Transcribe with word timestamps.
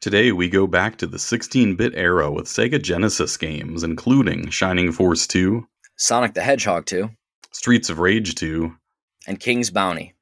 Today, 0.00 0.30
we 0.30 0.48
go 0.48 0.68
back 0.68 0.96
to 0.98 1.08
the 1.08 1.18
16 1.18 1.74
bit 1.74 1.92
era 1.96 2.30
with 2.30 2.46
Sega 2.46 2.80
Genesis 2.80 3.36
games, 3.36 3.82
including 3.82 4.48
Shining 4.48 4.92
Force 4.92 5.26
2, 5.26 5.66
Sonic 5.96 6.34
the 6.34 6.40
Hedgehog 6.40 6.86
2, 6.86 7.10
Streets 7.50 7.90
of 7.90 7.98
Rage 7.98 8.36
2, 8.36 8.72
and 9.26 9.40
King's 9.40 9.70
Bounty. 9.70 10.14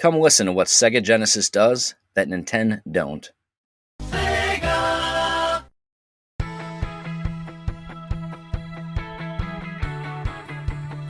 Come 0.00 0.20
listen 0.20 0.44
to 0.44 0.52
what 0.52 0.66
Sega 0.66 1.02
Genesis 1.02 1.48
does 1.48 1.94
that 2.14 2.28
Nintendo 2.28 2.82
don't. 2.92 3.32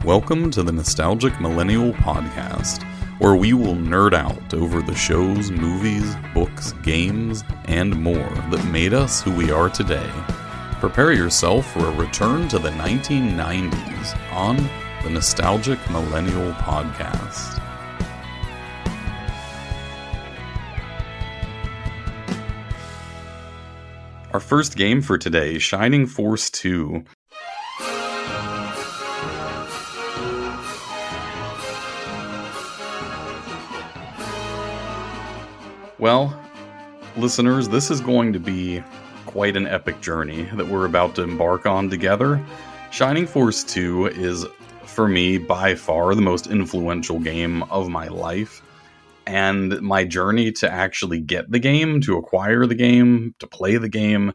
Welcome 0.04 0.52
to 0.52 0.62
the 0.62 0.70
Nostalgic 0.70 1.40
Millennial 1.40 1.92
Podcast, 1.94 2.84
where 3.18 3.34
we 3.34 3.52
will 3.52 3.74
nerd 3.74 4.12
out 4.12 4.52
over 4.52 4.82
the 4.82 4.94
shows, 4.94 5.50
movies, 5.50 6.14
books, 6.34 6.72
games, 6.82 7.44
and 7.64 8.00
more 8.00 8.28
that 8.50 8.64
made 8.70 8.92
us 8.92 9.22
who 9.22 9.32
we 9.32 9.50
are 9.50 9.70
today. 9.70 10.10
Prepare 10.80 11.12
yourself 11.12 11.72
for 11.72 11.86
a 11.86 11.96
return 11.96 12.48
to 12.48 12.58
the 12.58 12.70
1990s 12.70 14.32
on 14.32 14.56
the 15.02 15.10
Nostalgic 15.10 15.78
Millennial 15.90 16.52
Podcast. 16.52 17.62
Our 24.34 24.40
first 24.40 24.76
game 24.76 25.00
for 25.00 25.16
today, 25.16 25.58
Shining 25.58 26.06
Force 26.06 26.50
2, 26.50 27.04
Well, 35.98 36.38
listeners, 37.16 37.70
this 37.70 37.90
is 37.90 38.02
going 38.02 38.34
to 38.34 38.38
be 38.38 38.82
quite 39.24 39.56
an 39.56 39.66
epic 39.66 40.02
journey 40.02 40.42
that 40.54 40.68
we're 40.68 40.84
about 40.84 41.14
to 41.14 41.22
embark 41.22 41.64
on 41.64 41.88
together. 41.88 42.44
Shining 42.90 43.26
Force 43.26 43.64
2 43.64 44.08
is, 44.08 44.44
for 44.84 45.08
me, 45.08 45.38
by 45.38 45.74
far 45.74 46.14
the 46.14 46.20
most 46.20 46.48
influential 46.48 47.18
game 47.18 47.62
of 47.64 47.88
my 47.88 48.08
life. 48.08 48.60
And 49.26 49.80
my 49.80 50.04
journey 50.04 50.52
to 50.52 50.70
actually 50.70 51.22
get 51.22 51.50
the 51.50 51.58
game, 51.58 52.02
to 52.02 52.18
acquire 52.18 52.66
the 52.66 52.74
game, 52.74 53.34
to 53.38 53.46
play 53.46 53.78
the 53.78 53.88
game, 53.88 54.34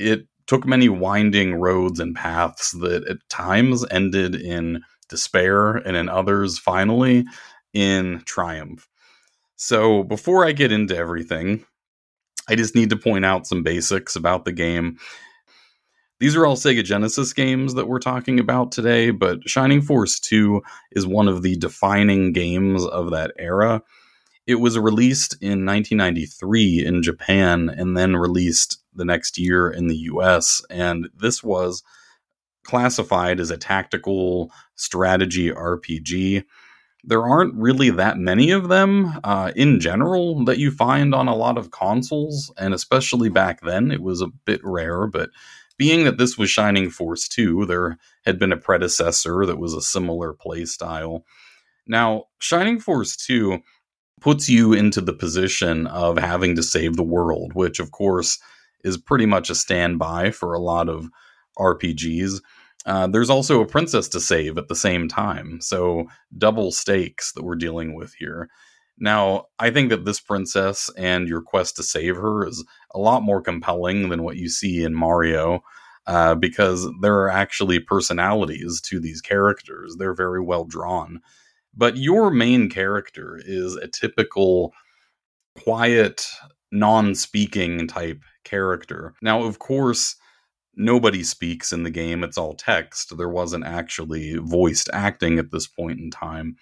it 0.00 0.26
took 0.48 0.66
many 0.66 0.88
winding 0.88 1.54
roads 1.54 2.00
and 2.00 2.16
paths 2.16 2.72
that 2.72 3.06
at 3.06 3.18
times 3.28 3.86
ended 3.92 4.34
in 4.34 4.82
despair 5.08 5.76
and 5.76 5.96
in 5.96 6.08
others, 6.08 6.58
finally, 6.58 7.26
in 7.72 8.24
triumph. 8.26 8.89
So 9.62 10.04
before 10.04 10.46
I 10.46 10.52
get 10.52 10.72
into 10.72 10.96
everything, 10.96 11.66
I 12.48 12.54
just 12.54 12.74
need 12.74 12.88
to 12.90 12.96
point 12.96 13.26
out 13.26 13.46
some 13.46 13.62
basics 13.62 14.16
about 14.16 14.46
the 14.46 14.52
game. 14.52 14.96
These 16.18 16.34
are 16.34 16.46
all 16.46 16.56
Sega 16.56 16.82
Genesis 16.82 17.34
games 17.34 17.74
that 17.74 17.86
we're 17.86 17.98
talking 17.98 18.40
about 18.40 18.72
today, 18.72 19.10
but 19.10 19.46
Shining 19.46 19.82
Force 19.82 20.18
2 20.18 20.62
is 20.92 21.06
one 21.06 21.28
of 21.28 21.42
the 21.42 21.56
defining 21.56 22.32
games 22.32 22.86
of 22.86 23.10
that 23.10 23.32
era. 23.38 23.82
It 24.46 24.54
was 24.54 24.78
released 24.78 25.34
in 25.42 25.66
1993 25.66 26.86
in 26.86 27.02
Japan 27.02 27.68
and 27.68 27.94
then 27.94 28.16
released 28.16 28.78
the 28.94 29.04
next 29.04 29.36
year 29.36 29.70
in 29.70 29.88
the 29.88 29.96
US. 29.96 30.62
And 30.70 31.10
this 31.14 31.44
was 31.44 31.82
classified 32.64 33.38
as 33.38 33.50
a 33.50 33.58
tactical 33.58 34.50
strategy 34.74 35.50
RPG 35.50 36.44
there 37.04 37.22
aren't 37.22 37.54
really 37.54 37.90
that 37.90 38.18
many 38.18 38.50
of 38.50 38.68
them 38.68 39.18
uh, 39.24 39.52
in 39.56 39.80
general 39.80 40.44
that 40.44 40.58
you 40.58 40.70
find 40.70 41.14
on 41.14 41.28
a 41.28 41.34
lot 41.34 41.56
of 41.56 41.70
consoles, 41.70 42.52
and 42.58 42.74
especially 42.74 43.28
back 43.28 43.60
then, 43.62 43.90
it 43.90 44.02
was 44.02 44.20
a 44.20 44.28
bit 44.44 44.60
rare. 44.62 45.06
But 45.06 45.30
being 45.78 46.04
that 46.04 46.18
this 46.18 46.36
was 46.36 46.50
Shining 46.50 46.90
Force 46.90 47.26
2, 47.28 47.64
there 47.66 47.96
had 48.26 48.38
been 48.38 48.52
a 48.52 48.56
predecessor 48.56 49.46
that 49.46 49.58
was 49.58 49.72
a 49.72 49.80
similar 49.80 50.34
play 50.34 50.66
style. 50.66 51.24
Now, 51.86 52.24
Shining 52.38 52.78
Force 52.78 53.16
2 53.16 53.60
puts 54.20 54.48
you 54.48 54.74
into 54.74 55.00
the 55.00 55.14
position 55.14 55.86
of 55.86 56.18
having 56.18 56.54
to 56.56 56.62
save 56.62 56.96
the 56.96 57.02
world, 57.02 57.54
which, 57.54 57.80
of 57.80 57.90
course, 57.90 58.38
is 58.84 58.98
pretty 58.98 59.26
much 59.26 59.48
a 59.48 59.54
standby 59.54 60.30
for 60.30 60.52
a 60.52 60.60
lot 60.60 60.88
of 60.88 61.08
RPGs. 61.58 62.40
Uh, 62.86 63.06
there's 63.06 63.30
also 63.30 63.60
a 63.60 63.66
princess 63.66 64.08
to 64.08 64.20
save 64.20 64.56
at 64.56 64.68
the 64.68 64.74
same 64.74 65.06
time, 65.06 65.60
so 65.60 66.06
double 66.38 66.72
stakes 66.72 67.32
that 67.32 67.44
we're 67.44 67.56
dealing 67.56 67.94
with 67.94 68.14
here. 68.14 68.48
Now, 68.98 69.46
I 69.58 69.70
think 69.70 69.90
that 69.90 70.04
this 70.04 70.20
princess 70.20 70.90
and 70.96 71.26
your 71.26 71.40
quest 71.40 71.76
to 71.76 71.82
save 71.82 72.16
her 72.16 72.46
is 72.46 72.64
a 72.94 72.98
lot 72.98 73.22
more 73.22 73.40
compelling 73.40 74.10
than 74.10 74.22
what 74.22 74.36
you 74.36 74.48
see 74.48 74.82
in 74.82 74.94
Mario, 74.94 75.60
uh, 76.06 76.34
because 76.34 76.86
there 77.00 77.16
are 77.16 77.30
actually 77.30 77.80
personalities 77.80 78.80
to 78.82 79.00
these 79.00 79.22
characters. 79.22 79.96
They're 79.98 80.14
very 80.14 80.42
well 80.42 80.64
drawn. 80.64 81.20
But 81.74 81.96
your 81.96 82.30
main 82.30 82.68
character 82.68 83.40
is 83.42 83.74
a 83.76 83.88
typical 83.88 84.72
quiet, 85.62 86.26
non 86.70 87.14
speaking 87.14 87.86
type 87.86 88.22
character. 88.44 89.14
Now, 89.22 89.44
of 89.44 89.58
course, 89.58 90.16
nobody 90.80 91.22
speaks 91.22 91.72
in 91.72 91.82
the 91.82 91.90
game. 91.90 92.24
It's 92.24 92.38
all 92.38 92.54
text. 92.54 93.16
There 93.16 93.28
wasn't 93.28 93.64
actually 93.64 94.36
voiced 94.36 94.88
acting 94.92 95.38
at 95.38 95.50
this 95.50 95.66
point 95.66 96.00
in 96.00 96.10
time. 96.10 96.56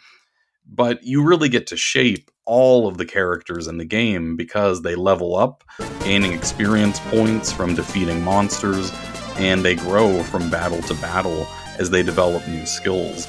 But 0.71 1.03
you 1.03 1.23
really 1.23 1.49
get 1.49 1.67
to 1.69 1.77
shape 1.77 2.31
all 2.45 2.87
of 2.87 2.99
the 2.99 3.07
characters 3.07 3.67
in 3.67 3.79
the 3.79 3.85
game 3.85 4.37
because 4.37 4.83
they 4.83 4.95
level 4.95 5.37
up, 5.37 5.65
gaining 6.01 6.33
experience 6.33 7.01
points 7.09 7.51
from 7.51 7.75
defeating 7.75 8.23
monsters, 8.23 8.93
and 9.37 9.65
they 9.65 9.77
grow 9.77 10.23
from 10.25 10.51
battle 10.51 10.83
to 10.83 10.95
battle 10.95 11.47
as 11.79 11.89
they 11.89 12.03
develop 12.03 12.47
new 12.49 12.67
skills. 12.67 13.27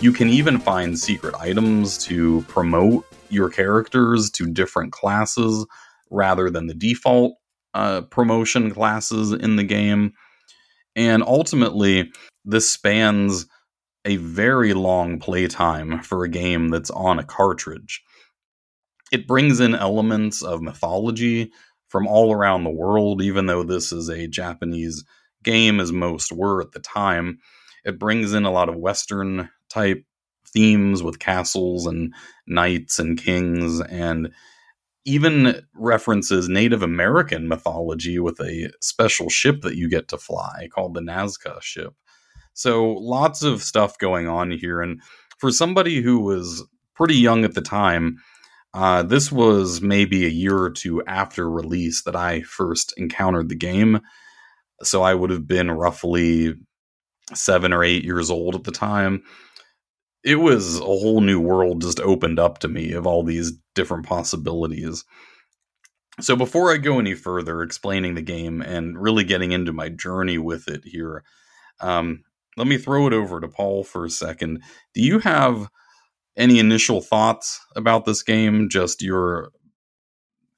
You 0.00 0.12
can 0.12 0.28
even 0.30 0.58
find 0.58 0.98
secret 0.98 1.34
items 1.34 1.98
to 2.06 2.42
promote 2.48 3.04
your 3.28 3.50
characters 3.50 4.30
to 4.30 4.46
different 4.46 4.92
classes 4.92 5.66
rather 6.10 6.50
than 6.50 6.66
the 6.66 6.74
default 6.74 7.34
uh, 7.74 8.00
promotion 8.02 8.70
classes 8.70 9.32
in 9.32 9.56
the 9.56 9.64
game. 9.64 10.12
And 10.96 11.22
ultimately, 11.22 12.12
this 12.44 12.70
spans 12.70 13.46
a 14.04 14.16
very 14.16 14.72
long 14.72 15.18
playtime 15.18 16.02
for 16.02 16.24
a 16.24 16.28
game 16.28 16.68
that's 16.68 16.90
on 16.90 17.18
a 17.18 17.24
cartridge. 17.24 18.02
It 19.12 19.26
brings 19.26 19.60
in 19.60 19.74
elements 19.74 20.42
of 20.42 20.62
mythology 20.62 21.52
from 21.88 22.06
all 22.06 22.32
around 22.32 22.64
the 22.64 22.70
world, 22.70 23.20
even 23.20 23.46
though 23.46 23.64
this 23.64 23.92
is 23.92 24.08
a 24.08 24.28
Japanese 24.28 25.04
game, 25.42 25.80
as 25.80 25.92
most 25.92 26.32
were 26.32 26.60
at 26.62 26.72
the 26.72 26.80
time. 26.80 27.38
It 27.84 27.98
brings 27.98 28.32
in 28.32 28.44
a 28.44 28.52
lot 28.52 28.68
of 28.68 28.76
Western 28.76 29.50
type 29.68 30.04
themes 30.46 31.02
with 31.02 31.18
castles 31.18 31.86
and 31.86 32.14
knights 32.46 32.98
and 32.98 33.18
kings 33.18 33.80
and 33.80 34.32
even 35.04 35.62
references 35.74 36.48
Native 36.48 36.82
American 36.82 37.48
mythology 37.48 38.18
with 38.18 38.40
a 38.40 38.70
special 38.80 39.28
ship 39.28 39.62
that 39.62 39.76
you 39.76 39.88
get 39.88 40.08
to 40.08 40.18
fly 40.18 40.68
called 40.72 40.94
the 40.94 41.00
Nazca 41.00 41.60
ship. 41.62 41.94
So 42.52 42.92
lots 42.92 43.42
of 43.42 43.62
stuff 43.62 43.98
going 43.98 44.28
on 44.28 44.50
here. 44.50 44.80
And 44.80 45.00
for 45.38 45.50
somebody 45.50 46.02
who 46.02 46.20
was 46.20 46.64
pretty 46.94 47.16
young 47.16 47.44
at 47.44 47.54
the 47.54 47.62
time, 47.62 48.18
uh, 48.74 49.02
this 49.02 49.32
was 49.32 49.80
maybe 49.80 50.26
a 50.26 50.30
year 50.30 50.58
or 50.58 50.70
two 50.70 51.02
after 51.06 51.50
release 51.50 52.02
that 52.02 52.14
I 52.14 52.42
first 52.42 52.92
encountered 52.96 53.48
the 53.48 53.56
game. 53.56 54.00
So 54.82 55.02
I 55.02 55.14
would 55.14 55.30
have 55.30 55.46
been 55.46 55.70
roughly 55.70 56.54
seven 57.34 57.72
or 57.72 57.82
eight 57.82 58.04
years 58.04 58.30
old 58.30 58.54
at 58.54 58.64
the 58.64 58.72
time 58.72 59.22
it 60.22 60.36
was 60.36 60.78
a 60.78 60.84
whole 60.84 61.20
new 61.20 61.40
world 61.40 61.82
just 61.82 62.00
opened 62.00 62.38
up 62.38 62.58
to 62.58 62.68
me 62.68 62.92
of 62.92 63.06
all 63.06 63.22
these 63.22 63.52
different 63.74 64.06
possibilities. 64.06 65.04
So 66.20 66.36
before 66.36 66.72
I 66.72 66.76
go 66.76 66.98
any 66.98 67.14
further 67.14 67.62
explaining 67.62 68.14
the 68.14 68.22
game 68.22 68.60
and 68.60 69.00
really 69.00 69.24
getting 69.24 69.52
into 69.52 69.72
my 69.72 69.88
journey 69.88 70.36
with 70.36 70.68
it 70.68 70.82
here, 70.84 71.24
um, 71.80 72.24
let 72.56 72.66
me 72.66 72.76
throw 72.76 73.06
it 73.06 73.14
over 73.14 73.40
to 73.40 73.48
Paul 73.48 73.84
for 73.84 74.04
a 74.04 74.10
second. 74.10 74.62
Do 74.94 75.00
you 75.02 75.20
have 75.20 75.68
any 76.36 76.58
initial 76.58 77.00
thoughts 77.00 77.58
about 77.74 78.04
this 78.04 78.22
game? 78.22 78.68
Just 78.68 79.02
your 79.02 79.50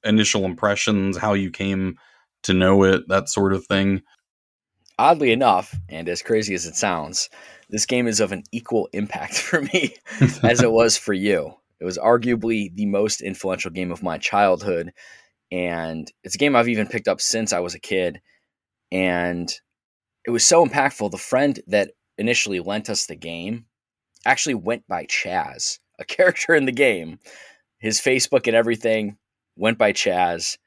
initial 0.03 0.43
impressions, 0.43 1.17
how 1.17 1.33
you 1.33 1.49
came 1.49 1.97
to 2.43 2.53
know 2.53 2.83
it, 2.83 3.07
that 3.07 3.29
sort 3.29 3.53
of 3.53 3.65
thing? 3.65 4.01
Oddly 4.99 5.31
enough, 5.31 5.73
and 5.89 6.09
as 6.09 6.21
crazy 6.21 6.53
as 6.53 6.65
it 6.65 6.75
sounds, 6.75 7.29
this 7.73 7.87
game 7.87 8.05
is 8.05 8.19
of 8.19 8.31
an 8.31 8.43
equal 8.51 8.87
impact 8.93 9.33
for 9.39 9.61
me 9.61 9.95
as 10.43 10.61
it 10.61 10.71
was 10.71 10.95
for 10.95 11.11
you. 11.11 11.55
It 11.81 11.85
was 11.85 11.97
arguably 11.97 12.73
the 12.73 12.85
most 12.85 13.19
influential 13.19 13.71
game 13.71 13.91
of 13.91 14.03
my 14.03 14.19
childhood. 14.19 14.93
And 15.51 16.09
it's 16.23 16.35
a 16.35 16.37
game 16.37 16.55
I've 16.55 16.69
even 16.69 16.87
picked 16.87 17.07
up 17.07 17.19
since 17.19 17.51
I 17.51 17.59
was 17.59 17.73
a 17.73 17.79
kid. 17.79 18.21
And 18.91 19.51
it 20.25 20.29
was 20.29 20.45
so 20.45 20.63
impactful. 20.65 21.09
The 21.11 21.17
friend 21.17 21.59
that 21.67 21.91
initially 22.17 22.59
lent 22.59 22.91
us 22.91 23.07
the 23.07 23.15
game 23.15 23.65
actually 24.23 24.55
went 24.55 24.87
by 24.87 25.05
Chaz, 25.05 25.79
a 25.99 26.05
character 26.05 26.53
in 26.53 26.65
the 26.65 26.71
game. 26.71 27.19
His 27.79 27.99
Facebook 27.99 28.45
and 28.45 28.55
everything 28.55 29.17
went 29.57 29.79
by 29.79 29.93
Chaz. 29.93 30.59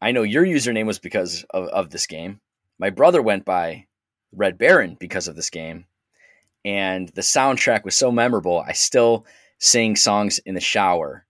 I 0.00 0.12
know 0.12 0.22
your 0.22 0.44
username 0.44 0.86
was 0.86 0.98
because 0.98 1.44
of, 1.50 1.68
of 1.68 1.90
this 1.90 2.06
game. 2.06 2.40
My 2.78 2.88
brother 2.88 3.20
went 3.20 3.44
by 3.44 3.86
Red 4.32 4.56
Baron 4.56 4.96
because 4.98 5.28
of 5.28 5.36
this 5.36 5.50
game. 5.50 5.84
And 6.68 7.08
the 7.14 7.22
soundtrack 7.22 7.84
was 7.84 7.96
so 7.96 8.12
memorable. 8.12 8.60
I 8.60 8.72
still 8.72 9.24
sing 9.58 9.96
songs 9.96 10.38
in 10.40 10.54
the 10.54 10.60
shower 10.60 11.24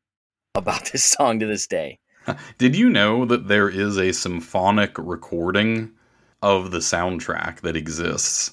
about 0.56 0.86
this 0.92 1.04
song 1.04 1.38
to 1.38 1.46
this 1.46 1.68
day. 1.68 2.00
Did 2.58 2.74
you 2.74 2.90
know 2.90 3.24
that 3.24 3.46
there 3.46 3.68
is 3.68 3.98
a 3.98 4.12
symphonic 4.12 4.98
recording 4.98 5.92
of 6.42 6.72
the 6.72 6.78
soundtrack 6.78 7.60
that 7.60 7.76
exists? 7.76 8.50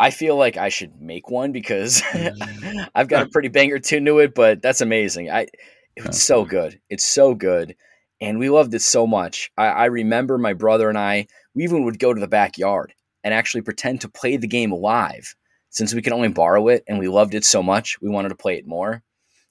I 0.00 0.10
feel 0.10 0.36
like 0.36 0.56
I 0.56 0.70
should 0.70 1.00
make 1.00 1.30
one 1.30 1.52
because 1.52 2.02
I've 2.96 3.08
got 3.08 3.28
a 3.28 3.30
pretty 3.30 3.48
banger 3.48 3.78
tune 3.78 4.04
to 4.06 4.18
it, 4.18 4.34
but 4.34 4.60
that's 4.60 4.80
amazing. 4.80 5.30
I 5.30 5.46
it's 5.94 6.20
so 6.20 6.44
good. 6.44 6.80
It's 6.90 7.04
so 7.04 7.32
good. 7.32 7.76
And 8.20 8.40
we 8.40 8.50
loved 8.50 8.74
it 8.74 8.82
so 8.82 9.06
much. 9.06 9.52
I, 9.56 9.66
I 9.66 9.84
remember 9.84 10.36
my 10.36 10.52
brother 10.52 10.88
and 10.88 10.98
I, 10.98 11.28
we 11.54 11.62
even 11.62 11.84
would 11.84 12.00
go 12.00 12.12
to 12.12 12.20
the 12.20 12.26
backyard 12.26 12.92
and 13.22 13.32
actually 13.32 13.62
pretend 13.62 14.00
to 14.00 14.08
play 14.08 14.36
the 14.36 14.48
game 14.48 14.72
live 14.72 15.36
since 15.78 15.94
we 15.94 16.02
could 16.02 16.12
only 16.12 16.26
borrow 16.26 16.66
it 16.66 16.82
and 16.88 16.98
we 16.98 17.06
loved 17.06 17.34
it 17.34 17.44
so 17.44 17.62
much, 17.62 18.00
we 18.00 18.10
wanted 18.10 18.30
to 18.30 18.34
play 18.34 18.56
it 18.56 18.66
more. 18.66 19.00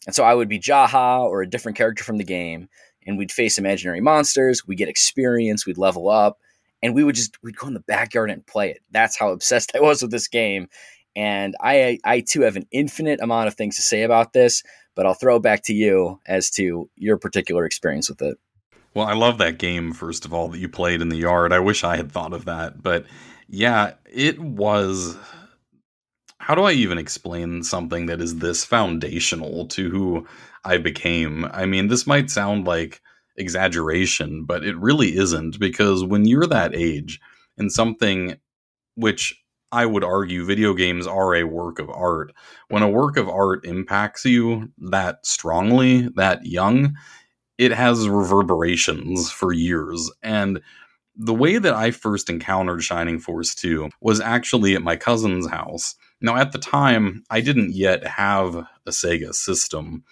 And 0.05 0.13
so 0.13 0.25
I 0.25 0.33
would 0.33 0.49
be 0.49 0.59
Jaha 0.59 1.21
or 1.21 1.41
a 1.41 1.49
different 1.49 1.77
character 1.77 2.03
from 2.03 2.17
the 2.17 2.25
game, 2.25 2.67
and 3.05 3.17
we'd 3.17 3.31
face 3.31 3.57
imaginary 3.57 4.01
monsters, 4.01 4.67
we'd 4.67 4.75
get 4.75 4.89
experience, 4.89 5.65
we'd 5.65 5.77
level 5.77 6.09
up, 6.09 6.37
and 6.83 6.93
we 6.93 7.05
would 7.05 7.15
just 7.15 7.41
we'd 7.43 7.55
go 7.55 7.67
in 7.67 7.73
the 7.73 7.79
backyard 7.79 8.29
and 8.29 8.45
play 8.45 8.71
it. 8.71 8.81
That's 8.91 9.17
how 9.17 9.29
obsessed 9.29 9.71
I 9.75 9.79
was 9.79 10.01
with 10.01 10.11
this 10.11 10.27
game. 10.27 10.67
And 11.15 11.55
I 11.61 11.97
I 12.03 12.19
too 12.19 12.41
have 12.41 12.57
an 12.57 12.67
infinite 12.71 13.21
amount 13.21 13.47
of 13.47 13.53
things 13.53 13.77
to 13.77 13.81
say 13.81 14.03
about 14.03 14.33
this, 14.33 14.63
but 14.97 15.05
I'll 15.05 15.13
throw 15.13 15.37
it 15.37 15.43
back 15.43 15.63
to 15.63 15.73
you 15.73 16.19
as 16.27 16.49
to 16.51 16.89
your 16.97 17.17
particular 17.17 17.63
experience 17.63 18.09
with 18.09 18.21
it. 18.21 18.37
Well, 18.93 19.07
I 19.07 19.13
love 19.13 19.37
that 19.37 19.59
game, 19.59 19.93
first 19.93 20.25
of 20.25 20.33
all, 20.33 20.49
that 20.49 20.57
you 20.57 20.67
played 20.67 21.01
in 21.01 21.07
the 21.07 21.17
yard. 21.17 21.53
I 21.53 21.59
wish 21.59 21.85
I 21.85 21.95
had 21.95 22.11
thought 22.11 22.33
of 22.33 22.43
that. 22.45 22.83
But 22.83 23.05
yeah, 23.47 23.93
it 24.11 24.39
was. 24.39 25.15
How 26.47 26.55
do 26.55 26.63
I 26.63 26.71
even 26.71 26.97
explain 26.97 27.61
something 27.61 28.05
that 28.05 28.21
is 28.21 28.37
this 28.37 28.63
foundational 28.63 29.67
to 29.67 29.89
who 29.89 30.25
I 30.63 30.77
became? 30.77 31.43
I 31.51 31.65
mean, 31.65 31.89
this 31.89 32.07
might 32.07 32.29
sound 32.29 32.65
like 32.65 33.01
exaggeration, 33.35 34.45
but 34.45 34.63
it 34.63 34.77
really 34.77 35.17
isn't 35.17 35.59
because 35.59 36.05
when 36.05 36.23
you're 36.23 36.47
that 36.47 36.73
age 36.73 37.19
and 37.57 37.69
something 37.69 38.37
which 38.95 39.37
I 39.73 39.85
would 39.85 40.05
argue 40.05 40.45
video 40.45 40.73
games 40.73 41.05
are 41.05 41.35
a 41.35 41.43
work 41.43 41.79
of 41.79 41.89
art, 41.89 42.33
when 42.69 42.81
a 42.81 42.87
work 42.87 43.17
of 43.17 43.27
art 43.27 43.65
impacts 43.65 44.23
you 44.23 44.71
that 44.77 45.25
strongly, 45.25 46.07
that 46.15 46.45
young, 46.45 46.95
it 47.57 47.73
has 47.73 48.07
reverberations 48.07 49.29
for 49.29 49.51
years. 49.51 50.09
And 50.23 50.61
the 51.13 51.33
way 51.33 51.57
that 51.57 51.73
I 51.73 51.91
first 51.91 52.29
encountered 52.29 52.83
Shining 52.83 53.19
Force 53.19 53.53
2 53.53 53.89
was 53.99 54.21
actually 54.21 54.75
at 54.75 54.81
my 54.81 54.95
cousin's 54.95 55.49
house. 55.49 55.95
Now, 56.21 56.35
at 56.37 56.51
the 56.51 56.59
time, 56.59 57.23
I 57.29 57.41
didn't 57.41 57.73
yet 57.73 58.05
have 58.05 58.55
a 58.55 58.89
Sega 58.89 59.33
system. 59.33 60.03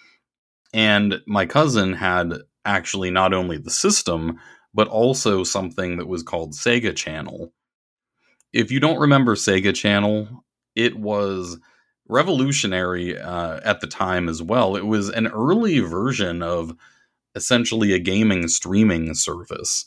And 0.72 1.20
my 1.26 1.46
cousin 1.46 1.94
had 1.94 2.34
actually 2.64 3.10
not 3.10 3.32
only 3.32 3.58
the 3.58 3.70
system, 3.70 4.38
but 4.74 4.88
also 4.88 5.42
something 5.42 5.96
that 5.96 6.06
was 6.06 6.22
called 6.22 6.52
Sega 6.52 6.94
Channel. 6.94 7.52
If 8.52 8.70
you 8.70 8.78
don't 8.78 9.00
remember 9.00 9.34
Sega 9.34 9.74
Channel, 9.74 10.44
it 10.74 10.98
was 10.98 11.58
revolutionary 12.08 13.18
uh, 13.18 13.60
at 13.64 13.80
the 13.80 13.86
time 13.86 14.28
as 14.28 14.42
well. 14.42 14.76
It 14.76 14.86
was 14.86 15.08
an 15.08 15.26
early 15.28 15.80
version 15.80 16.42
of 16.42 16.74
essentially 17.34 17.92
a 17.92 17.98
gaming 17.98 18.48
streaming 18.48 19.14
service. 19.14 19.86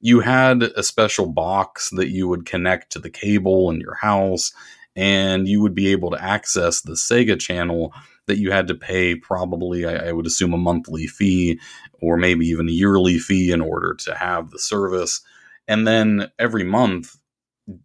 You 0.00 0.20
had 0.20 0.62
a 0.62 0.82
special 0.82 1.26
box 1.26 1.90
that 1.90 2.10
you 2.10 2.28
would 2.28 2.44
connect 2.44 2.92
to 2.92 2.98
the 2.98 3.10
cable 3.10 3.70
in 3.70 3.80
your 3.80 3.94
house, 3.94 4.52
and 4.96 5.48
you 5.48 5.60
would 5.60 5.74
be 5.74 5.88
able 5.88 6.10
to 6.10 6.22
access 6.22 6.80
the 6.80 6.92
Sega 6.92 7.38
channel 7.38 7.92
that 8.26 8.38
you 8.38 8.50
had 8.50 8.68
to 8.68 8.74
pay 8.74 9.14
probably, 9.14 9.84
I, 9.84 10.08
I, 10.08 10.12
would 10.12 10.26
assume, 10.26 10.54
a 10.54 10.58
monthly 10.58 11.06
fee 11.06 11.60
or 12.00 12.16
maybe 12.16 12.46
even 12.46 12.68
a 12.68 12.72
yearly 12.72 13.18
fee 13.18 13.52
in 13.52 13.60
order 13.60 13.94
to 13.94 14.14
have 14.14 14.50
the 14.50 14.58
service. 14.58 15.20
And 15.68 15.86
then 15.86 16.30
every 16.38 16.64
month, 16.64 17.16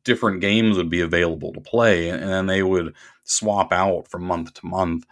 different 0.04 0.42
games 0.42 0.78
would 0.78 0.90
be 0.90 1.02
available 1.02 1.54
to 1.54 1.62
play, 1.62 2.10
and 2.10 2.30
then 2.30 2.48
they 2.48 2.64
would 2.64 2.94
swap 3.24 3.72
out 3.72 4.08
from 4.10 4.24
month 4.24 4.54
to 4.56 4.66
month. 4.66 5.06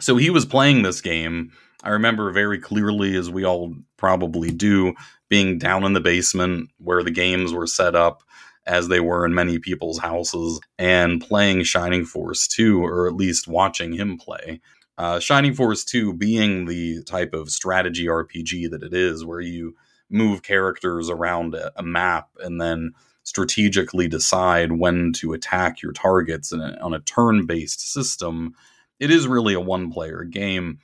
So 0.00 0.16
he 0.16 0.30
was 0.30 0.44
playing 0.44 0.82
this 0.82 1.00
game. 1.00 1.52
I 1.82 1.90
remember 1.90 2.30
very 2.32 2.58
clearly, 2.58 3.16
as 3.16 3.30
we 3.30 3.44
all 3.44 3.74
probably 3.96 4.50
do, 4.50 4.94
being 5.28 5.58
down 5.58 5.84
in 5.84 5.94
the 5.94 6.00
basement 6.00 6.70
where 6.78 7.02
the 7.02 7.10
games 7.10 7.52
were 7.52 7.66
set 7.66 7.94
up 7.94 8.22
as 8.66 8.88
they 8.88 9.00
were 9.00 9.26
in 9.26 9.34
many 9.34 9.58
people's 9.58 9.98
houses, 9.98 10.60
and 10.78 11.20
playing 11.20 11.64
Shining 11.64 12.04
Force 12.04 12.46
2, 12.48 12.84
or 12.84 13.08
at 13.08 13.14
least 13.14 13.48
watching 13.48 13.92
him 13.92 14.16
play. 14.16 14.60
Uh, 14.98 15.18
Shining 15.18 15.54
Force 15.54 15.84
2 15.84 16.14
being 16.14 16.66
the 16.66 17.02
type 17.04 17.34
of 17.34 17.50
strategy 17.50 18.06
RPG 18.06 18.70
that 18.70 18.82
it 18.82 18.94
is, 18.94 19.24
where 19.24 19.40
you 19.40 19.74
move 20.10 20.42
characters 20.42 21.08
around 21.08 21.54
a, 21.54 21.72
a 21.76 21.82
map 21.82 22.28
and 22.38 22.60
then 22.60 22.92
strategically 23.24 24.08
decide 24.08 24.72
when 24.72 25.12
to 25.14 25.32
attack 25.32 25.82
your 25.82 25.92
targets 25.92 26.52
a, 26.52 26.78
on 26.80 26.92
a 26.92 27.00
turn 27.00 27.46
based 27.46 27.80
system, 27.92 28.54
it 29.00 29.10
is 29.10 29.26
really 29.26 29.54
a 29.54 29.60
one 29.60 29.90
player 29.90 30.24
game. 30.24 30.78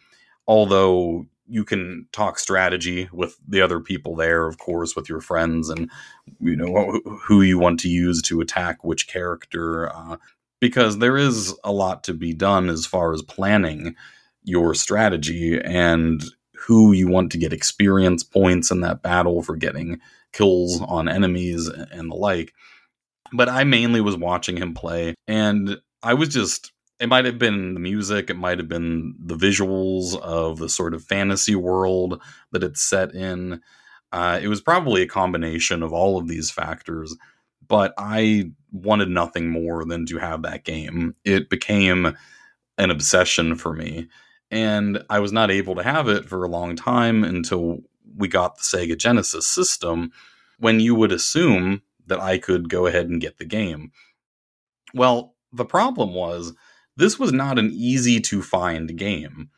Although 0.46 1.26
you 1.48 1.64
can 1.64 2.06
talk 2.12 2.38
strategy 2.38 3.08
with 3.12 3.36
the 3.46 3.60
other 3.60 3.80
people 3.80 4.14
there, 4.14 4.46
of 4.46 4.58
course, 4.58 4.94
with 4.94 5.08
your 5.08 5.20
friends, 5.20 5.68
and 5.68 5.90
you 6.40 6.56
know 6.56 7.00
who 7.24 7.42
you 7.42 7.58
want 7.58 7.80
to 7.80 7.88
use 7.88 8.22
to 8.22 8.40
attack 8.40 8.84
which 8.84 9.08
character. 9.08 9.90
Uh, 9.92 10.16
because 10.60 10.98
there 10.98 11.16
is 11.16 11.54
a 11.64 11.72
lot 11.72 12.04
to 12.04 12.14
be 12.14 12.34
done 12.34 12.68
as 12.68 12.84
far 12.84 13.12
as 13.12 13.22
planning 13.22 13.94
your 14.42 14.74
strategy 14.74 15.60
and 15.60 16.24
who 16.54 16.92
you 16.92 17.08
want 17.08 17.30
to 17.32 17.38
get 17.38 17.52
experience 17.52 18.24
points 18.24 18.70
in 18.70 18.80
that 18.80 19.02
battle 19.02 19.42
for 19.42 19.56
getting 19.56 20.00
kills 20.32 20.80
on 20.82 21.08
enemies 21.08 21.68
and 21.68 22.10
the 22.10 22.16
like. 22.16 22.52
But 23.32 23.48
I 23.48 23.64
mainly 23.64 24.00
was 24.00 24.16
watching 24.16 24.56
him 24.56 24.74
play, 24.74 25.14
and 25.26 25.78
I 26.02 26.14
was 26.14 26.30
just 26.30 26.72
it 27.00 27.08
might 27.08 27.24
have 27.24 27.38
been 27.38 27.74
the 27.74 27.80
music, 27.80 28.30
it 28.30 28.36
might 28.36 28.58
have 28.58 28.68
been 28.68 29.14
the 29.18 29.36
visuals 29.36 30.18
of 30.20 30.58
the 30.58 30.68
sort 30.68 30.94
of 30.94 31.04
fantasy 31.04 31.54
world 31.54 32.20
that 32.52 32.64
it's 32.64 32.82
set 32.82 33.14
in. 33.14 33.60
Uh, 34.10 34.40
it 34.42 34.48
was 34.48 34.60
probably 34.60 35.02
a 35.02 35.06
combination 35.06 35.82
of 35.82 35.92
all 35.92 36.18
of 36.18 36.28
these 36.28 36.50
factors, 36.50 37.14
but 37.66 37.94
I 37.98 38.52
wanted 38.72 39.10
nothing 39.10 39.50
more 39.50 39.84
than 39.84 40.06
to 40.06 40.18
have 40.18 40.42
that 40.42 40.64
game. 40.64 41.14
It 41.24 41.50
became 41.50 42.16
an 42.78 42.90
obsession 42.90 43.54
for 43.54 43.72
me, 43.74 44.08
and 44.50 45.04
I 45.10 45.20
was 45.20 45.32
not 45.32 45.50
able 45.50 45.74
to 45.76 45.82
have 45.82 46.08
it 46.08 46.24
for 46.24 46.42
a 46.42 46.48
long 46.48 46.74
time 46.74 47.22
until 47.22 47.80
we 48.16 48.28
got 48.28 48.56
the 48.56 48.62
Sega 48.62 48.96
Genesis 48.96 49.46
system, 49.46 50.10
when 50.58 50.80
you 50.80 50.94
would 50.94 51.12
assume 51.12 51.82
that 52.06 52.20
I 52.20 52.38
could 52.38 52.68
go 52.68 52.86
ahead 52.86 53.08
and 53.08 53.20
get 53.20 53.38
the 53.38 53.44
game. 53.44 53.92
Well, 54.94 55.36
the 55.52 55.66
problem 55.66 56.14
was 56.14 56.54
this 56.98 57.16
was 57.16 57.32
not 57.32 57.60
an 57.60 57.70
easy 57.72 58.20
to 58.20 58.42
find 58.42 58.98
game. 58.98 59.50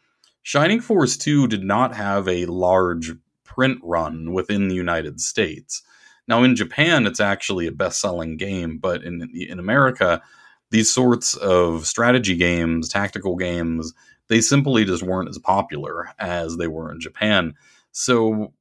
Shining 0.42 0.80
Force 0.80 1.16
2 1.16 1.48
did 1.48 1.64
not 1.64 1.96
have 1.96 2.28
a 2.28 2.44
large 2.44 3.12
print 3.44 3.80
run 3.82 4.34
within 4.34 4.68
the 4.68 4.74
United 4.74 5.20
States. 5.20 5.82
Now, 6.28 6.42
in 6.42 6.54
Japan, 6.54 7.06
it's 7.06 7.18
actually 7.18 7.66
a 7.66 7.72
best 7.72 7.98
selling 7.98 8.36
game, 8.36 8.76
but 8.76 9.02
in, 9.02 9.26
in 9.34 9.58
America, 9.58 10.22
these 10.70 10.92
sorts 10.92 11.34
of 11.34 11.86
strategy 11.86 12.36
games, 12.36 12.90
tactical 12.90 13.36
games, 13.36 13.94
they 14.28 14.42
simply 14.42 14.84
just 14.84 15.02
weren't 15.02 15.30
as 15.30 15.38
popular 15.38 16.10
as 16.18 16.58
they 16.58 16.68
were 16.68 16.92
in 16.92 17.00
Japan. 17.00 17.54
So, 17.90 18.52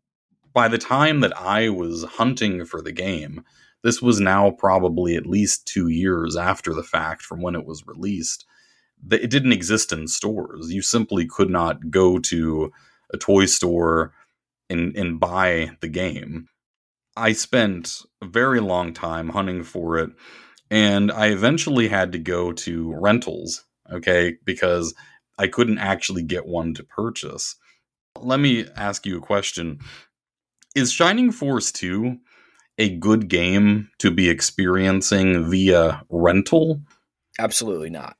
by 0.54 0.70
the 0.70 0.80
time 0.80 1.20
that 1.20 1.38
I 1.38 1.68
was 1.68 2.06
hunting 2.06 2.66
for 2.66 2.82
the 2.82 2.94
game, 2.94 3.44
this 3.84 4.02
was 4.02 4.22
now 4.22 4.52
probably 4.52 5.16
at 5.16 5.28
least 5.28 5.68
two 5.68 5.90
years 5.90 6.38
after 6.38 6.74
the 6.74 6.84
fact 6.84 7.22
from 7.22 7.42
when 7.42 7.56
it 7.56 7.66
was 7.66 7.86
released 7.86 8.46
it 9.12 9.30
didn't 9.30 9.54
exist 9.54 9.92
in 9.92 10.08
stores. 10.08 10.72
You 10.72 10.82
simply 10.82 11.26
could 11.26 11.50
not 11.50 11.90
go 11.90 12.20
to 12.20 12.72
a 13.14 13.18
toy 13.18 13.46
store 13.46 14.14
and 14.70 14.96
and 14.96 15.20
buy 15.20 15.72
the 15.82 15.88
game. 15.88 16.48
I 17.16 17.34
spent 17.34 18.02
a 18.22 18.28
very 18.28 18.60
long 18.60 18.94
time 18.94 19.30
hunting 19.30 19.64
for 19.64 19.98
it 19.98 20.12
and 20.72 21.12
I 21.12 21.28
eventually 21.28 21.88
had 21.88 22.12
to 22.12 22.20
go 22.20 22.52
to 22.54 22.94
rentals, 22.94 23.64
okay, 23.92 24.36
because 24.46 24.94
I 25.38 25.48
couldn't 25.48 25.80
actually 25.80 26.24
get 26.24 26.46
one 26.46 26.74
to 26.76 26.84
purchase. 26.84 27.56
Let 28.20 28.40
me 28.40 28.68
ask 28.76 29.06
you 29.06 29.18
a 29.18 29.22
question. 29.22 29.80
Is 30.76 30.92
Shining 30.92 31.32
Force 31.32 31.72
2 31.72 32.18
a 32.78 32.90
good 32.98 33.28
game 33.28 33.90
to 34.00 34.12
be 34.12 34.30
experiencing 34.30 35.50
via 35.50 36.04
rental? 36.10 36.82
Absolutely 37.38 37.90
not. 37.90 38.16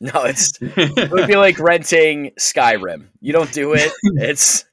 No, 0.00 0.24
it's 0.24 0.52
it 0.60 1.10
would 1.10 1.26
be 1.26 1.36
like 1.36 1.58
renting 1.58 2.32
Skyrim. 2.38 3.06
You 3.20 3.32
don't 3.32 3.52
do 3.52 3.72
it. 3.74 3.92
It's 4.02 4.64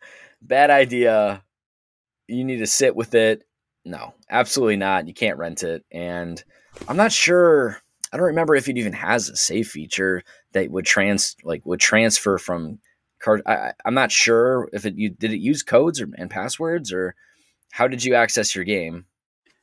bad 0.41 0.69
idea. 0.69 1.43
you 2.27 2.43
need 2.43 2.57
to 2.57 2.67
sit 2.67 2.95
with 2.95 3.15
it. 3.15 3.43
No, 3.85 4.13
absolutely 4.29 4.77
not. 4.77 5.07
You 5.07 5.13
can't 5.13 5.37
rent 5.37 5.63
it. 5.63 5.85
And 5.91 6.43
I'm 6.87 6.97
not 6.97 7.11
sure. 7.11 7.81
I 8.11 8.17
don't 8.17 8.27
remember 8.27 8.55
if 8.55 8.67
it 8.67 8.77
even 8.77 8.93
has 8.93 9.29
a 9.29 9.35
save 9.35 9.67
feature 9.67 10.23
that 10.51 10.69
would 10.69 10.85
trans 10.85 11.35
like 11.43 11.65
would 11.65 11.79
transfer 11.79 12.37
from 12.37 12.79
card. 13.19 13.41
I, 13.45 13.73
am 13.85 13.93
not 13.93 14.11
sure 14.11 14.69
if 14.73 14.85
it 14.85 14.95
you 14.97 15.09
did 15.09 15.31
it 15.31 15.39
use 15.39 15.63
codes 15.63 16.01
or, 16.01 16.09
and 16.17 16.29
passwords 16.29 16.91
or 16.91 17.15
how 17.71 17.87
did 17.87 18.03
you 18.03 18.13
access 18.13 18.53
your 18.53 18.65
game? 18.65 19.05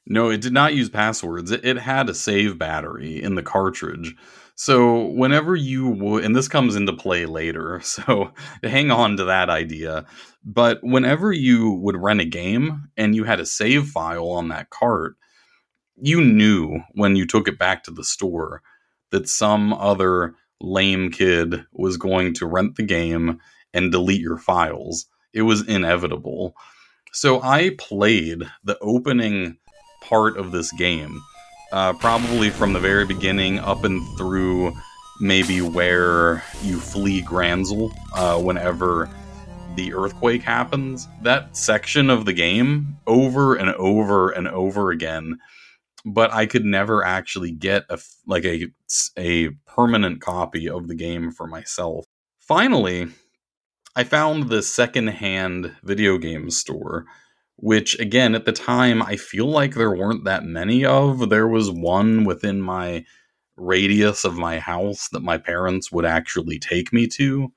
No, 0.07 0.31
it 0.31 0.41
did 0.41 0.53
not 0.53 0.75
use 0.75 0.89
passwords. 0.89 1.51
It, 1.53 1.65
it 1.65 1.79
had 1.79 2.09
a 2.09 2.15
save 2.15 2.59
battery 2.59 3.23
in 3.23 3.37
the 3.37 3.43
cartridge. 3.43 4.17
So 4.63 5.07
whenever 5.07 5.57
you 5.57 5.89
would, 5.89 6.23
and 6.23 6.37
this 6.37 6.47
comes 6.47 6.77
into 6.77 6.93
play 6.93 7.25
later, 7.25 7.81
so 7.83 8.35
hang 8.63 8.91
on 8.91 9.17
to 9.17 9.25
that 9.25 9.49
idea. 9.49 10.05
But 10.45 10.81
whenever 10.83 11.33
you 11.33 11.73
would 11.73 11.97
rent 11.97 12.21
a 12.21 12.27
game 12.27 12.91
and 12.95 13.17
you 13.17 13.25
had 13.25 13.41
a 13.41 13.47
save 13.47 13.87
file 13.87 14.29
on 14.29 14.49
that 14.49 14.69
cart, 14.69 15.17
you 15.97 16.23
knew 16.23 16.81
when 16.93 17.17
you 17.17 17.27
took 17.27 17.49
it 17.49 17.59
back 17.59 17.85
to 17.85 17.91
the 17.91 18.05
store 18.05 18.61
that 19.13 19.31
some 19.31 19.73
other 19.73 20.35
lame 20.61 21.11
kid 21.11 21.65
was 21.73 21.97
going 21.97 22.35
to 22.35 22.47
rent 22.47 22.77
the 22.77 22.83
game 22.83 23.41
and 23.73 23.91
delete 23.91 24.21
your 24.21 24.37
files. 24.37 25.07
It 25.33 25.43
was 25.43 25.67
inevitable. 25.67 26.55
So 27.13 27.41
I 27.41 27.77
played 27.79 28.43
the 28.63 28.77
opening 28.83 29.57
part 30.03 30.37
of 30.37 30.53
this 30.53 30.71
game, 30.73 31.23
uh, 31.73 31.93
probably 31.95 32.51
from 32.51 32.73
the 32.73 32.81
very 32.81 33.05
beginning 33.05 33.59
up 33.59 33.85
and 33.85 34.07
through 34.17 34.77
maybe 35.21 35.61
where 35.61 36.43
you 36.63 36.81
flee 36.81 37.23
Granseal 37.23 37.93
uh, 38.15 38.41
whenever 38.41 39.09
the 39.77 39.95
earthquake 39.95 40.43
happens. 40.43 41.07
That 41.23 41.57
section 41.57 42.11
of 42.11 42.25
the 42.25 42.33
game 42.33 42.97
over 43.07 43.55
and 43.55 43.71
over 43.75 44.31
and 44.31 44.49
over 44.49 44.91
again. 44.91 45.39
But 46.05 46.33
I 46.33 46.47
could 46.47 46.65
never 46.65 47.05
actually 47.05 47.53
get 47.53 47.85
a 47.91 47.99
like 48.27 48.45
a 48.45 48.69
a 49.19 49.51
permanent 49.67 50.23
copy 50.23 50.69
of 50.69 50.89
the 50.89 50.95
game 50.95 51.31
for 51.31 51.47
myself. 51.47 52.07
Finally, 52.39 53.09
I 53.95 54.05
found 54.05 54.49
the 54.49 54.63
secondhand 54.63 55.77
video 55.83 56.17
game 56.17 56.51
store 56.51 57.05
which 57.61 57.99
again 57.99 58.35
at 58.35 58.45
the 58.45 58.53
time 58.53 59.03
I 59.03 59.17
feel 59.17 59.47
like 59.47 59.75
there 59.75 59.95
weren't 59.95 60.25
that 60.25 60.45
many 60.45 60.85
of. 60.85 61.29
There 61.29 61.49
was 61.49 61.71
one 61.71 62.25
within 62.25 62.61
my 62.61 63.05
radius 63.57 64.25
of 64.25 64.39
my 64.39 64.59
house 64.59 65.09
that 65.11 65.23
my 65.23 65.39
parents 65.39 65.93
would 65.93 66.05
actually 66.05 66.59
take 66.59 66.93
me 66.93 67.07
to. 67.07 67.53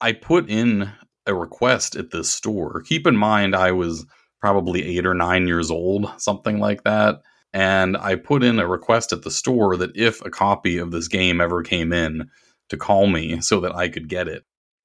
I 0.00 0.12
put 0.12 0.48
in 0.48 0.90
a 1.26 1.34
request 1.34 1.96
at 1.96 2.10
this 2.10 2.30
store. 2.30 2.82
Keep 2.82 3.06
in 3.06 3.16
mind 3.16 3.54
I 3.54 3.72
was 3.72 4.06
probably 4.40 4.98
8 4.98 5.06
or 5.06 5.14
9 5.14 5.46
years 5.46 5.70
old, 5.70 6.10
something 6.16 6.58
like 6.58 6.84
that. 6.84 7.20
And 7.52 7.96
I 7.98 8.14
put 8.14 8.42
in 8.42 8.58
a 8.58 8.66
request 8.66 9.12
at 9.12 9.22
the 9.22 9.30
store 9.30 9.76
that 9.76 9.94
if 9.94 10.24
a 10.24 10.30
copy 10.30 10.78
of 10.78 10.92
this 10.92 11.08
game 11.08 11.40
ever 11.40 11.62
came 11.62 11.92
in, 11.92 12.30
to 12.70 12.76
call 12.76 13.06
me 13.06 13.40
so 13.40 13.60
that 13.60 13.74
I 13.74 13.88
could 13.88 14.08
get 14.08 14.28
it. 14.28 14.44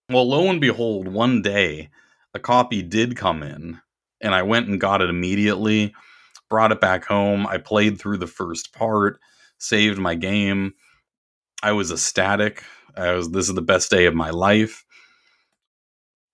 Well, 0.10 0.28
lo 0.28 0.50
and 0.50 0.60
behold, 0.60 1.08
one 1.08 1.42
day 1.42 1.90
a 2.34 2.40
copy 2.40 2.82
did 2.82 3.16
come 3.16 3.42
in 3.42 3.80
and 4.26 4.36
I 4.36 4.42
went 4.42 4.68
and 4.68 4.82
got 4.82 5.02
it 5.02 5.10
immediately, 5.10 5.94
brought 6.50 6.72
it 6.72 6.82
back 6.82 7.06
home. 7.06 7.46
I 7.48 7.60
played 7.60 8.00
through 8.00 8.18
the 8.18 8.28
first 8.28 8.74
part, 8.74 9.20
saved 9.60 10.00
my 10.00 10.16
game. 10.16 10.74
I 11.64 11.72
was 11.72 11.92
ecstatic. 11.92 12.64
I 12.98 13.14
was 13.14 13.30
this 13.30 13.48
is 13.48 13.56
the 13.56 13.62
best 13.62 13.90
day 13.92 14.06
of 14.06 14.16
my 14.16 14.32
life. 14.32 14.84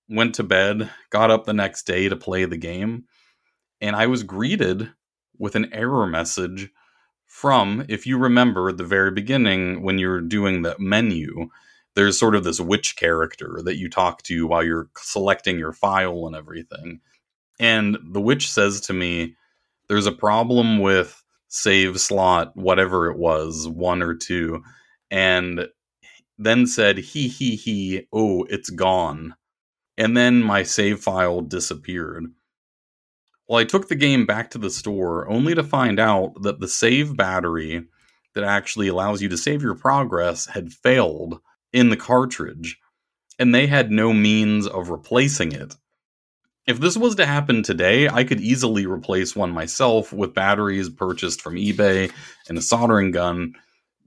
Went 0.09 0.35
to 0.35 0.43
bed, 0.43 0.89
got 1.09 1.31
up 1.31 1.45
the 1.45 1.53
next 1.53 1.83
day 1.83 2.09
to 2.09 2.15
play 2.15 2.45
the 2.45 2.57
game, 2.57 3.05
and 3.79 3.95
I 3.95 4.07
was 4.07 4.23
greeted 4.23 4.91
with 5.37 5.55
an 5.55 5.73
error 5.73 6.07
message 6.07 6.69
from, 7.27 7.85
if 7.87 8.05
you 8.05 8.17
remember 8.17 8.69
at 8.69 8.77
the 8.77 8.83
very 8.83 9.11
beginning 9.11 9.83
when 9.83 9.97
you're 9.97 10.21
doing 10.21 10.61
the 10.61 10.75
menu, 10.79 11.49
there's 11.95 12.19
sort 12.19 12.35
of 12.35 12.43
this 12.43 12.59
witch 12.59 12.95
character 12.95 13.61
that 13.63 13.77
you 13.77 13.89
talk 13.89 14.21
to 14.23 14.47
while 14.47 14.63
you're 14.63 14.89
selecting 14.97 15.57
your 15.57 15.73
file 15.73 16.27
and 16.27 16.35
everything. 16.35 16.99
And 17.61 17.97
the 18.03 18.19
witch 18.19 18.51
says 18.51 18.81
to 18.81 18.93
me, 18.93 19.35
There's 19.87 20.07
a 20.07 20.11
problem 20.11 20.79
with 20.79 21.23
save 21.47 22.01
slot, 22.01 22.57
whatever 22.57 23.09
it 23.09 23.17
was, 23.17 23.67
one 23.67 24.01
or 24.01 24.15
two. 24.15 24.63
And 25.11 25.67
then 26.39 26.65
said, 26.65 26.97
He, 26.97 27.27
he, 27.27 27.55
he, 27.55 28.07
oh, 28.11 28.45
it's 28.49 28.71
gone. 28.71 29.35
And 29.95 30.17
then 30.17 30.41
my 30.41 30.63
save 30.63 31.01
file 31.01 31.41
disappeared. 31.41 32.25
Well, 33.47 33.59
I 33.59 33.65
took 33.65 33.89
the 33.89 33.95
game 33.95 34.25
back 34.25 34.49
to 34.51 34.57
the 34.57 34.71
store 34.71 35.29
only 35.29 35.53
to 35.53 35.63
find 35.63 35.99
out 35.99 36.41
that 36.41 36.59
the 36.59 36.67
save 36.67 37.15
battery 37.15 37.85
that 38.33 38.43
actually 38.43 38.87
allows 38.87 39.21
you 39.21 39.29
to 39.29 39.37
save 39.37 39.61
your 39.61 39.75
progress 39.75 40.47
had 40.47 40.73
failed 40.73 41.39
in 41.73 41.89
the 41.89 41.97
cartridge, 41.97 42.79
and 43.37 43.53
they 43.53 43.67
had 43.67 43.91
no 43.91 44.13
means 44.13 44.65
of 44.65 44.89
replacing 44.89 45.51
it. 45.51 45.75
If 46.67 46.79
this 46.79 46.95
was 46.95 47.15
to 47.15 47.25
happen 47.25 47.63
today, 47.63 48.07
I 48.07 48.23
could 48.23 48.39
easily 48.39 48.85
replace 48.85 49.35
one 49.35 49.51
myself 49.51 50.13
with 50.13 50.35
batteries 50.35 50.89
purchased 50.89 51.41
from 51.41 51.55
eBay 51.55 52.11
and 52.47 52.57
a 52.57 52.61
soldering 52.61 53.11
gun. 53.11 53.53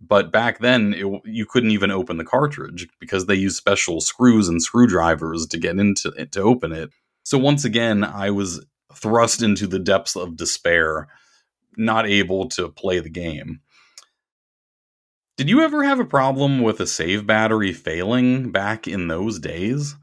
But 0.00 0.30
back 0.30 0.61
then, 0.61 0.94
it, 0.94 1.06
you 1.25 1.46
couldn't 1.46 1.73
even 1.73 1.90
open 1.90 2.16
the 2.16 2.25
cartridge 2.25 2.87
because 3.00 3.26
they 3.26 3.34
use 3.34 3.56
special 3.56 4.00
screws 4.00 4.49
and 4.49 4.62
screwdrivers 4.62 5.46
to 5.49 5.58
get 5.58 5.78
into 5.78 6.11
it 6.11 6.32
to 6.32 6.42
open 6.42 6.73
it. 6.73 6.90
So 7.25 7.38
once 7.38 7.64
again, 7.64 8.04
I 8.04 8.30
was 8.30 8.64
thrust 8.94 9.42
into 9.42 9.66
the 9.66 9.78
depths 9.78 10.14
of 10.14 10.37
despair, 10.37 11.08
not 11.76 12.06
able 12.06 12.49
to 12.50 12.68
play 12.68 13.00
the 13.00 13.11
game. 13.11 13.61
Did 15.37 15.49
you 15.49 15.62
ever 15.62 15.82
have 15.82 15.99
a 15.99 16.04
problem 16.04 16.61
with 16.61 16.78
a 16.78 16.87
save 16.87 17.26
battery 17.26 17.73
failing 17.73 18.52
back 18.52 18.87
in 18.87 19.08
those 19.08 19.40
days? 19.40 19.96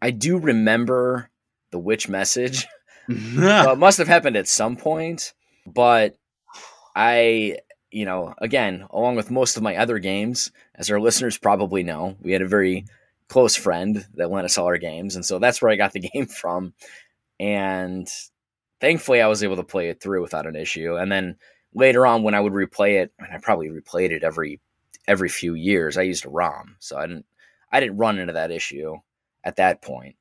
I 0.00 0.10
do 0.10 0.38
remember 0.38 1.28
the 1.70 1.78
witch 1.78 2.08
message. 2.08 2.66
Mm-hmm. 3.08 3.40
well, 3.40 3.72
it 3.72 3.78
must 3.78 3.96
have 3.96 4.06
happened 4.06 4.36
at 4.36 4.46
some 4.46 4.76
point, 4.76 5.32
but 5.64 6.14
I, 6.94 7.56
you 7.90 8.04
know, 8.04 8.34
again, 8.36 8.86
along 8.90 9.16
with 9.16 9.30
most 9.30 9.56
of 9.56 9.62
my 9.62 9.76
other 9.76 9.98
games, 9.98 10.52
as 10.74 10.90
our 10.90 11.00
listeners 11.00 11.38
probably 11.38 11.82
know, 11.82 12.18
we 12.20 12.32
had 12.32 12.42
a 12.42 12.46
very 12.46 12.84
close 13.28 13.56
friend 13.56 14.06
that 14.16 14.30
lent 14.30 14.44
us 14.44 14.58
all 14.58 14.66
our 14.66 14.76
games, 14.76 15.16
and 15.16 15.24
so 15.24 15.38
that's 15.38 15.62
where 15.62 15.70
I 15.70 15.76
got 15.76 15.94
the 15.94 16.00
game 16.12 16.26
from. 16.26 16.74
And 17.40 18.06
thankfully, 18.78 19.22
I 19.22 19.28
was 19.28 19.42
able 19.42 19.56
to 19.56 19.64
play 19.64 19.88
it 19.88 20.02
through 20.02 20.20
without 20.20 20.46
an 20.46 20.56
issue. 20.56 20.96
And 20.96 21.10
then 21.10 21.36
later 21.72 22.04
on, 22.06 22.22
when 22.22 22.34
I 22.34 22.40
would 22.40 22.52
replay 22.52 23.02
it, 23.02 23.10
and 23.18 23.28
I 23.32 23.38
probably 23.38 23.70
replayed 23.70 24.10
it 24.10 24.22
every 24.22 24.60
every 25.06 25.30
few 25.30 25.54
years, 25.54 25.96
I 25.96 26.02
used 26.02 26.26
a 26.26 26.28
ROM, 26.28 26.76
so 26.78 26.98
I 26.98 27.06
didn't 27.06 27.24
I 27.72 27.80
didn't 27.80 27.96
run 27.96 28.18
into 28.18 28.34
that 28.34 28.50
issue 28.50 28.96
at 29.44 29.56
that 29.56 29.80
point. 29.80 30.16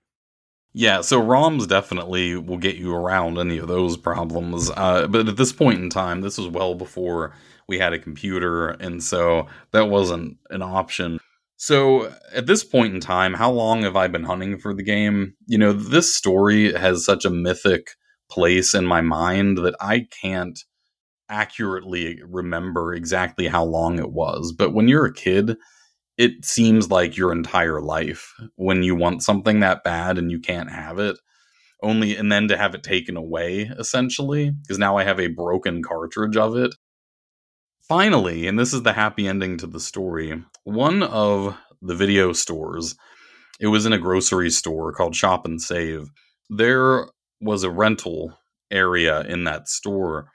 Yeah, 0.74 1.02
so 1.02 1.22
ROMs 1.22 1.68
definitely 1.68 2.36
will 2.36 2.58
get 2.58 2.76
you 2.76 2.94
around 2.94 3.38
any 3.40 3.58
of 3.58 3.68
those 3.68 3.98
problems. 3.98 4.70
Uh, 4.76 5.08
but 5.08 5.28
at 5.28 5.38
this 5.38 5.52
point 5.52 5.80
in 5.82 5.90
time, 5.90 6.22
this 6.22 6.38
was 6.38 6.48
well 6.48 6.76
before 6.76 7.34
we 7.68 7.80
had 7.80 7.94
a 7.94 8.00
computer, 8.00 8.70
and 8.70 9.04
so 9.04 9.48
that 9.72 9.90
wasn't 9.90 10.38
an 10.52 10.62
option. 10.62 11.20
So 11.58 12.14
at 12.34 12.46
this 12.46 12.64
point 12.64 12.94
in 12.94 13.00
time, 13.00 13.34
how 13.34 13.50
long 13.52 13.82
have 13.82 13.96
I 13.96 14.08
been 14.08 14.24
hunting 14.24 14.60
for 14.60 14.74
the 14.74 14.84
game? 14.84 15.34
You 15.48 15.58
know, 15.58 15.74
this 15.74 16.16
story 16.16 16.72
has 16.74 17.04
such 17.04 17.26
a 17.26 17.32
mythic 17.32 17.88
place 18.30 18.76
in 18.76 18.86
my 18.86 19.02
mind 19.02 19.58
that 19.60 19.76
I 19.82 20.06
can't 20.22 20.60
accurately 21.30 22.22
remember 22.28 22.94
exactly 22.94 23.48
how 23.48 23.64
long 23.64 24.00
it 24.00 24.12
was. 24.12 24.54
But 24.54 24.74
when 24.74 24.88
you're 24.88 25.06
a 25.06 25.14
kid, 25.14 25.58
it 26.18 26.44
seems 26.44 26.90
like 26.90 27.16
your 27.16 27.32
entire 27.32 27.82
life 27.82 28.34
when 28.56 28.84
you 28.84 28.96
want 28.96 29.24
something 29.24 29.60
that 29.60 29.84
bad 29.84 30.18
and 30.18 30.32
you 30.32 30.40
can't 30.40 30.72
have 30.72 31.00
it 31.00 31.18
only 31.84 32.16
and 32.16 32.32
then 32.32 32.48
to 32.48 32.58
have 32.58 32.74
it 32.74 32.84
taken 32.84 33.16
away 33.16 33.70
essentially 33.78 34.50
because 34.50 34.80
now 34.80 34.98
i 34.98 35.04
have 35.04 35.20
a 35.20 35.28
broken 35.28 35.84
cartridge 35.84 36.36
of 36.36 36.56
it. 36.56 36.74
Finally 37.88 38.48
and 38.48 38.60
this 38.60 38.74
is 38.74 38.84
the 38.84 38.94
happy 38.94 39.28
ending 39.28 39.58
to 39.58 39.68
the 39.68 39.80
story 39.80 40.44
one 40.64 41.04
of 41.04 41.56
the 41.82 41.96
video 41.96 42.34
stores 42.34 42.96
it 43.60 43.68
was 43.68 43.86
in 43.86 43.94
a 43.94 43.98
grocery 43.98 44.50
store 44.50 44.92
called 44.92 45.16
shop 45.16 45.46
and 45.46 45.62
save 45.62 46.10
there 46.50 47.08
was 47.40 47.64
a 47.64 47.72
rental 47.72 48.38
area 48.72 49.22
in 49.22 49.46
that 49.46 49.70
store 49.70 50.32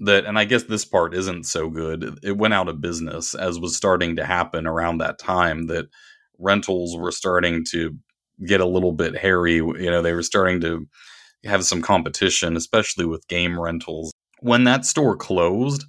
that 0.00 0.26
and 0.26 0.38
I 0.38 0.44
guess 0.44 0.64
this 0.64 0.84
part 0.84 1.14
isn't 1.14 1.44
so 1.44 1.68
good. 1.68 2.18
It 2.22 2.36
went 2.36 2.54
out 2.54 2.68
of 2.68 2.80
business 2.80 3.34
as 3.34 3.58
was 3.58 3.76
starting 3.76 4.16
to 4.16 4.24
happen 4.24 4.66
around 4.66 4.98
that 4.98 5.18
time 5.18 5.66
that 5.66 5.86
rentals 6.38 6.96
were 6.96 7.12
starting 7.12 7.64
to 7.70 7.96
get 8.46 8.60
a 8.60 8.66
little 8.66 8.92
bit 8.92 9.16
hairy, 9.16 9.56
you 9.56 9.90
know, 9.90 10.02
they 10.02 10.12
were 10.12 10.22
starting 10.22 10.60
to 10.60 10.86
have 11.44 11.64
some 11.64 11.82
competition 11.82 12.56
especially 12.56 13.04
with 13.06 13.26
game 13.28 13.58
rentals. 13.58 14.12
When 14.40 14.64
that 14.64 14.84
store 14.84 15.16
closed, 15.16 15.84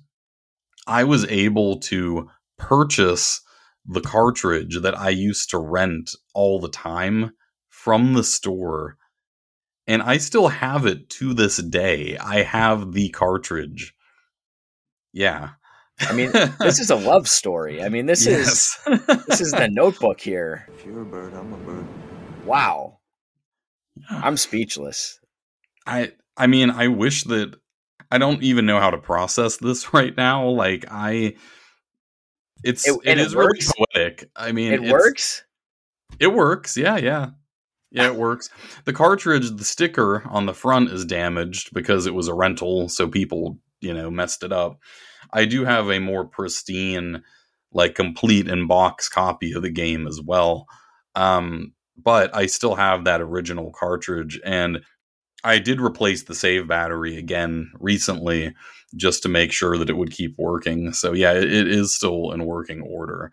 I 0.88 1.04
was 1.04 1.26
able 1.26 1.80
to 1.82 2.28
purchase 2.58 3.42
the 3.86 4.02
cartridge 4.02 4.82
that 4.82 4.98
I 4.98 5.10
used 5.10 5.52
to 5.52 5.60
rent 5.60 6.12
all 6.34 6.60
the 6.60 6.70
time 6.70 7.32
from 7.70 8.14
the 8.14 8.24
store 8.24 8.98
and 9.90 10.04
I 10.04 10.18
still 10.18 10.50
have 10.50 10.86
it 10.86 11.10
to 11.12 11.34
this 11.34 11.58
day. 11.58 12.16
I 12.18 12.44
have 12.44 12.94
the 12.94 13.10
cartridge. 13.10 13.96
Yeah. 15.14 15.50
I 16.02 16.14
mean, 16.14 16.32
this 16.60 16.80
is 16.80 16.90
a 16.90 16.96
love 17.10 17.28
story. 17.28 17.84
I 17.84 17.90
mean, 17.90 18.06
this 18.06 18.26
yes. 18.26 18.80
is 18.88 19.06
this 19.28 19.42
is 19.42 19.52
the 19.52 19.68
notebook 19.70 20.22
here. 20.22 20.68
If 20.74 20.86
you're 20.86 21.02
a 21.02 21.06
bird, 21.06 21.34
I'm 21.34 21.54
a 21.54 21.58
bird. 21.58 21.86
Wow. 22.46 23.00
I'm 24.10 24.38
speechless. 24.38 25.20
I 25.86 26.14
I 26.38 26.48
mean, 26.48 26.70
I 26.70 26.88
wish 26.88 27.26
that 27.26 27.56
I 28.12 28.18
don't 28.18 28.42
even 28.44 28.66
know 28.66 28.80
how 28.80 28.90
to 28.90 28.98
process 28.98 29.58
this 29.58 29.94
right 29.94 30.16
now. 30.16 30.48
Like 30.48 30.86
I 30.90 31.36
it's 32.64 32.88
it, 32.88 33.00
it 33.04 33.18
is 33.20 33.36
really 33.36 33.60
poetic. 33.78 34.30
I 34.36 34.52
mean, 34.52 34.74
it 34.74 34.82
works. 34.82 35.44
It 36.20 36.28
works. 36.28 36.76
Yeah, 36.76 36.98
yeah. 36.98 37.32
Yeah, 37.92 38.08
it 38.08 38.16
works. 38.16 38.50
The 38.86 38.94
cartridge, 38.94 39.50
the 39.50 39.64
sticker 39.64 40.24
on 40.28 40.46
the 40.46 40.54
front 40.54 40.92
is 40.92 41.06
damaged 41.06 41.74
because 41.74 42.06
it 42.06 42.14
was 42.14 42.28
a 42.28 42.36
rental, 42.36 42.88
so 42.88 43.08
people, 43.08 43.58
you 43.82 43.94
know, 43.94 44.10
messed 44.10 44.44
it 44.44 44.52
up. 44.52 44.80
I 45.32 45.46
do 45.46 45.66
have 45.66 45.90
a 45.90 46.00
more 46.00 46.26
pristine, 46.26 47.24
like 47.72 47.96
complete 47.96 48.48
in 48.48 48.68
box 48.68 49.10
copy 49.10 49.54
of 49.54 49.62
the 49.62 49.70
game 49.70 50.08
as 50.08 50.20
well. 50.22 50.66
Um, 51.16 51.74
but 51.98 52.36
I 52.36 52.46
still 52.46 52.76
have 52.76 53.04
that 53.04 53.22
original 53.22 53.72
cartridge 53.72 54.40
and 54.46 54.80
I 55.44 55.60
did 55.60 55.80
replace 55.80 56.24
the 56.24 56.36
save 56.36 56.68
battery 56.68 57.18
again 57.18 57.72
recently 57.80 58.54
just 58.96 59.24
to 59.24 59.30
make 59.30 59.52
sure 59.52 59.78
that 59.78 59.90
it 59.90 59.98
would 59.98 60.12
keep 60.12 60.36
working. 60.38 60.92
So 60.94 61.14
yeah, 61.14 61.34
it, 61.34 61.44
it 61.44 61.68
is 61.68 61.96
still 61.96 62.32
in 62.32 62.46
working 62.46 62.82
order. 62.82 63.32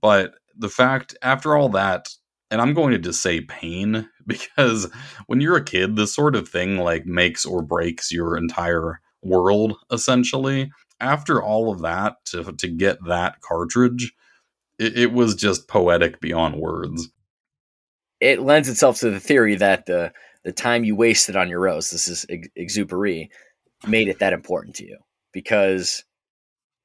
But 0.00 0.34
the 0.56 0.68
fact 0.68 1.16
after 1.22 1.56
all 1.56 1.68
that 1.70 2.08
and 2.50 2.60
I'm 2.60 2.74
going 2.74 2.92
to 2.92 2.98
just 2.98 3.20
say 3.20 3.40
pain 3.40 4.08
because 4.26 4.88
when 5.26 5.40
you're 5.40 5.56
a 5.56 5.64
kid, 5.64 5.96
this 5.96 6.14
sort 6.14 6.36
of 6.36 6.48
thing 6.48 6.78
like 6.78 7.06
makes 7.06 7.44
or 7.44 7.62
breaks 7.62 8.12
your 8.12 8.36
entire 8.36 9.00
world 9.24 9.76
essentially. 9.90 10.70
After 11.00 11.42
all 11.42 11.72
of 11.72 11.80
that, 11.80 12.24
to 12.26 12.44
to 12.44 12.68
get 12.68 12.98
that 13.06 13.40
cartridge, 13.40 14.14
it, 14.78 14.98
it 14.98 15.12
was 15.12 15.34
just 15.34 15.68
poetic 15.68 16.20
beyond 16.20 16.56
words. 16.56 17.08
It 18.20 18.40
lends 18.40 18.68
itself 18.68 19.00
to 19.00 19.10
the 19.10 19.20
theory 19.20 19.56
that 19.56 19.86
the 19.86 20.12
the 20.44 20.52
time 20.52 20.84
you 20.84 20.94
wasted 20.94 21.36
on 21.36 21.48
your 21.48 21.60
rose, 21.60 21.90
this 21.90 22.06
is 22.06 22.26
ex- 22.28 22.48
exupery, 22.54 23.30
made 23.86 24.08
it 24.08 24.18
that 24.18 24.32
important 24.32 24.76
to 24.76 24.86
you 24.86 24.98
because 25.32 26.04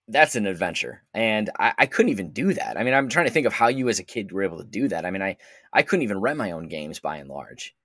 that's 0.08 0.36
an 0.36 0.48
adventure 0.48 1.04
and 1.14 1.50
I, 1.60 1.74
I, 1.78 1.86
couldn't 1.86 2.12
even 2.12 2.32
do 2.32 2.54
that 2.54 2.78
i 2.78 2.84
mean 2.84 2.94
i'm 2.94 3.10
trying 3.10 3.28
to 3.28 3.32
think 3.32 3.46
of 3.46 3.54
how 3.54 3.68
you 3.68 3.90
as 3.90 4.00
a 4.00 4.04
kid 4.04 4.32
were 4.32 4.44
able 4.44 4.58
to 4.58 4.64
do 4.64 4.88
that 4.88 5.06
i 5.06 5.12
mean 5.12 5.22
i 5.22 5.38
i 5.72 5.84
couldn't 5.84 6.04
even 6.04 6.20
rent 6.20 6.38
my 6.38 6.52
own 6.52 6.68
games 6.68 7.00
by 7.00 7.18
and 7.18 7.30
large 7.30 7.76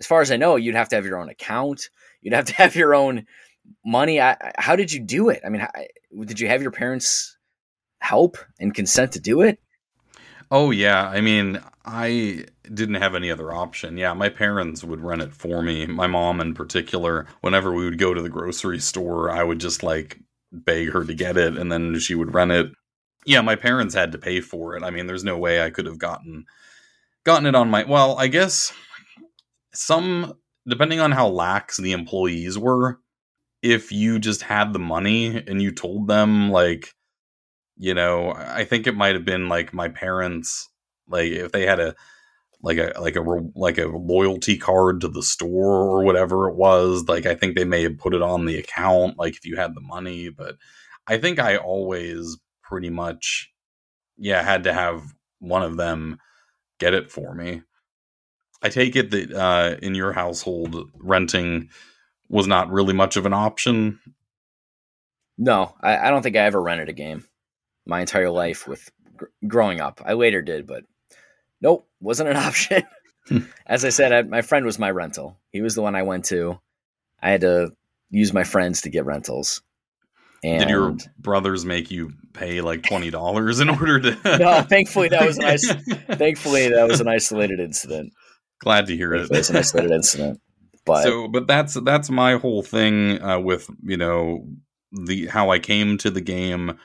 as 0.00 0.06
far 0.06 0.22
as 0.22 0.32
i 0.32 0.36
know 0.36 0.56
you'd 0.56 0.74
have 0.74 0.88
to 0.88 0.96
have 0.96 1.04
your 1.04 1.20
own 1.20 1.28
account 1.28 1.90
you'd 2.22 2.34
have 2.34 2.46
to 2.46 2.54
have 2.54 2.74
your 2.74 2.94
own 2.94 3.26
money 3.84 4.20
I, 4.20 4.52
how 4.58 4.76
did 4.76 4.92
you 4.92 5.00
do 5.00 5.28
it? 5.28 5.40
I 5.44 5.48
mean 5.48 5.66
did 6.24 6.40
you 6.40 6.48
have 6.48 6.62
your 6.62 6.70
parents 6.70 7.36
help 8.00 8.36
and 8.60 8.74
consent 8.74 9.12
to 9.12 9.20
do 9.20 9.42
it? 9.42 9.58
Oh 10.50 10.70
yeah. 10.70 11.08
I 11.08 11.20
mean 11.20 11.60
i 11.86 12.44
didn't 12.72 12.94
have 12.94 13.14
any 13.14 13.30
other 13.30 13.52
option. 13.52 13.96
Yeah 13.96 14.12
my 14.14 14.28
parents 14.28 14.82
would 14.84 15.00
run 15.00 15.20
it 15.20 15.32
for 15.32 15.62
me. 15.62 15.86
My 15.86 16.06
mom 16.06 16.40
in 16.40 16.54
particular 16.54 17.26
whenever 17.40 17.72
we 17.72 17.84
would 17.84 17.98
go 17.98 18.14
to 18.14 18.22
the 18.22 18.28
grocery 18.30 18.80
store 18.80 19.30
i 19.30 19.42
would 19.42 19.58
just 19.58 19.82
like 19.82 20.18
beg 20.54 20.90
her 20.90 21.04
to 21.04 21.14
get 21.14 21.36
it 21.36 21.58
and 21.58 21.70
then 21.70 21.98
she 21.98 22.14
would 22.14 22.34
run 22.34 22.50
it. 22.50 22.70
Yeah, 23.26 23.40
my 23.40 23.56
parents 23.56 23.94
had 23.94 24.12
to 24.12 24.18
pay 24.18 24.40
for 24.40 24.76
it. 24.76 24.82
I 24.82 24.90
mean, 24.90 25.06
there's 25.06 25.24
no 25.24 25.38
way 25.38 25.62
I 25.62 25.70
could 25.70 25.86
have 25.86 25.98
gotten 25.98 26.44
gotten 27.24 27.46
it 27.46 27.54
on 27.54 27.70
my 27.70 27.84
well, 27.84 28.16
I 28.18 28.28
guess 28.28 28.72
some 29.72 30.34
depending 30.66 31.00
on 31.00 31.12
how 31.12 31.28
lax 31.28 31.76
the 31.76 31.92
employees 31.92 32.58
were, 32.58 33.00
if 33.64 33.90
you 33.90 34.18
just 34.18 34.42
had 34.42 34.72
the 34.72 34.78
money 34.78 35.42
and 35.46 35.62
you 35.62 35.72
told 35.72 36.08
them 36.08 36.50
like 36.50 36.94
you 37.76 37.92
know, 37.92 38.32
I 38.32 38.64
think 38.64 38.86
it 38.86 38.96
might 38.96 39.16
have 39.16 39.24
been 39.24 39.48
like 39.48 39.74
my 39.74 39.88
parents 39.88 40.68
like 41.08 41.32
if 41.32 41.52
they 41.52 41.66
had 41.66 41.80
a 41.80 41.94
like 42.62 42.78
a 42.78 42.92
like 43.00 43.16
a 43.16 43.22
like 43.56 43.78
a 43.78 43.86
loyalty 43.86 44.56
card 44.56 45.00
to 45.00 45.08
the 45.08 45.22
store 45.22 45.82
or 45.82 46.04
whatever 46.04 46.48
it 46.48 46.56
was 46.56 47.04
like 47.08 47.26
i 47.26 47.34
think 47.34 47.54
they 47.54 47.64
may 47.64 47.82
have 47.82 47.98
put 47.98 48.14
it 48.14 48.22
on 48.22 48.46
the 48.46 48.56
account 48.56 49.18
like 49.18 49.36
if 49.36 49.44
you 49.44 49.56
had 49.56 49.74
the 49.74 49.82
money 49.82 50.30
but 50.30 50.56
i 51.06 51.18
think 51.18 51.38
i 51.38 51.58
always 51.58 52.38
pretty 52.62 52.88
much 52.88 53.52
yeah 54.16 54.42
had 54.42 54.64
to 54.64 54.72
have 54.72 55.02
one 55.40 55.62
of 55.62 55.76
them 55.76 56.18
get 56.78 56.94
it 56.94 57.10
for 57.10 57.34
me. 57.34 57.62
I 58.62 58.68
take 58.68 58.96
it 58.96 59.10
that 59.10 59.32
uh 59.32 59.76
in 59.82 59.94
your 59.94 60.12
household 60.12 60.90
renting 60.98 61.68
was 62.28 62.46
not 62.46 62.70
really 62.70 62.94
much 62.94 63.16
of 63.16 63.26
an 63.26 63.32
option 63.32 64.00
no 65.38 65.74
i, 65.80 65.96
I 65.96 66.10
don't 66.10 66.22
think 66.22 66.36
i 66.36 66.40
ever 66.40 66.60
rented 66.60 66.88
a 66.88 66.92
game 66.94 67.24
my 67.86 68.00
entire 68.00 68.30
life 68.30 68.66
with 68.66 68.90
gr- 69.16 69.26
growing 69.46 69.80
up 69.80 70.00
i 70.04 70.12
later 70.14 70.42
did 70.42 70.66
but 70.66 70.84
nope, 71.64 71.88
wasn't 72.00 72.28
an 72.28 72.36
option. 72.48 72.84
Hmm. 73.26 73.38
As 73.66 73.84
I 73.84 73.88
said, 73.88 74.12
I, 74.12 74.22
my 74.22 74.42
friend 74.42 74.64
was 74.64 74.78
my 74.78 74.90
rental. 74.90 75.40
He 75.50 75.62
was 75.62 75.74
the 75.74 75.82
one 75.82 75.96
I 75.96 76.02
went 76.02 76.26
to. 76.26 76.60
I 77.20 77.30
had 77.30 77.40
to 77.40 77.72
use 78.10 78.32
my 78.32 78.44
friends 78.44 78.82
to 78.82 78.90
get 78.90 79.06
rentals. 79.06 79.62
And 80.44 80.60
Did 80.60 80.68
your 80.68 80.96
brothers 81.18 81.64
make 81.64 81.90
you 81.90 82.12
pay 82.34 82.60
like 82.60 82.82
twenty 82.82 83.08
dollars 83.08 83.60
in 83.60 83.70
order 83.70 83.98
to? 83.98 84.38
no, 84.38 84.60
thankfully 84.60 85.08
that 85.08 85.26
was 85.26 85.38
nice. 85.38 85.66
thankfully 85.66 86.68
that 86.68 86.86
was 86.86 87.00
an 87.00 87.08
isolated 87.08 87.60
incident. 87.60 88.12
Glad 88.60 88.86
to 88.86 88.96
hear 88.96 89.14
it. 89.14 89.22
It 89.22 89.30
was 89.30 89.48
an 89.48 89.56
isolated 89.56 89.90
incident. 89.90 90.40
But 90.86 91.02
so, 91.02 91.28
but 91.28 91.46
that's 91.46 91.74
that's 91.74 92.10
my 92.10 92.36
whole 92.36 92.62
thing 92.62 93.22
uh, 93.22 93.40
with 93.40 93.68
you 93.82 93.96
know 93.96 94.46
the 94.92 95.26
how 95.26 95.50
I 95.50 95.58
came 95.58 95.98
to 95.98 96.10
the 96.10 96.20
game. 96.20 96.78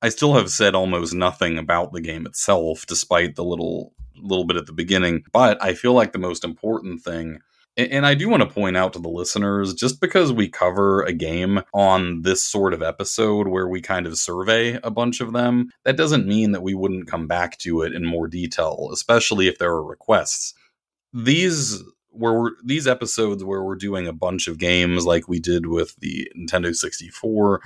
I 0.00 0.10
still 0.10 0.34
have 0.34 0.50
said 0.50 0.74
almost 0.74 1.12
nothing 1.14 1.58
about 1.58 1.92
the 1.92 2.00
game 2.00 2.26
itself, 2.26 2.86
despite 2.86 3.36
the 3.36 3.44
little 3.44 3.92
little 4.16 4.44
bit 4.44 4.56
at 4.56 4.66
the 4.66 4.72
beginning. 4.72 5.24
But 5.32 5.62
I 5.62 5.74
feel 5.74 5.92
like 5.92 6.12
the 6.12 6.18
most 6.18 6.44
important 6.44 7.02
thing 7.02 7.38
and 7.78 8.04
I 8.04 8.14
do 8.14 8.28
want 8.28 8.42
to 8.42 8.48
point 8.48 8.76
out 8.76 8.92
to 8.94 8.98
the 8.98 9.08
listeners 9.08 9.72
just 9.72 10.00
because 10.00 10.32
we 10.32 10.48
cover 10.48 11.02
a 11.02 11.12
game 11.12 11.62
on 11.72 12.22
this 12.22 12.42
sort 12.42 12.74
of 12.74 12.82
episode 12.82 13.46
where 13.46 13.68
we 13.68 13.80
kind 13.80 14.04
of 14.04 14.18
survey 14.18 14.80
a 14.82 14.90
bunch 14.90 15.20
of 15.20 15.32
them, 15.32 15.70
that 15.84 15.96
doesn't 15.96 16.26
mean 16.26 16.50
that 16.52 16.62
we 16.62 16.74
wouldn't 16.74 17.06
come 17.06 17.28
back 17.28 17.56
to 17.58 17.82
it 17.82 17.92
in 17.92 18.04
more 18.04 18.26
detail, 18.26 18.90
especially 18.92 19.46
if 19.46 19.58
there 19.58 19.70
are 19.70 19.84
requests. 19.84 20.54
These 21.12 21.80
where 22.18 22.34
we're, 22.34 22.50
these 22.64 22.86
episodes 22.86 23.44
where 23.44 23.62
we're 23.62 23.76
doing 23.76 24.06
a 24.06 24.12
bunch 24.12 24.48
of 24.48 24.58
games 24.58 25.06
like 25.06 25.28
we 25.28 25.40
did 25.40 25.66
with 25.66 25.96
the 25.96 26.30
Nintendo 26.36 26.74
64 26.74 27.60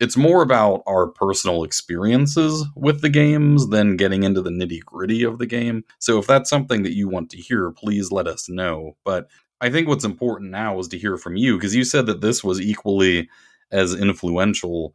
it's 0.00 0.16
more 0.16 0.42
about 0.42 0.82
our 0.86 1.08
personal 1.08 1.64
experiences 1.64 2.64
with 2.76 3.00
the 3.00 3.08
games 3.08 3.68
than 3.68 3.96
getting 3.96 4.22
into 4.22 4.40
the 4.40 4.50
nitty 4.50 4.84
gritty 4.84 5.24
of 5.24 5.38
the 5.38 5.46
game. 5.46 5.84
So 5.98 6.18
if 6.18 6.26
that's 6.26 6.48
something 6.48 6.84
that 6.84 6.94
you 6.94 7.08
want 7.08 7.30
to 7.30 7.36
hear, 7.36 7.72
please 7.72 8.12
let 8.12 8.28
us 8.28 8.48
know. 8.48 8.96
But 9.04 9.28
I 9.60 9.70
think 9.70 9.88
what's 9.88 10.04
important 10.04 10.50
now 10.50 10.78
is 10.78 10.88
to 10.88 10.98
hear 10.98 11.16
from 11.16 11.36
you 11.36 11.56
because 11.56 11.74
you 11.74 11.82
said 11.82 12.06
that 12.06 12.20
this 12.20 12.44
was 12.44 12.60
equally 12.60 13.28
as 13.72 13.94
influential. 13.94 14.94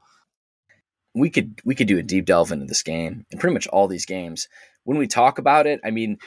We 1.14 1.30
could 1.30 1.60
we 1.66 1.76
could 1.76 1.88
do 1.88 1.98
a 1.98 2.04
deep 2.04 2.26
delve 2.26 2.52
into 2.52 2.66
this 2.66 2.82
game 2.82 3.26
and 3.30 3.40
pretty 3.40 3.54
much 3.54 3.68
all 3.68 3.88
these 3.88 4.06
games. 4.06 4.48
When 4.86 4.98
we 4.98 5.08
talk 5.08 5.38
about 5.38 5.68
it, 5.68 5.82
I 5.84 5.92
mean, 5.92 6.18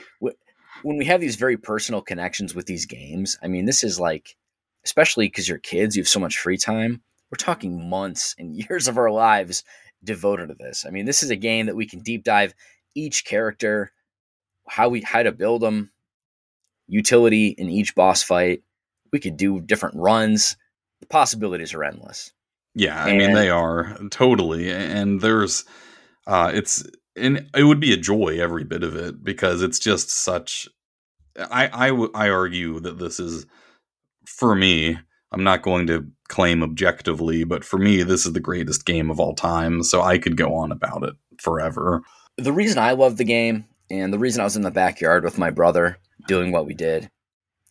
when 0.87 0.97
we 0.99 1.05
have 1.05 1.21
these 1.21 1.37
very 1.37 1.57
personal 1.57 2.01
connections 2.01 2.55
with 2.55 2.67
these 2.67 2.87
games, 2.87 3.37
I 3.43 3.49
mean, 3.49 3.65
this 3.65 3.83
is 3.83 3.99
like, 3.99 4.37
especially 4.85 5.27
because 5.27 5.49
you're 5.49 5.59
kids, 5.59 5.97
you 5.97 6.03
have 6.03 6.09
so 6.09 6.21
much 6.21 6.39
free 6.39 6.59
time 6.59 7.03
we're 7.31 7.37
talking 7.37 7.89
months 7.89 8.35
and 8.39 8.57
years 8.69 8.89
of 8.89 8.99
our 8.99 9.11
lives 9.11 9.65
devoted 10.05 10.49
to 10.49 10.55
this. 10.55 10.85
I 10.87 10.91
mean, 10.91 11.07
this 11.07 11.23
is 11.23 11.31
a 11.31 11.37
game 11.37 11.67
that 11.67 11.77
we 11.77 11.87
can 11.87 12.01
deep 12.01 12.25
dive 12.25 12.55
each 12.95 13.25
character, 13.25 13.93
how 14.69 14.89
we 14.89 15.03
how 15.03 15.23
to 15.23 15.33
build 15.33 15.63
them, 15.63 15.91
utility 16.87 17.49
in 17.49 17.69
each 17.69 17.95
boss 17.95 18.23
fight. 18.23 18.63
We 19.13 19.21
could 19.21 19.37
do 19.37 19.61
different 19.61 19.97
runs. 19.97 20.57
The 21.01 21.07
possibilities 21.07 21.75
are 21.75 21.85
endless. 21.85 22.33
Yeah, 22.75 23.03
I 23.03 23.09
and, 23.11 23.19
mean 23.19 23.33
they 23.33 23.51
are 23.51 23.97
totally. 24.11 24.71
And 24.73 25.21
there's 25.21 25.65
uh 26.27 26.51
it's 26.55 26.85
and 27.17 27.49
it 27.55 27.65
would 27.65 27.81
be 27.81 27.93
a 27.93 27.99
joy 27.99 28.39
every 28.41 28.65
bit 28.65 28.83
of 28.83 28.95
it 28.97 29.25
because 29.25 29.63
it's 29.63 29.79
just 29.79 30.11
such 30.11 30.69
I 31.39 31.89
I 31.91 32.07
I 32.15 32.31
argue 32.31 32.81
that 32.81 32.99
this 32.99 33.21
is 33.21 33.47
for 34.27 34.55
me 34.55 34.99
I'm 35.33 35.45
not 35.45 35.63
going 35.63 35.87
to 35.89 36.07
claim 36.29 36.63
objectively, 36.63 37.45
but 37.45 37.65
for 37.65 37.79
me, 37.79 38.03
this 38.03 38.27
is 38.27 38.33
the 38.33 38.41
greatest 38.41 38.87
game 38.87 39.11
of 39.11 39.21
all 39.21 39.35
time. 39.35 39.83
So 39.83 40.01
I 40.01 40.19
could 40.19 40.37
go 40.37 40.55
on 40.55 40.73
about 40.73 41.03
it 41.03 41.15
forever. 41.39 42.03
The 42.37 42.53
reason 42.53 42.79
I 42.79 42.93
love 42.93 43.17
the 43.17 43.25
game 43.25 43.67
and 43.91 44.13
the 44.13 44.19
reason 44.19 44.41
I 44.41 44.45
was 44.45 44.57
in 44.57 44.63
the 44.63 44.71
backyard 44.71 45.25
with 45.25 45.39
my 45.39 45.51
brother 45.51 45.99
doing 46.27 46.53
what 46.53 46.67
we 46.67 46.75
did 46.75 47.11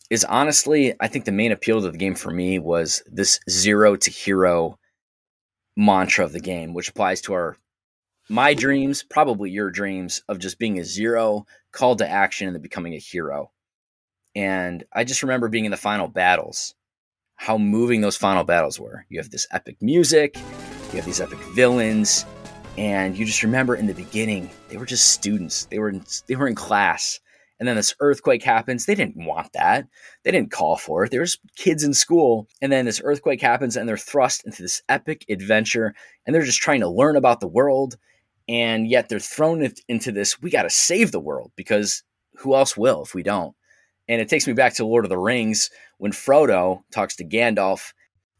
is 0.10 0.24
honestly, 0.26 0.94
I 1.00 1.08
think 1.08 1.26
the 1.26 1.32
main 1.32 1.52
appeal 1.52 1.82
to 1.82 1.92
the 1.92 1.98
game 1.98 2.16
for 2.16 2.32
me 2.32 2.60
was 2.60 3.02
this 3.08 3.40
zero 3.50 3.96
to 3.96 4.12
hero 4.12 4.78
mantra 5.76 6.26
of 6.26 6.34
the 6.34 6.40
game, 6.40 6.74
which 6.74 6.90
applies 6.90 7.22
to 7.22 7.34
our 7.34 7.58
my 8.28 8.54
dreams, 8.54 9.04
probably 9.04 9.52
your 9.52 9.70
dreams 9.70 10.24
of 10.28 10.40
just 10.40 10.58
being 10.58 10.80
a 10.80 10.84
zero 10.84 11.46
call 11.72 11.96
to 11.96 12.10
action 12.10 12.48
and 12.48 12.56
then 12.56 12.62
becoming 12.62 12.94
a 12.94 13.00
hero. 13.00 13.52
And 14.36 14.84
I 14.94 15.04
just 15.04 15.24
remember 15.24 15.48
being 15.48 15.66
in 15.66 15.72
the 15.72 15.78
final 15.78 16.08
battles, 16.08 16.76
how 17.36 17.58
moving 17.58 18.02
those 18.02 18.18
final 18.18 18.44
battles 18.44 18.80
were. 18.80 19.06
You 19.10 19.20
have 19.20 19.30
this 19.30 19.48
epic 19.52 19.78
music, 19.82 20.38
you 20.38 20.98
have 20.98 21.06
these 21.06 21.22
epic 21.22 21.40
villains, 21.54 22.26
and 22.78 23.18
you 23.18 23.26
just 23.26 23.44
remember 23.44 23.76
in 23.76 23.88
the 23.88 23.94
beginning 23.94 24.50
they 24.70 24.78
were 24.78 24.86
just 24.86 25.12
students. 25.12 25.66
They 25.66 25.80
were 25.80 25.90
in, 25.90 26.04
they 26.28 26.36
were 26.36 26.48
in 26.48 26.56
class, 26.56 27.20
and 27.60 27.68
then 27.68 27.78
this 27.78 27.96
earthquake 28.02 28.44
happens. 28.44 28.86
They 28.86 28.96
didn't 28.96 29.26
want 29.26 29.54
that. 29.54 29.88
They 30.24 30.32
didn't 30.32 30.52
call 30.52 30.76
for 30.76 31.06
it. 31.06 31.12
Just 31.14 31.40
kids 31.56 31.84
in 31.84 31.94
school, 31.94 32.48
and 32.62 32.72
then 32.72 32.86
this 32.86 33.02
earthquake 33.04 33.42
happens, 33.42 33.78
and 33.78 33.88
they're 33.88 33.98
thrust 33.98 34.46
into 34.46 34.62
this 34.62 34.82
epic 34.90 35.26
adventure, 35.30 35.96
and 36.26 36.36
they're 36.36 36.44
just 36.44 36.62
trying 36.62 36.82
to 36.82 36.90
learn 36.90 37.16
about 37.16 37.40
the 37.40 37.48
world, 37.48 37.96
and 38.50 38.88
yet 38.88 39.08
they're 39.08 39.20
thrown 39.20 39.72
into 39.88 40.12
this. 40.12 40.42
We 40.42 40.50
got 40.50 40.64
to 40.64 40.70
save 40.70 41.12
the 41.12 41.20
world 41.22 41.52
because 41.56 42.04
who 42.38 42.56
else 42.56 42.76
will 42.76 43.04
if 43.04 43.16
we 43.16 43.24
don't? 43.24 43.56
And 44.08 44.22
it 44.22 44.30
takes 44.30 44.48
me 44.48 44.54
back 44.54 44.76
to 44.76 44.86
Lord 44.86 45.06
of 45.06 45.10
the 45.10 45.18
Rings 45.18 45.70
when 45.98 46.12
Frodo 46.12 46.84
talks 46.92 47.16
to 47.18 47.26
Gandalf 47.26 47.94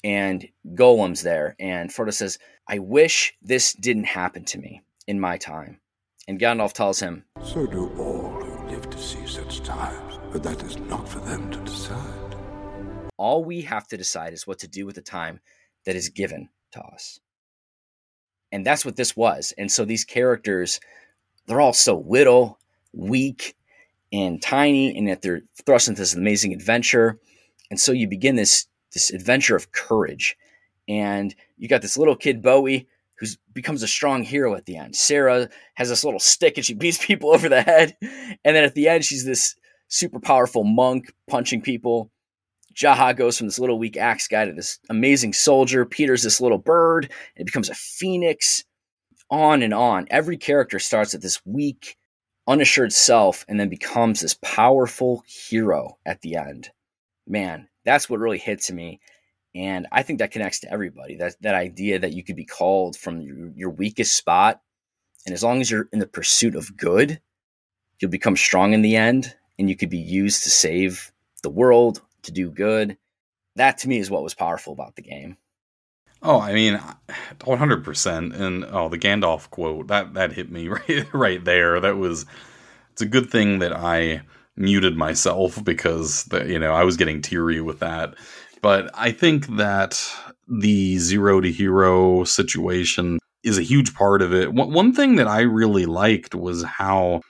and 0.04 0.48
Gollum's 0.76 1.24
there. 1.24 1.56
And 1.60 1.90
Frodo 1.90 2.14
says, 2.14 2.38
I 2.68 2.80
wish 2.80 3.34
this 3.42 3.74
didn't 3.74 4.06
happen 4.06 4.46
to 4.46 4.60
me 4.60 4.82
in 5.08 5.20
my 5.20 5.38
time. 5.38 5.80
And 6.28 6.40
Gandalf 6.40 6.74
tells 6.74 7.00
him, 7.00 7.26
So 7.42 7.66
do 7.66 7.90
all 7.98 8.42
who 8.42 8.70
live 8.70 8.90
to 8.90 8.98
see 8.98 9.26
such 9.28 9.62
times, 9.62 10.20
but 10.32 10.44
that 10.44 10.62
is 10.64 10.78
not 10.78 11.08
for 11.08 11.20
them 11.20 11.50
to 11.52 11.60
decide. 11.60 12.36
All 13.18 13.44
we 13.44 13.62
have 13.62 13.88
to 13.88 13.98
decide 13.98 14.34
is 14.34 14.46
what 14.46 14.60
to 14.60 14.68
do 14.68 14.86
with 14.86 14.96
the 14.96 15.02
time 15.02 15.40
that 15.86 15.96
is 15.96 16.10
given 16.10 16.50
to 16.72 16.82
us. 16.82 17.20
And 18.52 18.66
that's 18.66 18.86
what 18.86 18.96
this 18.96 19.16
was. 19.16 19.54
And 19.58 19.72
so 19.72 19.86
these 19.86 20.06
characters, 20.06 20.80
they're 21.46 21.62
all 21.62 21.74
so 21.74 22.04
little, 22.08 22.60
weak, 22.94 23.56
and 24.12 24.42
tiny, 24.42 24.96
and 24.98 25.08
yet 25.08 25.22
they're 25.22 25.42
thrust 25.66 25.88
into 25.88 26.02
this 26.02 26.16
amazing 26.16 26.54
adventure. 26.54 27.20
And 27.70 27.80
so 27.80 27.92
you 27.92 28.08
begin 28.08 28.36
this 28.36 28.68
this 28.96 29.12
adventure 29.12 29.56
of 29.56 29.72
courage. 29.72 30.36
And 30.88 31.36
you 31.58 31.68
got 31.68 31.82
this 31.82 31.98
little 31.98 32.16
kid 32.16 32.42
Bowie 32.42 32.88
who 33.20 33.28
becomes 33.54 33.84
a 33.84 33.88
strong 33.88 34.24
hero 34.24 34.56
at 34.56 34.66
the 34.66 34.78
end. 34.78 34.96
Sarah 34.96 35.50
has 35.76 35.90
this 35.90 36.04
little 36.04 36.20
stick 36.20 36.58
and 36.58 36.66
she 36.66 36.74
beats 36.76 37.06
people 37.06 37.32
over 37.32 37.48
the 37.48 37.62
head. 37.62 37.96
And 38.02 38.56
then 38.56 38.64
at 38.64 38.74
the 38.74 38.88
end, 38.88 39.06
she's 39.06 39.26
this 39.26 39.56
super 39.88 40.20
powerful 40.20 40.64
monk 40.64 41.14
punching 41.28 41.62
people. 41.62 42.12
Jaha 42.76 43.16
goes 43.16 43.38
from 43.38 43.48
this 43.48 43.60
little 43.60 43.80
weak 43.80 43.96
axe 43.96 44.28
guy 44.28 44.46
to 44.46 44.52
this 44.52 44.80
amazing 44.90 45.32
soldier. 45.34 45.86
Peter's 45.86 46.24
this 46.24 46.42
little 46.42 46.58
bird 46.58 47.06
and 47.06 47.42
it 47.42 47.46
becomes 47.46 47.70
a 47.70 47.76
phoenix. 47.76 48.64
On 49.32 49.64
and 49.64 49.74
on. 49.74 50.06
Every 50.12 50.38
character 50.38 50.78
starts 50.78 51.16
at 51.16 51.22
this 51.22 51.44
weak, 51.46 51.98
unassured 52.48 52.94
self 52.94 53.46
and 53.48 53.60
then 53.60 53.70
becomes 53.70 54.22
this 54.22 54.38
powerful 54.42 55.24
hero 55.28 55.98
at 56.06 56.22
the 56.22 56.36
end. 56.36 56.70
Man, 57.28 57.68
that's 57.84 58.10
what 58.10 58.20
really 58.20 58.38
hits 58.38 58.72
me. 58.72 59.00
And 59.56 59.88
I 59.92 60.04
think 60.04 60.20
that 60.20 60.32
connects 60.32 60.60
to 60.60 60.72
everybody. 60.72 61.16
That 61.16 61.36
that 61.42 61.56
idea 61.56 62.00
that 62.00 62.14
you 62.14 62.24
could 62.24 62.36
be 62.36 62.46
called 62.46 62.98
from 62.98 63.22
your, 63.22 63.52
your 63.56 63.70
weakest 63.70 64.16
spot, 64.16 64.62
and 65.26 65.34
as 65.34 65.44
long 65.44 65.62
as 65.62 65.72
you're 65.72 65.88
in 65.94 66.00
the 66.00 66.08
pursuit 66.08 66.56
of 66.56 66.76
good, 66.76 67.22
you'll 68.00 68.12
become 68.12 68.36
strong 68.36 68.74
in 68.74 68.82
the 68.82 68.98
end, 68.98 69.34
and 69.58 69.70
you 69.70 69.78
could 69.78 69.90
be 69.90 69.98
used 69.98 70.44
to 70.44 70.50
save 70.50 71.12
the 71.42 71.50
world, 71.50 72.02
to 72.24 72.32
do 72.32 72.52
good. 72.52 72.98
That 73.56 73.78
to 73.80 73.88
me 73.88 73.98
is 73.98 74.12
what 74.12 74.24
was 74.24 74.34
powerful 74.34 74.74
about 74.74 74.98
the 74.98 75.02
game. 75.02 75.38
Oh, 76.26 76.42
I 76.42 76.54
mean, 76.54 76.80
100%. 77.40 78.34
And 78.34 78.66
oh, 78.66 78.90
the 78.90 78.98
Gandalf 78.98 79.50
quote, 79.52 79.88
that 79.88 80.16
that 80.16 80.34
hit 80.34 80.52
me 80.52 80.68
right 80.70 81.14
right 81.14 81.44
there. 81.44 81.80
That 81.80 81.98
was 81.98 82.26
it's 82.92 83.02
a 83.02 83.06
good 83.06 83.30
thing 83.30 83.60
that 83.60 83.74
I 83.74 84.22
muted 84.58 84.98
myself 84.98 85.64
because 85.64 86.24
the, 86.26 86.46
you 86.46 86.60
know, 86.60 86.74
I 86.74 86.84
was 86.84 86.98
getting 86.98 87.22
teary 87.22 87.62
with 87.62 87.80
that. 87.80 88.16
But 88.62 88.90
I 88.96 89.12
think 89.12 89.48
that 89.58 90.04
the 90.48 90.98
zero 90.98 91.42
to 91.42 91.52
hero 91.52 92.24
situation 92.24 93.20
is 93.44 93.60
a 93.60 93.64
huge 93.64 93.94
part 93.94 94.24
of 94.24 94.34
it. 94.34 94.52
One, 94.52 94.74
one 94.74 94.94
thing 94.94 95.18
that 95.18 95.28
I 95.28 95.42
really 95.42 95.86
liked 95.86 96.34
was 96.34 96.64
how 96.64 97.22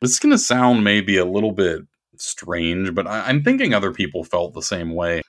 this 0.00 0.12
is 0.12 0.18
going 0.18 0.32
to 0.32 0.38
sound 0.38 0.84
maybe 0.84 1.18
a 1.18 1.26
little 1.26 1.52
bit 1.52 1.82
strange, 2.16 2.94
but 2.94 3.06
I, 3.06 3.28
I'm 3.28 3.42
thinking 3.42 3.74
other 3.74 3.92
people 3.92 4.24
felt 4.24 4.54
the 4.54 4.62
same 4.62 4.94
way. 4.94 5.20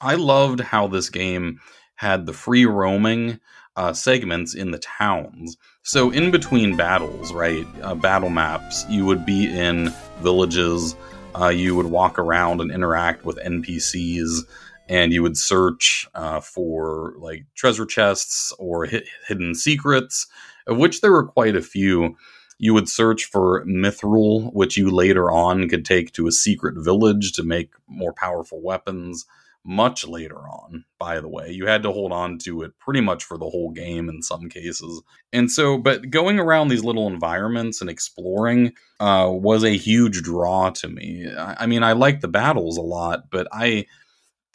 I 0.00 0.14
loved 0.14 0.60
how 0.60 0.86
this 0.86 1.10
game 1.10 1.58
had 1.98 2.26
the 2.26 2.32
free 2.32 2.64
roaming 2.64 3.40
uh, 3.74 3.92
segments 3.92 4.54
in 4.54 4.70
the 4.70 4.78
towns. 4.78 5.56
So 5.82 6.10
in 6.10 6.30
between 6.30 6.76
battles, 6.76 7.32
right, 7.32 7.66
uh, 7.82 7.96
battle 7.96 8.30
maps, 8.30 8.86
you 8.88 9.04
would 9.04 9.26
be 9.26 9.46
in 9.46 9.92
villages. 10.20 10.94
Uh, 11.38 11.48
you 11.48 11.74
would 11.74 11.86
walk 11.86 12.16
around 12.16 12.60
and 12.60 12.70
interact 12.70 13.24
with 13.24 13.36
NPCs, 13.38 14.44
and 14.88 15.12
you 15.12 15.24
would 15.24 15.36
search 15.36 16.08
uh, 16.14 16.38
for 16.38 17.14
like 17.18 17.46
treasure 17.56 17.86
chests 17.86 18.52
or 18.60 18.86
hidden 19.26 19.56
secrets, 19.56 20.28
of 20.68 20.78
which 20.78 21.00
there 21.00 21.12
were 21.12 21.26
quite 21.26 21.56
a 21.56 21.62
few. 21.62 22.16
You 22.58 22.74
would 22.74 22.88
search 22.88 23.24
for 23.24 23.64
mithril, 23.66 24.52
which 24.52 24.76
you 24.76 24.90
later 24.90 25.32
on 25.32 25.68
could 25.68 25.84
take 25.84 26.12
to 26.12 26.28
a 26.28 26.32
secret 26.32 26.76
village 26.76 27.32
to 27.32 27.42
make 27.42 27.72
more 27.88 28.12
powerful 28.12 28.60
weapons 28.62 29.26
much 29.64 30.06
later 30.06 30.38
on, 30.38 30.84
by 30.98 31.20
the 31.20 31.28
way. 31.28 31.50
You 31.50 31.66
had 31.66 31.82
to 31.82 31.92
hold 31.92 32.12
on 32.12 32.38
to 32.38 32.62
it 32.62 32.72
pretty 32.78 33.00
much 33.00 33.24
for 33.24 33.36
the 33.36 33.48
whole 33.48 33.70
game 33.70 34.08
in 34.08 34.22
some 34.22 34.48
cases. 34.48 35.02
And 35.32 35.50
so, 35.50 35.76
but 35.76 36.10
going 36.10 36.38
around 36.38 36.68
these 36.68 36.84
little 36.84 37.06
environments 37.06 37.80
and 37.80 37.90
exploring 37.90 38.72
uh, 39.00 39.28
was 39.30 39.64
a 39.64 39.76
huge 39.76 40.22
draw 40.22 40.70
to 40.70 40.88
me. 40.88 41.26
I, 41.36 41.64
I 41.64 41.66
mean, 41.66 41.82
I 41.82 41.92
like 41.92 42.20
the 42.20 42.28
battles 42.28 42.78
a 42.78 42.82
lot, 42.82 43.30
but 43.30 43.46
I. 43.52 43.86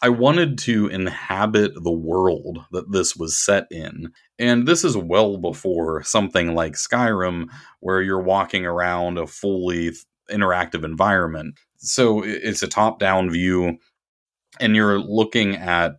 I 0.02 0.10
wanted 0.10 0.58
to 0.58 0.88
inhabit 0.88 1.82
the 1.82 1.90
world 1.90 2.66
that 2.72 2.92
this 2.92 3.16
was 3.16 3.38
set 3.38 3.68
in. 3.72 4.12
And 4.38 4.68
this 4.68 4.84
is 4.84 4.98
well 4.98 5.38
before 5.38 6.04
something 6.04 6.54
like 6.54 6.74
Skyrim, 6.74 7.48
where 7.80 8.02
you're 8.02 8.22
walking 8.22 8.66
around 8.66 9.18
a 9.18 9.28
fully 9.28 9.92
interactive 10.30 10.84
environment. 10.84 11.56
So 11.78 12.22
it's 12.22 12.64
a 12.64 12.68
top 12.68 13.00
down 13.00 13.30
view 13.30 13.78
and 14.60 14.76
you're 14.76 15.00
looking 15.00 15.56
at 15.56 15.94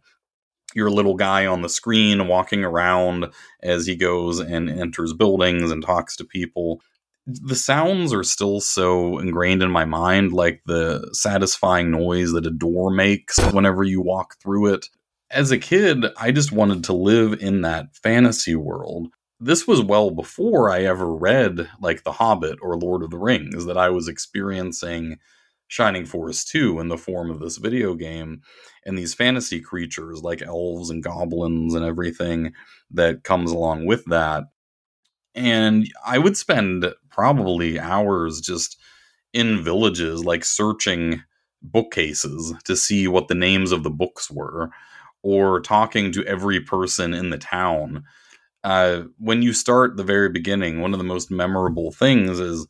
your 0.74 0.90
little 0.90 1.14
guy 1.14 1.46
on 1.46 1.62
the 1.62 1.68
screen 1.68 2.26
walking 2.26 2.64
around 2.64 3.26
as 3.62 3.86
he 3.86 3.94
goes 3.96 4.40
and 4.40 4.68
enters 4.68 5.12
buildings 5.12 5.70
and 5.70 5.84
talks 5.84 6.16
to 6.16 6.24
people. 6.24 6.80
The 7.26 7.56
sounds 7.56 8.12
are 8.12 8.24
still 8.24 8.60
so 8.60 9.18
ingrained 9.18 9.62
in 9.62 9.70
my 9.70 9.84
mind, 9.84 10.32
like 10.32 10.60
the 10.66 11.08
satisfying 11.12 11.90
noise 11.90 12.32
that 12.32 12.46
a 12.46 12.50
door 12.50 12.90
makes 12.90 13.38
whenever 13.52 13.82
you 13.82 14.02
walk 14.02 14.36
through 14.42 14.74
it. 14.74 14.88
As 15.30 15.50
a 15.50 15.58
kid, 15.58 16.04
I 16.18 16.32
just 16.32 16.52
wanted 16.52 16.84
to 16.84 16.92
live 16.92 17.40
in 17.40 17.62
that 17.62 17.96
fantasy 17.96 18.54
world. 18.54 19.08
This 19.40 19.66
was 19.66 19.80
well 19.80 20.10
before 20.10 20.70
I 20.70 20.82
ever 20.82 21.12
read 21.14 21.68
like 21.80 22.04
The 22.04 22.12
Hobbit 22.12 22.58
or 22.60 22.76
Lord 22.76 23.02
of 23.02 23.10
the 23.10 23.18
Rings 23.18 23.64
that 23.64 23.78
I 23.78 23.88
was 23.88 24.06
experiencing 24.06 25.16
Shining 25.74 26.06
Force 26.06 26.44
2 26.44 26.78
in 26.78 26.86
the 26.86 26.96
form 26.96 27.32
of 27.32 27.40
this 27.40 27.56
video 27.56 27.96
game 27.96 28.42
and 28.86 28.96
these 28.96 29.12
fantasy 29.12 29.60
creatures 29.60 30.22
like 30.22 30.40
elves 30.40 30.88
and 30.88 31.02
goblins 31.02 31.74
and 31.74 31.84
everything 31.84 32.52
that 32.92 33.24
comes 33.24 33.50
along 33.50 33.84
with 33.84 34.04
that. 34.04 34.44
And 35.34 35.90
I 36.06 36.18
would 36.18 36.36
spend 36.36 36.86
probably 37.10 37.80
hours 37.80 38.40
just 38.40 38.78
in 39.32 39.64
villages, 39.64 40.24
like 40.24 40.44
searching 40.44 41.24
bookcases 41.60 42.54
to 42.66 42.76
see 42.76 43.08
what 43.08 43.26
the 43.26 43.34
names 43.34 43.72
of 43.72 43.82
the 43.82 43.90
books 43.90 44.30
were, 44.30 44.70
or 45.24 45.60
talking 45.60 46.12
to 46.12 46.24
every 46.24 46.60
person 46.60 47.12
in 47.12 47.30
the 47.30 47.38
town. 47.38 48.04
Uh, 48.62 49.02
when 49.18 49.42
you 49.42 49.52
start 49.52 49.96
the 49.96 50.04
very 50.04 50.28
beginning, 50.28 50.80
one 50.80 50.92
of 50.92 50.98
the 50.98 51.04
most 51.04 51.32
memorable 51.32 51.90
things 51.90 52.38
is, 52.38 52.64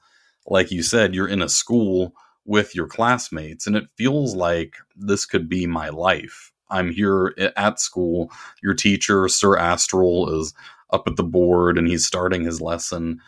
like 0.46 0.70
you 0.70 0.82
said, 0.82 1.14
you're 1.14 1.28
in 1.28 1.42
a 1.42 1.50
school 1.50 2.14
with 2.44 2.74
your 2.74 2.86
classmates 2.86 3.66
and 3.66 3.76
it 3.76 3.84
feels 3.96 4.34
like 4.34 4.76
this 4.96 5.26
could 5.26 5.48
be 5.48 5.66
my 5.66 5.88
life. 5.88 6.52
I'm 6.70 6.90
here 6.90 7.34
at 7.56 7.80
school. 7.80 8.30
Your 8.62 8.74
teacher 8.74 9.28
sir 9.28 9.56
astral 9.56 10.40
is 10.40 10.54
up 10.90 11.06
at 11.06 11.16
the 11.16 11.24
board 11.24 11.78
and 11.78 11.88
he's 11.88 12.06
starting 12.06 12.44
his 12.44 12.60
lesson 12.60 13.20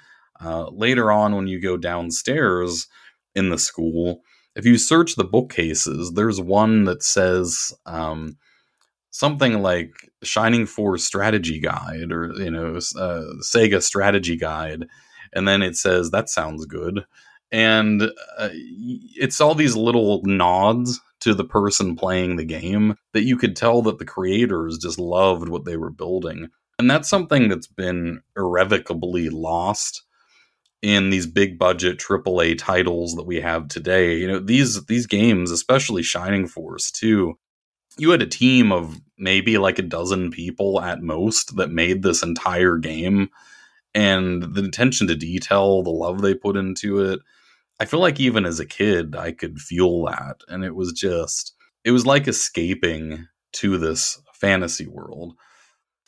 uh, 0.44 0.68
later 0.70 1.11
on 1.11 1.35
when 1.35 1.46
you 1.46 1.61
go 1.61 1.76
downstairs 1.76 2.88
in 3.35 3.50
the 3.50 3.59
school. 3.59 4.22
If 4.55 4.64
you 4.64 4.79
search 4.79 5.16
the 5.16 5.24
bookcases 5.24 6.12
there's 6.12 6.40
one 6.40 6.85
that 6.85 7.02
says 7.02 7.72
um, 7.87 8.37
something 9.11 9.62
like 9.62 10.11
shining 10.22 10.66
force 10.66 11.05
strategy 11.05 11.59
guide 11.59 12.12
or 12.12 12.33
you 12.37 12.50
know 12.50 12.76
uh, 12.76 13.24
sega 13.42 13.83
strategy 13.83 14.37
guide 14.37 14.87
and 15.33 15.48
then 15.48 15.62
it 15.62 15.76
says 15.76 16.11
that 16.11 16.29
sounds 16.29 16.66
good 16.66 17.05
and 17.53 18.03
uh, 18.39 18.49
it's 18.53 19.41
all 19.41 19.55
these 19.55 19.77
little 19.77 20.23
nods 20.25 21.01
to 21.21 21.35
the 21.35 21.45
person 21.45 21.97
playing 21.97 22.37
the 22.37 22.45
game 22.45 22.97
that 23.13 23.25
you 23.25 23.37
could 23.37 23.57
tell 23.57 23.83
that 23.83 23.99
the 23.99 24.05
creators 24.05 24.79
just 24.79 24.99
loved 24.99 25.49
what 25.49 25.65
they 25.65 25.77
were 25.77 25.91
building 25.91 26.49
and 26.79 26.91
that's 26.91 27.09
something 27.09 27.49
that's 27.49 27.67
been 27.67 28.21
irrevocably 28.37 29.31
lost 29.31 30.03
in 30.83 31.11
these 31.11 31.27
big 31.27 31.59
budget 31.59 31.99
AAA 31.99 32.59
titles 32.59 33.15
that 33.15 33.27
we 33.27 33.41
have 33.41 33.69
today. 33.69 34.17
You 34.17 34.29
know, 34.29 34.39
these 34.39 34.85
these 34.87 35.07
games, 35.07 35.51
especially 35.51 36.03
Shining 36.03 36.47
Force 36.47 36.91
2, 36.91 37.37
you 37.99 38.11
had 38.11 38.23
a 38.23 38.27
team 38.27 38.73
of 38.73 39.01
maybe 39.19 39.57
like 39.57 39.79
a 39.79 39.83
dozen 39.83 40.31
people 40.31 40.81
at 40.81 41.03
most 41.03 41.57
that 41.57 41.71
made 41.71 42.03
this 42.03 42.23
entire 42.23 42.77
game 42.77 43.31
and 43.95 44.43
the 44.55 44.63
attention 44.63 45.07
to 45.07 45.17
detail, 45.17 45.83
the 45.83 45.91
love 45.91 46.21
they 46.21 46.35
put 46.35 46.57
into 46.57 47.01
it. 47.01 47.21
I 47.79 47.85
feel 47.85 48.01
like 48.01 48.19
even 48.21 48.47
as 48.47 48.59
a 48.59 48.67
kid, 48.67 49.15
I 49.17 49.33
could 49.33 49.59
feel 49.59 50.05
that. 50.05 50.41
And 50.49 50.65
it 50.65 50.75
was 50.75 50.93
just, 50.93 51.55
it 51.85 51.91
was 51.91 52.07
like 52.07 52.27
escaping 52.27 53.27
to 53.55 53.79
this 53.79 54.21
fantasy 54.35 54.87
world. 54.87 55.35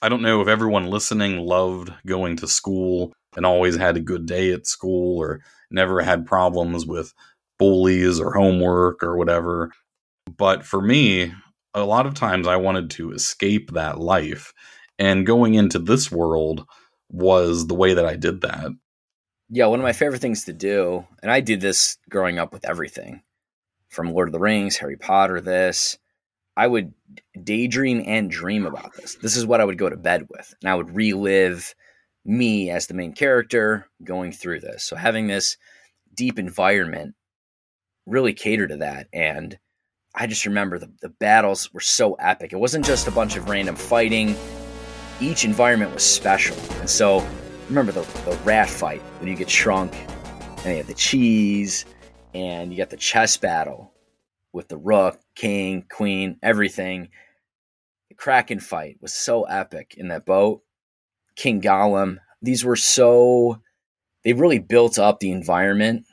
I 0.00 0.08
don't 0.08 0.22
know 0.22 0.40
if 0.40 0.48
everyone 0.48 0.90
listening 0.90 1.38
loved 1.38 1.92
going 2.06 2.36
to 2.36 2.48
school 2.48 3.12
and 3.36 3.44
always 3.44 3.76
had 3.76 3.96
a 3.96 4.00
good 4.00 4.26
day 4.26 4.52
at 4.52 4.66
school 4.66 5.18
or 5.18 5.40
never 5.70 6.00
had 6.00 6.26
problems 6.26 6.86
with 6.86 7.12
bullies 7.58 8.20
or 8.20 8.32
homework 8.32 9.02
or 9.02 9.16
whatever. 9.16 9.72
But 10.36 10.64
for 10.64 10.80
me, 10.80 11.32
a 11.74 11.84
lot 11.84 12.06
of 12.06 12.14
times 12.14 12.46
I 12.46 12.56
wanted 12.56 12.90
to 12.92 13.12
escape 13.12 13.72
that 13.72 13.98
life. 13.98 14.52
And 14.98 15.26
going 15.26 15.54
into 15.54 15.78
this 15.78 16.10
world 16.10 16.66
was 17.10 17.66
the 17.66 17.74
way 17.74 17.94
that 17.94 18.06
I 18.06 18.16
did 18.16 18.40
that. 18.42 18.70
Yeah, 19.50 19.66
one 19.66 19.80
of 19.80 19.84
my 19.84 19.94
favorite 19.94 20.20
things 20.20 20.44
to 20.44 20.52
do, 20.52 21.06
and 21.22 21.32
I 21.32 21.40
did 21.40 21.60
this 21.60 21.96
growing 22.10 22.38
up 22.38 22.52
with 22.52 22.68
everything 22.68 23.22
from 23.88 24.12
Lord 24.12 24.28
of 24.28 24.32
the 24.32 24.38
Rings, 24.38 24.76
Harry 24.76 24.96
Potter, 24.96 25.40
this. 25.40 25.98
I 26.54 26.66
would 26.66 26.92
daydream 27.42 28.02
and 28.06 28.30
dream 28.30 28.66
about 28.66 28.94
this. 28.96 29.14
This 29.22 29.36
is 29.36 29.46
what 29.46 29.60
I 29.60 29.64
would 29.64 29.78
go 29.78 29.88
to 29.88 29.96
bed 29.96 30.26
with. 30.28 30.54
And 30.60 30.70
I 30.70 30.74
would 30.74 30.94
relive 30.94 31.74
me 32.24 32.68
as 32.68 32.86
the 32.86 32.94
main 32.94 33.12
character 33.12 33.88
going 34.04 34.32
through 34.32 34.60
this. 34.60 34.84
So 34.84 34.96
having 34.96 35.28
this 35.28 35.56
deep 36.14 36.38
environment 36.38 37.14
really 38.06 38.34
catered 38.34 38.70
to 38.70 38.76
that. 38.78 39.06
And 39.12 39.56
I 40.14 40.26
just 40.26 40.46
remember 40.46 40.78
the, 40.78 40.92
the 41.00 41.08
battles 41.08 41.72
were 41.72 41.80
so 41.80 42.14
epic. 42.14 42.52
It 42.52 42.58
wasn't 42.58 42.84
just 42.84 43.06
a 43.06 43.12
bunch 43.12 43.36
of 43.36 43.48
random 43.48 43.76
fighting, 43.76 44.36
each 45.20 45.44
environment 45.44 45.94
was 45.94 46.02
special. 46.02 46.56
And 46.80 46.90
so 46.90 47.26
remember 47.68 47.92
the, 47.92 48.02
the 48.24 48.38
rat 48.44 48.68
fight 48.68 49.00
when 49.20 49.28
you 49.28 49.36
get 49.36 49.50
shrunk, 49.50 49.94
and 50.64 50.66
you 50.66 50.76
have 50.76 50.86
the 50.86 50.94
cheese, 50.94 51.84
and 52.34 52.70
you 52.70 52.78
got 52.78 52.90
the 52.90 52.96
chess 52.96 53.36
battle 53.36 53.92
with 54.52 54.68
the 54.68 54.76
rook, 54.76 55.20
king, 55.34 55.84
queen, 55.90 56.38
everything. 56.42 57.08
The 58.08 58.14
Kraken 58.14 58.60
fight 58.60 58.96
was 59.00 59.12
so 59.12 59.44
epic 59.44 59.94
in 59.96 60.08
that 60.08 60.24
boat. 60.24 60.62
King 61.36 61.60
Galam. 61.60 62.18
These 62.40 62.64
were 62.64 62.76
so, 62.76 63.60
they 64.24 64.32
really 64.32 64.58
built 64.58 64.98
up 64.98 65.20
the 65.20 65.30
environment 65.30 66.06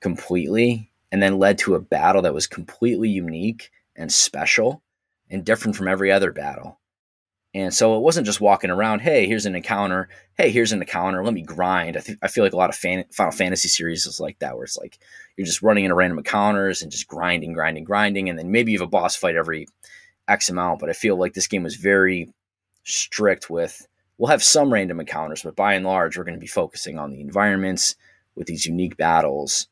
completely 0.00 0.90
and 1.12 1.22
then 1.22 1.38
led 1.38 1.58
to 1.58 1.74
a 1.74 1.80
battle 1.80 2.22
that 2.22 2.34
was 2.34 2.46
completely 2.46 3.08
unique 3.08 3.70
and 3.96 4.12
special 4.12 4.82
and 5.28 5.44
different 5.44 5.76
from 5.76 5.88
every 5.88 6.10
other 6.10 6.32
battle. 6.32 6.79
And 7.52 7.74
so 7.74 7.96
it 7.96 8.00
wasn't 8.00 8.26
just 8.26 8.40
walking 8.40 8.70
around, 8.70 9.00
hey, 9.00 9.26
here's 9.26 9.46
an 9.46 9.56
encounter. 9.56 10.08
Hey, 10.34 10.50
here's 10.50 10.70
an 10.72 10.80
encounter. 10.80 11.24
Let 11.24 11.34
me 11.34 11.42
grind. 11.42 11.96
I, 11.96 12.00
th- 12.00 12.18
I 12.22 12.28
feel 12.28 12.44
like 12.44 12.52
a 12.52 12.56
lot 12.56 12.70
of 12.70 12.76
fan- 12.76 13.06
Final 13.10 13.32
Fantasy 13.32 13.68
series 13.68 14.06
is 14.06 14.20
like 14.20 14.38
that, 14.38 14.54
where 14.54 14.64
it's 14.64 14.76
like 14.76 14.98
you're 15.36 15.46
just 15.46 15.62
running 15.62 15.84
into 15.84 15.96
random 15.96 16.18
encounters 16.18 16.80
and 16.80 16.92
just 16.92 17.08
grinding, 17.08 17.52
grinding, 17.52 17.84
grinding. 17.84 18.28
And 18.28 18.38
then 18.38 18.52
maybe 18.52 18.70
you 18.70 18.78
have 18.78 18.86
a 18.86 18.90
boss 18.90 19.16
fight 19.16 19.34
every 19.34 19.66
X 20.28 20.48
amount. 20.48 20.78
But 20.78 20.90
I 20.90 20.92
feel 20.92 21.16
like 21.16 21.34
this 21.34 21.48
game 21.48 21.64
was 21.64 21.74
very 21.74 22.32
strict 22.84 23.50
with 23.50 23.86
we'll 24.16 24.28
have 24.30 24.42
some 24.42 24.72
random 24.72 25.00
encounters, 25.00 25.42
but 25.42 25.56
by 25.56 25.74
and 25.74 25.84
large, 25.84 26.18
we're 26.18 26.24
going 26.24 26.36
to 26.36 26.40
be 26.40 26.46
focusing 26.46 26.98
on 26.98 27.10
the 27.10 27.22
environments 27.22 27.96
with 28.34 28.46
these 28.46 28.66
unique 28.66 28.98
battles 28.98 29.66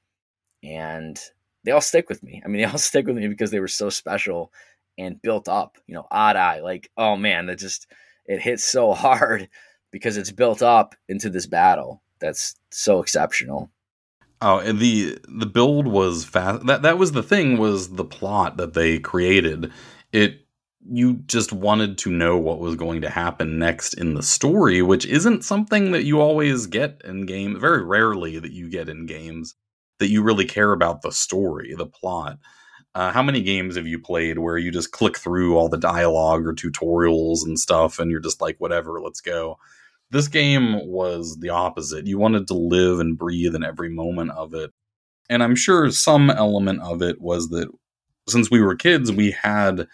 and 0.63 1.21
they 1.65 1.71
all 1.71 1.83
stick 1.83 2.09
with 2.09 2.23
me. 2.23 2.41
I 2.43 2.49
mean, 2.49 2.63
they 2.63 2.65
all 2.65 2.79
stick 2.79 3.07
with 3.07 3.17
me 3.17 3.29
because 3.29 3.51
they 3.51 3.61
were 3.61 3.69
so 3.69 3.91
special 3.91 4.51
and 4.99 5.23
built 5.23 5.49
up. 5.49 5.79
You 5.87 5.95
know, 5.95 6.07
Odd 6.11 6.37
Eye, 6.37 6.61
like, 6.61 6.91
oh 6.97 7.17
man, 7.17 7.47
that 7.47 7.59
just 7.59 7.87
it 8.27 8.41
hits 8.41 8.65
so 8.65 8.93
hard 8.95 9.49
because 9.91 10.17
it's 10.17 10.33
built 10.33 10.63
up 10.63 10.95
into 11.09 11.31
this 11.31 11.47
battle 11.47 12.03
that's 12.21 12.57
so 12.71 13.01
exceptional. 13.01 13.71
Oh, 14.41 14.59
and 14.59 14.79
the 14.79 15.19
the 15.29 15.47
build 15.47 15.87
was 15.87 16.25
fast. 16.25 16.67
That 16.67 16.83
that 16.83 16.99
was 16.99 17.13
the 17.13 17.23
thing 17.23 17.59
was 17.59 17.91
the 17.91 18.05
plot 18.05 18.57
that 18.59 18.75
they 18.75 18.99
created. 18.99 19.73
It 20.13 20.45
you 20.91 21.15
just 21.27 21.53
wanted 21.53 21.99
to 21.99 22.11
know 22.11 22.39
what 22.39 22.61
was 22.61 22.77
going 22.77 23.03
to 23.03 23.11
happen 23.11 23.59
next 23.59 23.95
in 23.95 24.15
the 24.15 24.23
story, 24.23 24.81
which 24.81 25.05
isn't 25.07 25.45
something 25.45 25.93
that 25.93 26.05
you 26.05 26.21
always 26.21 26.67
get 26.67 27.03
in 27.05 27.27
game. 27.27 27.59
Very 27.61 27.85
rarely 27.85 28.39
that 28.39 28.53
you 28.53 28.71
get 28.71 28.89
in 28.89 29.07
games 29.07 29.55
that 29.99 30.09
you 30.09 30.23
really 30.23 30.45
care 30.45 30.73
about 30.73 31.03
the 31.03 31.11
story, 31.11 31.75
the 31.77 31.87
plot. 31.87 32.39
Uh, 32.99 33.13
how 33.13 33.23
many 33.23 33.41
games 33.41 33.77
have 33.77 33.87
you 33.87 33.97
played 33.97 34.41
where 34.41 34.59
you 34.59 34.73
just 34.73 34.91
click 34.91 35.17
through 35.17 35.57
all 35.57 35.69
the 35.69 35.79
dialogue 35.79 36.45
or 36.45 36.53
tutorials 36.53 37.45
and 37.45 37.57
stuff 37.57 38.01
and 38.01 38.11
you're 38.11 38.19
just 38.19 38.41
like, 38.41 38.57
whatever, 38.59 39.01
let's 39.01 39.21
go? 39.21 39.57
This 40.11 40.27
game 40.27 40.85
was 40.85 41.37
the 41.39 41.51
opposite. 41.51 42.09
You 42.09 42.19
wanted 42.19 42.49
to 42.49 42.55
live 42.55 42.99
and 42.99 43.17
breathe 43.17 43.55
in 43.55 43.63
every 43.63 43.89
moment 43.89 44.33
of 44.33 44.53
it. 44.53 44.73
And 45.31 45.45
I'm 45.45 45.55
sure 45.55 45.89
some 45.93 46.29
element 46.29 46.81
of 46.83 47.01
it 47.01 47.21
was 47.21 47.51
that 47.51 47.69
since 48.29 48.51
we 48.51 48.61
were 48.61 48.75
kids, 48.75 49.13
we 49.13 49.31
had 49.31 49.87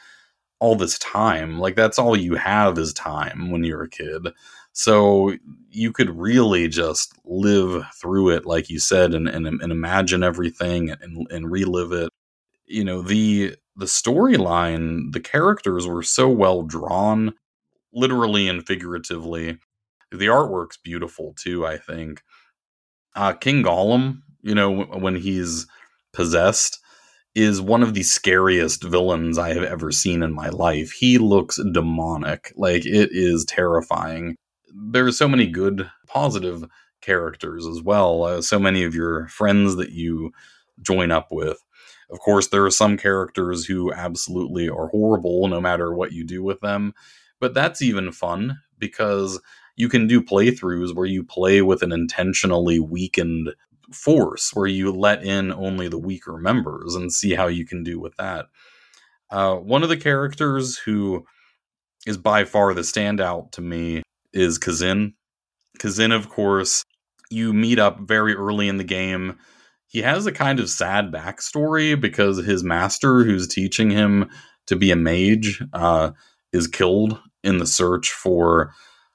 all 0.58 0.74
this 0.74 0.98
time. 0.98 1.58
Like, 1.58 1.76
that's 1.76 1.98
all 1.98 2.16
you 2.16 2.36
have 2.36 2.78
is 2.78 2.94
time 2.94 3.50
when 3.50 3.64
you're 3.64 3.82
a 3.82 3.90
kid. 3.90 4.28
So 4.72 5.34
you 5.68 5.92
could 5.92 6.08
really 6.18 6.68
just 6.68 7.12
live 7.26 7.84
through 8.00 8.30
it, 8.30 8.46
like 8.46 8.70
you 8.70 8.78
said, 8.78 9.12
and, 9.12 9.28
and, 9.28 9.46
and 9.46 9.70
imagine 9.70 10.22
everything 10.22 10.88
and, 10.88 11.26
and 11.30 11.50
relive 11.50 11.92
it. 11.92 12.08
You 12.66 12.84
know, 12.84 13.02
the 13.02 13.56
the 13.76 13.86
storyline, 13.86 15.12
the 15.12 15.20
characters 15.20 15.86
were 15.86 16.02
so 16.02 16.28
well 16.28 16.62
drawn, 16.62 17.34
literally 17.92 18.48
and 18.48 18.66
figuratively. 18.66 19.58
The 20.12 20.26
artwork's 20.26 20.76
beautiful 20.78 21.34
too, 21.36 21.66
I 21.66 21.76
think. 21.78 22.22
Uh, 23.16 23.32
King 23.32 23.62
Galam, 23.62 24.22
you 24.42 24.54
know, 24.54 24.84
when 24.84 25.16
he's 25.16 25.66
possessed, 26.12 26.80
is 27.34 27.60
one 27.60 27.82
of 27.82 27.94
the 27.94 28.02
scariest 28.04 28.84
villains 28.84 29.38
I 29.38 29.54
have 29.54 29.64
ever 29.64 29.92
seen 29.92 30.22
in 30.22 30.32
my 30.32 30.48
life. 30.50 30.92
He 30.92 31.18
looks 31.18 31.58
demonic. 31.72 32.52
Like, 32.56 32.86
it 32.86 33.10
is 33.12 33.44
terrifying 33.44 34.36
there's 34.74 35.16
so 35.16 35.28
many 35.28 35.46
good, 35.46 35.90
positive 36.06 36.64
characters 37.00 37.66
as 37.66 37.82
well. 37.82 38.24
Uh, 38.24 38.42
so 38.42 38.58
many 38.58 38.84
of 38.84 38.94
your 38.94 39.28
friends 39.28 39.76
that 39.76 39.90
you 39.90 40.32
join 40.82 41.10
up 41.10 41.28
with. 41.30 41.58
Of 42.10 42.20
course, 42.20 42.48
there 42.48 42.64
are 42.64 42.70
some 42.70 42.96
characters 42.96 43.64
who 43.64 43.92
absolutely 43.92 44.68
are 44.68 44.88
horrible 44.88 45.48
no 45.48 45.60
matter 45.60 45.94
what 45.94 46.12
you 46.12 46.24
do 46.24 46.42
with 46.42 46.60
them, 46.60 46.94
but 47.40 47.54
that's 47.54 47.82
even 47.82 48.12
fun 48.12 48.58
because 48.78 49.40
you 49.76 49.88
can 49.88 50.06
do 50.06 50.20
playthroughs 50.20 50.94
where 50.94 51.06
you 51.06 51.24
play 51.24 51.62
with 51.62 51.82
an 51.82 51.92
intentionally 51.92 52.78
weakened 52.78 53.54
force, 53.92 54.50
where 54.54 54.66
you 54.66 54.90
let 54.90 55.24
in 55.24 55.52
only 55.52 55.88
the 55.88 55.98
weaker 55.98 56.36
members 56.38 56.94
and 56.94 57.12
see 57.12 57.34
how 57.34 57.46
you 57.46 57.66
can 57.66 57.82
do 57.82 57.98
with 57.98 58.16
that. 58.16 58.46
Uh, 59.30 59.56
one 59.56 59.82
of 59.82 59.88
the 59.88 59.96
characters 59.96 60.78
who 60.78 61.24
is 62.06 62.16
by 62.16 62.44
far 62.44 62.74
the 62.74 62.82
standout 62.82 63.50
to 63.52 63.60
me 63.60 64.02
is 64.32 64.58
Kazin. 64.58 65.14
Kazin, 65.78 66.14
of 66.14 66.28
course, 66.28 66.84
you 67.30 67.52
meet 67.52 67.78
up 67.78 68.00
very 68.00 68.34
early 68.34 68.68
in 68.68 68.76
the 68.76 68.84
game. 68.84 69.38
He 69.94 70.02
has 70.02 70.26
a 70.26 70.32
kind 70.32 70.58
of 70.58 70.68
sad 70.68 71.12
backstory 71.12 71.98
because 71.98 72.44
his 72.44 72.64
master, 72.64 73.22
who's 73.22 73.46
teaching 73.46 73.90
him 73.90 74.28
to 74.66 74.74
be 74.74 74.90
a 74.90 74.96
mage, 74.96 75.62
uh, 75.72 76.10
is 76.52 76.66
killed 76.66 77.20
in 77.44 77.58
the 77.58 77.66
search 77.66 78.10
for 78.10 78.74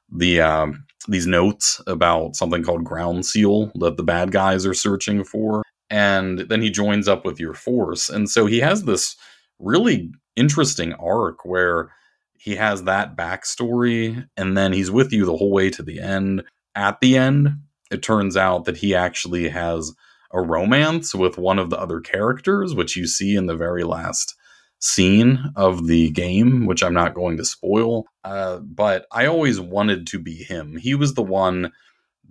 the 0.09 0.39
um, 0.39 0.85
these 1.09 1.27
notes 1.27 1.81
about 1.85 2.37
something 2.37 2.63
called 2.63 2.85
Granseal 2.85 3.73
that 3.81 3.97
the 3.97 4.03
bad 4.03 4.31
guys 4.31 4.65
are 4.65 4.73
searching 4.73 5.25
for. 5.25 5.63
And 5.89 6.39
then 6.39 6.61
he 6.61 6.69
joins 6.69 7.09
up 7.09 7.25
with 7.25 7.41
your 7.41 7.55
force, 7.55 8.09
and 8.09 8.29
so 8.29 8.45
he 8.45 8.59
has 8.59 8.85
this 8.85 9.17
really 9.59 10.09
interesting 10.37 10.93
arc 10.93 11.43
where 11.43 11.91
he 12.37 12.55
has 12.55 12.83
that 12.83 13.17
backstory, 13.17 14.25
and 14.37 14.57
then 14.57 14.71
he's 14.71 14.91
with 14.91 15.11
you 15.11 15.25
the 15.25 15.35
whole 15.35 15.51
way 15.51 15.69
to 15.71 15.83
the 15.83 15.99
end. 15.99 16.43
At 16.73 17.01
the 17.01 17.17
end, 17.17 17.49
it 17.91 18.01
turns 18.01 18.37
out 18.37 18.63
that 18.63 18.77
he 18.77 18.95
actually 18.95 19.49
has 19.49 19.93
a 20.31 20.41
romance 20.41 21.15
with 21.15 21.37
one 21.37 21.59
of 21.59 21.69
the 21.69 21.79
other 21.79 21.99
characters, 21.99 22.73
which 22.73 22.95
you 22.95 23.07
see 23.07 23.35
in 23.35 23.47
the 23.47 23.55
very 23.55 23.83
last 23.83 24.35
scene 24.79 25.51
of 25.55 25.87
the 25.87 26.09
game, 26.11 26.65
which 26.65 26.83
I'm 26.83 26.93
not 26.93 27.13
going 27.13 27.37
to 27.37 27.45
spoil. 27.45 28.05
Uh, 28.23 28.59
but 28.59 29.05
I 29.11 29.25
always 29.25 29.59
wanted 29.59 30.07
to 30.07 30.19
be 30.19 30.35
him. 30.35 30.77
He 30.77 30.95
was 30.95 31.13
the 31.13 31.23
one 31.23 31.71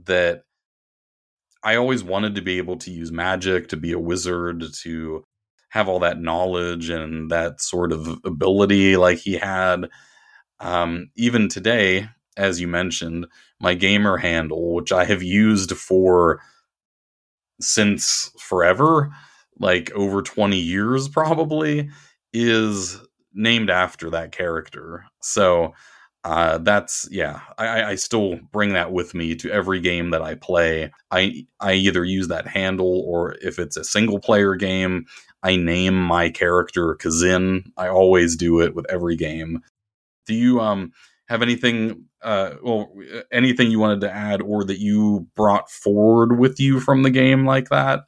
that 0.04 0.44
I 1.62 1.76
always 1.76 2.04
wanted 2.04 2.34
to 2.36 2.42
be 2.42 2.58
able 2.58 2.76
to 2.78 2.90
use 2.90 3.12
magic, 3.12 3.68
to 3.68 3.76
be 3.76 3.92
a 3.92 3.98
wizard, 3.98 4.64
to 4.82 5.24
have 5.70 5.88
all 5.88 5.98
that 5.98 6.20
knowledge 6.20 6.88
and 6.88 7.30
that 7.30 7.60
sort 7.60 7.92
of 7.92 8.20
ability 8.24 8.96
like 8.96 9.18
he 9.18 9.34
had. 9.34 9.88
Um, 10.60 11.10
even 11.16 11.48
today, 11.48 12.08
as 12.36 12.60
you 12.60 12.68
mentioned, 12.68 13.26
my 13.60 13.74
gamer 13.74 14.16
handle, 14.16 14.74
which 14.74 14.92
I 14.92 15.04
have 15.04 15.22
used 15.22 15.72
for 15.72 16.40
since 17.60 18.30
forever, 18.38 19.10
like 19.58 19.90
over 19.92 20.22
20 20.22 20.58
years 20.58 21.08
probably, 21.08 21.90
is 22.32 23.00
named 23.34 23.70
after 23.70 24.10
that 24.10 24.32
character. 24.32 25.04
So 25.20 25.74
uh, 26.24 26.58
that's 26.58 27.08
yeah. 27.10 27.40
I, 27.58 27.84
I 27.84 27.94
still 27.94 28.38
bring 28.52 28.72
that 28.74 28.92
with 28.92 29.14
me 29.14 29.34
to 29.36 29.50
every 29.50 29.80
game 29.80 30.10
that 30.10 30.22
I 30.22 30.34
play. 30.34 30.92
I 31.10 31.46
I 31.60 31.74
either 31.74 32.04
use 32.04 32.28
that 32.28 32.46
handle 32.46 33.02
or 33.06 33.36
if 33.40 33.58
it's 33.58 33.76
a 33.76 33.84
single 33.84 34.18
player 34.18 34.54
game, 34.56 35.06
I 35.42 35.56
name 35.56 35.94
my 35.94 36.28
character 36.30 36.96
Kazin. 36.96 37.64
I 37.76 37.88
always 37.88 38.36
do 38.36 38.60
it 38.60 38.74
with 38.74 38.86
every 38.90 39.16
game. 39.16 39.60
Do 40.26 40.34
you 40.34 40.60
um 40.60 40.92
have 41.28 41.42
anything 41.42 42.04
uh 42.22 42.54
well 42.62 42.92
anything 43.32 43.70
you 43.70 43.78
wanted 43.78 44.00
to 44.00 44.10
add 44.10 44.42
or 44.42 44.64
that 44.64 44.78
you 44.78 45.26
brought 45.36 45.70
forward 45.70 46.38
with 46.38 46.58
you 46.58 46.80
from 46.80 47.02
the 47.02 47.10
game 47.10 47.44
like 47.46 47.68
that? 47.68 48.00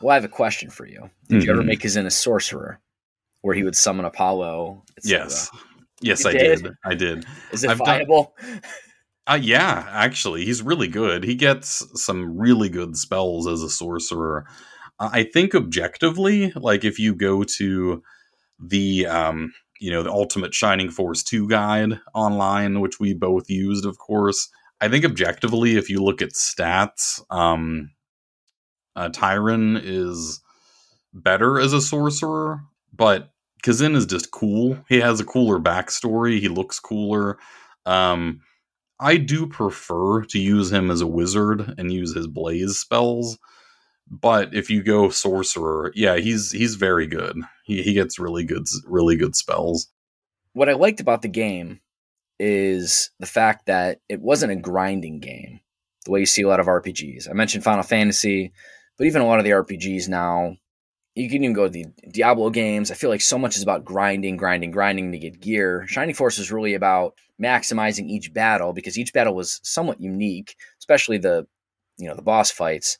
Well, 0.00 0.12
I 0.12 0.14
have 0.14 0.24
a 0.24 0.28
question 0.28 0.70
for 0.70 0.86
you. 0.86 1.10
Did 1.28 1.38
mm-hmm. 1.38 1.46
you 1.46 1.52
ever 1.52 1.62
make 1.62 1.80
Kazin 1.80 2.06
a 2.06 2.10
sorcerer? 2.10 2.80
Where 3.42 3.54
he 3.54 3.62
would 3.62 3.76
summon 3.76 4.06
Apollo? 4.06 4.82
Yes. 5.02 5.50
Yes, 6.00 6.24
you 6.24 6.30
I 6.30 6.32
did? 6.32 6.62
did? 6.62 6.72
I 6.84 6.94
did. 6.94 7.26
Is 7.52 7.64
it 7.64 7.70
I've 7.70 7.78
viable? 7.78 8.34
Done, 8.40 8.60
uh, 9.26 9.38
yeah, 9.40 9.86
actually, 9.90 10.44
he's 10.44 10.62
really 10.62 10.88
good. 10.88 11.24
He 11.24 11.34
gets 11.34 11.86
some 11.94 12.36
really 12.36 12.68
good 12.68 12.96
spells 12.96 13.46
as 13.46 13.62
a 13.62 13.70
sorcerer. 13.70 14.46
Uh, 14.98 15.10
I 15.12 15.24
think 15.24 15.54
objectively, 15.54 16.52
like 16.56 16.84
if 16.84 16.98
you 16.98 17.14
go 17.14 17.42
to 17.42 18.02
the 18.60 19.06
um, 19.06 19.54
you 19.80 19.90
know 19.90 20.02
the 20.02 20.10
Ultimate 20.10 20.54
Shining 20.54 20.90
Force 20.90 21.22
two 21.22 21.48
guide 21.48 22.00
online, 22.14 22.80
which 22.80 23.00
we 23.00 23.14
both 23.14 23.50
used, 23.50 23.84
of 23.84 23.98
course. 23.98 24.48
I 24.80 24.88
think 24.88 25.04
objectively, 25.04 25.76
if 25.76 25.88
you 25.88 26.02
look 26.02 26.20
at 26.20 26.30
stats, 26.30 27.20
um, 27.30 27.90
uh, 28.96 29.08
Tyrin 29.08 29.80
is 29.82 30.40
better 31.12 31.58
as 31.58 31.72
a 31.72 31.80
sorcerer, 31.80 32.60
but 32.92 33.30
Kazin 33.62 33.96
is 33.96 34.06
just 34.06 34.30
cool. 34.30 34.76
He 34.88 35.00
has 35.00 35.20
a 35.20 35.24
cooler 35.24 35.58
backstory. 35.58 36.38
He 36.38 36.48
looks 36.48 36.78
cooler. 36.78 37.38
Um, 37.86 38.40
I 39.00 39.16
do 39.16 39.46
prefer 39.46 40.22
to 40.24 40.38
use 40.38 40.72
him 40.72 40.90
as 40.90 41.00
a 41.00 41.06
wizard 41.06 41.74
and 41.78 41.92
use 41.92 42.14
his 42.14 42.26
blaze 42.26 42.78
spells. 42.78 43.38
But 44.08 44.54
if 44.54 44.70
you 44.70 44.82
go 44.82 45.08
sorcerer, 45.08 45.92
yeah, 45.94 46.16
he's 46.16 46.52
he's 46.52 46.74
very 46.74 47.06
good. 47.06 47.36
He 47.64 47.82
he 47.82 47.94
gets 47.94 48.18
really 48.18 48.44
good 48.44 48.66
really 48.86 49.16
good 49.16 49.34
spells. 49.34 49.88
What 50.52 50.68
I 50.68 50.74
liked 50.74 51.00
about 51.00 51.22
the 51.22 51.28
game 51.28 51.80
is 52.38 53.10
the 53.18 53.26
fact 53.26 53.66
that 53.66 54.00
it 54.08 54.20
wasn't 54.20 54.52
a 54.52 54.56
grinding 54.56 55.20
game 55.20 55.60
the 56.04 56.10
way 56.10 56.20
you 56.20 56.26
see 56.26 56.42
a 56.42 56.48
lot 56.48 56.60
of 56.60 56.66
RPGs. 56.66 57.30
I 57.30 57.32
mentioned 57.32 57.64
Final 57.64 57.82
Fantasy, 57.82 58.52
but 58.98 59.06
even 59.06 59.22
a 59.22 59.26
lot 59.26 59.38
of 59.38 59.44
the 59.44 59.52
RPGs 59.52 60.08
now 60.08 60.56
you 61.14 61.28
can 61.28 61.44
even 61.44 61.54
go 61.54 61.66
to 61.66 61.70
the 61.70 61.86
Diablo 62.10 62.50
games. 62.50 62.90
I 62.90 62.94
feel 62.94 63.10
like 63.10 63.20
so 63.20 63.38
much 63.38 63.56
is 63.56 63.62
about 63.62 63.84
grinding, 63.84 64.36
grinding, 64.36 64.72
grinding 64.72 65.12
to 65.12 65.18
get 65.18 65.40
gear. 65.40 65.84
Shining 65.86 66.14
Force 66.14 66.38
is 66.38 66.50
really 66.50 66.74
about 66.74 67.14
maximizing 67.40 68.08
each 68.08 68.32
battle 68.32 68.72
because 68.72 68.98
each 68.98 69.12
battle 69.12 69.34
was 69.34 69.60
somewhat 69.62 70.00
unique, 70.00 70.56
especially 70.80 71.18
the 71.18 71.46
you 71.96 72.08
know 72.08 72.16
the 72.16 72.22
boss 72.22 72.50
fights, 72.50 72.98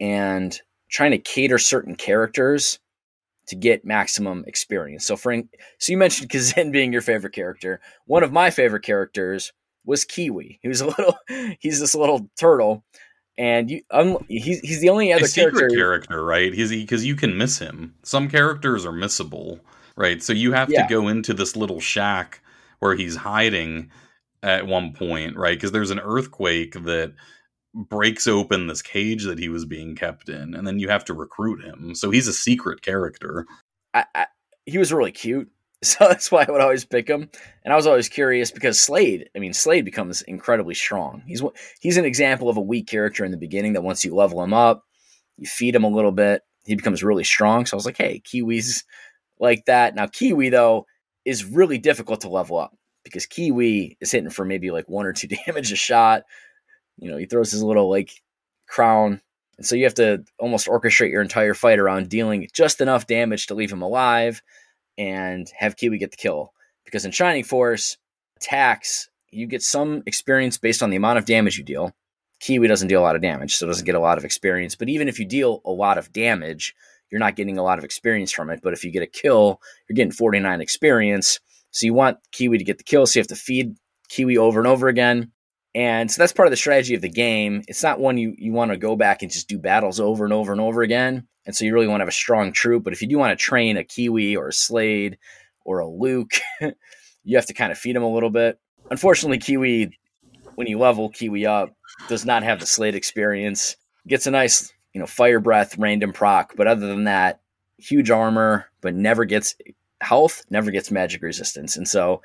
and 0.00 0.58
trying 0.90 1.12
to 1.12 1.18
cater 1.18 1.58
certain 1.58 1.94
characters 1.94 2.78
to 3.46 3.56
get 3.56 3.84
maximum 3.84 4.44
experience. 4.46 5.06
So, 5.06 5.16
Frank, 5.16 5.48
so 5.78 5.92
you 5.92 5.98
mentioned 5.98 6.30
Kazin 6.30 6.72
being 6.72 6.92
your 6.92 7.02
favorite 7.02 7.34
character. 7.34 7.80
One 8.06 8.22
of 8.22 8.32
my 8.32 8.50
favorite 8.50 8.82
characters 8.82 9.52
was 9.84 10.04
Kiwi. 10.04 10.58
He 10.62 10.68
was 10.68 10.80
a 10.80 10.86
little, 10.86 11.16
he's 11.60 11.80
this 11.80 11.94
little 11.94 12.28
turtle 12.38 12.84
and 13.40 13.70
you, 13.70 13.80
um, 13.90 14.18
he's 14.28 14.60
he's 14.60 14.80
the 14.80 14.90
only 14.90 15.14
other 15.14 15.24
a 15.24 15.28
character. 15.28 15.70
character, 15.70 16.22
right? 16.22 16.52
He's 16.52 16.68
because 16.68 17.06
you 17.06 17.16
can 17.16 17.38
miss 17.38 17.58
him. 17.58 17.94
Some 18.02 18.28
characters 18.28 18.84
are 18.84 18.92
missable, 18.92 19.60
right? 19.96 20.22
So 20.22 20.34
you 20.34 20.52
have 20.52 20.70
yeah. 20.70 20.82
to 20.86 20.94
go 20.94 21.08
into 21.08 21.32
this 21.32 21.56
little 21.56 21.80
shack 21.80 22.42
where 22.80 22.94
he's 22.94 23.16
hiding 23.16 23.90
at 24.42 24.66
one 24.66 24.92
point, 24.92 25.38
right? 25.38 25.56
Because 25.56 25.72
there's 25.72 25.90
an 25.90 26.00
earthquake 26.00 26.74
that 26.84 27.14
breaks 27.74 28.26
open 28.26 28.66
this 28.66 28.82
cage 28.82 29.24
that 29.24 29.38
he 29.38 29.48
was 29.48 29.64
being 29.64 29.94
kept 29.94 30.28
in, 30.28 30.54
and 30.54 30.66
then 30.66 30.78
you 30.78 30.88
have 30.88 31.04
to 31.06 31.14
recruit 31.14 31.64
him. 31.64 31.94
So 31.94 32.10
he's 32.10 32.28
a 32.28 32.32
secret 32.32 32.82
character. 32.82 33.46
I, 33.94 34.04
I, 34.14 34.26
he 34.66 34.78
was 34.78 34.92
really 34.92 35.12
cute. 35.12 35.50
So 35.82 36.06
that's 36.06 36.30
why 36.30 36.44
I 36.46 36.50
would 36.50 36.60
always 36.60 36.84
pick 36.84 37.08
him. 37.08 37.30
And 37.64 37.72
I 37.72 37.76
was 37.76 37.86
always 37.86 38.10
curious 38.10 38.50
because 38.50 38.78
Slade, 38.78 39.30
I 39.34 39.38
mean, 39.38 39.54
Slade 39.54 39.86
becomes 39.86 40.20
incredibly 40.20 40.74
strong. 40.74 41.22
He's 41.26 41.42
he's 41.80 41.96
an 41.96 42.04
example 42.04 42.50
of 42.50 42.58
a 42.58 42.60
weak 42.60 42.86
character 42.86 43.24
in 43.24 43.30
the 43.30 43.38
beginning 43.38 43.72
that 43.72 43.82
once 43.82 44.04
you 44.04 44.14
level 44.14 44.42
him 44.42 44.52
up, 44.52 44.84
you 45.38 45.46
feed 45.46 45.74
him 45.74 45.84
a 45.84 45.88
little 45.88 46.12
bit, 46.12 46.42
he 46.66 46.74
becomes 46.74 47.02
really 47.02 47.24
strong. 47.24 47.64
So 47.64 47.74
I 47.74 47.78
was 47.78 47.86
like, 47.86 47.96
hey, 47.96 48.20
Kiwi's 48.20 48.84
like 49.38 49.64
that. 49.64 49.94
Now 49.94 50.06
Kiwi 50.06 50.50
though 50.50 50.84
is 51.24 51.46
really 51.46 51.78
difficult 51.78 52.20
to 52.20 52.28
level 52.28 52.58
up 52.58 52.76
because 53.02 53.26
Kiwi 53.26 53.96
is 54.00 54.12
hitting 54.12 54.30
for 54.30 54.44
maybe 54.44 54.70
like 54.70 54.88
one 54.88 55.06
or 55.06 55.12
two 55.12 55.28
damage 55.46 55.72
a 55.72 55.76
shot. 55.76 56.24
You 57.00 57.10
know, 57.10 57.16
he 57.16 57.26
throws 57.26 57.50
his 57.50 57.62
little 57.62 57.90
like 57.90 58.22
crown. 58.68 59.20
And 59.56 59.66
so 59.66 59.74
you 59.74 59.84
have 59.84 59.94
to 59.94 60.24
almost 60.38 60.68
orchestrate 60.68 61.10
your 61.10 61.22
entire 61.22 61.54
fight 61.54 61.78
around 61.78 62.08
dealing 62.08 62.48
just 62.52 62.80
enough 62.80 63.06
damage 63.06 63.46
to 63.46 63.54
leave 63.54 63.72
him 63.72 63.82
alive 63.82 64.42
and 64.96 65.50
have 65.58 65.76
Kiwi 65.76 65.98
get 65.98 66.12
the 66.12 66.16
kill. 66.16 66.52
Because 66.84 67.04
in 67.04 67.10
Shining 67.10 67.44
Force, 67.44 67.96
attacks, 68.36 69.08
you 69.30 69.46
get 69.46 69.62
some 69.62 70.02
experience 70.06 70.58
based 70.58 70.82
on 70.82 70.90
the 70.90 70.96
amount 70.96 71.18
of 71.18 71.24
damage 71.24 71.58
you 71.58 71.64
deal. 71.64 71.92
Kiwi 72.40 72.68
doesn't 72.68 72.88
deal 72.88 73.00
a 73.00 73.04
lot 73.04 73.16
of 73.16 73.22
damage, 73.22 73.56
so 73.56 73.66
doesn't 73.66 73.84
get 73.84 73.94
a 73.94 74.00
lot 74.00 74.18
of 74.18 74.24
experience. 74.24 74.74
But 74.74 74.88
even 74.88 75.08
if 75.08 75.18
you 75.18 75.26
deal 75.26 75.60
a 75.64 75.70
lot 75.70 75.98
of 75.98 76.12
damage, 76.12 76.74
you're 77.10 77.18
not 77.18 77.36
getting 77.36 77.58
a 77.58 77.62
lot 77.62 77.78
of 77.78 77.84
experience 77.84 78.32
from 78.32 78.50
it. 78.50 78.60
But 78.62 78.72
if 78.72 78.84
you 78.84 78.90
get 78.90 79.02
a 79.02 79.06
kill, 79.06 79.60
you're 79.88 79.94
getting 79.94 80.12
49 80.12 80.60
experience. 80.60 81.38
So 81.70 81.86
you 81.86 81.94
want 81.94 82.18
Kiwi 82.32 82.58
to 82.58 82.64
get 82.64 82.78
the 82.78 82.84
kill, 82.84 83.06
so 83.06 83.18
you 83.18 83.20
have 83.20 83.28
to 83.28 83.36
feed 83.36 83.76
Kiwi 84.08 84.38
over 84.38 84.58
and 84.58 84.66
over 84.66 84.88
again. 84.88 85.30
And 85.74 86.10
so 86.10 86.20
that's 86.20 86.32
part 86.32 86.48
of 86.48 86.50
the 86.50 86.56
strategy 86.56 86.94
of 86.94 87.00
the 87.00 87.08
game. 87.08 87.62
It's 87.68 87.82
not 87.82 88.00
one 88.00 88.18
you, 88.18 88.34
you 88.36 88.52
want 88.52 88.72
to 88.72 88.76
go 88.76 88.96
back 88.96 89.22
and 89.22 89.30
just 89.30 89.48
do 89.48 89.58
battles 89.58 90.00
over 90.00 90.24
and 90.24 90.32
over 90.32 90.50
and 90.52 90.60
over 90.60 90.82
again. 90.82 91.26
And 91.46 91.54
so 91.54 91.64
you 91.64 91.72
really 91.72 91.86
want 91.86 92.00
to 92.00 92.02
have 92.02 92.08
a 92.08 92.12
strong 92.12 92.52
troop. 92.52 92.82
But 92.82 92.92
if 92.92 93.02
you 93.02 93.08
do 93.08 93.18
want 93.18 93.38
to 93.38 93.42
train 93.42 93.76
a 93.76 93.84
Kiwi 93.84 94.36
or 94.36 94.48
a 94.48 94.52
Slade 94.52 95.18
or 95.64 95.78
a 95.78 95.88
Luke, 95.88 96.32
you 97.24 97.36
have 97.36 97.46
to 97.46 97.54
kind 97.54 97.70
of 97.70 97.78
feed 97.78 97.94
them 97.94 98.02
a 98.02 98.12
little 98.12 98.30
bit. 98.30 98.58
Unfortunately, 98.90 99.38
Kiwi, 99.38 99.96
when 100.56 100.66
you 100.66 100.78
level 100.78 101.08
Kiwi 101.08 101.46
up, 101.46 101.70
does 102.08 102.24
not 102.24 102.42
have 102.42 102.58
the 102.58 102.66
Slade 102.66 102.96
experience. 102.96 103.76
Gets 104.08 104.26
a 104.26 104.30
nice, 104.32 104.72
you 104.92 105.00
know, 105.00 105.06
fire 105.06 105.40
breath, 105.40 105.78
random 105.78 106.12
proc. 106.12 106.54
But 106.56 106.66
other 106.66 106.88
than 106.88 107.04
that, 107.04 107.40
huge 107.78 108.10
armor, 108.10 108.66
but 108.80 108.94
never 108.94 109.24
gets 109.24 109.54
health, 110.00 110.44
never 110.50 110.70
gets 110.72 110.90
magic 110.90 111.22
resistance. 111.22 111.76
And 111.76 111.86
so 111.86 112.22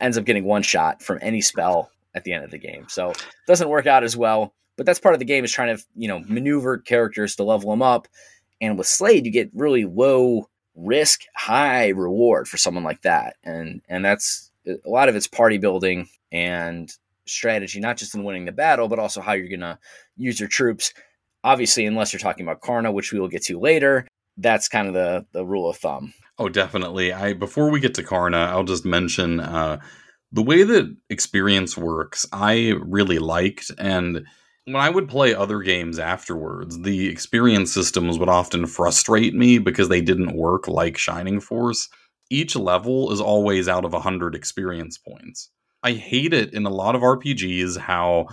ends 0.00 0.16
up 0.16 0.24
getting 0.24 0.44
one 0.44 0.62
shot 0.62 1.02
from 1.02 1.18
any 1.20 1.40
spell 1.40 1.90
at 2.14 2.24
the 2.24 2.32
end 2.32 2.44
of 2.44 2.50
the 2.50 2.58
game. 2.58 2.86
So 2.88 3.10
it 3.10 3.24
doesn't 3.46 3.68
work 3.68 3.86
out 3.86 4.04
as 4.04 4.16
well. 4.16 4.54
But 4.76 4.86
that's 4.86 5.00
part 5.00 5.14
of 5.14 5.18
the 5.18 5.26
game 5.26 5.44
is 5.44 5.52
trying 5.52 5.76
to 5.76 5.84
you 5.94 6.08
know 6.08 6.20
maneuver 6.26 6.78
characters 6.78 7.36
to 7.36 7.44
level 7.44 7.70
them 7.70 7.82
up. 7.82 8.08
And 8.60 8.78
with 8.78 8.86
Slade, 8.86 9.26
you 9.26 9.32
get 9.32 9.50
really 9.54 9.84
low 9.84 10.48
risk, 10.74 11.22
high 11.36 11.88
reward 11.88 12.48
for 12.48 12.56
someone 12.56 12.84
like 12.84 13.02
that. 13.02 13.36
And 13.44 13.82
and 13.88 14.04
that's 14.04 14.50
a 14.66 14.88
lot 14.88 15.08
of 15.08 15.16
it's 15.16 15.26
party 15.26 15.58
building 15.58 16.08
and 16.32 16.90
strategy, 17.26 17.80
not 17.80 17.96
just 17.96 18.14
in 18.14 18.24
winning 18.24 18.44
the 18.44 18.52
battle, 18.52 18.88
but 18.88 18.98
also 18.98 19.20
how 19.20 19.32
you're 19.32 19.48
gonna 19.48 19.78
use 20.16 20.40
your 20.40 20.48
troops. 20.48 20.92
Obviously, 21.42 21.86
unless 21.86 22.12
you're 22.12 22.20
talking 22.20 22.44
about 22.44 22.60
Karna, 22.60 22.92
which 22.92 23.12
we 23.12 23.20
will 23.20 23.28
get 23.28 23.42
to 23.44 23.58
later, 23.58 24.06
that's 24.36 24.68
kind 24.68 24.88
of 24.88 24.94
the 24.94 25.26
the 25.32 25.44
rule 25.44 25.68
of 25.68 25.76
thumb. 25.76 26.12
Oh, 26.38 26.48
definitely. 26.48 27.12
I 27.12 27.34
before 27.34 27.70
we 27.70 27.80
get 27.80 27.94
to 27.94 28.02
Karna, 28.02 28.38
I'll 28.38 28.64
just 28.64 28.84
mention 28.84 29.40
uh, 29.40 29.78
the 30.32 30.42
way 30.42 30.62
that 30.62 30.96
experience 31.08 31.76
works, 31.76 32.26
I 32.32 32.74
really 32.80 33.18
liked. 33.18 33.70
And 33.78 34.26
when 34.64 34.76
I 34.76 34.90
would 34.90 35.08
play 35.08 35.34
other 35.34 35.60
games 35.60 35.98
afterwards, 35.98 36.80
the 36.80 37.08
experience 37.08 37.72
systems 37.72 38.18
would 38.18 38.28
often 38.28 38.66
frustrate 38.66 39.34
me 39.34 39.58
because 39.58 39.88
they 39.88 40.00
didn't 40.00 40.36
work 40.36 40.68
like 40.68 40.96
Shining 40.96 41.40
Force. 41.40 41.88
Each 42.30 42.54
level 42.54 43.10
is 43.12 43.20
always 43.20 43.68
out 43.68 43.84
of 43.84 43.92
100 43.92 44.34
experience 44.34 44.98
points. 44.98 45.50
I 45.82 45.92
hate 45.92 46.32
it 46.32 46.52
in 46.52 46.66
a 46.66 46.70
lot 46.70 46.94
of 46.94 47.02
RPGs 47.02 47.78
how 47.78 48.28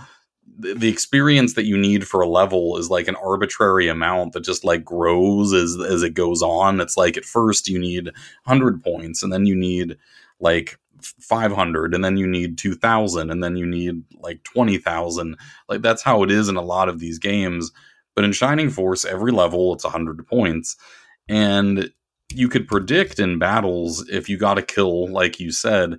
the 0.58 0.88
experience 0.88 1.54
that 1.54 1.66
you 1.66 1.76
need 1.76 2.06
for 2.06 2.20
a 2.20 2.28
level 2.28 2.78
is 2.78 2.90
like 2.90 3.08
an 3.08 3.16
arbitrary 3.16 3.88
amount 3.88 4.32
that 4.32 4.44
just 4.44 4.64
like 4.64 4.84
grows 4.84 5.52
as 5.52 5.76
as 5.80 6.02
it 6.02 6.14
goes 6.14 6.42
on. 6.42 6.80
It's 6.80 6.96
like 6.96 7.16
at 7.16 7.24
first 7.24 7.68
you 7.68 7.78
need 7.78 8.06
100 8.44 8.82
points 8.82 9.22
and 9.22 9.32
then 9.32 9.46
you 9.46 9.54
need 9.54 9.96
like 10.40 10.78
500 11.02 11.94
and 11.94 12.04
then 12.04 12.16
you 12.16 12.26
need 12.26 12.58
2000 12.58 13.30
and 13.30 13.42
then 13.42 13.56
you 13.56 13.66
need 13.66 14.02
like 14.18 14.42
20,000 14.44 15.36
like 15.68 15.82
that's 15.82 16.02
how 16.02 16.22
it 16.22 16.30
is 16.30 16.48
in 16.48 16.56
a 16.56 16.62
lot 16.62 16.88
of 16.88 16.98
these 16.98 17.18
games 17.18 17.70
but 18.14 18.24
in 18.24 18.32
Shining 18.32 18.70
Force 18.70 19.04
every 19.04 19.32
level 19.32 19.72
it's 19.74 19.84
100 19.84 20.26
points 20.26 20.76
and 21.28 21.90
you 22.34 22.48
could 22.48 22.68
predict 22.68 23.18
in 23.18 23.38
battles 23.38 24.06
if 24.08 24.28
you 24.28 24.36
got 24.36 24.58
a 24.58 24.62
kill 24.62 25.10
like 25.10 25.40
you 25.40 25.52
said 25.52 25.98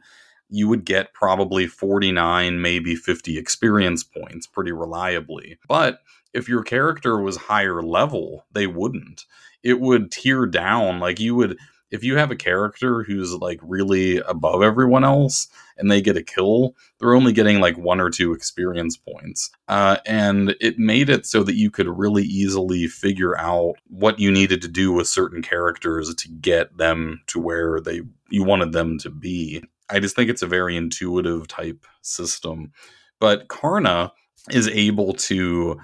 you 0.49 0.67
would 0.67 0.83
get 0.83 1.13
probably 1.13 1.67
49, 1.67 2.61
maybe 2.61 2.95
50 2.95 3.37
experience 3.37 4.03
points 4.03 4.47
pretty 4.47 4.71
reliably. 4.71 5.59
But 5.67 5.99
if 6.33 6.49
your 6.49 6.63
character 6.63 7.21
was 7.21 7.37
higher 7.37 7.81
level, 7.81 8.45
they 8.51 8.67
wouldn't. 8.67 9.25
It 9.63 9.79
would 9.79 10.11
tear 10.11 10.45
down. 10.45 10.99
Like 10.99 11.19
you 11.19 11.35
would, 11.35 11.57
if 11.91 12.03
you 12.03 12.17
have 12.17 12.31
a 12.31 12.35
character 12.35 13.03
who's 13.03 13.33
like 13.33 13.59
really 13.61 14.17
above 14.17 14.61
everyone 14.61 15.03
else 15.03 15.47
and 15.77 15.89
they 15.89 16.01
get 16.01 16.17
a 16.17 16.23
kill, 16.23 16.75
they're 16.99 17.15
only 17.15 17.33
getting 17.33 17.59
like 17.59 17.77
one 17.77 17.99
or 17.99 18.09
two 18.09 18.33
experience 18.33 18.97
points. 18.97 19.49
Uh, 19.67 19.97
and 20.05 20.55
it 20.61 20.77
made 20.77 21.09
it 21.09 21.25
so 21.25 21.43
that 21.43 21.55
you 21.55 21.71
could 21.71 21.87
really 21.87 22.23
easily 22.23 22.87
figure 22.87 23.37
out 23.37 23.75
what 23.87 24.19
you 24.19 24.31
needed 24.31 24.61
to 24.61 24.67
do 24.67 24.91
with 24.91 25.07
certain 25.07 25.41
characters 25.41 26.13
to 26.13 26.29
get 26.29 26.77
them 26.77 27.21
to 27.27 27.39
where 27.39 27.79
they 27.79 28.01
you 28.29 28.43
wanted 28.43 28.71
them 28.71 28.97
to 28.99 29.09
be. 29.09 29.63
I 29.89 29.99
just 29.99 30.15
think 30.15 30.29
it's 30.29 30.43
a 30.43 30.47
very 30.47 30.77
intuitive 30.77 31.47
type 31.47 31.85
system. 32.01 32.71
But 33.19 33.47
Karna 33.47 34.13
is 34.51 34.67
able 34.67 35.13
to 35.13 35.79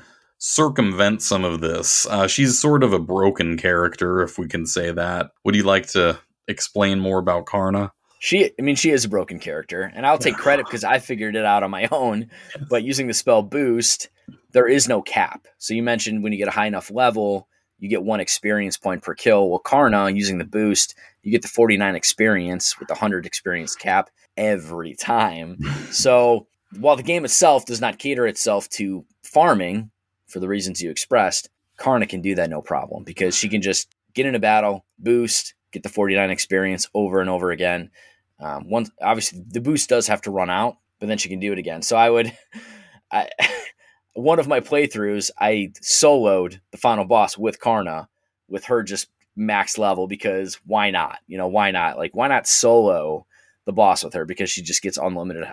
circumvent 0.45 1.23
some 1.23 1.43
of 1.43 1.59
this. 1.59 2.05
Uh, 2.05 2.27
she's 2.27 2.59
sort 2.59 2.83
of 2.83 2.93
a 2.93 2.99
broken 2.99 3.57
character, 3.57 4.21
if 4.21 4.37
we 4.37 4.47
can 4.47 4.67
say 4.67 4.91
that. 4.91 5.31
Would 5.43 5.55
you 5.55 5.63
like 5.63 5.87
to 5.87 6.19
explain 6.47 6.99
more 6.99 7.17
about 7.17 7.47
Karna? 7.47 7.91
She, 8.19 8.51
I 8.57 8.61
mean, 8.61 8.75
she 8.75 8.91
is 8.91 9.05
a 9.05 9.09
broken 9.09 9.39
character, 9.39 9.91
and 9.95 10.05
I'll 10.05 10.19
take 10.19 10.35
credit 10.35 10.65
because 10.67 10.83
I 10.83 10.99
figured 10.99 11.35
it 11.35 11.45
out 11.45 11.63
on 11.63 11.71
my 11.71 11.87
own. 11.91 12.29
But 12.69 12.83
using 12.83 13.07
the 13.07 13.13
spell 13.15 13.41
boost, 13.41 14.09
there 14.51 14.67
is 14.67 14.87
no 14.87 15.01
cap. 15.01 15.47
So 15.57 15.73
you 15.73 15.81
mentioned 15.81 16.21
when 16.21 16.31
you 16.31 16.37
get 16.37 16.47
a 16.47 16.51
high 16.51 16.67
enough 16.67 16.91
level, 16.91 17.47
you 17.79 17.89
get 17.89 18.03
one 18.03 18.19
experience 18.19 18.77
point 18.77 19.01
per 19.01 19.15
kill. 19.15 19.49
Well, 19.49 19.59
Karna, 19.59 20.11
using 20.11 20.37
the 20.37 20.45
boost, 20.45 20.93
you 21.23 21.31
get 21.31 21.41
the 21.41 21.47
49 21.47 21.95
experience 21.95 22.77
with 22.77 22.87
the 22.87 22.93
100 22.93 23.25
experience 23.25 23.75
cap 23.75 24.11
every 24.37 24.93
time. 24.93 25.57
so 25.91 26.45
while 26.77 26.95
the 26.95 27.03
game 27.03 27.25
itself 27.25 27.65
does 27.65 27.81
not 27.81 27.97
cater 27.97 28.27
itself 28.27 28.69
to 28.69 29.05
farming 29.23 29.89
for 30.27 30.39
the 30.39 30.47
reasons 30.47 30.81
you 30.81 30.89
expressed, 30.89 31.49
Karna 31.77 32.07
can 32.07 32.21
do 32.21 32.35
that 32.35 32.49
no 32.49 32.61
problem 32.61 33.03
because 33.03 33.35
she 33.35 33.49
can 33.49 33.61
just 33.61 33.93
get 34.13 34.25
in 34.25 34.35
a 34.35 34.39
battle, 34.39 34.85
boost, 34.97 35.53
get 35.71 35.83
the 35.83 35.89
49 35.89 36.29
experience 36.29 36.87
over 36.93 37.19
and 37.19 37.29
over 37.29 37.51
again. 37.51 37.91
Um, 38.39 38.71
obviously 39.01 39.43
the 39.47 39.61
boost 39.61 39.89
does 39.89 40.07
have 40.07 40.21
to 40.21 40.31
run 40.31 40.49
out, 40.49 40.77
but 40.99 41.07
then 41.07 41.17
she 41.17 41.29
can 41.29 41.39
do 41.39 41.51
it 41.51 41.59
again. 41.59 41.81
So 41.81 41.95
I 41.95 42.09
would, 42.09 42.35
I, 43.11 43.29
one 44.13 44.39
of 44.39 44.47
my 44.47 44.61
playthroughs, 44.61 45.31
I 45.39 45.73
soloed 45.81 46.59
the 46.71 46.77
final 46.77 47.05
boss 47.05 47.37
with 47.37 47.59
Karna, 47.59 48.07
with 48.47 48.65
her 48.65 48.83
just 48.83 49.07
max 49.35 49.77
level 49.77 50.07
because 50.07 50.55
why 50.65 50.91
not? 50.91 51.19
You 51.27 51.37
know, 51.37 51.47
why 51.47 51.71
not? 51.71 51.97
Like, 51.97 52.15
why 52.15 52.27
not 52.27 52.47
solo 52.47 53.25
the 53.65 53.73
boss 53.73 54.03
with 54.03 54.13
her 54.13 54.25
because 54.25 54.49
she 54.49 54.61
just 54.61 54.81
gets 54.81 54.97
unlimited 54.97 55.45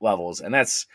levels. 0.00 0.40
And 0.40 0.54
that's, 0.54 0.86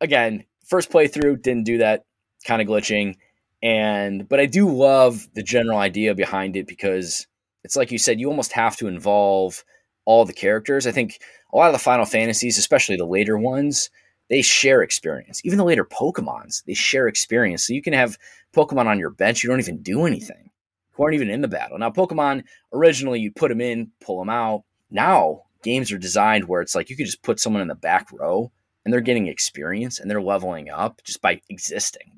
again, 0.00 0.44
first 0.66 0.90
playthrough, 0.90 1.42
didn't 1.42 1.64
do 1.64 1.78
that, 1.78 2.04
kind 2.44 2.62
of 2.62 2.68
glitching. 2.68 3.16
And, 3.62 4.28
but 4.28 4.40
I 4.40 4.46
do 4.46 4.68
love 4.68 5.28
the 5.34 5.42
general 5.42 5.78
idea 5.78 6.14
behind 6.14 6.56
it 6.56 6.66
because 6.66 7.26
it's 7.62 7.76
like 7.76 7.90
you 7.90 7.98
said, 7.98 8.20
you 8.20 8.28
almost 8.28 8.52
have 8.52 8.76
to 8.78 8.88
involve 8.88 9.64
all 10.06 10.24
the 10.24 10.32
characters. 10.32 10.86
I 10.86 10.92
think 10.92 11.20
a 11.52 11.56
lot 11.56 11.68
of 11.68 11.72
the 11.72 11.78
Final 11.78 12.06
Fantasies, 12.06 12.58
especially 12.58 12.96
the 12.96 13.04
later 13.04 13.36
ones, 13.36 13.90
they 14.28 14.42
share 14.42 14.82
experience. 14.82 15.40
Even 15.44 15.58
the 15.58 15.64
later 15.64 15.84
Pokemons, 15.84 16.64
they 16.64 16.74
share 16.74 17.08
experience. 17.08 17.66
So 17.66 17.74
you 17.74 17.82
can 17.82 17.92
have 17.92 18.16
Pokemon 18.54 18.86
on 18.86 18.98
your 18.98 19.10
bench, 19.10 19.42
you 19.42 19.50
don't 19.50 19.60
even 19.60 19.82
do 19.82 20.06
anything 20.06 20.50
who 20.92 21.02
aren't 21.02 21.14
even 21.14 21.30
in 21.30 21.40
the 21.40 21.48
battle. 21.48 21.78
Now, 21.78 21.90
Pokemon, 21.90 22.44
originally 22.72 23.20
you 23.20 23.32
put 23.32 23.48
them 23.48 23.60
in, 23.60 23.90
pull 24.00 24.18
them 24.18 24.30
out. 24.30 24.64
Now, 24.90 25.42
games 25.62 25.92
are 25.92 25.98
designed 25.98 26.48
where 26.48 26.62
it's 26.62 26.74
like 26.74 26.90
you 26.90 26.96
could 26.96 27.06
just 27.06 27.22
put 27.22 27.40
someone 27.40 27.62
in 27.62 27.68
the 27.68 27.74
back 27.74 28.08
row 28.12 28.50
and 28.84 28.92
they're 28.92 29.00
getting 29.00 29.26
experience 29.26 29.98
and 29.98 30.10
they're 30.10 30.22
leveling 30.22 30.70
up 30.70 31.00
just 31.04 31.20
by 31.20 31.40
existing. 31.48 32.12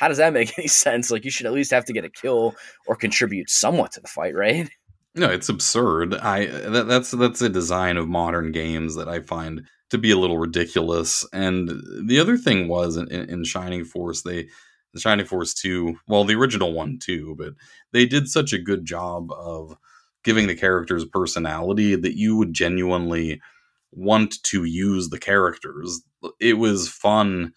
How 0.00 0.08
does 0.08 0.16
that 0.16 0.32
make 0.32 0.52
any 0.58 0.66
sense? 0.66 1.10
Like, 1.10 1.26
you 1.26 1.30
should 1.30 1.46
at 1.46 1.52
least 1.52 1.70
have 1.72 1.84
to 1.84 1.92
get 1.92 2.06
a 2.06 2.10
kill 2.10 2.56
or 2.86 2.96
contribute 2.96 3.50
somewhat 3.50 3.92
to 3.92 4.00
the 4.00 4.08
fight, 4.08 4.34
right? 4.34 4.68
No, 5.16 5.28
it's 5.28 5.48
absurd. 5.48 6.14
I 6.14 6.46
that, 6.46 6.86
that's 6.86 7.10
that's 7.10 7.42
a 7.42 7.48
design 7.48 7.96
of 7.96 8.06
modern 8.06 8.52
games 8.52 8.94
that 8.94 9.08
I 9.08 9.18
find 9.18 9.66
to 9.90 9.98
be 9.98 10.12
a 10.12 10.16
little 10.16 10.38
ridiculous. 10.38 11.26
And 11.32 11.68
the 12.06 12.20
other 12.20 12.38
thing 12.38 12.68
was 12.68 12.96
in, 12.96 13.08
in 13.08 13.42
Shining 13.42 13.84
Force, 13.84 14.22
they 14.22 14.46
the 14.94 15.00
Shining 15.00 15.26
Force 15.26 15.52
2, 15.54 15.96
well, 16.06 16.22
the 16.22 16.36
original 16.36 16.72
one 16.72 17.00
too, 17.00 17.34
but 17.36 17.54
they 17.90 18.06
did 18.06 18.28
such 18.28 18.52
a 18.52 18.58
good 18.58 18.84
job 18.84 19.32
of 19.32 19.76
giving 20.22 20.46
the 20.46 20.54
characters 20.54 21.04
personality 21.04 21.96
that 21.96 22.16
you 22.16 22.36
would 22.36 22.52
genuinely 22.52 23.40
want 23.90 24.40
to 24.44 24.62
use 24.62 25.08
the 25.08 25.18
characters. 25.18 26.02
It 26.38 26.58
was 26.58 26.88
fun 26.88 27.52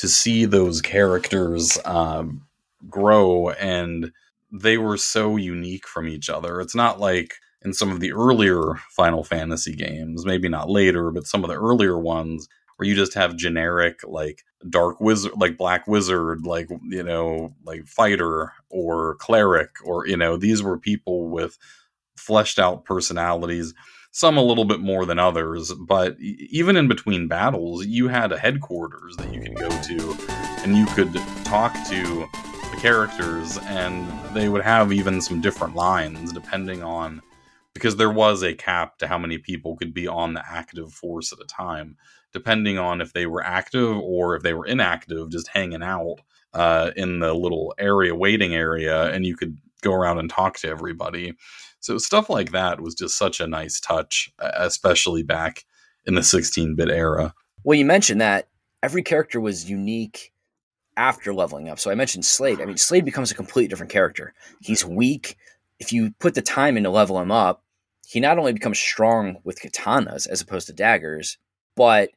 to 0.00 0.08
see 0.08 0.46
those 0.46 0.80
characters 0.80 1.78
um, 1.84 2.46
grow, 2.88 3.50
and 3.50 4.12
they 4.50 4.78
were 4.78 4.96
so 4.96 5.36
unique 5.36 5.86
from 5.86 6.08
each 6.08 6.30
other. 6.30 6.60
It's 6.60 6.74
not 6.74 6.98
like 6.98 7.34
in 7.62 7.74
some 7.74 7.90
of 7.90 8.00
the 8.00 8.12
earlier 8.12 8.76
Final 8.90 9.22
Fantasy 9.24 9.74
games, 9.74 10.24
maybe 10.24 10.48
not 10.48 10.70
later, 10.70 11.10
but 11.10 11.26
some 11.26 11.44
of 11.44 11.50
the 11.50 11.56
earlier 11.56 11.98
ones 11.98 12.48
where 12.76 12.88
you 12.88 12.94
just 12.94 13.12
have 13.12 13.36
generic 13.36 14.00
like 14.04 14.42
dark 14.70 14.98
wizard 15.00 15.32
like 15.36 15.58
black 15.58 15.86
wizard 15.86 16.46
like 16.46 16.68
you 16.88 17.02
know 17.02 17.54
like 17.64 17.86
fighter 17.86 18.52
or 18.70 19.16
cleric 19.16 19.70
or 19.84 20.06
you 20.06 20.16
know 20.16 20.38
these 20.38 20.62
were 20.62 20.78
people 20.78 21.28
with 21.28 21.58
fleshed 22.16 22.58
out 22.58 22.86
personalities 22.86 23.74
some 24.10 24.36
a 24.36 24.42
little 24.42 24.64
bit 24.64 24.80
more 24.80 25.06
than 25.06 25.18
others 25.18 25.72
but 25.72 26.16
even 26.20 26.76
in 26.76 26.88
between 26.88 27.28
battles 27.28 27.84
you 27.86 28.08
had 28.08 28.32
a 28.32 28.38
headquarters 28.38 29.16
that 29.16 29.32
you 29.32 29.40
could 29.40 29.56
go 29.56 29.68
to 29.82 30.16
and 30.62 30.76
you 30.76 30.86
could 30.86 31.12
talk 31.44 31.72
to 31.88 32.28
the 32.70 32.78
characters 32.80 33.58
and 33.64 34.08
they 34.34 34.48
would 34.48 34.62
have 34.62 34.92
even 34.92 35.20
some 35.20 35.40
different 35.40 35.74
lines 35.74 36.32
depending 36.32 36.82
on 36.82 37.20
because 37.72 37.96
there 37.96 38.10
was 38.10 38.42
a 38.42 38.54
cap 38.54 38.98
to 38.98 39.06
how 39.06 39.16
many 39.16 39.38
people 39.38 39.76
could 39.76 39.94
be 39.94 40.06
on 40.06 40.34
the 40.34 40.42
active 40.50 40.92
force 40.92 41.32
at 41.32 41.40
a 41.40 41.46
time 41.46 41.96
depending 42.32 42.78
on 42.78 43.00
if 43.00 43.12
they 43.12 43.26
were 43.26 43.44
active 43.44 43.96
or 43.98 44.36
if 44.36 44.42
they 44.42 44.54
were 44.54 44.66
inactive, 44.66 45.30
just 45.30 45.48
hanging 45.48 45.82
out 45.82 46.16
uh, 46.54 46.90
in 46.96 47.18
the 47.18 47.34
little 47.34 47.74
area, 47.78 48.14
waiting 48.14 48.54
area, 48.54 49.10
and 49.10 49.26
you 49.26 49.36
could 49.36 49.56
go 49.82 49.92
around 49.92 50.18
and 50.18 50.30
talk 50.30 50.58
to 50.58 50.68
everybody. 50.68 51.34
So 51.80 51.98
stuff 51.98 52.30
like 52.30 52.52
that 52.52 52.80
was 52.80 52.94
just 52.94 53.16
such 53.16 53.40
a 53.40 53.46
nice 53.46 53.80
touch, 53.80 54.32
especially 54.38 55.22
back 55.22 55.64
in 56.06 56.14
the 56.14 56.22
16 56.22 56.74
bit 56.76 56.90
era. 56.90 57.34
Well, 57.64 57.78
you 57.78 57.84
mentioned 57.84 58.20
that 58.20 58.48
every 58.82 59.02
character 59.02 59.40
was 59.40 59.68
unique 59.68 60.32
after 60.96 61.32
leveling 61.32 61.68
up. 61.68 61.78
So 61.78 61.90
I 61.90 61.94
mentioned 61.94 62.24
Slade. 62.24 62.60
I 62.60 62.66
mean, 62.66 62.76
Slade 62.76 63.04
becomes 63.04 63.30
a 63.30 63.34
completely 63.34 63.68
different 63.68 63.92
character. 63.92 64.34
He's 64.60 64.84
weak. 64.84 65.36
If 65.78 65.92
you 65.92 66.12
put 66.18 66.34
the 66.34 66.42
time 66.42 66.76
in 66.76 66.84
to 66.84 66.90
level 66.90 67.18
him 67.20 67.32
up, 67.32 67.62
he 68.06 68.20
not 68.20 68.38
only 68.38 68.52
becomes 68.52 68.78
strong 68.78 69.38
with 69.44 69.60
katanas 69.60 70.28
as 70.28 70.40
opposed 70.40 70.66
to 70.66 70.72
daggers, 70.72 71.38
but 71.76 72.10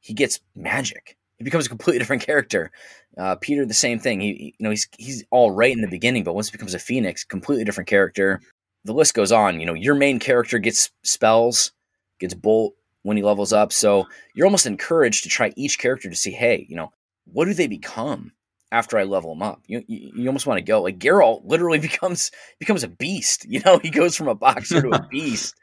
he 0.00 0.14
gets 0.14 0.40
magic. 0.54 1.16
He 1.36 1.44
becomes 1.44 1.66
a 1.66 1.68
completely 1.68 1.98
different 2.00 2.22
character. 2.22 2.70
Uh, 3.18 3.36
Peter, 3.36 3.66
the 3.66 3.74
same 3.74 3.98
thing. 3.98 4.20
He, 4.20 4.54
you 4.58 4.64
know, 4.64 4.70
he's 4.70 4.88
he's 4.96 5.24
all 5.30 5.50
right 5.50 5.74
in 5.74 5.82
the 5.82 5.88
beginning, 5.88 6.24
but 6.24 6.34
once 6.34 6.48
he 6.48 6.52
becomes 6.52 6.74
a 6.74 6.78
phoenix, 6.78 7.24
completely 7.24 7.64
different 7.64 7.88
character. 7.88 8.40
The 8.84 8.94
list 8.94 9.14
goes 9.14 9.32
on. 9.32 9.60
You 9.60 9.66
know, 9.66 9.74
your 9.74 9.94
main 9.94 10.18
character 10.18 10.58
gets 10.58 10.90
spells, 11.02 11.72
gets 12.18 12.34
bolt 12.34 12.74
when 13.02 13.16
he 13.16 13.22
levels 13.22 13.52
up. 13.52 13.72
So 13.72 14.06
you're 14.34 14.46
almost 14.46 14.66
encouraged 14.66 15.22
to 15.24 15.28
try 15.28 15.52
each 15.56 15.78
character 15.78 16.08
to 16.08 16.16
see, 16.16 16.32
hey, 16.32 16.66
you 16.68 16.76
know, 16.76 16.92
what 17.24 17.44
do 17.44 17.54
they 17.54 17.66
become 17.66 18.32
after 18.70 18.98
I 18.98 19.04
level 19.04 19.34
them 19.34 19.42
up? 19.42 19.62
You 19.66 19.82
you, 19.86 20.12
you 20.16 20.26
almost 20.28 20.46
want 20.46 20.58
to 20.58 20.64
go 20.64 20.82
like 20.82 20.98
Gerhalt 20.98 21.42
literally 21.44 21.78
becomes 21.80 22.30
becomes 22.58 22.82
a 22.82 22.88
beast. 22.88 23.44
You 23.44 23.60
know, 23.64 23.78
he 23.78 23.90
goes 23.90 24.16
from 24.16 24.28
a 24.28 24.34
boxer 24.34 24.82
to 24.82 24.90
a 24.90 25.06
beast. 25.10 25.54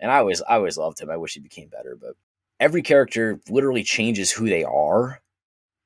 And 0.00 0.10
I 0.10 0.18
always 0.18 0.42
I 0.42 0.56
always 0.56 0.76
loved 0.76 1.00
him. 1.00 1.10
I 1.10 1.16
wish 1.16 1.34
he 1.34 1.40
became 1.40 1.68
better, 1.68 1.96
but 2.00 2.14
every 2.60 2.82
character 2.82 3.40
literally 3.48 3.82
changes 3.82 4.30
who 4.30 4.48
they 4.48 4.64
are. 4.64 5.20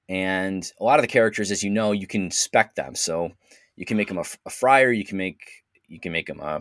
And 0.09 0.71
a 0.81 0.85
lot 0.85 0.99
of 0.99 1.03
the 1.03 1.09
characters, 1.09 1.51
as 1.51 1.63
you 1.63 1.71
know, 1.71 1.93
you 1.93 2.07
can 2.07 2.31
spec 2.31 2.75
them. 2.75 2.95
So 2.95 3.31
you 3.77 3.87
can 3.87 3.97
make 3.97 4.09
them 4.09 4.19
a, 4.19 4.25
a 4.45 4.51
friar, 4.51 4.93
you 4.93 5.05
can 5.05 5.17
make 5.17 5.62
you 5.93 6.01
can 6.01 6.13
make 6.13 6.27
them 6.27 6.41
a 6.41 6.61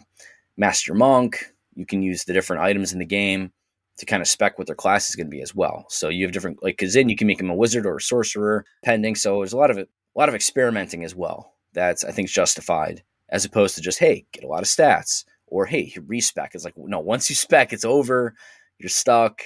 master 0.58 0.94
monk. 0.94 1.46
You 1.74 1.86
can 1.86 2.04
use 2.04 2.26
the 2.26 2.34
different 2.34 2.62
items 2.62 2.92
in 2.92 3.00
the 3.00 3.06
game 3.06 3.52
to 3.98 4.06
kind 4.06 4.22
of 4.22 4.28
spec 4.28 4.58
what 4.58 4.68
their 4.68 4.76
class 4.76 5.10
is 5.10 5.16
going 5.16 5.28
to 5.28 5.32
be 5.32 5.42
as 5.42 5.56
well. 5.56 5.86
So 5.90 6.10
you 6.10 6.26
have 6.26 6.34
different 6.34 6.62
like 6.62 6.78
because 6.78 6.94
then 6.94 7.10
you 7.10 7.16
can 7.16 7.28
make 7.28 7.38
them 7.38 7.50
a 7.50 7.56
wizard 7.56 7.86
or 7.86 7.98
a 7.98 8.02
sorcerer, 8.02 8.66
pending. 8.84 9.16
So 9.16 9.38
there's 9.38 9.54
a 9.54 9.58
lot 9.58 9.72
of 9.72 9.78
a 9.78 9.88
lot 10.16 10.30
of 10.30 10.36
experimenting 10.36 11.04
as 11.04 11.16
well. 11.16 11.54
That's 11.74 12.04
I 12.04 12.12
think 12.12 12.30
justified 12.30 13.04
as 13.30 13.46
opposed 13.46 13.76
to 13.76 13.82
just 13.82 14.00
hey 14.00 14.26
get 14.34 14.44
a 14.44 14.48
lot 14.48 14.62
of 14.62 14.68
stats 14.68 15.24
or 15.48 15.66
hey 15.66 15.94
respec. 16.06 16.54
It's 16.54 16.66
like 16.66 16.78
no 16.78 17.00
once 17.00 17.30
you 17.30 17.36
spec 17.36 17.72
it's 17.74 17.86
over. 17.86 18.36
You're 18.78 18.90
stuck 18.90 19.42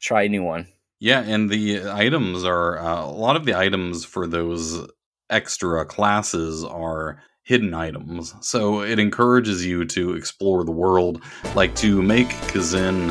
try 0.00 0.22
a 0.22 0.28
new 0.28 0.42
one. 0.42 0.66
Yeah, 0.98 1.20
and 1.20 1.48
the 1.48 1.88
items 1.88 2.44
are 2.44 2.78
uh, 2.78 3.04
a 3.04 3.10
lot 3.10 3.36
of 3.36 3.46
the 3.46 3.56
items 3.56 4.04
for 4.04 4.26
those 4.26 4.86
extra 5.30 5.86
classes 5.86 6.64
are 6.64 7.22
hidden 7.50 7.74
items. 7.74 8.32
So 8.42 8.82
it 8.82 9.00
encourages 9.00 9.66
you 9.66 9.84
to 9.86 10.14
explore 10.14 10.62
the 10.62 10.70
world, 10.70 11.20
like 11.56 11.74
to 11.76 12.00
make 12.00 12.28
Kazin 12.52 13.10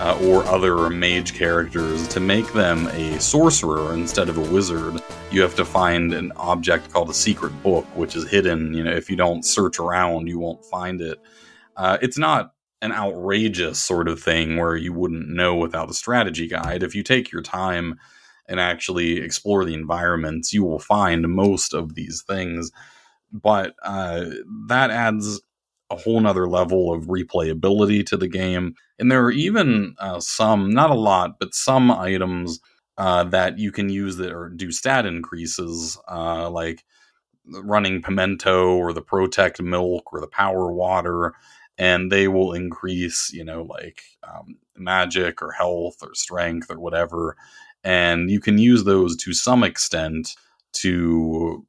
uh, 0.00 0.18
or 0.24 0.42
other 0.46 0.90
mage 0.90 1.34
characters, 1.34 2.08
to 2.08 2.18
make 2.18 2.52
them 2.52 2.88
a 2.88 3.20
sorcerer 3.20 3.94
instead 3.94 4.28
of 4.28 4.38
a 4.38 4.52
wizard, 4.52 5.00
you 5.30 5.40
have 5.40 5.54
to 5.54 5.64
find 5.64 6.12
an 6.12 6.32
object 6.34 6.92
called 6.92 7.10
a 7.10 7.14
secret 7.14 7.52
book, 7.62 7.84
which 7.94 8.16
is 8.16 8.28
hidden. 8.28 8.74
You 8.74 8.82
know, 8.82 8.90
if 8.90 9.08
you 9.08 9.14
don't 9.14 9.44
search 9.44 9.78
around, 9.78 10.26
you 10.26 10.40
won't 10.40 10.64
find 10.64 11.00
it. 11.00 11.20
Uh, 11.76 11.96
it's 12.02 12.18
not 12.18 12.54
an 12.82 12.90
outrageous 12.90 13.78
sort 13.78 14.08
of 14.08 14.20
thing 14.20 14.56
where 14.56 14.74
you 14.74 14.92
wouldn't 14.94 15.28
know 15.28 15.54
without 15.54 15.90
a 15.90 15.94
strategy 15.94 16.48
guide. 16.48 16.82
If 16.82 16.96
you 16.96 17.04
take 17.04 17.30
your 17.30 17.42
time 17.42 18.00
and 18.48 18.58
actually 18.58 19.18
explore 19.18 19.64
the 19.64 19.74
environments, 19.74 20.52
you 20.52 20.64
will 20.64 20.80
find 20.80 21.28
most 21.28 21.72
of 21.72 21.94
these 21.94 22.24
things. 22.26 22.72
But 23.32 23.74
uh, 23.82 24.26
that 24.68 24.90
adds 24.90 25.40
a 25.90 25.96
whole 25.96 26.20
nother 26.20 26.48
level 26.48 26.92
of 26.92 27.04
replayability 27.04 28.04
to 28.06 28.16
the 28.16 28.28
game. 28.28 28.74
And 28.98 29.10
there 29.10 29.24
are 29.24 29.30
even 29.30 29.94
uh, 29.98 30.20
some, 30.20 30.70
not 30.70 30.90
a 30.90 30.94
lot, 30.94 31.38
but 31.38 31.54
some 31.54 31.90
items 31.90 32.60
uh, 32.98 33.24
that 33.24 33.58
you 33.58 33.70
can 33.70 33.88
use 33.88 34.16
that 34.16 34.32
are 34.32 34.48
do 34.48 34.72
stat 34.72 35.06
increases, 35.06 35.98
uh, 36.08 36.50
like 36.50 36.84
running 37.46 38.02
pimento 38.02 38.76
or 38.76 38.92
the 38.92 39.02
protect 39.02 39.62
milk 39.62 40.12
or 40.12 40.20
the 40.20 40.26
power 40.26 40.72
water, 40.72 41.34
and 41.78 42.10
they 42.10 42.26
will 42.26 42.52
increase, 42.52 43.30
you 43.32 43.44
know, 43.44 43.62
like 43.62 44.02
um, 44.26 44.56
magic 44.76 45.42
or 45.42 45.52
health 45.52 45.96
or 46.02 46.14
strength 46.14 46.70
or 46.70 46.80
whatever. 46.80 47.36
And 47.84 48.30
you 48.30 48.40
can 48.40 48.58
use 48.58 48.84
those 48.84 49.16
to 49.18 49.32
some 49.32 49.62
extent 49.62 50.34
to 50.72 51.64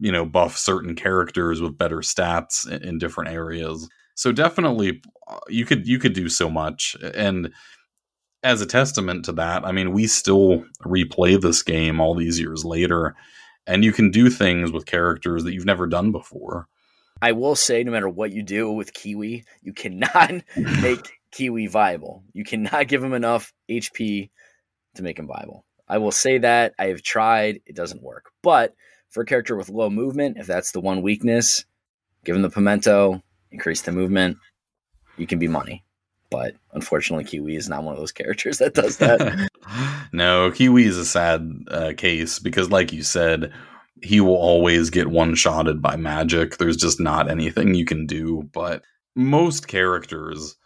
you 0.00 0.12
know 0.12 0.24
buff 0.24 0.56
certain 0.56 0.94
characters 0.94 1.60
with 1.60 1.78
better 1.78 1.98
stats 1.98 2.68
in, 2.68 2.82
in 2.82 2.98
different 2.98 3.30
areas. 3.30 3.88
So 4.14 4.32
definitely 4.32 5.00
uh, 5.28 5.38
you 5.48 5.64
could 5.64 5.86
you 5.86 5.98
could 5.98 6.12
do 6.12 6.28
so 6.28 6.50
much. 6.50 6.96
And 7.14 7.50
as 8.44 8.60
a 8.60 8.66
testament 8.66 9.24
to 9.24 9.32
that 9.32 9.66
i 9.66 9.72
mean 9.72 9.90
we 9.92 10.06
still 10.06 10.64
replay 10.86 11.40
this 11.40 11.60
game 11.60 12.00
all 12.00 12.14
these 12.14 12.38
years 12.38 12.64
later 12.64 13.16
and 13.68 13.84
you 13.84 13.92
can 13.92 14.10
do 14.10 14.30
things 14.30 14.72
with 14.72 14.86
characters 14.86 15.44
that 15.44 15.52
you've 15.52 15.66
never 15.66 15.86
done 15.86 16.10
before. 16.10 16.66
I 17.20 17.32
will 17.32 17.54
say 17.54 17.84
no 17.84 17.92
matter 17.92 18.08
what 18.08 18.32
you 18.32 18.42
do 18.42 18.72
with 18.72 18.94
kiwi 18.94 19.44
you 19.62 19.72
cannot 19.72 20.32
make 20.56 21.20
kiwi 21.30 21.66
viable. 21.66 22.24
You 22.32 22.44
cannot 22.44 22.88
give 22.88 23.04
him 23.04 23.12
enough 23.12 23.52
hp 23.70 24.30
to 24.94 25.02
make 25.02 25.18
him 25.18 25.28
viable. 25.28 25.64
I 25.86 25.98
will 25.98 26.12
say 26.12 26.38
that. 26.38 26.74
I 26.78 26.86
have 26.86 27.02
tried. 27.02 27.60
It 27.66 27.76
doesn't 27.76 28.02
work. 28.02 28.30
But 28.42 28.74
for 29.10 29.22
a 29.22 29.26
character 29.26 29.56
with 29.56 29.68
low 29.68 29.90
movement, 29.90 30.36
if 30.38 30.46
that's 30.46 30.72
the 30.72 30.80
one 30.80 31.02
weakness, 31.02 31.64
give 32.24 32.36
him 32.36 32.42
the 32.42 32.50
pimento, 32.50 33.22
increase 33.50 33.82
the 33.82 33.92
movement, 33.92 34.36
you 35.16 35.26
can 35.26 35.38
be 35.38 35.48
money. 35.48 35.84
But 36.30 36.54
unfortunately, 36.72 37.24
Kiwi 37.24 37.56
is 37.56 37.68
not 37.68 37.82
one 37.82 37.94
of 37.94 37.98
those 37.98 38.12
characters 38.12 38.58
that 38.58 38.74
does 38.74 38.98
that. 38.98 39.48
no, 40.12 40.50
Kiwi 40.50 40.84
is 40.84 40.98
a 40.98 41.04
sad 41.04 41.50
uh, 41.70 41.92
case 41.96 42.38
because, 42.38 42.70
like 42.70 42.92
you 42.92 43.02
said, 43.02 43.52
he 44.02 44.20
will 44.20 44.36
always 44.36 44.90
get 44.90 45.08
one 45.08 45.34
shotted 45.34 45.82
by 45.82 45.96
magic. 45.96 46.56
There's 46.56 46.76
just 46.76 47.00
not 47.00 47.30
anything 47.30 47.74
you 47.74 47.84
can 47.84 48.06
do. 48.06 48.48
But 48.52 48.82
most 49.16 49.66
characters, 49.68 50.56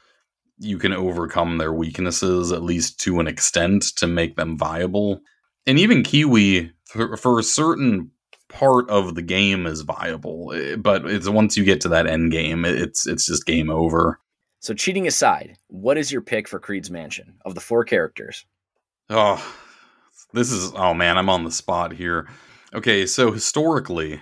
you 0.58 0.78
can 0.78 0.92
overcome 0.92 1.58
their 1.58 1.72
weaknesses 1.72 2.52
at 2.52 2.62
least 2.62 3.00
to 3.00 3.20
an 3.20 3.26
extent 3.26 3.82
to 3.96 4.06
make 4.06 4.36
them 4.36 4.58
viable. 4.58 5.20
And 5.66 5.78
even 5.78 6.02
Kiwi, 6.02 6.72
for, 6.84 7.16
for 7.16 7.40
certain 7.42 8.10
part 8.52 8.88
of 8.90 9.14
the 9.14 9.22
game 9.22 9.66
is 9.66 9.80
viable, 9.80 10.52
eh, 10.54 10.76
but 10.76 11.06
it's 11.06 11.28
once 11.28 11.56
you 11.56 11.64
get 11.64 11.80
to 11.82 11.88
that 11.88 12.06
end 12.06 12.30
game, 12.30 12.64
it's 12.64 13.06
it's 13.06 13.26
just 13.26 13.46
game 13.46 13.70
over. 13.70 14.20
So 14.60 14.74
cheating 14.74 15.06
aside, 15.06 15.56
what 15.68 15.98
is 15.98 16.12
your 16.12 16.20
pick 16.20 16.46
for 16.46 16.60
Creed's 16.60 16.90
Mansion 16.90 17.34
of 17.44 17.54
the 17.54 17.60
four 17.60 17.84
characters? 17.84 18.46
Oh, 19.10 19.44
this 20.32 20.52
is 20.52 20.72
oh 20.76 20.94
man, 20.94 21.18
I'm 21.18 21.28
on 21.28 21.44
the 21.44 21.50
spot 21.50 21.92
here. 21.92 22.28
Okay, 22.74 23.06
so 23.06 23.32
historically, 23.32 24.20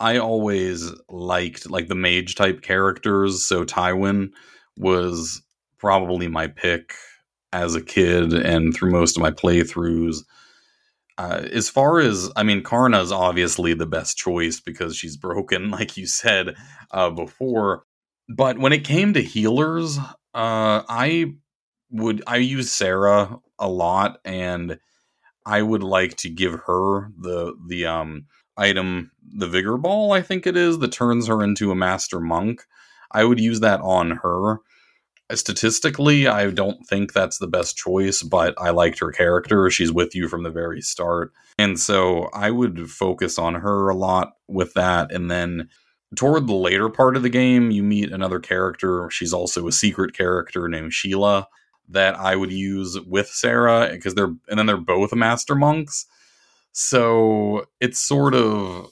I 0.00 0.18
always 0.18 0.92
liked 1.08 1.70
like 1.70 1.88
the 1.88 1.94
mage 1.94 2.34
type 2.34 2.62
characters. 2.62 3.44
So 3.44 3.64
Tyrin 3.64 4.30
was 4.76 5.42
probably 5.78 6.28
my 6.28 6.46
pick 6.46 6.94
as 7.52 7.74
a 7.74 7.82
kid 7.82 8.32
and 8.32 8.74
through 8.74 8.90
most 8.90 9.16
of 9.16 9.22
my 9.22 9.30
playthroughs. 9.30 10.24
Uh, 11.18 11.46
as 11.52 11.68
far 11.68 12.00
as 12.00 12.30
I 12.36 12.42
mean, 12.42 12.62
Karna 12.62 13.00
is 13.00 13.12
obviously 13.12 13.74
the 13.74 13.86
best 13.86 14.16
choice 14.16 14.60
because 14.60 14.96
she's 14.96 15.16
broken, 15.16 15.70
like 15.70 15.96
you 15.96 16.06
said 16.06 16.56
uh, 16.90 17.10
before. 17.10 17.84
But 18.28 18.58
when 18.58 18.72
it 18.72 18.84
came 18.84 19.12
to 19.14 19.22
healers, 19.22 19.98
uh, 19.98 20.82
I 20.88 21.34
would 21.90 22.22
I 22.26 22.36
use 22.36 22.72
Sarah 22.72 23.38
a 23.58 23.68
lot, 23.68 24.18
and 24.24 24.78
I 25.44 25.62
would 25.62 25.82
like 25.82 26.16
to 26.18 26.30
give 26.30 26.54
her 26.66 27.10
the 27.18 27.54
the 27.68 27.86
um 27.86 28.26
item, 28.56 29.10
the 29.36 29.48
Vigor 29.48 29.76
Ball. 29.76 30.12
I 30.12 30.22
think 30.22 30.46
it 30.46 30.56
is 30.56 30.78
that 30.78 30.92
turns 30.92 31.26
her 31.26 31.42
into 31.42 31.70
a 31.70 31.76
Master 31.76 32.20
Monk. 32.20 32.62
I 33.10 33.24
would 33.24 33.40
use 33.40 33.60
that 33.60 33.80
on 33.80 34.12
her 34.22 34.58
statistically, 35.34 36.26
I 36.26 36.50
don't 36.50 36.86
think 36.86 37.12
that's 37.12 37.38
the 37.38 37.46
best 37.46 37.76
choice, 37.76 38.22
but 38.22 38.54
I 38.58 38.70
liked 38.70 38.98
her 39.00 39.12
character. 39.12 39.70
She's 39.70 39.92
with 39.92 40.14
you 40.14 40.28
from 40.28 40.42
the 40.42 40.50
very 40.50 40.80
start. 40.80 41.32
And 41.58 41.78
so 41.78 42.28
I 42.32 42.50
would 42.50 42.90
focus 42.90 43.38
on 43.38 43.54
her 43.54 43.88
a 43.88 43.94
lot 43.94 44.32
with 44.48 44.74
that. 44.74 45.12
And 45.12 45.30
then 45.30 45.68
toward 46.16 46.46
the 46.46 46.54
later 46.54 46.88
part 46.88 47.16
of 47.16 47.22
the 47.22 47.28
game, 47.28 47.70
you 47.70 47.82
meet 47.82 48.12
another 48.12 48.40
character. 48.40 49.08
She's 49.10 49.32
also 49.32 49.66
a 49.66 49.72
secret 49.72 50.14
character 50.16 50.68
named 50.68 50.92
Sheela 50.92 51.46
that 51.88 52.14
I 52.14 52.36
would 52.36 52.52
use 52.52 52.98
with 53.00 53.28
Sarah 53.28 53.90
because 53.92 54.14
they're, 54.14 54.34
and 54.48 54.58
then 54.58 54.66
they're 54.66 54.76
both 54.76 55.14
master 55.14 55.54
monks. 55.54 56.06
So 56.72 57.66
it's 57.80 57.98
sort 57.98 58.34
of 58.34 58.90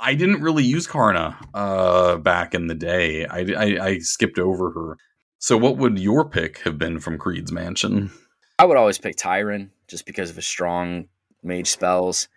I 0.00 0.14
didn't 0.14 0.40
really 0.40 0.64
use 0.64 0.86
Karna 0.86 1.38
uh, 1.52 2.16
back 2.16 2.54
in 2.54 2.68
the 2.68 2.74
day. 2.74 3.26
I, 3.26 3.40
I, 3.40 3.86
I, 3.86 3.98
skipped 3.98 4.38
over 4.38 4.70
her. 4.70 4.96
So, 5.42 5.56
what 5.56 5.78
would 5.78 5.98
your 5.98 6.28
pick 6.28 6.58
have 6.64 6.76
been 6.76 7.00
from 7.00 7.16
Creed's 7.16 7.50
Mansion? 7.50 8.10
I 8.58 8.66
would 8.66 8.76
always 8.76 8.98
pick 8.98 9.16
Tyrin 9.16 9.70
just 9.88 10.04
because 10.04 10.28
of 10.28 10.36
his 10.36 10.46
strong 10.46 11.08
mage 11.42 11.68
spells. 11.68 12.28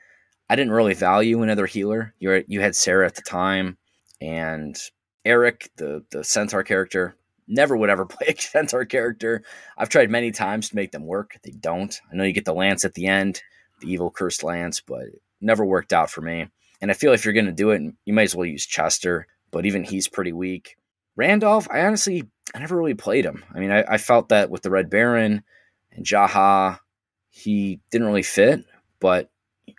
I 0.49 0.55
didn't 0.55 0.71
really 0.71 0.93
value 0.93 1.41
another 1.41 1.65
healer. 1.65 2.13
You 2.19 2.29
were, 2.29 2.43
you 2.47 2.61
had 2.61 2.77
Sarah 2.77 3.05
at 3.05 3.15
the 3.15 3.21
time, 3.21 3.77
and 4.21 4.77
Eric, 5.25 5.69
the 5.75 6.05
the 6.11 6.23
centaur 6.23 6.63
character. 6.63 7.17
Never 7.45 7.75
would 7.75 7.89
ever 7.89 8.05
play 8.05 8.27
a 8.29 8.41
centaur 8.41 8.85
character. 8.85 9.43
I've 9.77 9.89
tried 9.89 10.09
many 10.09 10.31
times 10.31 10.69
to 10.69 10.75
make 10.77 10.93
them 10.93 11.05
work. 11.05 11.37
They 11.43 11.51
don't. 11.51 11.93
I 12.09 12.15
know 12.15 12.23
you 12.23 12.31
get 12.31 12.45
the 12.45 12.53
lance 12.53 12.85
at 12.85 12.93
the 12.93 13.07
end, 13.07 13.41
the 13.81 13.91
evil 13.91 14.11
cursed 14.11 14.45
lance, 14.45 14.79
but 14.79 15.01
it 15.01 15.21
never 15.41 15.65
worked 15.65 15.91
out 15.91 16.09
for 16.09 16.21
me. 16.21 16.47
And 16.79 16.89
I 16.89 16.93
feel 16.93 17.11
if 17.11 17.25
you're 17.25 17.33
going 17.33 17.47
to 17.47 17.51
do 17.51 17.71
it, 17.71 17.81
you 18.05 18.13
might 18.13 18.23
as 18.23 18.35
well 18.35 18.45
use 18.45 18.65
Chester, 18.65 19.27
but 19.51 19.65
even 19.65 19.83
he's 19.83 20.07
pretty 20.07 20.31
weak. 20.31 20.77
Randolph, 21.17 21.67
I 21.69 21.81
honestly, 21.81 22.29
I 22.53 22.59
never 22.59 22.77
really 22.77 22.93
played 22.93 23.25
him. 23.25 23.43
I 23.53 23.59
mean, 23.59 23.71
I, 23.71 23.83
I 23.87 23.97
felt 23.97 24.29
that 24.29 24.49
with 24.49 24.61
the 24.61 24.69
Red 24.69 24.89
Baron 24.89 25.43
and 25.91 26.05
Jaha, 26.05 26.79
he 27.29 27.79
didn't 27.89 28.07
really 28.07 28.23
fit, 28.23 28.63
but 28.99 29.29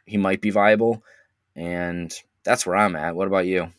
he 0.07 0.17
might 0.17 0.41
be 0.41 0.51
viable. 0.51 1.03
And 1.55 2.13
that's 2.45 2.67
where 2.67 2.77
I'm 2.77 2.97
at. 2.97 3.15
What 3.15 3.29
about 3.29 3.47
you? 3.47 3.71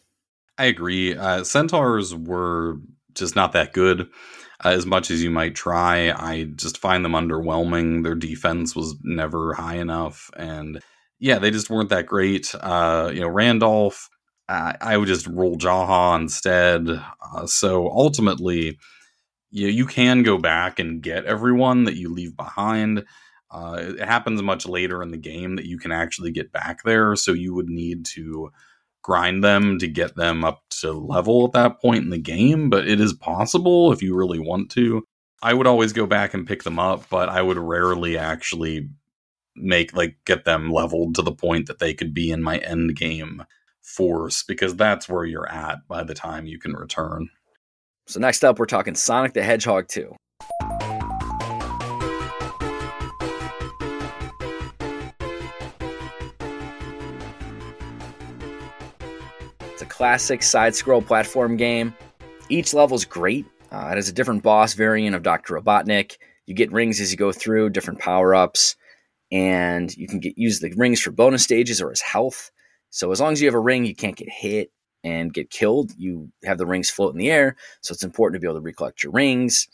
I 0.57 0.65
agree. 0.65 1.15
Uh, 1.15 1.43
Centaurs 1.43 2.15
were 2.15 2.77
just 3.13 3.35
not 3.35 3.51
that 3.53 3.73
good. 3.73 4.09
Uh, 4.63 4.69
as 4.69 4.85
much 4.85 5.11
as 5.11 5.21
you 5.21 5.29
might 5.29 5.55
try, 5.55 6.11
I 6.11 6.45
just 6.55 6.77
find 6.77 7.03
them 7.03 7.11
underwhelming. 7.11 8.03
Their 8.03 8.15
defense 8.15 8.75
was 8.75 8.95
never 9.03 9.53
high 9.53 9.75
enough, 9.75 10.31
and 10.37 10.81
yeah, 11.19 11.39
they 11.39 11.51
just 11.51 11.69
weren't 11.69 11.89
that 11.89 12.05
great. 12.05 12.55
Uh, 12.59 13.11
you 13.13 13.19
know, 13.19 13.27
Randolph, 13.27 14.09
I, 14.47 14.75
I 14.79 14.97
would 14.97 15.07
just 15.07 15.27
roll 15.27 15.57
Jaha 15.57 16.19
instead. 16.19 16.87
Uh, 16.89 17.45
so 17.47 17.89
ultimately, 17.89 18.77
you, 19.51 19.67
you 19.67 19.85
can 19.85 20.23
go 20.23 20.37
back 20.37 20.79
and 20.79 21.01
get 21.01 21.25
everyone 21.25 21.85
that 21.85 21.95
you 21.95 22.09
leave 22.13 22.35
behind. 22.35 23.05
Uh, 23.49 23.77
it 23.79 24.05
happens 24.05 24.41
much 24.41 24.65
later 24.65 25.01
in 25.01 25.11
the 25.11 25.17
game 25.17 25.55
that 25.55 25.65
you 25.65 25.77
can 25.77 25.91
actually 25.91 26.31
get 26.31 26.51
back 26.51 26.83
there. 26.83 27.15
So 27.15 27.31
you 27.31 27.53
would 27.53 27.69
need 27.69 28.05
to 28.07 28.51
grind 29.01 29.43
them 29.43 29.79
to 29.79 29.87
get 29.87 30.15
them 30.15 30.43
up 30.43 30.63
to 30.69 30.91
level 30.91 31.45
at 31.45 31.53
that 31.53 31.81
point 31.81 32.03
in 32.03 32.09
the 32.09 32.17
game. 32.17 32.69
But 32.69 32.87
it 32.87 32.99
is 32.99 33.13
possible 33.13 33.91
if 33.91 34.01
you 34.01 34.15
really 34.15 34.39
want 34.39 34.71
to. 34.71 35.03
I 35.41 35.53
would 35.53 35.67
always 35.67 35.93
go 35.93 36.05
back 36.05 36.33
and 36.33 36.47
pick 36.47 36.63
them 36.63 36.79
up, 36.79 37.07
but 37.09 37.29
I 37.29 37.41
would 37.41 37.57
rarely 37.57 38.17
actually 38.17 38.89
make 39.55 39.95
like 39.95 40.17
get 40.25 40.43
them 40.43 40.71
leveled 40.71 41.15
to 41.15 41.21
the 41.21 41.31
point 41.31 41.67
that 41.67 41.79
they 41.79 41.93
could 41.93 42.13
be 42.13 42.31
in 42.31 42.43
my 42.43 42.57
end 42.57 42.95
game 42.95 43.43
force 43.85 44.43
because 44.43 44.75
that's 44.75 45.07
where 45.07 45.25
you're 45.25 45.49
at 45.49 45.87
by 45.87 46.03
the 46.03 46.13
time 46.13 46.45
you 46.45 46.59
can 46.59 46.73
return. 46.73 47.29
So 48.07 48.19
next 48.19 48.43
up, 48.43 48.59
we're 48.59 48.65
talking 48.65 48.95
Sonic 48.95 49.33
the 49.33 49.43
Hedgehog 49.43 49.87
2. 49.87 50.15
It's 59.71 59.81
a 59.81 59.85
classic 59.85 60.41
side-scroll 60.41 61.01
platform 61.03 61.57
game. 61.57 61.95
Each 62.49 62.73
level 62.73 62.95
is 62.95 63.05
great. 63.05 63.45
Uh, 63.71 63.89
it 63.91 63.95
has 63.95 64.07
a 64.07 64.13
different 64.13 64.43
boss 64.43 64.73
variant 64.73 65.15
of 65.15 65.23
Dr. 65.23 65.59
Robotnik. 65.59 66.17
You 66.45 66.53
get 66.53 66.71
rings 66.71 67.01
as 67.01 67.11
you 67.11 67.17
go 67.17 67.31
through, 67.31 67.71
different 67.71 67.99
power 67.99 68.35
ups, 68.35 68.75
and 69.31 69.95
you 69.97 70.07
can 70.07 70.19
get 70.19 70.37
use 70.37 70.59
the 70.59 70.71
rings 70.77 71.01
for 71.01 71.11
bonus 71.11 71.43
stages 71.43 71.81
or 71.81 71.91
as 71.91 72.01
health. 72.01 72.51
So 72.95 73.11
as 73.11 73.19
long 73.19 73.33
as 73.33 73.41
you 73.41 73.47
have 73.47 73.55
a 73.55 73.59
ring, 73.59 73.83
you 73.83 73.93
can't 73.93 74.15
get 74.15 74.29
hit 74.29 74.71
and 75.03 75.33
get 75.33 75.49
killed. 75.49 75.91
You 75.97 76.31
have 76.45 76.57
the 76.57 76.65
rings 76.65 76.89
float 76.89 77.11
in 77.11 77.17
the 77.17 77.29
air, 77.29 77.57
so 77.81 77.91
it's 77.91 78.05
important 78.05 78.35
to 78.35 78.39
be 78.39 78.49
able 78.49 78.57
to 78.57 78.63
recollect 78.63 79.03
your 79.03 79.11
rings 79.11 79.67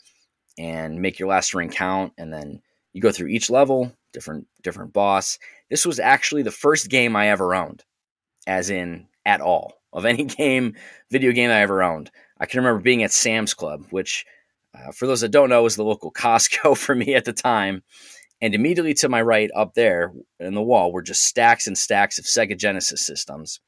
and 0.58 1.00
make 1.00 1.20
your 1.20 1.28
last 1.28 1.54
ring 1.54 1.70
count. 1.70 2.14
And 2.18 2.32
then 2.32 2.62
you 2.92 3.00
go 3.00 3.12
through 3.12 3.28
each 3.28 3.48
level, 3.48 3.92
different 4.12 4.48
different 4.64 4.92
boss. 4.92 5.38
This 5.70 5.86
was 5.86 6.00
actually 6.00 6.42
the 6.42 6.50
first 6.50 6.90
game 6.90 7.14
I 7.14 7.28
ever 7.28 7.54
owned, 7.54 7.84
as 8.48 8.70
in 8.70 9.06
at 9.24 9.40
all 9.40 9.74
of 9.92 10.04
any 10.04 10.24
game, 10.40 10.74
video 11.08 11.30
game 11.30 11.50
I 11.50 11.60
ever 11.60 11.80
owned. 11.80 12.10
I 12.40 12.46
can 12.46 12.58
remember 12.58 12.82
being 12.82 13.04
at 13.04 13.12
Sam's 13.12 13.54
Club, 13.54 13.86
which, 13.90 14.26
uh, 14.74 14.90
for 14.90 15.06
those 15.06 15.20
that 15.20 15.28
don't 15.28 15.48
know, 15.48 15.62
was 15.62 15.76
the 15.76 15.84
local 15.84 16.10
Costco 16.12 16.76
for 16.76 16.96
me 16.96 17.14
at 17.14 17.24
the 17.24 17.32
time. 17.32 17.84
And 18.42 18.54
immediately 18.54 18.92
to 18.94 19.08
my 19.08 19.22
right, 19.22 19.50
up 19.54 19.74
there 19.74 20.12
in 20.40 20.54
the 20.54 20.62
wall, 20.62 20.92
were 20.92 21.00
just 21.00 21.22
stacks 21.22 21.66
and 21.66 21.78
stacks 21.78 22.18
of 22.18 22.26
Sega 22.26 22.58
Genesis 22.58 23.06
systems. 23.06 23.60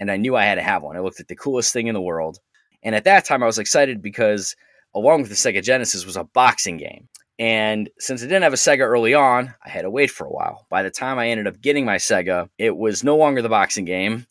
And 0.00 0.10
I 0.10 0.16
knew 0.16 0.34
I 0.34 0.44
had 0.44 0.56
to 0.56 0.62
have 0.62 0.82
one. 0.82 0.96
I 0.96 1.00
looked 1.00 1.20
at 1.20 1.28
the 1.28 1.36
coolest 1.36 1.72
thing 1.72 1.86
in 1.86 1.94
the 1.94 2.00
world. 2.00 2.38
And 2.82 2.94
at 2.94 3.04
that 3.04 3.26
time, 3.26 3.42
I 3.42 3.46
was 3.46 3.58
excited 3.58 4.02
because 4.02 4.56
along 4.94 5.20
with 5.20 5.30
the 5.30 5.36
Sega 5.36 5.62
Genesis 5.62 6.06
was 6.06 6.16
a 6.16 6.24
boxing 6.24 6.78
game. 6.78 7.08
And 7.38 7.90
since 7.98 8.22
I 8.22 8.26
didn't 8.26 8.42
have 8.42 8.52
a 8.52 8.56
Sega 8.56 8.80
early 8.80 9.14
on, 9.14 9.54
I 9.64 9.68
had 9.68 9.82
to 9.82 9.90
wait 9.90 10.10
for 10.10 10.26
a 10.26 10.32
while. 10.32 10.66
By 10.70 10.82
the 10.82 10.90
time 10.90 11.18
I 11.18 11.28
ended 11.28 11.46
up 11.46 11.60
getting 11.60 11.84
my 11.84 11.96
Sega, 11.96 12.48
it 12.58 12.76
was 12.76 13.04
no 13.04 13.16
longer 13.16 13.42
the 13.42 13.48
boxing 13.48 13.84
game. 13.84 14.26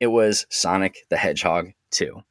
It 0.00 0.08
was 0.08 0.46
Sonic 0.50 0.96
the 1.10 1.16
Hedgehog 1.16 1.72
2. 1.92 2.22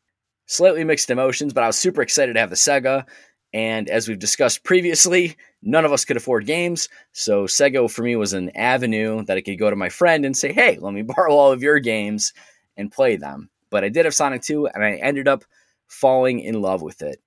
Slightly 0.47 0.84
mixed 0.84 1.09
emotions, 1.09 1.53
but 1.53 1.63
I 1.63 1.67
was 1.67 1.78
super 1.78 2.01
excited 2.01 2.34
to 2.34 2.39
have 2.39 2.49
the 2.49 2.55
Sega. 2.55 3.05
And 3.53 3.89
as 3.89 4.07
we've 4.07 4.19
discussed 4.19 4.63
previously, 4.63 5.35
none 5.61 5.83
of 5.83 5.91
us 5.91 6.05
could 6.05 6.17
afford 6.17 6.45
games. 6.45 6.87
So 7.11 7.45
Sega 7.45 7.89
for 7.91 8.03
me 8.03 8.15
was 8.15 8.33
an 8.33 8.55
avenue 8.55 9.23
that 9.25 9.37
I 9.37 9.41
could 9.41 9.59
go 9.59 9.69
to 9.69 9.75
my 9.75 9.89
friend 9.89 10.25
and 10.25 10.35
say, 10.35 10.53
hey, 10.53 10.77
let 10.79 10.93
me 10.93 11.01
borrow 11.01 11.33
all 11.33 11.51
of 11.51 11.61
your 11.61 11.79
games 11.79 12.33
and 12.77 12.91
play 12.91 13.17
them. 13.17 13.49
But 13.69 13.83
I 13.83 13.89
did 13.89 14.05
have 14.05 14.15
Sonic 14.15 14.41
2, 14.41 14.67
and 14.67 14.83
I 14.83 14.95
ended 14.95 15.27
up 15.27 15.43
falling 15.87 16.39
in 16.39 16.61
love 16.61 16.81
with 16.81 17.01
it. 17.01 17.21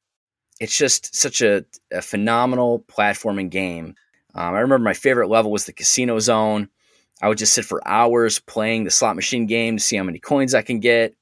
It's 0.61 0.77
just 0.77 1.15
such 1.15 1.41
a, 1.43 1.65
a 1.93 2.01
phenomenal 2.01 2.81
platforming 2.81 3.51
game. 3.51 3.95
Um, 4.35 4.55
I 4.55 4.61
remember 4.61 4.79
my 4.85 4.95
favorite 4.95 5.29
level 5.29 5.51
was 5.51 5.67
the 5.67 5.73
Casino 5.73 6.19
Zone. 6.19 6.69
I 7.23 7.29
would 7.29 7.39
just 7.39 7.55
sit 7.55 7.65
for 7.65 7.87
hours 7.87 8.39
playing 8.39 8.85
the 8.85 8.91
slot 8.91 9.17
machine 9.17 9.47
game 9.47 9.77
to 9.77 9.83
see 9.83 9.97
how 9.97 10.03
many 10.03 10.19
coins 10.19 10.55
I 10.55 10.63
can 10.63 10.81
get. 10.81 11.15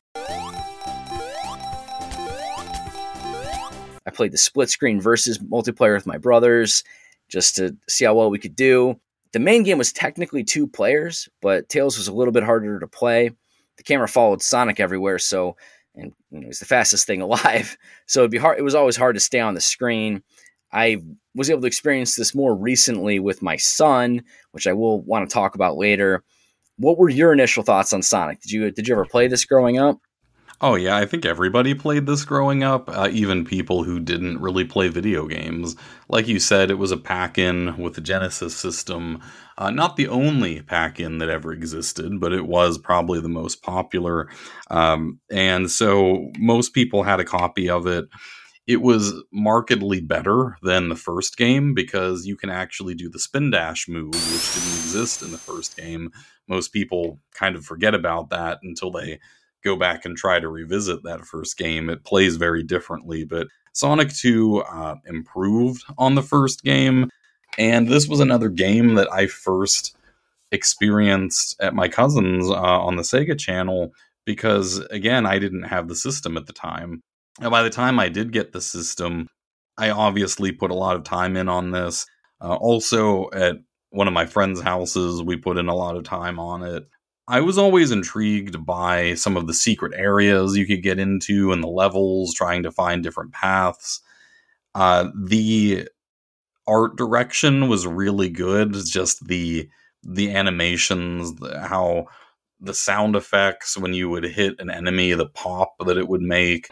Played 4.15 4.33
the 4.33 4.39
split 4.39 4.71
screen 4.71 5.01
versus 5.01 5.39
multiplayer 5.39 5.95
with 5.95 6.07
my 6.07 6.19
brothers 6.19 6.85
just 7.29 7.57
to 7.57 7.77
see 7.89 8.05
how 8.05 8.15
well 8.15 8.31
we 8.31 8.39
could 8.39 8.57
do. 8.57 8.99
The 9.33 9.39
main 9.39 9.63
game 9.63 9.79
was 9.79 9.93
technically 9.93 10.45
two 10.45 10.67
players, 10.67 11.29
but 11.41 11.69
Tails 11.69 11.97
was 11.97 12.09
a 12.09 12.13
little 12.13 12.33
bit 12.33 12.43
harder 12.43 12.79
to 12.79 12.87
play. 12.87 13.31
The 13.79 13.83
camera 13.83 14.09
followed 14.09 14.43
Sonic 14.43 14.79
everywhere, 14.79 15.19
so 15.19 15.57
and 15.95 16.13
you 16.31 16.41
know, 16.41 16.47
he's 16.47 16.59
the 16.59 16.67
fastest 16.67 17.07
thing 17.07 17.21
alive. 17.23 17.77
So 18.07 18.21
it'd 18.21 18.31
be 18.31 18.39
hard. 18.39 18.59
It 18.59 18.63
was 18.63 18.75
always 18.75 18.97
hard 18.97 19.15
to 19.17 19.21
stay 19.21 19.41
on 19.41 19.55
the 19.55 19.61
screen. 19.61 20.23
I 20.73 20.99
was 21.35 21.51
able 21.51 21.61
to 21.63 21.67
experience 21.67 22.17
this 22.17 22.35
more 22.35 22.55
recently 22.55 23.19
with 23.19 23.43
my 23.43 23.57
son, 23.57 24.23
which 24.53 24.67
I 24.67 24.73
will 24.73 25.03
want 25.03 25.29
to 25.29 25.33
talk 25.33 25.55
about 25.55 25.77
later. 25.77 26.25
What 26.79 26.99
were 26.99 27.11
your 27.11 27.33
initial 27.33 27.63
thoughts 27.63 27.93
on 27.93 28.03
Sonic? 28.03 28.41
Did 28.41 28.51
you 28.51 28.71
did 28.71 28.89
you 28.89 28.95
ever 28.95 29.05
play 29.05 29.29
this 29.29 29.45
growing 29.45 29.79
up? 29.79 29.99
Oh 30.65 30.77
yeah, 30.77 30.97
I 30.97 31.07
think 31.07 31.27
everybody 31.27 31.75
played 31.75 32.07
this 32.07 32.25
growing 32.25 32.63
up, 32.63 32.89
uh, 32.89 33.09
even 33.11 33.45
people 33.45 33.83
who 33.83 33.99
didn't 33.99 34.41
really 34.41 34.65
play 34.65 34.87
video 34.87 35.27
games. 35.27 35.75
Like 36.09 36.29
you 36.29 36.39
said, 36.39 36.71
it 36.71 36.79
was 36.79 36.93
a 36.93 36.97
pack-in 36.97 37.77
with 37.79 37.95
the 37.95 38.01
Genesis 38.01 38.55
system. 38.55 39.21
Uh, 39.59 39.73
not 39.73 39.97
the 39.97 40.07
only 40.07 40.63
pack-in 40.63 41.19
that 41.19 41.29
ever 41.29 41.53
existed, 41.53 42.21
but 42.21 42.33
it 42.33 42.47
was 42.47 42.79
probably 42.79 43.21
the 43.21 43.29
most 43.29 43.63
popular. 43.65 44.29
Um, 44.71 45.19
and 45.33 45.69
so 45.69 46.31
most 46.39 46.75
people 46.75 47.03
had 47.03 47.19
a 47.19 47.25
copy 47.25 47.69
of 47.69 47.89
it. 47.89 48.05
It 48.69 48.83
was 48.83 49.13
markedly 49.33 50.01
better 50.01 50.57
than 50.63 50.89
the 50.89 50.95
first 50.97 51.37
game 51.37 51.75
because 51.75 52.25
you 52.25 52.37
can 52.37 52.51
actually 52.51 52.95
do 52.95 53.09
the 53.09 53.19
spin 53.19 53.51
dash 53.51 53.89
move, 53.89 54.15
which 54.15 54.55
didn't 54.55 54.79
exist 54.79 55.23
in 55.23 55.33
the 55.33 55.39
first 55.39 55.77
game. 55.77 56.11
Most 56.47 56.73
people 56.73 57.19
kind 57.35 57.57
of 57.57 57.65
forget 57.65 57.95
about 57.95 58.31
that 58.31 58.61
until 58.63 58.93
they 58.93 59.19
go 59.65 59.77
back 59.77 60.05
and 60.05 60.17
try 60.17 60.41
to 60.41 60.49
revisit 60.49 61.03
that 61.05 61.25
first 61.25 61.57
game, 61.57 61.89
it 61.89 62.05
plays 62.05 62.37
very 62.37 62.63
differently. 62.63 63.25
But 63.25 63.49
Sonic 63.73 64.13
2 64.13 64.59
uh, 64.59 64.97
improved 65.07 65.85
on 65.99 66.15
the 66.15 66.23
first 66.23 66.63
game, 66.63 67.11
and 67.59 67.89
this 67.89 68.09
was 68.09 68.21
another 68.21 68.49
game 68.49 68.95
that 68.95 69.13
I 69.13 69.27
first 69.27 69.97
experienced 70.51 71.57
at 71.61 71.75
my 71.75 71.89
cousin's 71.89 72.49
uh, 72.49 72.55
on 72.55 72.97
the 72.97 73.03
Sega 73.03 73.39
channel 73.39 73.93
because, 74.25 74.79
again, 74.91 75.27
I 75.27 75.39
didn't 75.39 75.65
have 75.65 75.89
the 75.89 75.97
system 75.97 76.37
at 76.37 76.47
the 76.47 76.53
time. 76.53 77.01
And 77.41 77.51
by 77.51 77.63
the 77.63 77.71
time 77.71 77.99
I 77.99 78.09
did 78.09 78.33
get 78.33 78.53
the 78.53 78.61
system, 78.61 79.29
I 79.79 79.91
obviously 79.91 80.53
put 80.53 80.71
a 80.71 80.75
lot 80.75 80.97
of 80.97 81.05
time 81.05 81.37
in 81.37 81.49
on 81.49 81.71
this. 81.71 82.07
Uh, 82.41 82.55
also, 82.55 83.31
at 83.33 83.57
one 83.91 84.07
of 84.07 84.15
my 84.15 84.27
friends' 84.27 84.61
houses, 84.61 85.23
we 85.23 85.37
put 85.37 85.59
in 85.59 85.69
a 85.69 85.75
lot 85.75 85.97
of 85.97 86.05
time 86.05 86.39
on 86.39 86.63
it. 86.63 86.85
I 87.29 87.41
was 87.41 87.57
always 87.57 87.91
intrigued 87.91 88.67
by 88.67 89.15
some 89.15 89.37
of 89.37 89.47
the 89.47 89.55
secret 89.55 89.93
areas 89.95 90.57
you 90.57 90.67
could 90.67 90.83
get 90.83 90.99
into 90.99 91.53
and 91.53 91.63
the 91.63 91.69
levels, 91.69 92.35
trying 92.35 92.65
to 92.65 92.73
find 92.73 93.03
different 93.03 93.33
paths. 93.33 94.01
Uh, 94.75 95.11
the 95.15 95.89
art 96.67 96.97
direction 96.97 97.69
was 97.69 97.87
really 97.87 98.29
good. 98.29 98.75
Just 98.87 99.27
the 99.27 99.69
the 100.05 100.35
animations, 100.35 101.35
the, 101.37 101.61
how 101.61 102.07
the 102.61 102.75
sound 102.75 103.15
effects 103.15 103.77
when 103.77 103.95
you 103.95 104.09
would 104.11 104.25
hit 104.25 104.59
an 104.61 104.71
enemy, 104.71 105.13
the 105.13 105.27
pop 105.27 105.75
that 105.87 105.99
it 105.99 106.09
would 106.09 106.23
make, 106.23 106.69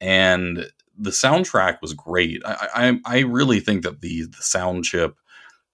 and 0.00 0.66
the 0.98 1.10
soundtrack 1.10 1.80
was 1.80 1.92
great. 1.92 2.42
I 2.44 2.68
I, 2.74 3.18
I 3.18 3.20
really 3.20 3.60
think 3.60 3.84
that 3.84 4.00
the 4.00 4.22
the 4.22 4.42
sound 4.42 4.84
chip 4.84 5.16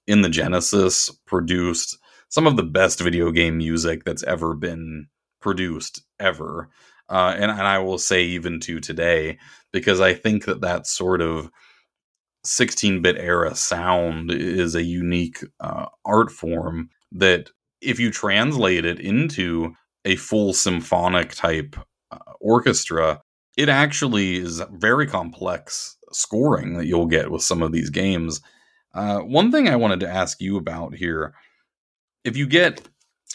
in 0.06 0.22
the 0.22 0.28
Genesis 0.28 1.10
produced 1.26 1.96
some 2.30 2.46
of 2.46 2.56
the 2.56 2.62
best 2.62 3.00
video 3.00 3.30
game 3.30 3.58
music 3.58 4.04
that's 4.04 4.22
ever 4.22 4.54
been 4.54 5.08
produced 5.40 6.02
ever. 6.18 6.70
Uh, 7.08 7.34
and, 7.34 7.50
and 7.50 7.62
I 7.62 7.78
will 7.78 7.98
say 7.98 8.24
even 8.24 8.60
to 8.60 8.80
today, 8.80 9.38
because 9.72 10.00
I 10.00 10.14
think 10.14 10.44
that 10.46 10.60
that 10.62 10.86
sort 10.86 11.20
of 11.20 11.50
16 12.44 13.02
bit 13.02 13.16
era 13.18 13.54
sound 13.54 14.30
is 14.30 14.74
a 14.74 14.82
unique 14.82 15.44
uh, 15.58 15.86
art 16.04 16.30
form 16.30 16.88
that 17.12 17.50
if 17.82 17.98
you 17.98 18.10
translate 18.10 18.84
it 18.84 19.00
into 19.00 19.74
a 20.04 20.16
full 20.16 20.52
symphonic 20.52 21.34
type 21.34 21.76
uh, 22.12 22.18
orchestra, 22.40 23.20
it 23.56 23.68
actually 23.68 24.36
is 24.36 24.62
very 24.72 25.06
complex 25.06 25.96
scoring 26.12 26.74
that 26.74 26.86
you'll 26.86 27.06
get 27.06 27.30
with 27.30 27.42
some 27.42 27.62
of 27.62 27.72
these 27.72 27.90
games. 27.90 28.40
Uh, 28.94 29.18
one 29.18 29.50
thing 29.50 29.68
I 29.68 29.76
wanted 29.76 30.00
to 30.00 30.08
ask 30.08 30.40
you 30.40 30.56
about 30.56 30.94
here 30.94 31.34
if 32.24 32.36
you 32.36 32.46
get 32.46 32.88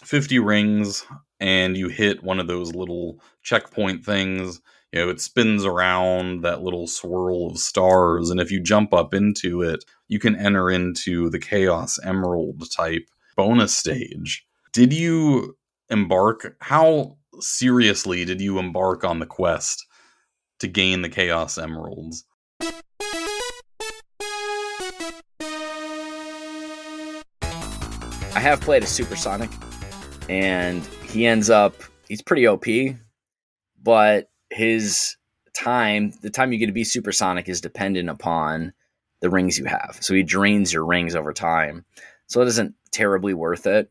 50 0.04 0.40
rings 0.40 1.06
and 1.40 1.78
you 1.78 1.90
hit 1.90 2.24
one 2.24 2.40
of 2.40 2.48
those 2.48 2.74
little 2.74 3.20
checkpoint 3.42 4.06
things, 4.06 4.62
you 4.92 5.00
know, 5.02 5.10
it 5.10 5.20
spins 5.20 5.66
around 5.66 6.44
that 6.44 6.62
little 6.62 6.88
swirl 6.88 7.52
of 7.52 7.58
stars. 7.58 8.30
And 8.30 8.40
if 8.40 8.52
you 8.52 8.62
jump 8.62 8.94
up 8.94 9.14
into 9.14 9.62
it, 9.62 9.84
you 10.08 10.20
can 10.20 10.36
enter 10.36 10.70
into 10.70 11.30
the 11.30 11.40
Chaos 11.40 12.00
Emerald 12.04 12.64
type 12.72 13.08
bonus 13.36 13.76
stage. 13.76 14.46
Did 14.72 14.94
you 14.94 15.58
embark? 15.90 16.56
How 16.62 17.18
seriously 17.40 18.24
did 18.24 18.40
you 18.40 18.60
embark 18.60 19.04
on 19.04 19.20
the 19.20 19.26
quest 19.26 19.86
to 20.60 20.68
gain 20.68 21.02
the 21.02 21.10
Chaos 21.10 21.58
Emeralds? 21.58 22.24
Have 28.46 28.62
played 28.62 28.84
a 28.84 28.86
Supersonic, 28.86 29.50
and 30.30 30.86
he 31.10 31.26
ends 31.26 31.50
up 31.50 31.74
he's 32.08 32.22
pretty 32.22 32.46
OP, 32.46 32.66
but 33.82 34.30
his 34.52 35.18
time, 35.56 36.14
the 36.22 36.30
time 36.30 36.54
you 36.54 36.60
get 36.60 36.68
to 36.68 36.72
be 36.72 36.84
Supersonic, 36.84 37.50
is 37.50 37.60
dependent 37.60 38.08
upon 38.08 38.72
the 39.22 39.32
rings 39.32 39.58
you 39.58 39.66
have. 39.66 39.98
So 40.00 40.14
he 40.14 40.22
drains 40.22 40.72
your 40.72 40.86
rings 40.86 41.16
over 41.16 41.34
time. 41.34 41.86
So 42.28 42.40
it 42.42 42.48
isn't 42.50 42.76
terribly 42.92 43.34
worth 43.34 43.66
it, 43.66 43.90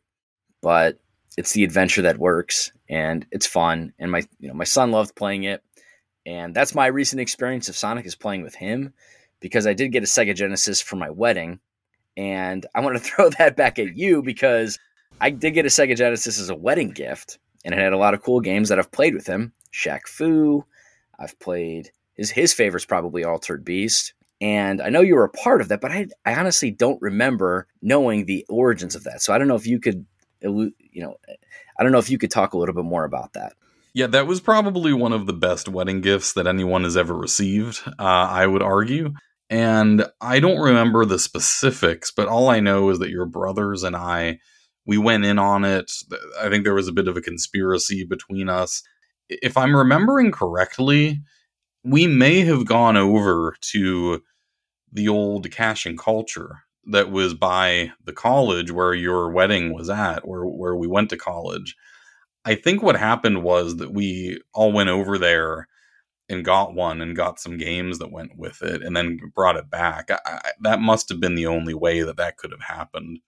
but 0.61 0.99
it's 1.37 1.51
the 1.51 1.65
adventure 1.65 2.03
that 2.03 2.17
works 2.17 2.71
and 2.87 3.27
it's 3.31 3.45
fun. 3.45 3.91
And 3.99 4.09
my 4.09 4.23
you 4.39 4.47
know 4.47 4.53
my 4.53 4.63
son 4.63 4.89
loved 4.89 5.17
playing 5.17 5.43
it, 5.43 5.63
and 6.25 6.55
that's 6.55 6.73
my 6.73 6.85
recent 6.87 7.19
experience 7.19 7.67
of 7.67 7.75
Sonic 7.75 8.05
is 8.05 8.15
playing 8.15 8.43
with 8.43 8.55
him 8.55 8.93
because 9.41 9.67
I 9.67 9.73
did 9.73 9.91
get 9.91 10.03
a 10.03 10.05
Sega 10.05 10.33
Genesis 10.33 10.79
for 10.79 10.95
my 10.95 11.09
wedding 11.09 11.59
and 12.17 12.65
I 12.75 12.81
want 12.81 12.97
to 12.97 13.03
throw 13.03 13.29
that 13.29 13.55
back 13.55 13.79
at 13.79 13.97
you 13.97 14.21
because 14.21 14.79
I 15.21 15.29
did 15.29 15.51
get 15.51 15.65
a 15.65 15.69
Sega 15.69 15.95
Genesis 15.95 16.39
as 16.39 16.49
a 16.49 16.55
wedding 16.55 16.91
gift, 16.91 17.39
and 17.63 17.73
it 17.73 17.79
had 17.79 17.93
a 17.93 17.97
lot 17.97 18.13
of 18.13 18.21
cool 18.21 18.41
games 18.41 18.69
that 18.69 18.79
I've 18.79 18.91
played 18.91 19.13
with 19.13 19.27
him. 19.27 19.53
Shaq 19.73 20.07
Fu, 20.07 20.65
I've 21.19 21.37
played 21.39 21.91
his 22.15 22.31
his 22.31 22.53
favorite's 22.53 22.85
probably 22.85 23.23
Altered 23.23 23.63
Beast, 23.65 24.13
And 24.41 24.81
I 24.81 24.89
know 24.89 25.01
you 25.01 25.15
were 25.15 25.25
a 25.25 25.29
part 25.29 25.61
of 25.61 25.67
that, 25.69 25.81
but 25.81 25.91
I, 25.91 26.07
I 26.25 26.35
honestly 26.35 26.71
don't 26.71 27.01
remember 27.01 27.67
knowing 27.81 28.25
the 28.25 28.45
origins 28.49 28.95
of 28.95 29.03
that. 29.03 29.21
So 29.21 29.33
I 29.33 29.37
don't 29.37 29.47
know 29.47 29.55
if 29.55 29.67
you 29.67 29.79
could, 29.79 30.05
you 30.41 30.71
know, 30.95 31.17
I 31.77 31.83
don't 31.83 31.91
know 31.91 31.99
if 31.99 32.09
you 32.09 32.17
could 32.17 32.31
talk 32.31 32.53
a 32.53 32.57
little 32.57 32.75
bit 32.75 32.85
more 32.85 33.03
about 33.03 33.33
that. 33.33 33.53
Yeah, 33.93 34.07
that 34.07 34.27
was 34.27 34.41
probably 34.41 34.91
one 34.91 35.13
of 35.13 35.25
the 35.25 35.33
best 35.33 35.69
wedding 35.69 36.01
gifts 36.01 36.33
that 36.33 36.47
anyone 36.47 36.83
has 36.83 36.97
ever 36.97 37.15
received, 37.15 37.81
uh, 37.87 37.93
I 37.99 38.45
would 38.45 38.61
argue. 38.61 39.13
And 39.49 40.05
I 40.21 40.39
don't 40.39 40.59
remember 40.59 41.05
the 41.05 41.19
specifics, 41.19 42.11
but 42.11 42.27
all 42.27 42.49
I 42.49 42.59
know 42.59 42.89
is 42.89 42.99
that 42.99 43.11
your 43.11 43.25
brothers 43.25 43.83
and 43.83 43.95
I, 43.95 44.39
we 44.85 44.97
went 44.97 45.25
in 45.25 45.37
on 45.37 45.63
it. 45.63 45.91
I 46.39 46.49
think 46.49 46.63
there 46.63 46.73
was 46.73 46.87
a 46.87 46.93
bit 46.93 47.07
of 47.07 47.17
a 47.17 47.21
conspiracy 47.21 48.03
between 48.05 48.49
us. 48.49 48.81
If 49.29 49.57
I'm 49.57 49.75
remembering 49.75 50.31
correctly, 50.31 51.21
we 51.83 52.07
may 52.07 52.41
have 52.41 52.65
gone 52.65 52.97
over 52.97 53.55
to 53.71 54.21
the 54.91 55.07
old 55.07 55.51
cash 55.51 55.85
and 55.85 55.97
culture 55.97 56.61
that 56.87 57.11
was 57.11 57.33
by 57.33 57.91
the 58.03 58.13
college 58.13 58.71
where 58.71 58.93
your 58.93 59.31
wedding 59.31 59.73
was 59.73 59.89
at, 59.89 60.27
where 60.27 60.45
where 60.45 60.75
we 60.75 60.87
went 60.87 61.09
to 61.09 61.17
college. 61.17 61.75
I 62.45 62.55
think 62.55 62.81
what 62.81 62.95
happened 62.95 63.43
was 63.43 63.77
that 63.77 63.91
we 63.91 64.39
all 64.53 64.71
went 64.71 64.89
over 64.89 65.17
there 65.17 65.67
and 66.29 66.43
got 66.43 66.73
one 66.73 67.01
and 67.01 67.15
got 67.15 67.39
some 67.39 67.57
games 67.57 67.99
that 67.99 68.11
went 68.11 68.35
with 68.35 68.61
it 68.61 68.81
and 68.81 68.95
then 68.95 69.19
brought 69.33 69.57
it 69.57 69.69
back. 69.69 70.09
I, 70.11 70.51
that 70.61 70.79
must 70.79 71.09
have 71.09 71.19
been 71.19 71.35
the 71.35 71.47
only 71.47 71.73
way 71.73 72.01
that 72.01 72.17
that 72.17 72.37
could 72.37 72.51
have 72.51 72.61
happened. 72.61 73.19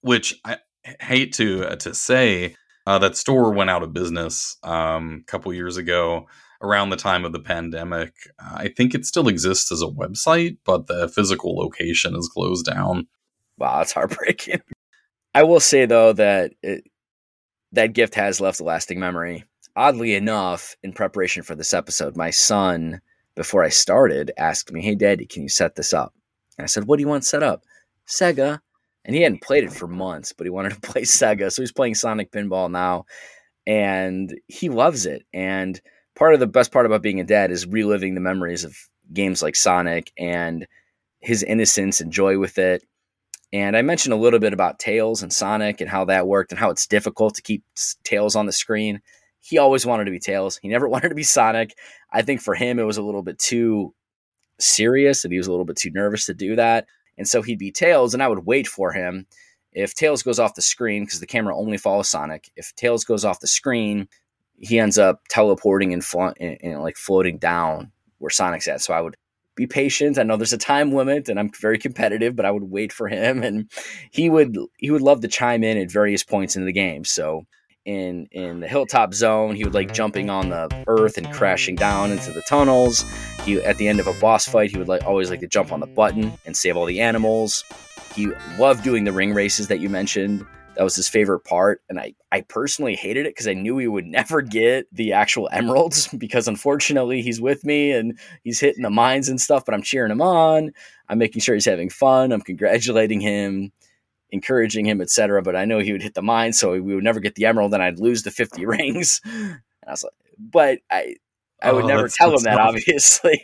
Which 0.00 0.38
I 0.44 0.58
hate 1.00 1.32
to 1.34 1.66
uh, 1.66 1.76
to 1.76 1.94
say, 1.94 2.56
uh, 2.86 2.98
that 2.98 3.16
store 3.16 3.52
went 3.52 3.70
out 3.70 3.82
of 3.82 3.92
business 3.92 4.56
um, 4.62 5.22
a 5.22 5.30
couple 5.30 5.52
years 5.52 5.76
ago 5.76 6.26
around 6.60 6.90
the 6.90 6.96
time 6.96 7.24
of 7.24 7.32
the 7.32 7.40
pandemic. 7.40 8.12
I 8.38 8.68
think 8.68 8.94
it 8.94 9.04
still 9.04 9.28
exists 9.28 9.72
as 9.72 9.82
a 9.82 9.86
website, 9.86 10.58
but 10.64 10.86
the 10.86 11.08
physical 11.08 11.56
location 11.56 12.14
is 12.14 12.28
closed 12.28 12.66
down. 12.66 13.06
Wow, 13.58 13.78
that's 13.78 13.92
heartbreaking. 13.92 14.60
I 15.34 15.42
will 15.42 15.60
say 15.60 15.86
though 15.86 16.12
that 16.12 16.52
it, 16.62 16.84
that 17.72 17.92
gift 17.92 18.14
has 18.14 18.40
left 18.40 18.60
a 18.60 18.64
lasting 18.64 19.00
memory. 19.00 19.44
Oddly 19.76 20.14
enough, 20.14 20.76
in 20.82 20.92
preparation 20.92 21.42
for 21.42 21.54
this 21.54 21.74
episode, 21.74 22.16
my 22.16 22.30
son, 22.30 23.00
before 23.34 23.64
I 23.64 23.70
started, 23.70 24.30
asked 24.36 24.72
me, 24.72 24.82
"Hey, 24.82 24.94
Daddy, 24.94 25.26
can 25.26 25.42
you 25.42 25.48
set 25.48 25.74
this 25.74 25.92
up?" 25.92 26.14
And 26.56 26.64
I 26.64 26.66
said, 26.66 26.84
"What 26.84 26.96
do 26.96 27.02
you 27.02 27.08
want 27.08 27.24
set 27.24 27.42
up?" 27.42 27.64
Sega. 28.06 28.60
And 29.04 29.14
he 29.14 29.22
hadn't 29.22 29.42
played 29.42 29.64
it 29.64 29.72
for 29.72 29.86
months, 29.86 30.32
but 30.32 30.46
he 30.46 30.50
wanted 30.50 30.72
to 30.74 30.80
play 30.92 31.02
Sega, 31.02 31.52
so 31.52 31.60
he's 31.62 31.72
playing 31.72 31.94
Sonic 31.94 32.30
Spinball 32.30 32.70
now, 32.70 33.04
and 33.66 34.34
he 34.46 34.68
loves 34.68 35.06
it. 35.06 35.24
And 35.32 35.80
part 36.14 36.34
of 36.34 36.40
the 36.40 36.46
best 36.46 36.72
part 36.72 36.86
about 36.86 37.02
being 37.02 37.20
a 37.20 37.24
dad 37.24 37.50
is 37.50 37.66
reliving 37.66 38.14
the 38.14 38.20
memories 38.20 38.64
of 38.64 38.76
games 39.12 39.42
like 39.42 39.56
Sonic 39.56 40.12
and 40.18 40.66
his 41.20 41.42
innocence 41.42 42.00
and 42.00 42.12
joy 42.12 42.38
with 42.38 42.58
it. 42.58 42.84
And 43.52 43.76
I 43.76 43.82
mentioned 43.82 44.12
a 44.12 44.18
little 44.18 44.40
bit 44.40 44.52
about 44.52 44.78
Tails 44.78 45.22
and 45.22 45.32
Sonic 45.32 45.80
and 45.80 45.90
how 45.90 46.04
that 46.06 46.26
worked 46.26 46.52
and 46.52 46.58
how 46.58 46.70
it's 46.70 46.86
difficult 46.86 47.34
to 47.34 47.42
keep 47.42 47.64
Tails 48.04 48.36
on 48.36 48.46
the 48.46 48.52
screen. 48.52 49.00
He 49.44 49.58
always 49.58 49.84
wanted 49.84 50.06
to 50.06 50.10
be 50.10 50.18
Tails. 50.18 50.58
He 50.62 50.68
never 50.68 50.88
wanted 50.94 51.10
to 51.10 51.14
be 51.14 51.22
Sonic. 51.22 51.76
I 52.12 52.22
think 52.22 52.40
for 52.40 52.54
him, 52.54 52.78
it 52.78 52.84
was 52.84 52.96
a 52.96 53.02
little 53.02 53.22
bit 53.22 53.38
too 53.38 53.94
serious 54.58 55.24
and 55.24 55.32
he 55.32 55.38
was 55.38 55.46
a 55.46 55.50
little 55.50 55.64
bit 55.64 55.76
too 55.76 55.90
nervous 55.90 56.26
to 56.26 56.34
do 56.34 56.56
that. 56.56 56.86
And 57.16 57.28
so 57.28 57.42
he'd 57.42 57.58
be 57.58 57.70
Tails, 57.70 58.12
and 58.12 58.22
I 58.22 58.28
would 58.28 58.44
wait 58.44 58.66
for 58.66 58.92
him. 58.92 59.26
If 59.72 59.94
Tails 59.94 60.22
goes 60.22 60.40
off 60.40 60.54
the 60.54 60.62
screen, 60.62 61.04
because 61.04 61.20
the 61.20 61.26
camera 61.26 61.56
only 61.56 61.76
follows 61.76 62.08
Sonic, 62.08 62.50
if 62.56 62.74
Tails 62.74 63.04
goes 63.04 63.24
off 63.24 63.40
the 63.40 63.46
screen, 63.46 64.08
he 64.58 64.78
ends 64.78 64.98
up 64.98 65.22
teleporting 65.28 65.92
and, 65.92 66.04
flo- 66.04 66.34
and, 66.40 66.58
and 66.60 66.82
like 66.82 66.96
floating 66.96 67.38
down 67.38 67.92
where 68.18 68.30
Sonic's 68.30 68.66
at. 68.66 68.80
So 68.80 68.94
I 68.94 69.00
would 69.00 69.16
be 69.54 69.66
patient. 69.66 70.18
I 70.18 70.22
know 70.24 70.36
there's 70.36 70.52
a 70.52 70.58
time 70.58 70.92
limit 70.92 71.28
and 71.28 71.38
I'm 71.38 71.50
very 71.60 71.78
competitive, 71.78 72.34
but 72.34 72.44
I 72.44 72.50
would 72.50 72.64
wait 72.64 72.92
for 72.92 73.08
him 73.08 73.42
and 73.42 73.70
he 74.10 74.28
would 74.28 74.56
he 74.78 74.90
would 74.90 75.02
love 75.02 75.20
to 75.20 75.28
chime 75.28 75.62
in 75.62 75.78
at 75.78 75.90
various 75.90 76.24
points 76.24 76.56
in 76.56 76.64
the 76.64 76.72
game. 76.72 77.04
So 77.04 77.46
in 77.84 78.28
in 78.32 78.60
the 78.60 78.68
hilltop 78.68 79.14
zone, 79.14 79.54
he 79.54 79.64
would 79.64 79.74
like 79.74 79.88
mm-hmm. 79.88 79.94
jumping 79.94 80.30
on 80.30 80.48
the 80.48 80.84
earth 80.86 81.18
and 81.18 81.30
crashing 81.32 81.76
down 81.76 82.10
into 82.10 82.30
the 82.32 82.42
tunnels. 82.42 83.04
He 83.44 83.62
at 83.62 83.76
the 83.76 83.88
end 83.88 84.00
of 84.00 84.06
a 84.06 84.14
boss 84.14 84.46
fight, 84.46 84.70
he 84.70 84.78
would 84.78 84.88
like 84.88 85.04
always 85.04 85.30
like 85.30 85.40
to 85.40 85.46
jump 85.46 85.72
on 85.72 85.80
the 85.80 85.86
button 85.86 86.32
and 86.46 86.56
save 86.56 86.76
all 86.76 86.86
the 86.86 87.00
animals. 87.00 87.64
He 88.14 88.28
loved 88.58 88.84
doing 88.84 89.04
the 89.04 89.12
ring 89.12 89.34
races 89.34 89.68
that 89.68 89.80
you 89.80 89.88
mentioned. 89.88 90.46
That 90.76 90.82
was 90.82 90.96
his 90.96 91.08
favorite 91.08 91.40
part. 91.40 91.82
And 91.88 92.00
I, 92.00 92.14
I 92.32 92.40
personally 92.42 92.96
hated 92.96 93.26
it 93.26 93.30
because 93.30 93.46
I 93.46 93.54
knew 93.54 93.78
he 93.78 93.86
would 93.86 94.06
never 94.06 94.40
get 94.40 94.86
the 94.92 95.12
actual 95.12 95.48
emeralds 95.52 96.08
because 96.18 96.48
unfortunately 96.48 97.22
he's 97.22 97.40
with 97.40 97.64
me 97.64 97.92
and 97.92 98.18
he's 98.42 98.60
hitting 98.60 98.82
the 98.82 98.90
mines 98.90 99.28
and 99.28 99.40
stuff, 99.40 99.64
but 99.64 99.74
I'm 99.74 99.82
cheering 99.82 100.12
him 100.12 100.22
on. 100.22 100.72
I'm 101.08 101.18
making 101.18 101.42
sure 101.42 101.54
he's 101.54 101.64
having 101.64 101.90
fun. 101.90 102.32
I'm 102.32 102.40
congratulating 102.40 103.20
him, 103.20 103.72
encouraging 104.34 104.84
him, 104.84 105.00
etc. 105.00 105.40
But 105.40 105.56
I 105.56 105.64
know 105.64 105.78
he 105.78 105.92
would 105.92 106.02
hit 106.02 106.14
the 106.14 106.22
mine, 106.22 106.52
so 106.52 106.72
we 106.72 106.94
would 106.94 107.04
never 107.04 107.20
get 107.20 107.36
the 107.36 107.46
emerald 107.46 107.72
and 107.72 107.82
I'd 107.82 108.00
lose 108.00 108.22
the 108.22 108.30
50 108.30 108.66
rings. 108.66 109.20
And 109.24 109.60
I 109.86 109.92
was 109.92 110.02
like, 110.02 110.12
but 110.38 110.80
I, 110.90 111.14
I 111.62 111.72
would 111.72 111.84
oh, 111.84 111.88
never 111.88 112.08
tell 112.08 112.30
him 112.30 112.42
that, 112.42 112.58
obviously. 112.60 113.42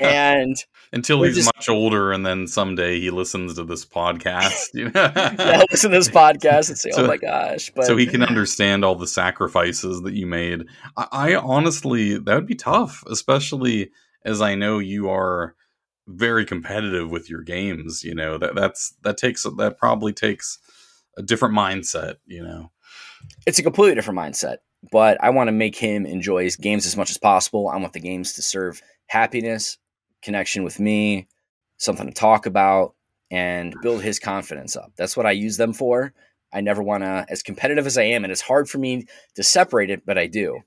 and 0.00 0.56
until 0.92 1.22
he's 1.22 1.36
just, 1.36 1.54
much 1.54 1.68
older, 1.68 2.12
and 2.12 2.26
then 2.26 2.46
someday 2.46 3.00
he 3.00 3.10
listens 3.10 3.54
to 3.54 3.64
this 3.64 3.86
podcast. 3.86 4.74
You 4.74 4.90
know? 4.90 5.12
yeah, 5.14 5.62
listen 5.70 5.92
to 5.92 5.96
this 5.96 6.08
podcast 6.08 6.68
and 6.68 6.78
say, 6.78 6.90
oh 6.92 6.96
so, 6.96 7.04
"Oh 7.04 7.06
my 7.06 7.16
gosh!" 7.16 7.70
But 7.74 7.86
so 7.86 7.96
he 7.96 8.06
can 8.06 8.22
understand 8.22 8.84
all 8.84 8.96
the 8.96 9.06
sacrifices 9.06 10.02
that 10.02 10.14
you 10.14 10.26
made. 10.26 10.64
I, 10.96 11.06
I 11.12 11.36
honestly, 11.36 12.18
that 12.18 12.34
would 12.34 12.46
be 12.46 12.56
tough, 12.56 13.04
especially 13.06 13.90
as 14.24 14.42
I 14.42 14.56
know 14.56 14.78
you 14.78 15.08
are 15.10 15.54
very 16.08 16.44
competitive 16.44 17.10
with 17.10 17.30
your 17.30 17.42
games. 17.42 18.02
You 18.02 18.14
know 18.14 18.38
that 18.38 18.54
that's 18.54 18.94
that 19.02 19.16
takes 19.16 19.44
that 19.44 19.76
probably 19.78 20.12
takes 20.12 20.58
a 21.16 21.22
different 21.22 21.54
mindset. 21.54 22.16
You 22.26 22.42
know, 22.42 22.70
it's 23.46 23.58
a 23.58 23.62
completely 23.62 23.94
different 23.94 24.18
mindset 24.18 24.56
but 24.90 25.22
I 25.22 25.30
want 25.30 25.48
to 25.48 25.52
make 25.52 25.76
him 25.76 26.06
enjoy 26.06 26.44
his 26.44 26.56
games 26.56 26.86
as 26.86 26.96
much 26.96 27.10
as 27.10 27.18
possible. 27.18 27.68
I 27.68 27.76
want 27.76 27.92
the 27.92 28.00
games 28.00 28.34
to 28.34 28.42
serve 28.42 28.82
happiness, 29.06 29.78
connection 30.22 30.62
with 30.62 30.78
me, 30.78 31.26
something 31.78 32.06
to 32.06 32.12
talk 32.12 32.46
about, 32.46 32.94
and 33.30 33.74
build 33.82 34.02
his 34.02 34.18
confidence 34.18 34.76
up. 34.76 34.92
That's 34.96 35.16
what 35.16 35.26
I 35.26 35.32
use 35.32 35.56
them 35.56 35.72
for. 35.72 36.12
I 36.52 36.60
never 36.60 36.82
want 36.82 37.02
to, 37.02 37.26
as 37.28 37.42
competitive 37.42 37.86
as 37.86 37.98
I 37.98 38.04
am, 38.04 38.24
and 38.24 38.32
it's 38.32 38.40
hard 38.40 38.70
for 38.70 38.78
me 38.78 39.06
to 39.34 39.42
separate 39.42 39.90
it, 39.90 40.06
but 40.06 40.16
I 40.16 40.26
do. 40.26 40.60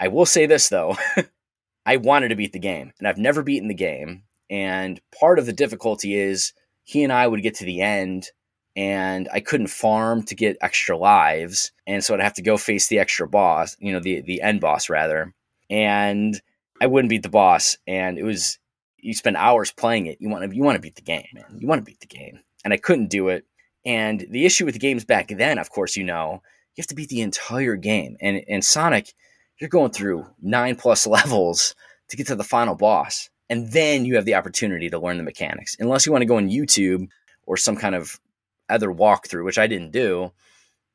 I 0.00 0.08
will 0.08 0.26
say 0.26 0.46
this 0.46 0.68
though 0.68 0.96
I 1.86 1.96
wanted 1.96 2.28
to 2.28 2.36
beat 2.36 2.52
the 2.52 2.58
game, 2.58 2.92
and 2.98 3.06
I've 3.06 3.18
never 3.18 3.42
beaten 3.42 3.68
the 3.68 3.74
game. 3.74 4.24
And 4.50 5.00
part 5.18 5.38
of 5.38 5.46
the 5.46 5.52
difficulty 5.52 6.16
is 6.16 6.52
he 6.84 7.04
and 7.04 7.12
I 7.12 7.26
would 7.26 7.42
get 7.42 7.54
to 7.56 7.64
the 7.64 7.80
end 7.80 8.30
and 8.78 9.28
I 9.32 9.40
couldn't 9.40 9.66
farm 9.66 10.22
to 10.24 10.36
get 10.36 10.56
extra 10.60 10.96
lives, 10.96 11.72
and 11.84 12.04
so 12.04 12.14
I'd 12.14 12.20
have 12.20 12.34
to 12.34 12.42
go 12.42 12.56
face 12.56 12.86
the 12.86 13.00
extra 13.00 13.26
boss, 13.26 13.76
you 13.80 13.92
know, 13.92 13.98
the 13.98 14.20
the 14.20 14.40
end 14.40 14.60
boss 14.60 14.88
rather, 14.88 15.34
and 15.68 16.40
I 16.80 16.86
wouldn't 16.86 17.10
beat 17.10 17.24
the 17.24 17.28
boss, 17.28 17.76
and 17.88 18.18
it 18.18 18.22
was 18.22 18.58
you 18.98 19.14
spend 19.14 19.36
hours 19.36 19.72
playing 19.72 20.06
it. 20.06 20.18
You 20.20 20.28
want 20.28 20.48
to 20.48 20.56
you 20.56 20.62
want 20.62 20.76
to 20.76 20.80
beat 20.80 20.94
the 20.94 21.02
game, 21.02 21.26
man. 21.34 21.58
You 21.58 21.66
want 21.66 21.80
to 21.80 21.90
beat 21.90 21.98
the 21.98 22.06
game, 22.06 22.38
and 22.64 22.72
I 22.72 22.76
couldn't 22.76 23.10
do 23.10 23.28
it. 23.30 23.46
And 23.84 24.24
the 24.30 24.46
issue 24.46 24.64
with 24.64 24.74
the 24.74 24.80
games 24.80 25.04
back 25.04 25.26
then, 25.28 25.58
of 25.58 25.70
course, 25.70 25.96
you 25.96 26.04
know, 26.04 26.40
you 26.76 26.82
have 26.82 26.86
to 26.86 26.94
beat 26.94 27.08
the 27.08 27.22
entire 27.22 27.74
game, 27.74 28.16
and 28.20 28.44
and 28.48 28.64
Sonic, 28.64 29.12
you're 29.60 29.70
going 29.70 29.90
through 29.90 30.24
nine 30.40 30.76
plus 30.76 31.04
levels 31.18 31.74
to 32.10 32.16
get 32.16 32.28
to 32.28 32.36
the 32.36 32.44
final 32.44 32.76
boss, 32.76 33.28
and 33.50 33.72
then 33.72 34.04
you 34.04 34.16
have 34.16 34.24
the 34.24 34.34
opportunity 34.34 34.90
to 34.90 34.98
learn 34.98 35.16
the 35.16 35.22
mechanics. 35.22 35.76
Unless 35.80 36.06
you 36.06 36.12
want 36.12 36.22
to 36.22 36.26
go 36.26 36.36
on 36.36 36.50
YouTube 36.50 37.08
or 37.46 37.56
some 37.56 37.76
kind 37.76 37.94
of 37.94 38.20
other 38.68 38.88
walkthrough, 38.88 39.44
which 39.44 39.58
I 39.58 39.66
didn't 39.66 39.92
do, 39.92 40.32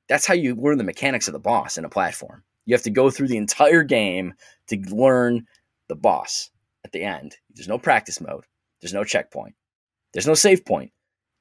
that's 0.08 0.26
how 0.26 0.34
you 0.34 0.56
learn 0.56 0.78
the 0.78 0.84
mechanics 0.84 1.28
of 1.28 1.34
the 1.34 1.40
boss 1.40 1.78
in 1.78 1.86
a 1.86 1.90
platform. 1.90 2.44
You 2.66 2.76
have 2.76 2.84
to 2.84 2.92
go 2.92 3.10
through 3.10 3.28
the 3.28 3.38
entire 3.38 3.84
game 3.84 4.34
to 4.68 4.78
learn 4.78 5.48
the 5.88 5.96
boss 5.96 6.52
at 6.86 6.92
the 6.92 7.04
end. 7.04 7.36
There's 7.54 7.68
no 7.68 7.78
practice 7.78 8.22
mode, 8.22 8.46
there's 8.82 8.94
no 8.94 9.04
checkpoint, 9.04 9.56
there's 10.14 10.28
no 10.28 10.34
save 10.34 10.66
point. 10.66 10.92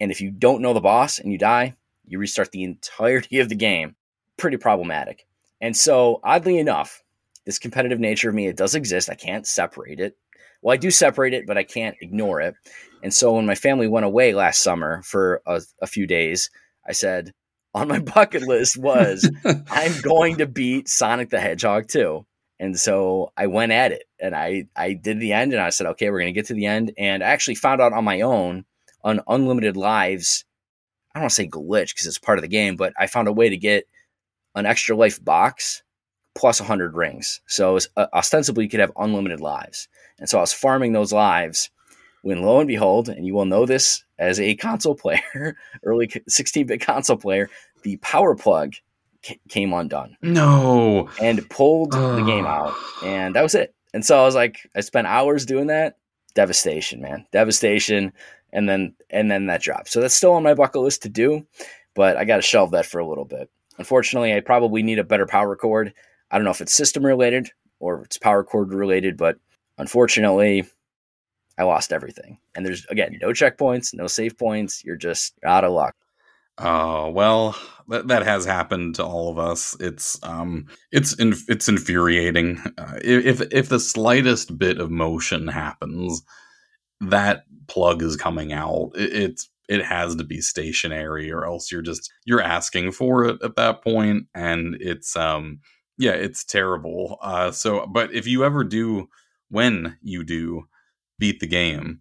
And 0.01 0.11
if 0.11 0.21
you 0.21 0.31
don't 0.31 0.63
know 0.63 0.73
the 0.73 0.81
boss 0.81 1.19
and 1.19 1.31
you 1.31 1.39
die, 1.39 1.77
you 2.07 2.19
restart 2.19 2.51
the 2.51 2.65
entirety 2.65 3.39
of 3.39 3.49
the 3.49 3.55
game. 3.55 3.95
Pretty 4.37 4.57
problematic. 4.57 5.27
And 5.61 5.77
so, 5.77 6.21
oddly 6.25 6.59
enough, 6.59 7.03
this 7.45 7.59
competitive 7.59 8.01
nature 8.01 8.29
of 8.29 8.35
me, 8.35 8.49
it 8.49 8.57
does 8.57 8.75
exist. 8.75 9.09
I 9.09 9.15
can't 9.15 9.47
separate 9.47 10.01
it. 10.01 10.17
Well, 10.63 10.73
I 10.73 10.77
do 10.77 10.91
separate 10.91 11.35
it, 11.35 11.47
but 11.47 11.59
I 11.59 11.65
can't 11.65 11.97
ignore 12.01 12.41
it. 12.41 12.55
And 13.03 13.13
so 13.13 13.33
when 13.33 13.47
my 13.47 13.57
family 13.57 13.89
went 13.89 14.07
away 14.07 14.33
last 14.33 14.63
summer 14.63 15.03
for 15.03 15.43
a, 15.45 15.61
a 15.81 15.87
few 15.87 16.07
days, 16.07 16.51
I 16.87 16.93
said, 16.93 17.33
on 17.75 17.89
my 17.89 17.99
bucket 18.15 18.43
list 18.43 18.79
was 18.79 19.29
I'm 19.71 20.01
going 20.03 20.39
to 20.39 20.47
beat 20.47 20.89
Sonic 20.89 21.31
the 21.31 21.41
Hedgehog 21.41 21.89
2. 21.89 22.25
And 22.61 22.79
so 22.79 23.33
I 23.37 23.49
went 23.49 23.73
at 23.73 23.91
it 23.91 24.05
and 24.21 24.37
I, 24.37 24.67
I 24.77 24.93
did 24.93 25.19
the 25.19 25.33
end 25.33 25.53
and 25.53 25.61
I 25.61 25.71
said, 25.71 25.89
okay, 25.89 26.11
we're 26.11 26.21
going 26.21 26.33
to 26.33 26.39
get 26.39 26.47
to 26.47 26.55
the 26.55 26.67
end. 26.67 26.93
And 26.97 27.25
I 27.25 27.27
actually 27.29 27.57
found 27.57 27.81
out 27.81 27.93
on 27.93 28.05
my 28.05 28.21
own 28.21 28.65
on 29.03 29.21
Unlimited 29.27 29.77
Lives. 29.77 30.45
I 31.13 31.19
don't 31.19 31.25
want 31.25 31.31
to 31.31 31.35
say 31.35 31.49
glitch 31.49 31.89
because 31.89 32.07
it's 32.07 32.19
part 32.19 32.39
of 32.39 32.43
the 32.43 32.49
game, 32.49 32.77
but 32.77 32.93
I 32.97 33.09
found 33.09 33.27
a 33.27 33.33
way 33.33 33.49
to 33.49 33.57
get 33.57 33.89
an 34.55 34.65
extra 34.65 34.97
life 34.97 35.23
box 35.23 35.83
plus 36.35 36.61
100 36.61 36.95
rings. 36.95 37.41
So 37.47 37.75
was, 37.75 37.89
uh, 37.97 38.07
ostensibly, 38.15 38.65
you 38.65 38.71
could 38.71 38.81
have 38.81 38.93
unlimited 38.97 39.41
lives. 39.41 39.89
And 40.19 40.29
so 40.29 40.39
I 40.39 40.41
was 40.41 40.53
farming 40.53 40.93
those 40.93 41.13
lives 41.13 41.71
when 42.23 42.43
lo 42.43 42.61
and 42.61 42.69
behold, 42.69 43.09
and 43.09 43.27
you 43.27 43.35
will 43.35 43.45
know 43.45 43.67
this 43.67 44.05
as 44.19 44.41
a 44.41 44.55
console 44.55 44.95
player, 44.95 45.57
early 45.85 46.11
16 46.29 46.67
bit 46.67 46.81
console 46.81 47.17
player, 47.17 47.51
the 47.83 47.97
power 47.99 48.35
plug 48.35 48.75
came 49.49 49.73
undone. 49.73 50.17
No. 50.23 51.09
And 51.21 51.49
pulled 51.51 51.93
the 51.93 52.23
game 52.23 52.47
out. 52.47 52.75
And 53.05 53.35
that 53.35 53.43
was 53.43 53.55
it. 53.55 53.75
And 53.95 54.05
so 54.05 54.19
I 54.19 54.25
was 54.25 54.35
like, 54.35 54.69
I 54.75 54.81
spent 54.81 55.07
hours 55.07 55.45
doing 55.45 55.67
that. 55.67 55.97
Devastation, 56.35 57.01
man. 57.01 57.27
Devastation. 57.31 58.13
And 58.53 58.69
then 58.69 58.95
and 59.11 59.31
then 59.31 59.47
that 59.47 59.63
dropped. 59.63 59.89
So 59.89 60.01
that's 60.01 60.15
still 60.15 60.33
on 60.33 60.43
my 60.43 60.55
bucket 60.55 60.83
list 60.83 61.03
to 61.03 61.09
do, 61.09 61.47
but 61.95 62.17
I 62.17 62.25
gotta 62.25 62.43
shelve 62.43 62.73
that 62.73 62.87
for 62.87 62.99
a 62.99 63.07
little 63.07 63.25
bit. 63.25 63.51
Unfortunately, 63.79 64.35
I 64.35 64.41
probably 64.41 64.83
need 64.83 64.99
a 64.99 65.05
better 65.05 65.27
power 65.27 65.57
cord. 65.57 65.95
I 66.33 66.39
don't 66.39 66.45
know 66.45 66.51
if 66.51 66.61
it's 66.61 66.73
system 66.73 67.05
related 67.05 67.51
or 67.79 68.03
it's 68.03 68.19
power 68.19 68.43
cord 68.43 68.73
related, 68.73 69.17
but 69.17 69.37
unfortunately, 69.79 70.65
I 71.59 71.65
lost 71.65 71.93
everything. 71.93 72.39
And 72.55 72.65
there's 72.65 72.87
again 72.87 73.19
no 73.21 73.29
checkpoints, 73.29 73.95
no 73.95 74.07
save 74.07 74.39
points. 74.39 74.83
You're 74.85 74.97
just 74.97 75.35
out 75.45 75.65
of 75.65 75.73
luck. 75.73 75.95
Oh 76.59 77.11
well, 77.11 77.57
that 77.89 78.09
that 78.09 78.25
has 78.25 78.45
happened 78.45 78.95
to 78.97 79.05
all 79.05 79.31
of 79.31 79.39
us. 79.39 79.77
It's 79.81 80.19
um, 80.23 80.67
it's 80.91 81.15
inf- 81.15 81.49
it's 81.49 81.69
infuriating. 81.69 82.61
Uh, 82.79 82.99
if 83.03 83.41
if 83.53 83.69
the 83.69 83.81
slightest 83.81 84.59
bit 84.59 84.79
of 84.79 84.91
motion 84.91 85.49
happens, 85.49 86.23
that 87.01 87.45
plug 87.69 88.03
is 88.03 88.17
coming 88.17 88.53
out. 88.53 88.93
It, 88.95 89.13
it's 89.13 89.51
it 89.69 89.85
has 89.85 90.17
to 90.17 90.25
be 90.25 90.41
stationary, 90.41 91.33
or 91.33 91.47
else 91.47 91.73
you're 91.73 91.83
just 91.83 92.13
you're 92.25 92.43
asking 92.43 92.93
for 92.93 93.25
it 93.25 93.43
at 93.43 93.57
that 93.57 93.83
point, 93.83 94.27
and 94.35 94.77
it's 94.81 95.17
um, 95.17 95.61
yeah, 96.03 96.13
it's 96.15 96.43
terrible. 96.43 97.17
Uh, 97.23 97.53
so, 97.53 97.87
but 97.87 98.13
if 98.13 98.27
you 98.27 98.45
ever 98.45 98.65
do, 98.65 99.09
when 99.51 99.97
you 100.03 100.25
do 100.25 100.65
beat 101.21 101.39
the 101.39 101.47
game, 101.47 102.01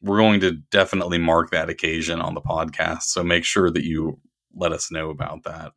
we're 0.00 0.18
going 0.18 0.38
to 0.40 0.52
definitely 0.70 1.18
mark 1.18 1.50
that 1.50 1.68
occasion 1.68 2.20
on 2.20 2.34
the 2.34 2.40
podcast. 2.40 3.02
So 3.02 3.24
make 3.24 3.44
sure 3.44 3.68
that 3.68 3.82
you 3.82 4.20
let 4.54 4.70
us 4.70 4.92
know 4.92 5.10
about 5.10 5.42
that. 5.42 5.72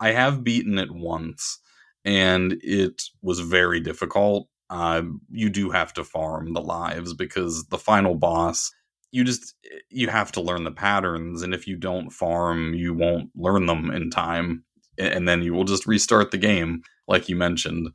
I 0.00 0.12
have 0.12 0.42
beaten 0.42 0.78
it 0.78 0.90
once, 0.90 1.60
and 2.06 2.56
it 2.62 3.02
was 3.20 3.40
very 3.40 3.80
difficult. 3.80 4.48
Uh, 4.70 5.02
you 5.28 5.50
do 5.50 5.68
have 5.68 5.92
to 5.94 6.04
farm 6.04 6.54
the 6.54 6.62
lives 6.62 7.12
because 7.12 7.66
the 7.66 7.76
final 7.76 8.14
boss, 8.14 8.72
you 9.12 9.24
just 9.24 9.54
you 9.90 10.08
have 10.08 10.32
to 10.32 10.40
learn 10.40 10.64
the 10.64 10.70
patterns, 10.72 11.42
and 11.42 11.52
if 11.52 11.66
you 11.66 11.76
don't 11.76 12.08
farm, 12.08 12.72
you 12.72 12.94
won't 12.94 13.28
learn 13.36 13.66
them 13.66 13.90
in 13.90 14.08
time, 14.08 14.64
and 15.00 15.28
then 15.28 15.42
you 15.42 15.52
will 15.52 15.64
just 15.64 15.86
restart 15.86 16.30
the 16.30 16.38
game, 16.38 16.82
like 17.08 17.28
you 17.28 17.36
mentioned. 17.36 17.88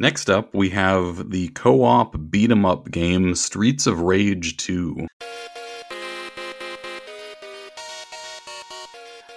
Next 0.00 0.28
up, 0.28 0.52
we 0.54 0.70
have 0.70 1.30
the 1.30 1.48
co 1.48 1.84
op 1.84 2.16
beat 2.30 2.50
'em 2.50 2.66
up 2.66 2.90
game 2.90 3.34
Streets 3.34 3.86
of 3.86 4.00
Rage 4.00 4.56
2. 4.56 5.06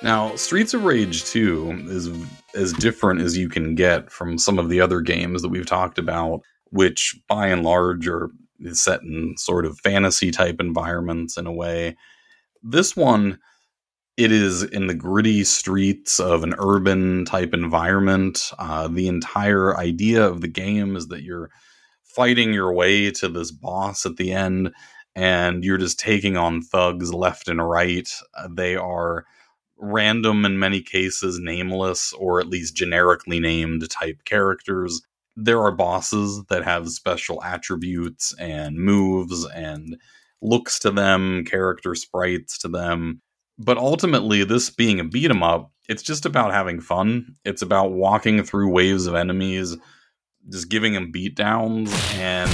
Now, 0.01 0.35
Streets 0.35 0.73
of 0.73 0.83
Rage 0.83 1.25
2 1.25 1.85
is 1.89 2.09
as 2.55 2.73
different 2.73 3.21
as 3.21 3.37
you 3.37 3.49
can 3.49 3.75
get 3.75 4.11
from 4.11 4.37
some 4.37 4.57
of 4.57 4.69
the 4.69 4.79
other 4.79 5.01
games 5.01 5.41
that 5.41 5.49
we've 5.49 5.65
talked 5.65 5.99
about, 5.99 6.41
which 6.69 7.19
by 7.27 7.47
and 7.47 7.63
large 7.63 8.07
are 8.07 8.29
set 8.71 9.01
in 9.01 9.35
sort 9.37 9.65
of 9.65 9.79
fantasy 9.79 10.31
type 10.31 10.59
environments 10.59 11.37
in 11.37 11.45
a 11.45 11.51
way. 11.51 11.95
This 12.63 12.95
one 12.95 13.37
it 14.17 14.31
is 14.31 14.63
in 14.63 14.87
the 14.87 14.95
gritty 14.95 15.43
streets 15.43 16.19
of 16.19 16.43
an 16.43 16.55
urban 16.57 17.23
type 17.23 17.53
environment. 17.53 18.51
Uh, 18.57 18.87
the 18.87 19.07
entire 19.07 19.77
idea 19.77 20.25
of 20.25 20.41
the 20.41 20.47
game 20.47 20.95
is 20.95 21.07
that 21.09 21.21
you're 21.21 21.51
fighting 22.01 22.51
your 22.51 22.73
way 22.73 23.11
to 23.11 23.29
this 23.29 23.51
boss 23.51 24.07
at 24.07 24.17
the 24.17 24.33
end, 24.33 24.73
and 25.15 25.63
you're 25.63 25.77
just 25.77 25.99
taking 25.99 26.35
on 26.35 26.63
thugs 26.63 27.13
left 27.13 27.47
and 27.47 27.67
right. 27.69 28.11
Uh, 28.35 28.47
they 28.51 28.75
are 28.75 29.23
random 29.77 30.45
in 30.45 30.57
many 30.57 30.81
cases, 30.81 31.37
nameless 31.39 32.11
or 32.13 32.39
at 32.39 32.47
least 32.47 32.75
generically 32.75 33.39
named 33.39 33.87
type 33.91 34.23
characters. 34.25 34.99
There 35.35 35.61
are 35.61 35.71
bosses 35.71 36.43
that 36.49 36.63
have 36.63 36.89
special 36.89 37.43
attributes 37.43 38.33
and 38.39 38.77
moves 38.77 39.45
and 39.45 39.95
looks 40.41 40.79
to 40.79 40.89
them, 40.89 41.45
character 41.45 41.93
sprites 41.93 42.57
to 42.59 42.67
them 42.67 43.21
but 43.57 43.77
ultimately, 43.77 44.43
this 44.43 44.69
being 44.69 44.99
a 44.99 45.03
beat 45.03 45.29
'em 45.29 45.43
up, 45.43 45.71
it's 45.89 46.03
just 46.03 46.25
about 46.25 46.53
having 46.53 46.79
fun. 46.79 47.35
It's 47.45 47.61
about 47.61 47.91
walking 47.91 48.43
through 48.43 48.69
waves 48.69 49.07
of 49.07 49.15
enemies, 49.15 49.77
just 50.49 50.69
giving 50.69 50.93
them 50.93 51.11
beatdowns 51.11 51.91
and 52.15 52.51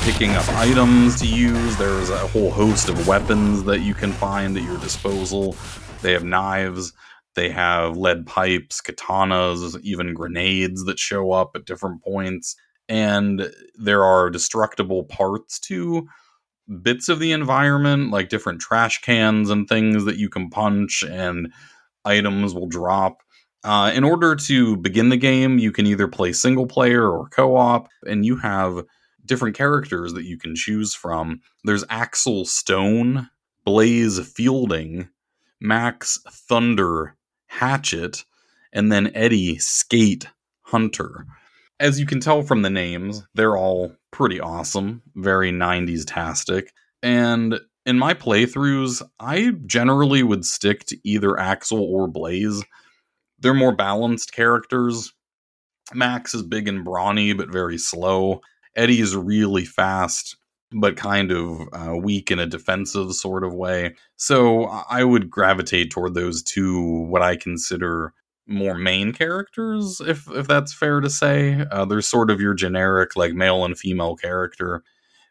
picking 0.00 0.30
up 0.30 0.48
items 0.50 1.20
to 1.20 1.26
use. 1.26 1.76
There's 1.76 2.10
a 2.10 2.26
whole 2.28 2.50
host 2.50 2.88
of 2.88 3.08
weapons 3.08 3.64
that 3.64 3.80
you 3.80 3.94
can 3.94 4.12
find 4.12 4.56
at 4.56 4.62
your 4.62 4.78
disposal. 4.78 5.56
They 6.02 6.12
have 6.12 6.24
knives, 6.24 6.92
they 7.34 7.50
have 7.50 7.96
lead 7.96 8.26
pipes, 8.26 8.80
katanas, 8.80 9.78
even 9.82 10.14
grenades 10.14 10.84
that 10.84 10.98
show 10.98 11.32
up 11.32 11.52
at 11.54 11.66
different 11.66 12.02
points. 12.02 12.56
And 12.88 13.50
there 13.76 14.04
are 14.04 14.30
destructible 14.30 15.04
parts 15.04 15.58
too 15.58 16.06
bits 16.82 17.08
of 17.08 17.18
the 17.18 17.32
environment, 17.32 18.10
like 18.10 18.28
different 18.28 18.60
trash 18.60 19.00
cans 19.00 19.50
and 19.50 19.68
things 19.68 20.04
that 20.04 20.16
you 20.16 20.28
can 20.28 20.50
punch, 20.50 21.02
and 21.02 21.52
items 22.04 22.54
will 22.54 22.66
drop. 22.66 23.22
Uh, 23.64 23.90
in 23.94 24.04
order 24.04 24.36
to 24.36 24.76
begin 24.76 25.08
the 25.08 25.16
game, 25.16 25.58
you 25.58 25.72
can 25.72 25.86
either 25.86 26.06
play 26.06 26.32
single 26.32 26.66
player 26.66 27.10
or 27.10 27.28
co 27.28 27.56
op, 27.56 27.88
and 28.06 28.24
you 28.24 28.36
have 28.36 28.84
different 29.24 29.56
characters 29.56 30.12
that 30.12 30.24
you 30.24 30.38
can 30.38 30.54
choose 30.54 30.94
from. 30.94 31.40
There's 31.64 31.84
Axel 31.90 32.44
Stone, 32.44 33.28
Blaze 33.64 34.20
Fielding, 34.32 35.08
Max 35.60 36.20
Thunder 36.30 37.16
Hatchet, 37.46 38.24
and 38.72 38.92
then 38.92 39.10
Eddie 39.14 39.58
Skate 39.58 40.28
Hunter 40.62 41.26
as 41.78 42.00
you 42.00 42.06
can 42.06 42.20
tell 42.20 42.42
from 42.42 42.62
the 42.62 42.70
names, 42.70 43.26
they're 43.34 43.56
all 43.56 43.94
pretty 44.16 44.40
awesome, 44.40 45.02
very 45.14 45.52
90s 45.52 46.04
tastic. 46.06 46.72
And 47.02 47.60
in 47.84 47.98
my 47.98 48.14
playthroughs, 48.14 49.02
I 49.20 49.52
generally 49.66 50.22
would 50.22 50.46
stick 50.46 50.86
to 50.86 50.96
either 51.04 51.38
Axel 51.38 51.84
or 51.84 52.08
Blaze. 52.08 52.64
They're 53.38 53.52
more 53.52 53.76
balanced 53.76 54.32
characters. 54.32 55.12
Max 55.92 56.34
is 56.34 56.42
big 56.42 56.66
and 56.66 56.82
brawny, 56.82 57.34
but 57.34 57.52
very 57.52 57.76
slow. 57.76 58.40
Eddie 58.74 59.00
is 59.00 59.14
really 59.14 59.66
fast, 59.66 60.38
but 60.72 60.96
kind 60.96 61.30
of 61.30 61.68
uh, 61.74 61.94
weak 61.94 62.30
in 62.30 62.38
a 62.38 62.46
defensive 62.46 63.12
sort 63.12 63.44
of 63.44 63.52
way. 63.52 63.96
So 64.16 64.64
I 64.64 65.04
would 65.04 65.28
gravitate 65.28 65.90
toward 65.90 66.14
those 66.14 66.42
two, 66.42 67.06
what 67.10 67.20
I 67.20 67.36
consider 67.36 68.14
more 68.46 68.76
main 68.78 69.12
characters, 69.12 70.00
if 70.06 70.28
if 70.30 70.46
that's 70.46 70.72
fair 70.72 71.00
to 71.00 71.10
say. 71.10 71.64
Uh, 71.70 71.84
they're 71.84 72.00
sort 72.02 72.30
of 72.30 72.40
your 72.40 72.54
generic 72.54 73.16
like 73.16 73.34
male 73.34 73.64
and 73.64 73.78
female 73.78 74.16
character. 74.16 74.82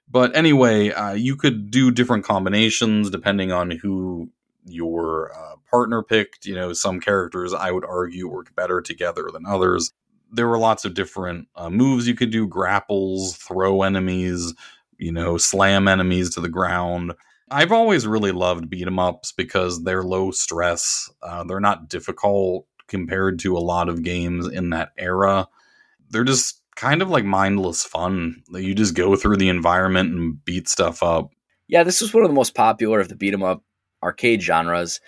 But 0.09 0.35
anyway, 0.35 0.91
uh, 0.91 1.13
you 1.13 1.35
could 1.35 1.71
do 1.71 1.91
different 1.91 2.25
combinations 2.25 3.09
depending 3.09 3.51
on 3.51 3.71
who 3.71 4.29
your 4.65 5.31
uh, 5.35 5.55
partner 5.69 6.03
picked. 6.03 6.45
You 6.45 6.55
know, 6.55 6.73
some 6.73 6.99
characters 6.99 7.53
I 7.53 7.71
would 7.71 7.85
argue 7.85 8.27
work 8.29 8.55
better 8.55 8.81
together 8.81 9.29
than 9.33 9.45
others. 9.45 9.91
There 10.31 10.47
were 10.47 10.57
lots 10.59 10.85
of 10.85 10.93
different 10.93 11.47
uh, 11.55 11.69
moves 11.69 12.07
you 12.07 12.15
could 12.15 12.31
do: 12.31 12.47
grapples, 12.47 13.37
throw 13.37 13.83
enemies, 13.83 14.53
you 14.97 15.11
know, 15.11 15.37
slam 15.37 15.87
enemies 15.87 16.31
to 16.35 16.41
the 16.41 16.49
ground. 16.49 17.13
I've 17.51 17.71
always 17.71 18.07
really 18.07 18.31
loved 18.31 18.69
beat 18.69 18.87
'em 18.87 18.99
ups 18.99 19.31
because 19.31 19.83
they're 19.83 20.03
low 20.03 20.31
stress. 20.31 21.09
Uh, 21.21 21.43
they're 21.43 21.59
not 21.59 21.89
difficult 21.89 22.65
compared 22.87 23.39
to 23.39 23.57
a 23.57 23.59
lot 23.59 23.89
of 23.89 24.03
games 24.03 24.47
in 24.47 24.69
that 24.71 24.91
era. 24.97 25.47
They're 26.09 26.23
just 26.23 26.61
kind 26.75 27.01
of 27.01 27.09
like 27.09 27.25
mindless 27.25 27.83
fun. 27.83 28.43
That 28.51 28.63
you 28.63 28.75
just 28.75 28.95
go 28.95 29.15
through 29.15 29.37
the 29.37 29.49
environment 29.49 30.13
and 30.13 30.43
beat 30.45 30.67
stuff 30.67 31.01
up. 31.01 31.31
Yeah, 31.67 31.83
this 31.83 32.01
was 32.01 32.13
one 32.13 32.23
of 32.23 32.29
the 32.29 32.35
most 32.35 32.53
popular 32.53 32.99
of 32.99 33.09
the 33.09 33.15
beat 33.15 33.33
'em 33.33 33.43
up 33.43 33.63
arcade 34.03 34.41
genres. 34.41 34.99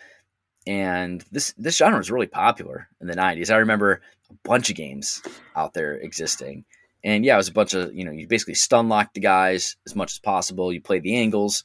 And 0.65 1.23
this 1.31 1.53
this 1.57 1.77
genre 1.77 1.99
was 1.99 2.11
really 2.11 2.27
popular 2.27 2.89
in 2.99 3.07
the 3.07 3.15
90s. 3.15 3.49
I 3.49 3.57
remember 3.57 4.01
a 4.29 4.33
bunch 4.43 4.69
of 4.69 4.75
games 4.75 5.21
out 5.55 5.73
there 5.73 5.93
existing. 5.93 6.65
And 7.03 7.23
yeah, 7.23 7.35
it 7.35 7.37
was 7.37 7.47
a 7.47 7.53
bunch 7.53 7.73
of, 7.73 7.93
you 7.93 8.03
know, 8.03 8.11
you 8.11 8.27
basically 8.27 8.55
stun 8.55 8.89
lock 8.89 9.13
the 9.13 9.21
guys 9.21 9.77
as 9.85 9.95
much 9.95 10.13
as 10.13 10.19
possible. 10.19 10.73
You 10.73 10.81
play 10.81 10.99
the 10.99 11.15
angles, 11.15 11.63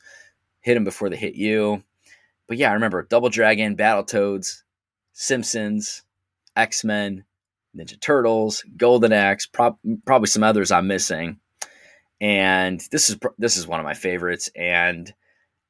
hit 0.60 0.74
them 0.74 0.84
before 0.84 1.08
they 1.08 1.16
hit 1.16 1.34
you. 1.34 1.82
But 2.46 2.58
yeah, 2.58 2.70
I 2.70 2.74
remember 2.74 3.02
Double 3.02 3.30
Dragon, 3.30 3.76
Battletoads, 3.76 4.62
Simpsons, 5.12 6.02
X 6.56 6.84
Men, 6.84 7.24
Ninja 7.76 8.00
Turtles, 8.00 8.64
Golden 8.76 9.12
Axe, 9.12 9.46
prob- 9.46 9.78
probably 10.04 10.26
some 10.28 10.42
others 10.42 10.70
I'm 10.70 10.86
missing. 10.86 11.38
And 12.20 12.80
this 12.90 13.10
is 13.10 13.18
this 13.38 13.56
is 13.56 13.66
one 13.66 13.80
of 13.80 13.84
my 13.84 13.94
favorites, 13.94 14.48
and 14.54 15.12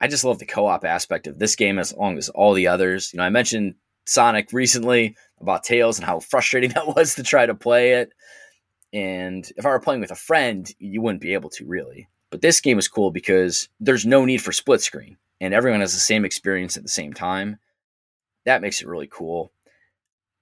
I 0.00 0.08
just 0.08 0.24
love 0.24 0.38
the 0.38 0.46
co-op 0.46 0.84
aspect 0.84 1.26
of 1.26 1.38
this 1.38 1.56
game 1.56 1.78
as 1.78 1.94
long 1.94 2.18
as 2.18 2.28
all 2.28 2.52
the 2.52 2.66
others. 2.66 3.12
You 3.12 3.18
know, 3.18 3.24
I 3.24 3.30
mentioned 3.30 3.76
Sonic 4.04 4.52
recently 4.52 5.16
about 5.40 5.64
Tails 5.64 5.98
and 5.98 6.04
how 6.04 6.20
frustrating 6.20 6.70
that 6.74 6.94
was 6.94 7.14
to 7.14 7.22
try 7.22 7.46
to 7.46 7.54
play 7.54 7.92
it. 7.92 8.12
And 8.92 9.50
if 9.56 9.64
I 9.64 9.70
were 9.70 9.80
playing 9.80 10.00
with 10.00 10.10
a 10.10 10.16
friend, 10.16 10.70
you 10.78 11.00
wouldn't 11.00 11.22
be 11.22 11.34
able 11.34 11.50
to 11.50 11.64
really. 11.64 12.08
But 12.30 12.42
this 12.42 12.60
game 12.60 12.78
is 12.78 12.88
cool 12.88 13.10
because 13.10 13.68
there's 13.80 14.04
no 14.04 14.24
need 14.24 14.42
for 14.42 14.52
split 14.52 14.80
screen 14.80 15.16
and 15.40 15.52
everyone 15.52 15.80
has 15.80 15.92
the 15.92 16.00
same 16.00 16.24
experience 16.24 16.76
at 16.76 16.82
the 16.82 16.88
same 16.88 17.12
time. 17.12 17.58
That 18.44 18.62
makes 18.62 18.80
it 18.80 18.88
really 18.88 19.08
cool. 19.08 19.52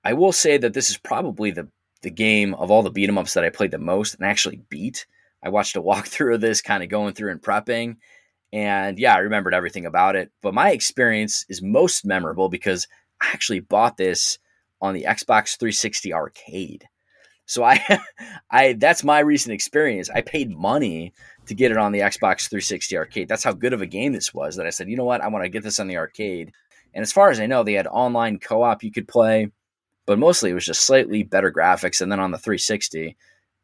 I 0.05 0.15
will 0.15 0.33
say 0.33 0.57
that 0.57 0.73
this 0.73 0.91
is 0.91 0.97
probably 0.97 1.51
the 1.51 1.69
the 2.03 2.11
game 2.11 2.55
of 2.55 2.71
all 2.71 2.83
the 2.83 2.91
beat 2.91 3.09
'em 3.09 3.19
ups 3.19 3.35
that 3.35 3.45
I 3.45 3.51
played 3.51 3.73
the 3.73 3.79
most 3.79 4.15
and 4.15 4.25
actually 4.25 4.63
beat. 4.71 5.07
I 5.43 5.51
watched 5.51 5.77
a 5.77 5.83
walkthrough 5.91 6.35
of 6.35 6.41
this 6.41 6.63
kind 6.63 6.83
of 6.83 6.89
going 6.89 7.15
through 7.15 7.31
and 7.33 7.43
prepping. 7.43 7.97
And 8.53 8.99
yeah, 8.99 9.15
I 9.15 9.19
remembered 9.19 9.55
everything 9.55 9.87
about 9.87 10.17
it. 10.17 10.33
But 10.43 10.55
my 10.55 10.71
experience 10.71 11.45
is 11.49 11.63
most 11.63 12.05
memorable 12.05 12.49
because 12.49 12.89
I 13.21 13.29
actually 13.33 13.61
bought 13.61 13.97
this 13.97 14.39
on 14.81 14.95
the 14.95 15.05
Xbox 15.05 15.59
360 15.59 16.13
arcade. 16.15 16.89
So 17.47 17.65
I 17.65 18.01
I 18.51 18.73
that's 18.75 19.05
my 19.05 19.21
recent 19.21 19.53
experience. 19.53 20.09
I 20.11 20.23
paid 20.23 20.57
money 20.57 21.13
to 21.47 21.55
get 21.55 21.71
it 21.71 21.77
on 21.77 21.93
the 21.93 22.01
Xbox 22.01 22.49
360 22.49 22.97
arcade. 22.97 23.29
That's 23.29 23.45
how 23.45 23.53
good 23.53 23.73
of 23.73 23.83
a 23.83 23.87
game 23.87 24.13
this 24.13 24.33
was 24.33 24.57
that 24.57 24.67
I 24.67 24.71
said, 24.71 24.89
"You 24.89 24.97
know 24.97 25.05
what? 25.05 25.21
I 25.21 25.29
want 25.29 25.45
to 25.45 25.51
get 25.51 25.63
this 25.63 25.81
on 25.81 25.89
the 25.89 25.97
arcade." 25.97 26.53
And 26.95 27.03
as 27.03 27.13
far 27.13 27.31
as 27.31 27.41
I 27.41 27.47
know, 27.47 27.63
they 27.63 27.75
had 27.75 27.87
online 27.87 28.39
co-op 28.39 28.83
you 28.83 28.93
could 28.93 29.09
play, 29.09 29.51
but 30.07 30.19
mostly 30.19 30.51
it 30.51 30.55
was 30.55 30.67
just 30.67 30.87
slightly 30.87 31.23
better 31.23 31.53
graphics 31.53 32.01
and 32.01 32.11
then 32.11 32.21
on 32.21 32.31
the 32.31 32.39
360 32.39 33.17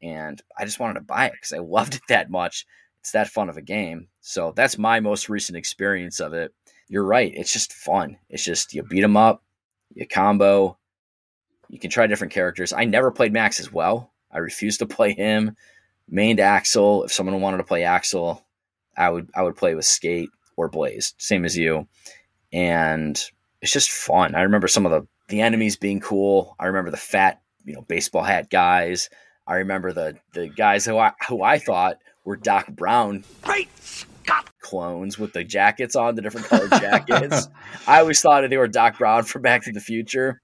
and 0.02 0.42
I 0.58 0.64
just 0.64 0.78
wanted 0.78 0.94
to 0.94 1.00
buy 1.00 1.26
it 1.26 1.40
cuz 1.40 1.52
I 1.52 1.58
loved 1.60 1.94
it 1.94 2.02
that 2.08 2.30
much. 2.30 2.66
It's 3.00 3.12
that 3.12 3.28
fun 3.28 3.48
of 3.48 3.56
a 3.56 3.62
game. 3.62 4.08
So 4.20 4.52
that's 4.56 4.78
my 4.78 5.00
most 5.00 5.28
recent 5.28 5.56
experience 5.56 6.20
of 6.20 6.32
it. 6.34 6.52
You're 6.88 7.04
right. 7.04 7.32
It's 7.34 7.52
just 7.52 7.72
fun. 7.72 8.18
It's 8.28 8.44
just 8.44 8.74
you 8.74 8.82
beat 8.82 9.00
them 9.00 9.16
up, 9.16 9.42
you 9.94 10.06
combo, 10.06 10.78
you 11.68 11.78
can 11.78 11.90
try 11.90 12.06
different 12.06 12.32
characters. 12.32 12.72
I 12.72 12.84
never 12.84 13.10
played 13.10 13.32
Max 13.32 13.60
as 13.60 13.72
well. 13.72 14.12
I 14.30 14.38
refused 14.38 14.78
to 14.80 14.86
play 14.96 15.12
him. 15.12 15.56
Mained 16.12 16.38
Axel. 16.38 17.04
If 17.04 17.12
someone 17.12 17.40
wanted 17.40 17.58
to 17.58 17.64
play 17.64 17.82
Axel, 17.82 18.44
I 18.96 19.10
would 19.10 19.28
I 19.34 19.42
would 19.42 19.56
play 19.56 19.74
with 19.74 19.84
Skate 19.84 20.30
or 20.56 20.68
Blaze, 20.68 21.14
same 21.18 21.44
as 21.44 21.56
you. 21.56 21.88
And 22.52 23.20
it's 23.60 23.72
just 23.72 23.90
fun. 23.90 24.34
I 24.34 24.42
remember 24.42 24.68
some 24.68 24.86
of 24.86 24.92
the 24.92 25.06
the 25.28 25.40
enemies 25.40 25.76
being 25.76 26.00
cool. 26.00 26.54
I 26.58 26.66
remember 26.66 26.90
the 26.90 26.96
fat, 26.96 27.40
you 27.64 27.74
know, 27.74 27.82
baseball 27.82 28.22
hat 28.22 28.48
guys. 28.50 29.10
I 29.46 29.56
remember 29.56 29.92
the 29.92 30.18
the 30.32 30.48
guys 30.48 30.84
who 30.84 30.98
I 30.98 31.12
who 31.28 31.42
I 31.42 31.58
thought 31.58 31.98
were 32.24 32.36
Doc 32.36 32.68
Brown. 32.68 33.24
Great 33.42 33.68
Scott! 33.82 34.50
Clones 34.60 35.18
with 35.18 35.32
the 35.32 35.44
jackets 35.44 35.96
on, 35.96 36.14
the 36.14 36.22
different 36.22 36.46
colored 36.46 36.70
jackets. 36.80 37.48
I 37.86 38.00
always 38.00 38.20
thought 38.20 38.48
they 38.48 38.56
were 38.56 38.68
Doc 38.68 38.98
Brown 38.98 39.24
from 39.24 39.42
Back 39.42 39.64
to 39.64 39.72
the 39.72 39.80
Future 39.80 40.40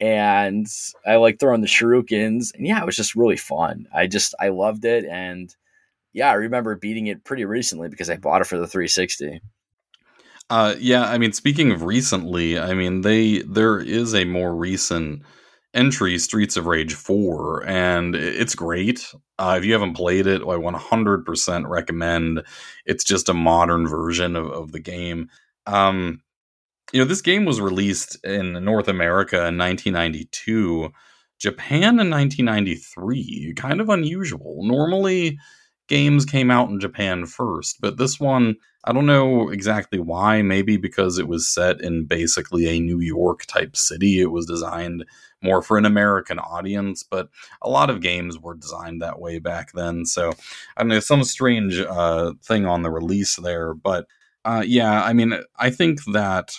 and 0.00 0.66
I 1.06 1.16
like 1.16 1.38
throwing 1.38 1.60
the 1.60 1.66
shurikens. 1.66 2.54
And 2.54 2.66
yeah, 2.66 2.80
it 2.80 2.86
was 2.86 2.96
just 2.96 3.16
really 3.16 3.36
fun. 3.36 3.86
I 3.94 4.06
just 4.06 4.34
I 4.38 4.48
loved 4.48 4.84
it, 4.84 5.04
and 5.04 5.54
yeah, 6.12 6.30
I 6.30 6.34
remember 6.34 6.76
beating 6.76 7.06
it 7.06 7.24
pretty 7.24 7.44
recently 7.44 7.88
because 7.88 8.10
I 8.10 8.16
bought 8.16 8.40
it 8.40 8.46
for 8.46 8.58
the 8.58 8.66
360. 8.66 9.40
Uh, 10.48 10.74
yeah, 10.78 11.08
I 11.08 11.18
mean, 11.18 11.32
speaking 11.32 11.72
of 11.72 11.82
recently, 11.82 12.58
I 12.58 12.74
mean, 12.74 13.00
they 13.00 13.38
there 13.42 13.80
is 13.80 14.14
a 14.14 14.24
more 14.24 14.54
recent 14.54 15.22
entry, 15.74 16.18
Streets 16.18 16.56
of 16.56 16.66
Rage 16.66 16.94
4, 16.94 17.66
and 17.66 18.14
it's 18.14 18.54
great. 18.54 19.12
Uh, 19.38 19.56
if 19.58 19.64
you 19.64 19.72
haven't 19.72 19.94
played 19.94 20.26
it, 20.26 20.42
I 20.42 20.56
100% 20.56 21.68
recommend. 21.68 22.42
It's 22.86 23.04
just 23.04 23.28
a 23.28 23.34
modern 23.34 23.88
version 23.88 24.36
of, 24.36 24.46
of 24.50 24.72
the 24.72 24.80
game. 24.80 25.28
Um, 25.66 26.22
you 26.92 27.00
know, 27.00 27.06
this 27.06 27.22
game 27.22 27.44
was 27.44 27.60
released 27.60 28.16
in 28.24 28.52
North 28.64 28.88
America 28.88 29.46
in 29.46 29.58
1992, 29.58 30.90
Japan 31.38 31.98
in 32.00 32.10
1993. 32.10 33.54
Kind 33.56 33.80
of 33.80 33.88
unusual. 33.88 34.60
Normally, 34.62 35.38
games 35.88 36.24
came 36.24 36.50
out 36.50 36.68
in 36.68 36.80
Japan 36.80 37.26
first, 37.26 37.80
but 37.80 37.96
this 37.96 38.18
one, 38.18 38.56
I 38.84 38.92
don't 38.92 39.06
know 39.06 39.48
exactly 39.48 39.98
why. 39.98 40.42
Maybe 40.42 40.76
because 40.76 41.18
it 41.18 41.28
was 41.28 41.48
set 41.48 41.80
in 41.80 42.04
basically 42.04 42.68
a 42.68 42.80
New 42.80 43.00
York 43.00 43.44
type 43.46 43.76
city. 43.76 44.20
It 44.20 44.30
was 44.30 44.46
designed 44.46 45.04
more 45.42 45.62
for 45.62 45.76
an 45.76 45.84
American 45.84 46.38
audience, 46.38 47.02
but 47.02 47.28
a 47.62 47.68
lot 47.68 47.90
of 47.90 48.00
games 48.00 48.38
were 48.38 48.54
designed 48.54 49.02
that 49.02 49.20
way 49.20 49.38
back 49.38 49.72
then. 49.72 50.04
So, 50.04 50.32
I 50.76 50.82
don't 50.82 50.88
know, 50.88 51.00
some 51.00 51.24
strange 51.24 51.78
uh, 51.78 52.32
thing 52.42 52.66
on 52.66 52.82
the 52.82 52.90
release 52.90 53.36
there, 53.36 53.74
but 53.74 54.06
uh, 54.44 54.62
yeah, 54.64 55.02
I 55.02 55.12
mean, 55.12 55.34
I 55.56 55.70
think 55.70 56.04
that 56.12 56.54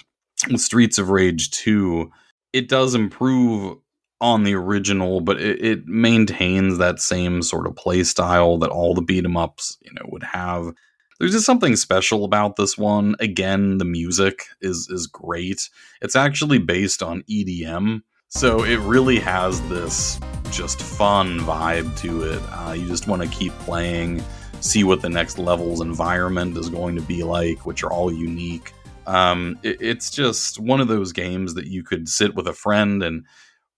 Streets 0.57 0.97
of 0.97 1.09
Rage 1.09 1.51
2, 1.51 2.11
it 2.53 2.67
does 2.67 2.93
improve 2.93 3.77
on 4.19 4.43
the 4.43 4.55
original, 4.55 5.21
but 5.21 5.39
it, 5.39 5.63
it, 5.63 5.87
maintains 5.87 6.77
that 6.77 6.99
same 6.99 7.43
sort 7.43 7.67
of 7.67 7.75
play 7.75 8.03
style 8.03 8.57
that 8.57 8.71
all 8.71 8.93
the 8.93 9.01
beat 9.01 9.23
'em 9.23 9.37
ups, 9.37 9.77
you 9.81 9.91
know, 9.93 10.05
would 10.05 10.23
have. 10.23 10.73
There's 11.19 11.33
just 11.33 11.45
something 11.45 11.75
special 11.75 12.25
about 12.25 12.55
this 12.55 12.77
one. 12.77 13.15
Again, 13.19 13.77
the 13.77 13.85
music 13.85 14.45
is 14.61 14.89
is 14.89 15.07
great. 15.07 15.69
It's 16.01 16.15
actually 16.15 16.59
based 16.59 17.03
on 17.03 17.23
EDM, 17.29 18.01
so 18.27 18.63
it 18.63 18.79
really 18.79 19.19
has 19.19 19.61
this 19.69 20.19
just 20.51 20.81
fun 20.81 21.39
vibe 21.39 21.95
to 21.99 22.23
it. 22.23 22.41
Uh, 22.51 22.73
you 22.73 22.87
just 22.87 23.07
want 23.07 23.21
to 23.21 23.27
keep 23.29 23.53
playing, 23.59 24.23
see 24.61 24.83
what 24.83 25.01
the 25.01 25.09
next 25.09 25.37
level's 25.37 25.81
environment 25.81 26.57
is 26.57 26.69
going 26.69 26.95
to 26.95 27.01
be 27.01 27.23
like, 27.23 27.65
which 27.65 27.83
are 27.83 27.91
all 27.91 28.11
unique. 28.11 28.73
Um, 29.05 29.57
it, 29.63 29.77
it's 29.79 30.11
just 30.11 30.59
one 30.59 30.81
of 30.81 30.87
those 30.87 31.13
games 31.13 31.53
that 31.53 31.67
you 31.67 31.83
could 31.83 32.09
sit 32.09 32.35
with 32.35 32.47
a 32.47 32.53
friend 32.53 33.01
and 33.01 33.25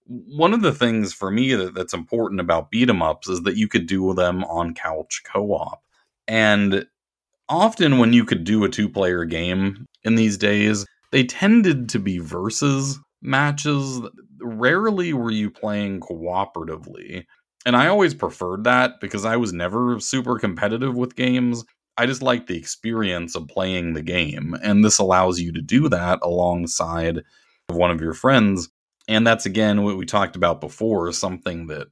one 0.10 0.54
of 0.54 0.62
the 0.62 0.74
things 0.74 1.14
for 1.14 1.30
me 1.30 1.54
that, 1.54 1.76
that's 1.76 1.94
important 1.94 2.42
about 2.42 2.72
beat 2.72 2.90
'em 2.90 3.02
ups 3.02 3.30
is 3.30 3.42
that 3.44 3.58
you 3.58 3.68
could 3.68 3.86
do 3.86 4.14
them 4.14 4.44
on 4.46 4.74
couch 4.74 5.22
co-op 5.24 5.84
and 6.28 6.86
often 7.48 8.00
when 8.00 8.12
you 8.14 8.26
could 8.26 8.44
do 8.44 8.64
a 8.64 8.70
two 8.70 8.90
player 8.90 9.24
game 9.24 9.86
in 10.04 10.16
these 10.16 10.38
days 10.38 10.86
they 11.12 11.24
tended 11.24 11.90
to 11.90 12.00
be 12.00 12.18
versus 12.18 13.00
matches 13.22 14.02
rarely 14.42 15.14
were 15.14 15.32
you 15.32 15.50
playing 15.50 16.00
cooperatively 16.00 17.26
and 17.66 17.76
i 17.76 17.88
always 17.88 18.14
preferred 18.14 18.64
that 18.64 19.00
because 19.00 19.26
i 19.26 19.36
was 19.36 19.54
never 19.54 20.00
super 20.00 20.40
competitive 20.40 20.96
with 20.96 21.16
games 21.16 21.64
I 22.00 22.06
just 22.06 22.22
like 22.22 22.48
the 22.48 22.56
experience 22.56 23.36
of 23.36 23.50
playing 23.50 23.92
the 23.92 24.02
game. 24.02 24.56
And 24.64 24.86
this 24.86 25.00
allows 25.00 25.42
you 25.42 25.52
to 25.52 25.62
do 25.62 25.90
that 25.90 26.20
alongside 26.22 27.24
one 27.68 27.92
of 27.92 28.00
your 28.00 28.14
friends. 28.14 28.70
And 29.10 29.26
that's 29.26 29.48
again 29.48 29.84
what 29.84 29.98
we 29.98 30.06
talked 30.06 30.36
about 30.36 30.62
before, 30.62 31.12
something 31.12 31.68
that 31.68 31.88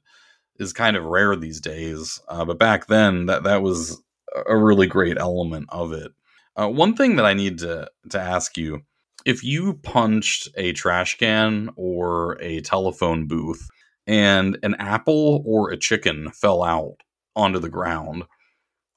is 0.59 0.72
kind 0.72 0.95
of 0.95 1.03
rare 1.03 1.36
these 1.36 1.59
days. 1.59 2.22
Uh, 2.30 2.45
but 2.45 2.59
back 2.59 2.86
then, 2.86 3.26
that 3.26 3.43
that 3.43 3.63
was 3.63 4.01
a 4.47 4.55
really 4.55 4.86
great 4.86 5.18
element 5.18 5.65
of 5.70 5.93
it. 5.93 6.11
Uh, 6.55 6.70
one 6.70 6.95
thing 6.95 7.15
that 7.15 7.26
I 7.26 7.34
need 7.34 7.57
to 7.59 7.89
to 8.11 8.20
ask 8.22 8.55
you: 8.55 8.84
if 9.26 9.43
you 9.43 9.74
punched 9.74 10.49
a 10.55 10.74
trash 10.74 11.18
can 11.18 11.72
or 11.76 12.38
a 12.39 12.61
telephone 12.61 13.28
booth, 13.28 13.68
and 14.05 14.59
an 14.61 14.76
apple 14.76 15.41
or 15.43 15.72
a 15.72 15.78
chicken 15.78 16.32
fell 16.32 16.63
out 16.63 16.97
onto 17.36 17.57
the 17.57 17.70
ground, 17.70 18.26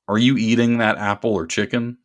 are 0.08 0.18
you 0.18 0.36
eating 0.36 0.76
that 0.78 0.98
apple 0.98 1.32
or 1.32 1.46
chicken? 1.46 1.96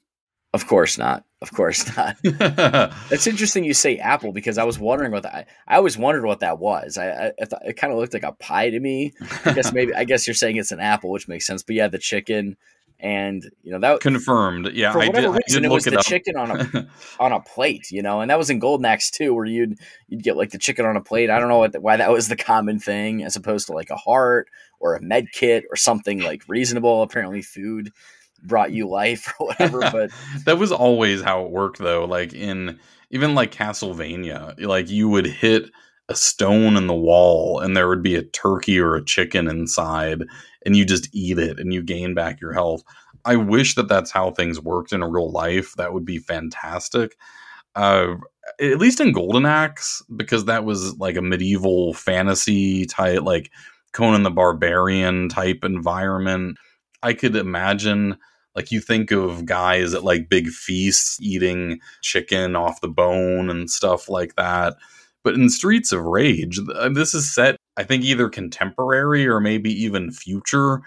Of 0.56 0.68
course 0.68 0.97
not. 0.97 1.26
Of 1.41 1.51
course 1.51 1.86
not. 1.97 2.16
It's 3.12 3.28
interesting 3.28 3.66
you 3.66 3.74
say 3.74 3.97
apple 3.97 4.32
because 4.32 4.58
I 4.58 4.64
was 4.64 4.80
wondering 4.80 5.12
what 5.12 5.24
that. 5.24 5.49
I 5.68 5.76
always 5.76 5.97
wondered 5.97 6.26
what 6.26 6.39
that 6.39 6.60
was. 6.60 6.97
I, 6.97 7.10
I, 7.10 7.32
I 7.41 7.45
thought 7.45 7.66
it 7.66 7.74
kind 7.74 7.91
of 7.91 7.99
looked 7.99 8.14
like 8.14 8.24
a 8.24 8.32
pie 8.32 8.70
to 8.70 8.80
me. 8.80 9.12
I 9.43 9.51
guess 9.51 9.74
maybe. 9.74 9.93
I 9.93 10.06
guess 10.06 10.26
you're 10.26 10.34
saying 10.34 10.56
it's 10.56 10.72
an 10.72 10.80
apple, 10.80 11.12
which 11.12 11.28
makes 11.28 11.45
sense. 11.45 11.62
But 11.62 11.76
yeah, 11.76 11.89
the 11.89 11.99
chicken 11.99 12.56
and 12.99 13.43
you 13.62 13.72
know 13.72 13.80
that 13.80 13.99
confirmed. 13.99 14.72
Yeah, 14.74 14.93
for 14.93 14.99
whatever 14.99 15.34
did, 15.34 15.43
reason, 15.47 15.66
it 15.66 15.72
was 15.72 15.86
it 15.86 15.91
the 15.91 15.99
up. 15.99 16.06
chicken 16.06 16.38
on 16.38 16.51
a 16.51 16.88
on 17.20 17.34
a 17.34 17.41
plate. 17.41 17.91
You 17.91 18.01
know, 18.01 18.22
and 18.22 18.32
that 18.32 18.38
was 18.38 18.49
in 18.49 18.60
Golden 18.60 18.86
Axe 18.86 19.12
too, 19.12 19.34
where 19.34 19.45
you'd 19.45 19.78
you'd 20.08 20.24
get 20.24 20.38
like 20.38 20.51
the 20.51 20.58
chicken 20.58 20.86
on 20.86 20.95
a 20.95 21.01
plate. 21.01 21.30
I 21.30 21.39
don't 21.39 21.49
know 21.49 21.58
what, 21.58 21.82
why 21.82 21.97
that 21.97 22.12
was 22.12 22.30
the 22.30 22.38
common 22.38 22.80
thing, 22.80 23.24
as 23.24 23.36
opposed 23.36 23.68
to 23.68 23.74
like 23.74 23.89
a 23.89 23.97
heart 23.97 24.47
or 24.80 24.95
a 24.95 25.01
med 25.01 25.28
kit 25.34 25.66
or 25.70 25.76
something 25.76 26.20
like 26.22 26.43
reasonable. 26.47 27.01
Apparently, 27.01 27.41
food 27.41 27.91
brought 28.44 28.72
you 28.72 28.88
life 28.88 29.34
or 29.40 29.48
whatever. 29.48 29.80
But 29.92 30.12
that 30.46 30.58
was 30.58 30.72
always 30.72 31.22
how 31.22 31.46
it 31.46 31.52
worked, 31.52 31.80
though. 31.80 32.06
Like 32.06 32.34
in 32.34 32.80
even 33.12 33.36
like 33.36 33.52
Castlevania, 33.52 34.60
like 34.66 34.90
you 34.90 35.10
would 35.10 35.26
hit 35.26 35.70
a 36.10 36.16
stone 36.16 36.78
in 36.78 36.88
the 36.88 36.94
wall 36.94 37.60
and 37.60 37.76
there 37.76 37.88
would 37.88 38.04
be 38.04 38.16
a 38.16 38.22
turkey 38.22 38.80
or 38.80 38.96
a 38.96 39.04
chicken 39.04 39.48
inside 39.48 40.24
and 40.66 40.76
you 40.76 40.86
just 40.86 41.10
eat 41.14 41.40
it 41.40 41.60
and 41.60 41.74
you 41.74 41.82
gain 41.82 42.14
back 42.14 42.40
your 42.42 42.54
health. 42.54 42.84
I 43.24 43.38
wish 43.38 43.76
that 43.76 43.88
that's 43.88 44.12
how 44.12 44.32
things 44.32 44.60
worked 44.60 44.94
in 44.94 45.04
real 45.04 45.32
life. 45.32 45.74
That 45.78 45.94
would 45.94 46.06
be 46.06 46.20
fantastic. 46.20 47.16
Uh, 47.76 48.16
at 48.60 48.78
least 48.78 49.00
in 49.00 49.12
Golden 49.12 49.46
Axe, 49.46 50.04
because 50.16 50.46
that 50.46 50.64
was 50.64 50.96
like 50.98 51.16
a 51.18 51.22
medieval 51.22 51.94
fantasy 51.94 52.86
type, 52.86 53.24
like 53.24 53.52
Conan 53.92 54.24
the 54.24 54.30
Barbarian 54.30 55.30
type 55.30 55.64
environment. 55.64 56.58
I 57.06 57.14
could 57.14 57.36
imagine 57.36 58.18
like 58.56 58.72
you 58.72 58.82
think 58.82 59.12
of 59.12 59.45
guys 59.45 59.93
at 59.93 60.03
like 60.03 60.30
big 60.30 60.47
feasts 60.49 61.20
eating 61.22 61.80
chicken 62.01 62.56
off 62.56 62.82
the 62.82 62.88
bone 62.89 63.49
and 63.49 63.70
stuff 63.70 64.10
like 64.10 64.36
that. 64.36 64.76
But 65.24 65.36
in 65.36 65.49
Streets 65.49 65.91
of 65.91 66.03
Rage, 66.03 66.60
uh, 66.76 66.89
this 66.89 67.14
is 67.14 67.34
set, 67.34 67.58
I 67.78 67.84
think, 67.84 68.03
either 68.03 68.30
contemporary 68.30 69.28
or 69.28 69.39
maybe 69.39 69.72
even 69.84 70.12
future, 70.12 70.82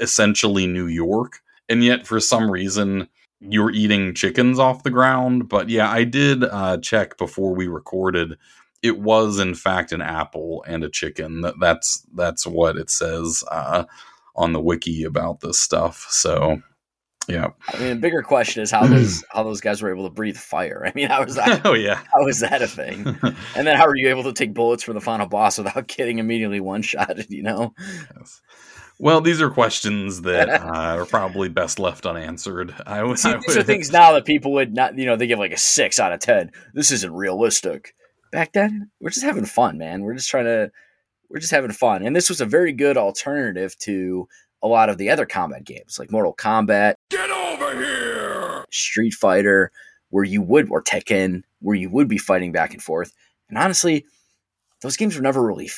essentially 0.00 0.66
New 0.66 0.86
York. 0.86 1.40
and 1.68 1.84
yet 1.84 2.06
for 2.06 2.20
some 2.20 2.50
reason 2.50 3.08
you're 3.40 3.70
eating 3.70 4.14
chickens 4.14 4.58
off 4.58 4.82
the 4.82 4.90
ground. 4.90 5.48
But 5.48 5.68
yeah, 5.68 5.90
I 5.90 6.04
did 6.04 6.44
uh, 6.44 6.78
check 6.78 7.18
before 7.18 7.54
we 7.54 7.68
recorded. 7.68 8.36
It 8.82 8.98
was 9.00 9.38
in 9.38 9.54
fact 9.54 9.92
an 9.92 10.02
apple 10.02 10.64
and 10.66 10.84
a 10.84 10.90
chicken. 10.90 11.44
That's 11.60 12.04
that's 12.14 12.46
what 12.46 12.76
it 12.76 12.90
says 12.90 13.44
uh, 13.50 13.84
on 14.38 14.52
the 14.52 14.60
wiki 14.60 15.02
about 15.04 15.40
this 15.40 15.58
stuff. 15.58 16.06
So 16.08 16.62
yeah. 17.28 17.48
I 17.74 17.78
mean, 17.78 17.88
the 17.90 17.96
bigger 17.96 18.22
question 18.22 18.62
is 18.62 18.70
how 18.70 18.86
those 18.86 19.22
how 19.30 19.42
those 19.44 19.60
guys 19.60 19.82
were 19.82 19.92
able 19.92 20.04
to 20.04 20.14
breathe 20.14 20.36
fire. 20.36 20.82
I 20.86 20.92
mean, 20.94 21.08
how 21.08 21.24
was 21.24 21.36
that? 21.36 21.64
oh 21.64 21.74
yeah. 21.74 22.00
How 22.12 22.24
was 22.24 22.40
that 22.40 22.62
a 22.62 22.66
thing? 22.66 23.06
and 23.54 23.66
then 23.66 23.76
how 23.76 23.86
are 23.86 23.96
you 23.96 24.08
able 24.08 24.24
to 24.24 24.32
take 24.32 24.54
bullets 24.54 24.82
for 24.82 24.94
the 24.94 25.00
final 25.00 25.26
boss 25.26 25.58
without 25.58 25.86
getting 25.96 26.18
immediately 26.18 26.60
one 26.60 26.82
shotted? 26.82 27.30
You 27.30 27.42
know. 27.42 27.74
Yes. 28.16 28.40
Well, 29.00 29.20
these 29.20 29.40
are 29.40 29.48
questions 29.48 30.22
that 30.22 30.48
uh, 30.48 30.96
are 30.98 31.04
probably 31.04 31.48
best 31.48 31.78
left 31.78 32.04
unanswered. 32.04 32.74
I 32.84 33.04
would. 33.04 33.16
See, 33.16 33.32
these 33.46 33.56
are 33.56 33.62
things 33.62 33.92
now 33.92 34.10
that 34.12 34.24
people 34.24 34.52
would 34.54 34.74
not, 34.74 34.98
you 34.98 35.06
know, 35.06 35.14
they 35.14 35.28
give 35.28 35.38
like 35.38 35.52
a 35.52 35.56
six 35.56 36.00
out 36.00 36.12
of 36.12 36.18
ten. 36.18 36.50
This 36.74 36.90
isn't 36.90 37.12
realistic. 37.12 37.94
Back 38.32 38.52
then, 38.54 38.90
we're 39.00 39.10
just 39.10 39.24
having 39.24 39.44
fun, 39.44 39.78
man. 39.78 40.02
We're 40.02 40.14
just 40.14 40.28
trying 40.28 40.46
to, 40.46 40.72
we're 41.28 41.40
just 41.40 41.52
having 41.52 41.72
fun, 41.72 42.02
and 42.02 42.14
this 42.14 42.28
was 42.28 42.40
a 42.40 42.46
very 42.46 42.72
good 42.72 42.96
alternative 42.96 43.76
to 43.80 44.28
a 44.62 44.68
lot 44.68 44.88
of 44.88 44.98
the 44.98 45.10
other 45.10 45.26
combat 45.26 45.64
games 45.64 45.98
like 45.98 46.10
Mortal 46.10 46.34
Kombat. 46.34 46.94
Get 47.10 47.30
over 47.30 47.74
here! 47.74 48.64
Street 48.70 49.14
Fighter, 49.14 49.70
where 50.10 50.24
you 50.24 50.42
would, 50.42 50.70
or 50.70 50.82
Tekken, 50.82 51.42
where 51.60 51.76
you 51.76 51.90
would 51.90 52.08
be 52.08 52.18
fighting 52.18 52.52
back 52.52 52.72
and 52.72 52.82
forth. 52.82 53.12
And 53.48 53.58
honestly, 53.58 54.04
those 54.82 54.96
games 54.96 55.16
were 55.16 55.22
never 55.22 55.44
really 55.44 55.68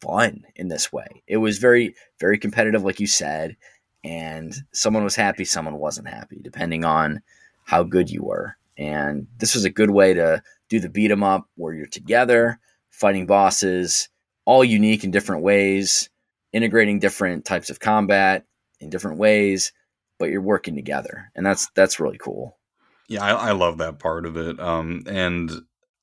fun 0.00 0.44
in 0.56 0.68
this 0.68 0.92
way. 0.92 1.22
It 1.26 1.38
was 1.38 1.58
very, 1.58 1.94
very 2.18 2.38
competitive, 2.38 2.82
like 2.82 3.00
you 3.00 3.06
said, 3.06 3.56
and 4.04 4.54
someone 4.72 5.04
was 5.04 5.16
happy, 5.16 5.44
someone 5.44 5.76
wasn't 5.76 6.08
happy, 6.08 6.40
depending 6.42 6.84
on 6.84 7.22
how 7.64 7.82
good 7.82 8.10
you 8.10 8.22
were. 8.22 8.56
And 8.78 9.26
this 9.38 9.54
was 9.54 9.64
a 9.64 9.70
good 9.70 9.90
way 9.90 10.14
to 10.14 10.42
do 10.68 10.80
the 10.80 10.88
beat 10.88 11.10
'em 11.10 11.22
up 11.22 11.48
where 11.56 11.74
you're 11.74 11.86
together, 11.86 12.58
fighting 12.90 13.26
bosses, 13.26 14.08
all 14.44 14.64
unique 14.64 15.04
in 15.04 15.10
different 15.10 15.42
ways 15.42 16.10
integrating 16.52 16.98
different 16.98 17.44
types 17.44 17.70
of 17.70 17.80
combat 17.80 18.44
in 18.80 18.90
different 18.90 19.18
ways, 19.18 19.72
but 20.18 20.30
you're 20.30 20.40
working 20.40 20.74
together, 20.74 21.30
and 21.34 21.44
that's 21.44 21.68
that's 21.74 22.00
really 22.00 22.18
cool. 22.18 22.58
Yeah, 23.08 23.24
I, 23.24 23.48
I 23.48 23.52
love 23.52 23.78
that 23.78 23.98
part 23.98 24.26
of 24.26 24.36
it, 24.36 24.58
um, 24.60 25.02
and 25.06 25.50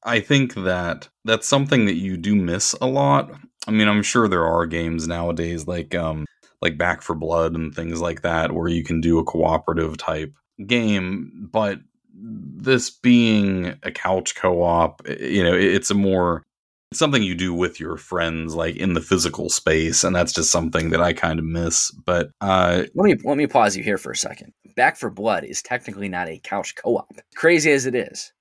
I 0.04 0.20
think 0.20 0.54
that 0.56 1.10
that's 1.26 1.48
something 1.48 1.86
that 1.86 1.96
you 1.96 2.18
do 2.18 2.36
miss 2.36 2.74
a 2.82 2.88
lot. 2.88 3.32
I 3.68 3.72
mean, 3.72 3.88
I'm 3.88 4.04
sure 4.04 4.28
there 4.28 4.46
are 4.46 4.66
games 4.66 5.08
nowadays 5.08 5.68
like 5.68 5.96
um, 5.96 6.26
like 6.62 6.78
Back 6.78 7.02
4 7.02 7.16
Blood 7.16 7.56
and 7.56 7.74
things 7.74 8.02
like 8.02 8.22
that 8.22 8.54
where 8.54 8.70
you 8.70 8.84
can 8.84 9.02
do 9.02 9.20
a 9.20 9.24
cooperative 9.24 9.98
type 9.98 10.34
game, 10.66 11.50
but 11.52 11.80
this 12.20 12.90
being 12.90 13.76
a 13.84 13.92
couch 13.92 14.36
co-op, 14.36 15.08
you 15.20 15.44
know, 15.44 15.54
it's 15.54 15.92
a 15.92 15.96
more 15.96 16.44
it's 16.92 17.00
something 17.00 17.22
you 17.22 17.36
do 17.36 17.54
with 17.54 17.80
your 17.80 17.98
friends 17.98 18.56
like 18.56 18.76
in 18.78 18.94
the 18.94 19.02
physical 19.02 19.50
space 19.50 20.04
and 20.04 20.16
that's 20.16 20.32
just 20.32 20.52
something 20.52 20.90
that 20.90 21.02
i 21.02 21.12
kind 21.12 21.40
of 21.40 21.46
miss 21.46 21.92
but 22.06 22.30
uh 22.42 22.84
let 22.96 23.06
me 23.06 23.16
let 23.26 23.38
me 23.38 23.48
pause 23.48 23.76
you 23.76 23.84
here 23.84 23.98
for 23.98 24.12
a 24.12 24.18
second. 24.18 24.54
Back 24.76 24.96
4 24.98 25.10
blood 25.10 25.44
is 25.44 25.62
technically 25.62 26.08
not 26.08 26.30
a 26.30 26.40
couch 26.40 26.76
co-op. 26.76 27.12
Crazy 27.36 27.72
as 27.72 27.88
it 27.88 27.96
is 27.96 28.32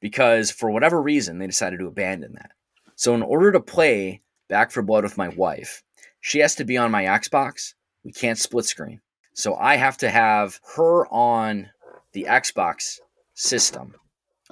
because 0.00 0.50
for 0.50 0.70
whatever 0.70 1.02
reason 1.02 1.38
they 1.38 1.46
decided 1.46 1.80
to 1.80 1.86
abandon 1.86 2.34
that. 2.34 2.52
So 2.96 3.14
in 3.14 3.22
order 3.22 3.50
to 3.52 3.60
play 3.60 4.22
back 4.48 4.70
4 4.70 4.82
blood 4.82 5.04
with 5.04 5.18
my 5.18 5.28
wife 5.28 5.82
she 6.20 6.38
has 6.38 6.54
to 6.54 6.64
be 6.64 6.78
on 6.78 6.90
my 6.90 7.04
xbox. 7.04 7.74
We 8.02 8.12
can't 8.12 8.38
split 8.38 8.64
screen. 8.64 9.00
So 9.34 9.56
i 9.56 9.76
have 9.76 9.98
to 9.98 10.10
have 10.10 10.58
her 10.76 11.06
on 11.08 11.68
the 12.12 12.26
xbox 12.30 13.00
system 13.34 13.94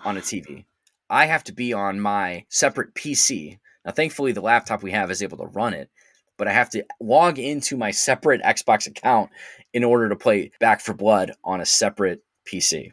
on 0.05 0.17
a 0.17 0.21
tv 0.21 0.65
I 1.13 1.27
have 1.27 1.45
to 1.45 1.53
be 1.53 1.75
on 1.75 2.01
my 2.01 2.47
separate 2.49 2.95
PC. 2.95 3.59
Now, 3.85 3.93
thankfully, 3.93 4.33
the 4.33 4.41
laptop 4.41 4.83
we 4.83 4.93
have 4.93 5.11
is 5.11 5.23
able 5.23 5.37
to 5.37 5.45
run 5.45 5.75
it, 5.75 5.91
but 6.39 6.49
I 6.49 6.55
have 6.55 6.71
to 6.71 6.87
log 7.03 7.39
into 7.39 7.77
my 7.77 7.91
separate 7.91 8.41
Xbox 8.41 8.87
account 8.87 9.29
in 9.75 9.85
order 9.85 10.09
to 10.09 10.17
play 10.17 10.53
Back 10.59 10.81
4 10.81 10.95
Blood 10.95 11.33
on 11.45 11.61
a 11.61 11.67
separate 11.67 12.23
PC. 12.51 12.93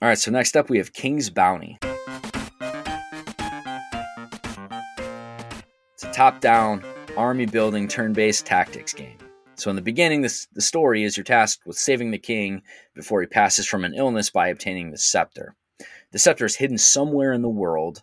All 0.00 0.08
right, 0.08 0.16
so 0.16 0.30
next 0.30 0.56
up 0.56 0.70
we 0.70 0.78
have 0.78 0.94
King's 0.94 1.28
Bounty. 1.28 1.76
It's 5.92 6.04
a 6.04 6.10
top 6.10 6.40
down 6.40 6.82
army 7.18 7.44
building 7.44 7.86
turn 7.86 8.14
based 8.14 8.46
tactics 8.46 8.94
game. 8.94 9.18
So, 9.56 9.68
in 9.68 9.76
the 9.76 9.82
beginning, 9.82 10.22
this, 10.22 10.48
the 10.54 10.62
story 10.62 11.04
is 11.04 11.18
you're 11.18 11.24
tasked 11.24 11.66
with 11.66 11.76
saving 11.76 12.12
the 12.12 12.18
king 12.18 12.62
before 12.94 13.20
he 13.20 13.26
passes 13.26 13.66
from 13.66 13.84
an 13.84 13.92
illness 13.92 14.30
by 14.30 14.48
obtaining 14.48 14.90
the 14.90 14.96
scepter. 14.96 15.54
The 16.12 16.18
scepter 16.18 16.44
is 16.44 16.56
hidden 16.56 16.76
somewhere 16.76 17.32
in 17.32 17.40
the 17.40 17.48
world 17.48 18.02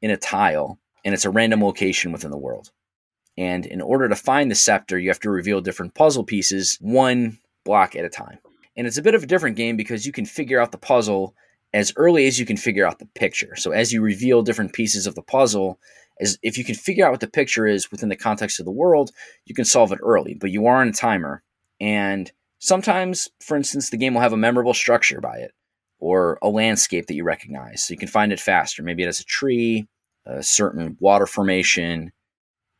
in 0.00 0.10
a 0.10 0.16
tile, 0.16 0.78
and 1.04 1.12
it's 1.14 1.26
a 1.26 1.30
random 1.30 1.62
location 1.62 2.10
within 2.10 2.30
the 2.30 2.38
world. 2.38 2.70
And 3.36 3.66
in 3.66 3.82
order 3.82 4.08
to 4.08 4.16
find 4.16 4.50
the 4.50 4.54
scepter, 4.54 4.98
you 4.98 5.10
have 5.10 5.20
to 5.20 5.30
reveal 5.30 5.60
different 5.60 5.94
puzzle 5.94 6.24
pieces 6.24 6.78
one 6.80 7.38
block 7.64 7.94
at 7.94 8.06
a 8.06 8.08
time. 8.08 8.38
And 8.76 8.86
it's 8.86 8.96
a 8.96 9.02
bit 9.02 9.14
of 9.14 9.22
a 9.22 9.26
different 9.26 9.56
game 9.56 9.76
because 9.76 10.06
you 10.06 10.12
can 10.12 10.24
figure 10.24 10.60
out 10.60 10.72
the 10.72 10.78
puzzle 10.78 11.34
as 11.74 11.92
early 11.96 12.26
as 12.26 12.38
you 12.38 12.46
can 12.46 12.56
figure 12.56 12.86
out 12.86 12.98
the 12.98 13.08
picture. 13.14 13.54
So 13.56 13.70
as 13.70 13.92
you 13.92 14.00
reveal 14.00 14.42
different 14.42 14.72
pieces 14.72 15.06
of 15.06 15.14
the 15.14 15.22
puzzle, 15.22 15.78
as 16.20 16.38
if 16.42 16.56
you 16.56 16.64
can 16.64 16.74
figure 16.74 17.04
out 17.04 17.10
what 17.10 17.20
the 17.20 17.26
picture 17.26 17.66
is 17.66 17.90
within 17.90 18.08
the 18.08 18.16
context 18.16 18.60
of 18.60 18.66
the 18.66 18.72
world, 18.72 19.10
you 19.44 19.54
can 19.54 19.64
solve 19.66 19.92
it 19.92 20.00
early. 20.02 20.34
But 20.34 20.50
you 20.50 20.66
are 20.66 20.80
on 20.80 20.88
a 20.88 20.92
timer, 20.92 21.42
and 21.80 22.32
sometimes, 22.58 23.28
for 23.40 23.58
instance, 23.58 23.90
the 23.90 23.96
game 23.98 24.14
will 24.14 24.22
have 24.22 24.32
a 24.32 24.38
memorable 24.38 24.74
structure 24.74 25.20
by 25.20 25.36
it 25.38 25.52
or 26.02 26.36
a 26.42 26.48
landscape 26.48 27.06
that 27.06 27.14
you 27.14 27.22
recognize. 27.22 27.84
So 27.84 27.94
you 27.94 27.98
can 27.98 28.08
find 28.08 28.32
it 28.32 28.40
faster. 28.40 28.82
Maybe 28.82 29.04
it 29.04 29.06
has 29.06 29.20
a 29.20 29.24
tree, 29.24 29.86
a 30.26 30.42
certain 30.42 30.96
water 30.98 31.26
formation. 31.26 32.10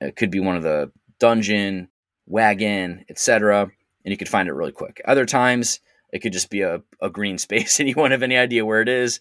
It 0.01 0.16
could 0.16 0.33
be 0.33 0.41
one 0.41 0.57
of 0.57 0.64
the 0.64 0.91
dungeon, 1.20 1.89
wagon, 2.27 3.05
etc. 3.09 3.70
And 4.05 4.11
you 4.11 4.16
can 4.16 4.27
find 4.27 4.49
it 4.49 4.55
really 4.55 4.73
quick. 4.73 5.01
Other 5.05 5.25
times, 5.25 5.79
it 6.12 6.18
could 6.18 6.33
just 6.33 6.51
be 6.51 6.62
a, 6.62 6.83
a 7.01 7.11
green 7.11 7.39
space 7.47 7.79
and 7.79 7.89
you 7.89 7.95
won't 7.97 8.11
have 8.11 8.25
any 8.25 8.37
idea 8.37 8.66
where 8.66 8.83
it 8.83 8.89
is. 8.89 9.20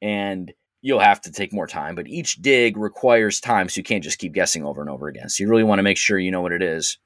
And 0.00 0.50
you'll 0.80 1.00
have 1.00 1.20
to 1.20 1.30
take 1.30 1.52
more 1.52 1.66
time. 1.66 1.94
But 1.94 2.08
each 2.08 2.36
dig 2.36 2.78
requires 2.78 3.38
time, 3.38 3.68
so 3.68 3.80
you 3.80 3.84
can't 3.84 4.02
just 4.02 4.18
keep 4.18 4.32
guessing 4.32 4.64
over 4.64 4.80
and 4.80 4.88
over 4.88 5.08
again. 5.08 5.28
So 5.28 5.44
you 5.44 5.50
really 5.50 5.62
want 5.62 5.78
to 5.78 5.84
make 5.84 5.98
sure 5.98 6.18
you 6.18 6.30
know 6.30 6.40
what 6.40 6.52
it 6.52 6.62
is. 6.62 6.96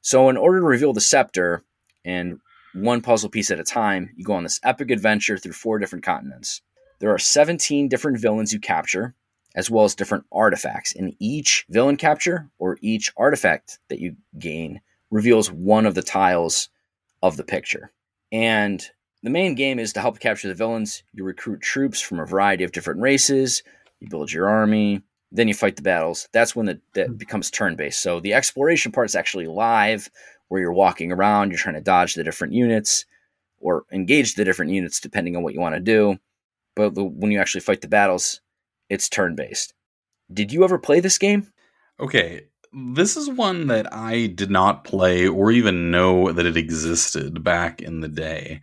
So, 0.00 0.28
in 0.28 0.36
order 0.36 0.58
to 0.58 0.66
reveal 0.66 0.92
the 0.92 1.00
scepter 1.00 1.62
and 2.04 2.40
one 2.74 3.00
puzzle 3.00 3.30
piece 3.30 3.50
at 3.50 3.60
a 3.60 3.64
time, 3.64 4.10
you 4.16 4.24
go 4.24 4.34
on 4.34 4.42
this 4.42 4.60
epic 4.62 4.90
adventure 4.90 5.38
through 5.38 5.52
four 5.52 5.78
different 5.78 6.04
continents. 6.04 6.62
There 7.00 7.10
are 7.10 7.18
17 7.18 7.88
different 7.88 8.20
villains 8.20 8.52
you 8.52 8.60
capture, 8.60 9.14
as 9.54 9.70
well 9.70 9.84
as 9.84 9.94
different 9.94 10.24
artifacts. 10.32 10.94
And 10.94 11.14
each 11.18 11.66
villain 11.68 11.96
capture 11.96 12.48
or 12.58 12.78
each 12.80 13.12
artifact 13.16 13.78
that 13.88 14.00
you 14.00 14.16
gain 14.38 14.80
reveals 15.10 15.50
one 15.50 15.84
of 15.84 15.94
the 15.94 16.02
tiles 16.02 16.68
of 17.22 17.36
the 17.36 17.44
picture. 17.44 17.92
And 18.30 18.84
the 19.22 19.30
main 19.30 19.54
game 19.54 19.78
is 19.78 19.92
to 19.92 20.00
help 20.00 20.18
capture 20.18 20.48
the 20.48 20.54
villains. 20.54 21.02
You 21.12 21.24
recruit 21.24 21.60
troops 21.60 22.00
from 22.00 22.18
a 22.18 22.26
variety 22.26 22.64
of 22.64 22.72
different 22.72 23.00
races, 23.00 23.62
you 24.00 24.08
build 24.08 24.32
your 24.32 24.48
army, 24.48 25.02
then 25.30 25.48
you 25.48 25.54
fight 25.54 25.76
the 25.76 25.82
battles. 25.82 26.28
That's 26.32 26.56
when 26.56 26.66
the, 26.66 26.80
that 26.94 27.16
becomes 27.18 27.50
turn 27.50 27.76
based. 27.76 28.02
So 28.02 28.20
the 28.20 28.34
exploration 28.34 28.92
part 28.92 29.06
is 29.06 29.14
actually 29.14 29.46
live 29.46 30.10
where 30.52 30.60
you're 30.60 30.70
walking 30.70 31.10
around, 31.10 31.48
you're 31.50 31.58
trying 31.58 31.76
to 31.76 31.80
dodge 31.80 32.12
the 32.12 32.22
different 32.22 32.52
units 32.52 33.06
or 33.58 33.86
engage 33.90 34.34
the 34.34 34.44
different 34.44 34.70
units 34.70 35.00
depending 35.00 35.34
on 35.34 35.42
what 35.42 35.54
you 35.54 35.60
want 35.60 35.74
to 35.74 35.80
do. 35.80 36.18
But 36.76 36.90
when 36.90 37.32
you 37.32 37.40
actually 37.40 37.62
fight 37.62 37.80
the 37.80 37.88
battles, 37.88 38.42
it's 38.90 39.08
turn 39.08 39.34
based. 39.34 39.72
Did 40.30 40.52
you 40.52 40.62
ever 40.62 40.78
play 40.78 41.00
this 41.00 41.16
game? 41.16 41.50
Okay, 41.98 42.42
this 42.70 43.16
is 43.16 43.30
one 43.30 43.68
that 43.68 43.90
I 43.94 44.26
did 44.26 44.50
not 44.50 44.84
play 44.84 45.26
or 45.26 45.50
even 45.50 45.90
know 45.90 46.30
that 46.32 46.44
it 46.44 46.58
existed 46.58 47.42
back 47.42 47.80
in 47.80 48.00
the 48.00 48.08
day. 48.08 48.60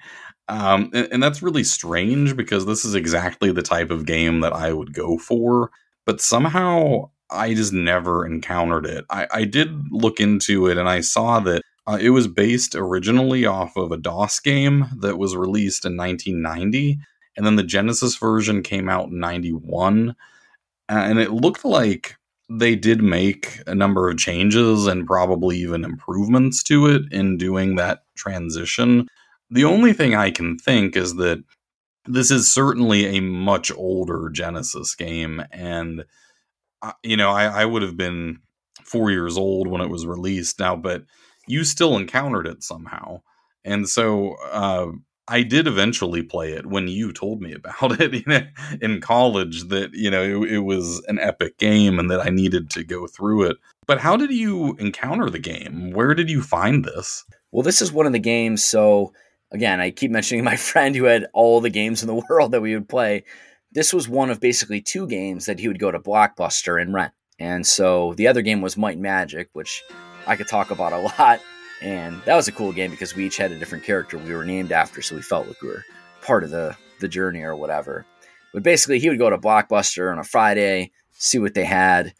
Um, 0.47 0.91
and, 0.93 1.07
and, 1.11 1.23
that's 1.23 1.41
really 1.41 1.63
strange 1.63 2.35
because 2.35 2.65
this 2.65 2.85
is 2.85 2.95
exactly 2.95 3.51
the 3.51 3.61
type 3.61 3.89
of 3.91 4.05
game 4.05 4.41
that 4.41 4.53
I 4.53 4.73
would 4.73 4.93
go 4.93 5.17
for. 5.17 5.69
But 6.05 6.21
somehow 6.21 7.11
I 7.31 7.53
just 7.53 7.73
never 7.73 8.25
encountered 8.25 8.85
it. 8.87 9.05
I, 9.09 9.27
I 9.31 9.43
did 9.45 9.91
look 9.91 10.19
into 10.19 10.67
it 10.67 10.77
and 10.77 10.89
I 10.89 11.01
saw 11.01 11.39
that 11.41 11.61
uh, 11.89 11.97
it 11.99 12.11
was 12.11 12.27
based 12.27 12.75
originally 12.75 13.47
off 13.47 13.75
of 13.75 13.91
a 13.91 13.97
DOS 13.97 14.39
game 14.39 14.85
that 14.99 15.17
was 15.17 15.35
released 15.35 15.85
in 15.85 15.97
1990, 15.97 16.99
and 17.35 17.43
then 17.43 17.55
the 17.55 17.63
Genesis 17.63 18.15
version 18.15 18.61
came 18.61 18.87
out 18.87 19.07
in 19.09 19.19
91. 19.19 20.15
And 20.87 21.19
it 21.19 21.31
looked 21.31 21.65
like 21.65 22.15
they 22.47 22.75
did 22.75 23.01
make 23.01 23.59
a 23.65 23.73
number 23.73 24.07
of 24.07 24.19
changes 24.19 24.85
and 24.85 25.07
probably 25.07 25.57
even 25.57 25.83
improvements 25.83 26.61
to 26.63 26.85
it 26.85 27.11
in 27.11 27.37
doing 27.37 27.75
that 27.75 28.03
transition. 28.15 29.07
The 29.49 29.63
only 29.63 29.93
thing 29.93 30.13
I 30.13 30.29
can 30.29 30.59
think 30.59 30.95
is 30.95 31.15
that 31.15 31.43
this 32.05 32.29
is 32.29 32.53
certainly 32.53 33.17
a 33.17 33.19
much 33.19 33.71
older 33.71 34.29
Genesis 34.29 34.93
game, 34.93 35.43
and 35.51 36.05
uh, 36.83 36.93
you 37.01 37.17
know, 37.17 37.31
I, 37.31 37.45
I 37.45 37.65
would 37.65 37.81
have 37.81 37.97
been 37.97 38.41
four 38.83 39.09
years 39.09 39.39
old 39.39 39.67
when 39.67 39.81
it 39.81 39.89
was 39.89 40.05
released 40.05 40.59
now, 40.59 40.75
but 40.75 41.05
you 41.49 41.63
still 41.63 41.97
encountered 41.97 42.45
it 42.47 42.63
somehow. 42.63 43.21
And 43.65 43.89
so 43.89 44.35
uh, 44.51 44.91
I 45.27 45.41
did 45.41 45.67
eventually 45.67 46.21
play 46.21 46.53
it 46.53 46.67
when 46.67 46.87
you 46.87 47.11
told 47.11 47.41
me 47.41 47.53
about 47.53 47.99
it 48.01 48.13
you 48.13 48.23
know, 48.27 48.41
in 48.81 49.01
college 49.01 49.67
that, 49.69 49.93
you 49.93 50.11
know, 50.11 50.21
it, 50.21 50.51
it 50.53 50.59
was 50.59 51.03
an 51.07 51.19
epic 51.19 51.57
game 51.57 51.99
and 51.99 52.09
that 52.11 52.25
I 52.25 52.29
needed 52.29 52.69
to 52.71 52.83
go 52.83 53.07
through 53.07 53.49
it. 53.49 53.57
But 53.87 53.99
how 53.99 54.15
did 54.15 54.31
you 54.31 54.75
encounter 54.75 55.29
the 55.29 55.39
game? 55.39 55.91
Where 55.91 56.13
did 56.13 56.29
you 56.29 56.43
find 56.43 56.85
this? 56.85 57.25
Well, 57.51 57.63
this 57.63 57.81
is 57.81 57.91
one 57.91 58.05
of 58.05 58.13
the 58.13 58.19
games. 58.19 58.63
So, 58.63 59.13
again, 59.51 59.79
I 59.79 59.89
keep 59.89 60.11
mentioning 60.11 60.43
my 60.45 60.55
friend 60.55 60.95
who 60.95 61.05
had 61.05 61.27
all 61.33 61.61
the 61.61 61.71
games 61.71 62.03
in 62.03 62.07
the 62.07 62.23
world 62.29 62.51
that 62.51 62.61
we 62.61 62.75
would 62.75 62.87
play. 62.87 63.23
This 63.71 63.91
was 63.91 64.07
one 64.07 64.29
of 64.29 64.39
basically 64.39 64.81
two 64.81 65.07
games 65.07 65.47
that 65.47 65.59
he 65.59 65.67
would 65.67 65.79
go 65.79 65.91
to 65.91 65.99
Blockbuster 65.99 66.79
and 66.79 66.93
rent. 66.93 67.13
And 67.39 67.65
so 67.65 68.13
the 68.15 68.27
other 68.27 68.41
game 68.41 68.61
was 68.61 68.77
Might 68.77 68.99
Magic, 68.99 69.49
which 69.53 69.81
I 70.29 70.35
could 70.35 70.47
talk 70.47 70.69
about 70.69 70.93
a 70.93 70.99
lot. 70.99 71.41
And 71.81 72.21
that 72.23 72.35
was 72.35 72.47
a 72.47 72.51
cool 72.51 72.71
game 72.71 72.91
because 72.91 73.15
we 73.15 73.25
each 73.25 73.37
had 73.37 73.51
a 73.51 73.57
different 73.57 73.83
character 73.83 74.17
we 74.17 74.33
were 74.33 74.45
named 74.45 74.71
after, 74.71 75.01
so 75.01 75.15
we 75.15 75.21
felt 75.21 75.47
like 75.47 75.61
we 75.61 75.69
were 75.69 75.85
part 76.21 76.43
of 76.43 76.51
the 76.51 76.75
the 76.99 77.07
journey 77.07 77.41
or 77.41 77.55
whatever. 77.55 78.05
But 78.53 78.63
basically, 78.63 78.99
he 78.99 79.09
would 79.09 79.17
go 79.17 79.29
to 79.29 79.37
Blockbuster 79.37 80.11
on 80.11 80.19
a 80.19 80.23
Friday, 80.23 80.91
see 81.13 81.39
what 81.39 81.53
they 81.53 81.65
had, 81.65 82.13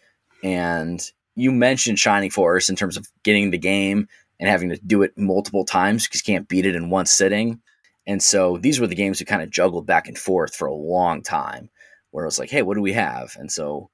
and 0.44 1.02
you 1.36 1.52
mentioned 1.52 1.99
Shining 1.99 2.31
Force 2.31 2.69
in 2.69 2.76
terms 2.76 2.98
of 2.98 3.06
getting 3.23 3.52
the 3.52 3.57
game 3.57 4.07
and 4.40 4.49
having 4.49 4.69
to 4.69 4.77
do 4.77 5.03
it 5.03 5.18
multiple 5.18 5.65
times 5.65 6.07
because 6.07 6.26
you 6.26 6.34
can't 6.34 6.48
beat 6.48 6.65
it 6.65 6.76
in 6.76 6.90
one 6.90 7.06
sitting. 7.06 7.61
And 8.07 8.23
so 8.23 8.57
these 8.57 8.80
were 8.80 8.88
the 8.88 8.95
games 8.95 9.19
we 9.19 9.26
kind 9.26 9.41
of 9.41 9.52
juggled 9.52 9.86
back 9.86 10.07
and 10.07 10.18
forth 10.18 10.56
for 10.56 10.68
a 10.68 10.73
long 10.73 11.22
time, 11.22 11.69
where 12.11 12.23
it 12.23 12.27
was 12.27 12.40
like, 12.40 12.49
hey, 12.49 12.61
what 12.61 12.76
do 12.76 12.81
we 12.81 12.94
have? 12.94 13.36
And 13.38 13.52
so 13.52 13.90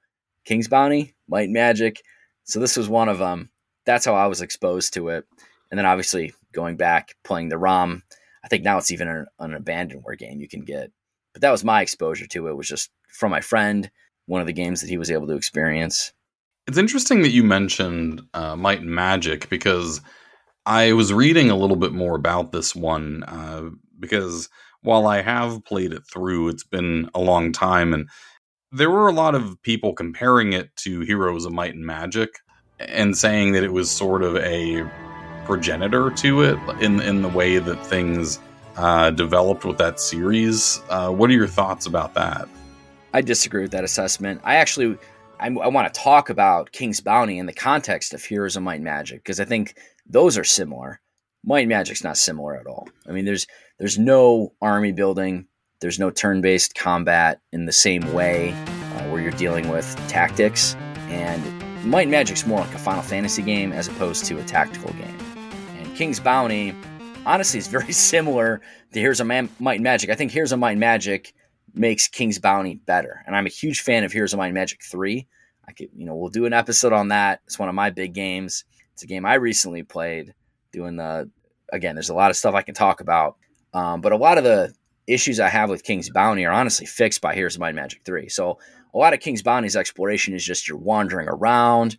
King's 0.46 0.68
Bounty, 0.68 1.16
Might 1.28 1.46
and 1.46 1.54
Magic. 1.54 2.02
So 2.44 2.60
this 2.60 2.78
was 2.78 2.88
one 2.88 3.10
of 3.10 3.18
them. 3.18 3.50
That's 3.86 4.06
how 4.06 4.16
I 4.16 4.28
was 4.28 4.42
exposed 4.42 4.94
to 4.96 5.10
it. 5.10 5.26
And 5.72 5.78
then 5.78 5.86
obviously 5.86 6.34
going 6.54 6.78
back, 6.78 7.16
playing 7.24 7.50
the 7.50 7.58
ROM. 7.58 8.04
I 8.44 8.48
think 8.48 8.64
now 8.64 8.78
it's 8.78 8.92
even 8.92 9.08
an, 9.08 9.26
an 9.40 9.52
abandonware 9.52 10.18
game 10.18 10.40
you 10.40 10.48
can 10.48 10.64
get. 10.64 10.92
But 11.34 11.42
that 11.42 11.52
was 11.52 11.64
my 11.64 11.82
exposure 11.82 12.28
to 12.28 12.48
it, 12.48 12.56
was 12.56 12.68
just 12.68 12.92
from 13.10 13.32
my 13.32 13.42
friend, 13.42 13.90
one 14.26 14.42
of 14.42 14.48
the 14.48 14.54
games 14.54 14.82
that 14.82 14.90
he 14.90 14.98
was 14.98 15.12
able 15.12 15.28
to 15.28 15.36
experience. 15.36 16.14
It's 16.68 16.78
interesting 16.78 17.22
that 17.22 17.32
you 17.32 17.44
mentioned 17.44 18.22
uh, 18.34 18.56
Might 18.56 18.82
and 18.82 18.90
Magic 18.90 19.50
because 19.50 20.02
I 20.66 20.94
was 20.94 21.14
reading 21.14 21.52
a 21.52 21.58
little 21.58 21.76
bit 21.76 21.94
more 21.94 22.16
about 22.16 22.52
this 22.52 22.76
one 22.76 23.24
uh, 23.24 23.70
because 24.00 24.50
while 24.82 25.08
I 25.08 25.22
have 25.22 25.64
played 25.66 25.94
it 25.94 26.04
through, 26.12 26.50
it's 26.50 26.64
been 26.64 27.10
a 27.14 27.20
long 27.20 27.52
time, 27.52 27.94
and 27.94 28.08
there 28.72 28.90
were 28.90 29.08
a 29.08 29.14
lot 29.14 29.36
of 29.36 29.62
people 29.62 29.94
comparing 29.94 30.54
it 30.54 30.76
to 30.78 31.02
Heroes 31.02 31.46
of 31.46 31.54
Might 31.54 31.76
and 31.76 31.86
Magic 31.86 32.30
and 32.80 33.18
saying 33.18 33.54
that 33.54 33.64
it 33.64 33.74
was 33.74 33.90
sort 33.90 34.24
of 34.24 34.36
a 34.38 34.90
progenitor 35.46 36.10
to 36.10 36.42
it 36.42 36.60
in 36.82 37.00
in 37.02 37.22
the 37.22 37.30
way 37.30 37.58
that 37.58 37.86
things 37.86 38.40
uh, 38.78 39.12
developed 39.12 39.64
with 39.66 39.78
that 39.78 40.00
series. 40.00 40.82
Uh, 40.90 41.10
what 41.10 41.30
are 41.30 41.34
your 41.34 41.48
thoughts 41.48 41.86
about 41.86 42.14
that? 42.14 42.48
I 43.14 43.22
disagree 43.22 43.62
with 43.62 43.72
that 43.72 43.84
assessment. 43.84 44.42
I 44.44 44.56
actually 44.56 44.98
I, 45.40 45.48
I 45.48 45.68
want 45.68 45.94
to 45.94 46.00
talk 46.00 46.30
about 46.30 46.72
King's 46.72 47.02
Bounty 47.02 47.38
in 47.38 47.46
the 47.46 47.54
context 47.54 48.14
of 48.14 48.24
Heroes 48.24 48.56
of 48.56 48.64
Might 48.64 48.76
and 48.76 48.84
Magic 48.84 49.20
because 49.20 49.40
I 49.40 49.46
think 49.46 49.78
those 50.06 50.38
are 50.38 50.44
similar. 50.44 51.02
Might 51.44 51.62
and 51.62 51.70
Magic's 51.70 52.04
not 52.04 52.18
similar 52.18 52.58
at 52.58 52.68
all. 52.68 52.88
I 53.08 53.12
mean, 53.12 53.26
there's 53.26 53.46
there's 53.80 54.00
no 54.00 54.54
army 54.62 54.92
building, 54.92 55.48
there's 55.80 56.00
no 56.00 56.10
turn-based 56.10 56.76
combat 56.76 57.40
in 57.52 57.66
the 57.66 57.72
same 57.72 58.14
way 58.14 58.52
uh, 58.52 59.10
where 59.10 59.22
you're 59.22 59.32
dealing 59.32 59.70
with 59.70 59.96
tactics, 60.08 60.76
and 61.08 61.44
Might 61.86 62.04
and 62.04 62.12
Magic's 62.12 62.48
more 62.48 62.60
like 62.60 62.74
a 62.74 62.80
Final 62.80 63.04
Fantasy 63.04 63.44
game 63.44 63.72
as 63.72 63.88
opposed 63.88 64.26
to 64.26 64.40
a 64.40 64.44
tactical 64.44 64.92
game. 64.94 65.18
And 65.78 65.96
King's 65.96 66.20
Bounty, 66.20 66.74
honestly, 67.28 67.60
is 67.60 67.68
very 67.68 67.92
similar 67.94 68.60
to 68.94 69.00
Here's 69.00 69.20
a 69.20 69.26
Man- 69.26 69.50
Might 69.60 69.76
and 69.76 69.84
Magic. 69.84 70.10
I 70.10 70.16
think 70.16 70.32
Heroes 70.32 70.52
of 70.52 70.58
Might 70.60 70.72
and 70.72 70.80
Magic 70.80 71.34
makes 71.76 72.08
King's 72.08 72.40
Bounty 72.40 72.76
better, 72.76 73.22
and 73.28 73.36
I'm 73.36 73.46
a 73.46 73.50
huge 73.50 73.82
fan 73.82 74.04
of 74.04 74.12
Heroes 74.12 74.34
of 74.34 74.40
Might 74.40 74.48
and 74.48 74.56
Magic 74.56 74.82
Three. 74.84 75.28
I 75.68 75.74
could, 75.74 75.90
you 75.96 76.06
know, 76.06 76.16
we'll 76.16 76.30
do 76.30 76.46
an 76.46 76.54
episode 76.54 76.94
on 76.94 77.10
that. 77.10 77.42
It's 77.46 77.60
one 77.60 77.70
of 77.70 77.76
my 77.76 77.92
big 77.92 78.14
games. 78.14 78.66
It's 78.94 79.04
a 79.04 79.08
game 79.08 79.26
I 79.26 79.36
recently 79.36 79.84
played. 79.84 80.34
Doing 80.72 80.96
the 80.96 81.30
again, 81.72 81.96
there's 81.96 82.10
a 82.10 82.16
lot 82.16 82.32
of 82.32 82.38
stuff 82.38 82.56
I 82.56 82.62
can 82.64 82.76
talk 82.76 83.00
about, 83.00 83.38
um, 83.74 84.02
but 84.02 84.12
a 84.12 84.18
lot 84.18 84.38
of 84.38 84.44
the 84.44 84.74
issues 85.08 85.40
I 85.40 85.50
have 85.50 85.70
with 85.70 85.84
King's 85.84 86.10
Bounty 86.10 86.46
are 86.46 86.52
honestly 86.52 86.86
fixed 86.88 87.22
by 87.22 87.36
Heroes 87.36 87.60
Might 87.60 87.70
and 87.70 87.76
Magic 87.76 88.02
3. 88.04 88.28
So 88.30 88.58
a 88.96 88.98
lot 88.98 89.14
of 89.14 89.20
King's 89.20 89.42
Bounty's 89.42 89.76
exploration 89.76 90.34
is 90.34 90.44
just 90.44 90.68
you're 90.68 90.78
wandering 90.78 91.28
around 91.28 91.98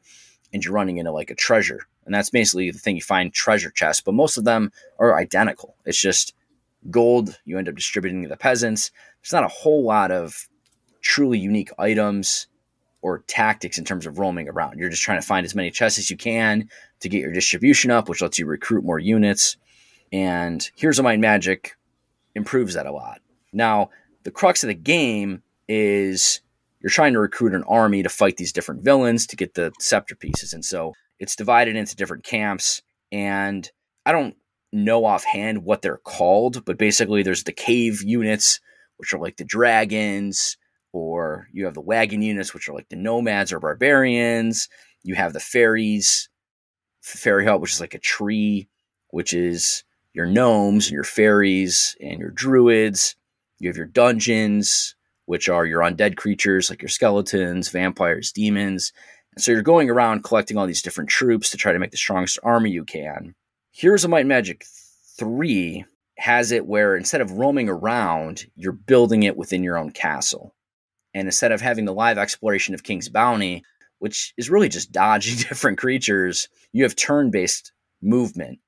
and 0.52 0.64
you're 0.64 0.73
running 0.73 0.97
into 0.97 1.12
like 1.12 1.31
a 1.31 1.35
treasure. 1.35 1.86
And 2.06 2.14
that's 2.14 2.31
basically 2.31 2.70
the 2.70 2.78
thing 2.78 2.97
you 2.97 3.02
find 3.02 3.32
treasure 3.32 3.70
chests, 3.70 4.01
but 4.01 4.14
most 4.14 4.39
of 4.39 4.44
them 4.44 4.73
are 4.98 5.18
identical. 5.18 5.77
It's 5.85 6.01
just 6.01 6.35
gold 6.90 7.39
you 7.44 7.59
end 7.59 7.68
up 7.68 7.74
distributing 7.74 8.23
to 8.23 8.28
the 8.28 8.36
peasants. 8.36 8.90
There's 9.20 9.32
not 9.32 9.44
a 9.44 9.48
whole 9.48 9.85
lot 9.85 10.10
of 10.10 10.48
truly 11.02 11.39
unique 11.39 11.70
items 11.78 12.47
or 13.02 13.24
tactics 13.27 13.77
in 13.77 13.85
terms 13.85 14.06
of 14.06 14.18
roaming 14.18 14.48
around. 14.48 14.78
You're 14.78 14.89
just 14.89 15.02
trying 15.02 15.20
to 15.20 15.27
find 15.27 15.44
as 15.44 15.55
many 15.55 15.70
chests 15.70 15.98
as 15.98 16.10
you 16.10 16.16
can 16.16 16.68
to 17.01 17.09
get 17.09 17.20
your 17.20 17.32
distribution 17.32 17.90
up, 17.90 18.09
which 18.09 18.23
lets 18.23 18.39
you 18.39 18.47
recruit 18.47 18.85
more 18.85 18.98
units. 18.98 19.59
And 20.12 20.68
Heroes 20.77 20.98
of 20.98 21.05
Might 21.05 21.14
and 21.14 21.23
Magic 21.23 21.77
improves 22.35 22.74
that 22.74 22.86
a 22.86 22.93
lot. 22.93 23.20
Now, 23.52 23.90
the 24.23 24.31
crux 24.31 24.64
of 24.64 24.68
the 24.68 24.74
game 24.74 25.43
is 25.68 26.40
you're 26.80 26.90
trying 26.90 27.12
to 27.14 27.20
recruit 27.20 27.54
an 27.54 27.64
army 27.64 28.02
to 28.02 28.08
fight 28.08 28.36
these 28.36 28.52
different 28.52 28.84
villains 28.84 29.26
to 29.28 29.36
get 29.36 29.54
the 29.54 29.72
scepter 29.80 30.14
pieces. 30.14 30.52
And 30.52 30.64
so 30.64 30.92
it's 31.18 31.36
divided 31.36 31.76
into 31.76 31.96
different 31.96 32.24
camps. 32.24 32.82
And 33.10 33.68
I 34.04 34.12
don't 34.12 34.36
know 34.72 35.04
offhand 35.04 35.64
what 35.64 35.82
they're 35.82 36.00
called, 36.04 36.64
but 36.64 36.78
basically 36.78 37.22
there's 37.22 37.44
the 37.44 37.52
cave 37.52 38.02
units, 38.02 38.60
which 38.98 39.12
are 39.12 39.18
like 39.18 39.36
the 39.36 39.44
dragons, 39.44 40.56
or 40.92 41.48
you 41.52 41.64
have 41.64 41.74
the 41.74 41.80
wagon 41.80 42.22
units, 42.22 42.54
which 42.54 42.68
are 42.68 42.74
like 42.74 42.88
the 42.88 42.96
nomads 42.96 43.52
or 43.52 43.60
barbarians. 43.60 44.68
You 45.02 45.14
have 45.14 45.32
the 45.32 45.40
fairies, 45.40 46.28
fairy 47.00 47.44
hut, 47.44 47.60
which 47.60 47.72
is 47.72 47.80
like 47.80 47.94
a 47.94 47.98
tree, 47.98 48.68
which 49.10 49.32
is 49.32 49.84
your 50.12 50.26
gnomes 50.26 50.86
and 50.86 50.94
your 50.94 51.04
fairies 51.04 51.96
and 52.00 52.18
your 52.18 52.30
druids. 52.30 53.16
You 53.58 53.68
have 53.68 53.76
your 53.76 53.86
dungeons, 53.86 54.94
which 55.26 55.48
are 55.48 55.66
your 55.66 55.82
undead 55.82 56.16
creatures 56.16 56.70
like 56.70 56.82
your 56.82 56.88
skeletons, 56.88 57.68
vampires, 57.68 58.32
demons. 58.32 58.92
And 59.34 59.42
so 59.42 59.52
you're 59.52 59.62
going 59.62 59.90
around 59.90 60.24
collecting 60.24 60.56
all 60.56 60.66
these 60.66 60.82
different 60.82 61.10
troops 61.10 61.50
to 61.50 61.56
try 61.56 61.72
to 61.72 61.78
make 61.78 61.90
the 61.90 61.96
strongest 61.96 62.38
army 62.42 62.70
you 62.70 62.84
can. 62.84 63.34
Heroes 63.72 64.04
of 64.04 64.10
Might 64.10 64.20
and 64.20 64.28
Magic 64.28 64.64
3 65.18 65.84
has 66.18 66.50
it 66.50 66.66
where 66.66 66.96
instead 66.96 67.20
of 67.20 67.32
roaming 67.32 67.68
around, 67.68 68.46
you're 68.56 68.72
building 68.72 69.24
it 69.24 69.36
within 69.36 69.62
your 69.62 69.76
own 69.76 69.90
castle. 69.90 70.54
And 71.12 71.28
instead 71.28 71.52
of 71.52 71.60
having 71.60 71.84
the 71.84 71.92
live 71.92 72.18
exploration 72.18 72.74
of 72.74 72.82
King's 72.82 73.08
Bounty, 73.08 73.64
which 73.98 74.32
is 74.36 74.50
really 74.50 74.68
just 74.68 74.92
dodging 74.92 75.36
different 75.48 75.78
creatures, 75.78 76.48
you 76.72 76.84
have 76.84 76.96
turn 76.96 77.30
based 77.30 77.72
movement. 78.02 78.60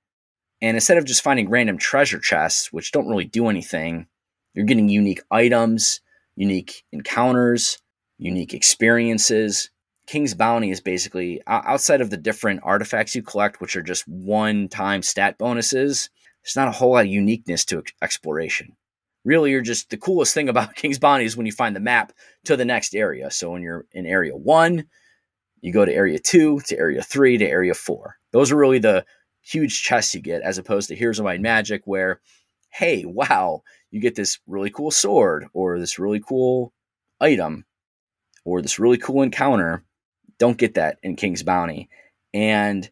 And 0.61 0.77
instead 0.77 0.99
of 0.99 1.05
just 1.05 1.23
finding 1.23 1.49
random 1.49 1.79
treasure 1.79 2.19
chests, 2.19 2.73
which 2.73 2.91
don't 2.91 3.09
really 3.09 3.25
do 3.25 3.49
anything, 3.49 4.07
you're 4.55 4.65
getting 4.65 4.89
unique 4.89 5.23
items, 5.31 6.01
unique 6.39 6.85
encounters, 6.93 7.79
unique 8.17 8.55
experiences. 8.55 9.71
King's 10.07 10.35
Bounty 10.35 10.71
is 10.71 10.81
basically 10.81 11.43
outside 11.49 12.01
of 12.01 12.11
the 12.11 12.17
different 12.17 12.61
artifacts 12.63 13.15
you 13.15 13.23
collect, 13.23 13.61
which 13.61 13.77
are 13.77 13.83
just 13.83 14.07
one 14.07 14.69
time 14.69 15.03
stat 15.03 15.37
bonuses, 15.37 16.09
there's 16.43 16.57
not 16.57 16.69
a 16.69 16.79
whole 16.79 16.93
lot 16.93 17.05
of 17.05 17.11
uniqueness 17.11 17.65
to 17.67 17.83
exploration. 18.01 18.77
Really, 19.25 19.51
you're 19.51 19.61
just 19.61 19.91
the 19.91 19.97
coolest 19.97 20.33
thing 20.33 20.49
about 20.49 20.75
King's 20.77 21.01
Bounty 21.01 21.25
is 21.25 21.37
when 21.37 21.45
you 21.45 21.53
find 21.53 21.75
the 21.75 21.81
map 21.81 22.13
to 22.45 22.57
the 22.57 22.65
next 22.65 22.95
area. 22.95 23.31
So 23.31 23.51
when 23.51 23.63
you're 23.63 23.85
in 23.93 24.07
area 24.07 24.37
one, 24.37 24.85
you 25.61 25.73
go 25.73 25.85
to 25.85 25.93
area 25.93 26.21
two, 26.21 26.61
to 26.61 26.79
area 26.79 27.03
three, 27.03 27.37
to 27.37 27.45
area 27.45 27.75
four. 27.75 28.17
Those 28.33 28.53
are 28.53 28.57
really 28.57 28.79
the 28.79 29.05
huge 29.43 29.83
chests 29.83 30.15
you 30.15 30.23
get, 30.23 30.43
as 30.43 30.57
opposed 30.57 30.89
to 30.89 30.95
Heroes 30.95 31.19
of 31.19 31.25
Might 31.25 31.41
Magic, 31.41 31.83
where, 31.85 32.21
hey, 32.71 33.05
wow, 33.05 33.63
you 33.91 34.01
get 34.01 34.15
this 34.15 34.39
really 34.47 34.71
cool 34.71 34.91
sword 34.91 35.47
or 35.53 35.79
this 35.79 35.99
really 35.99 36.21
cool 36.21 36.73
item 37.21 37.65
or 38.45 38.63
this 38.63 38.79
really 38.79 38.99
cool 38.99 39.23
encounter. 39.23 39.85
Don't 40.39 40.59
get 40.59 40.75
that 40.75 40.99
in 41.03 41.17
King's 41.17 41.43
Bounty. 41.43 41.89
And 42.33 42.89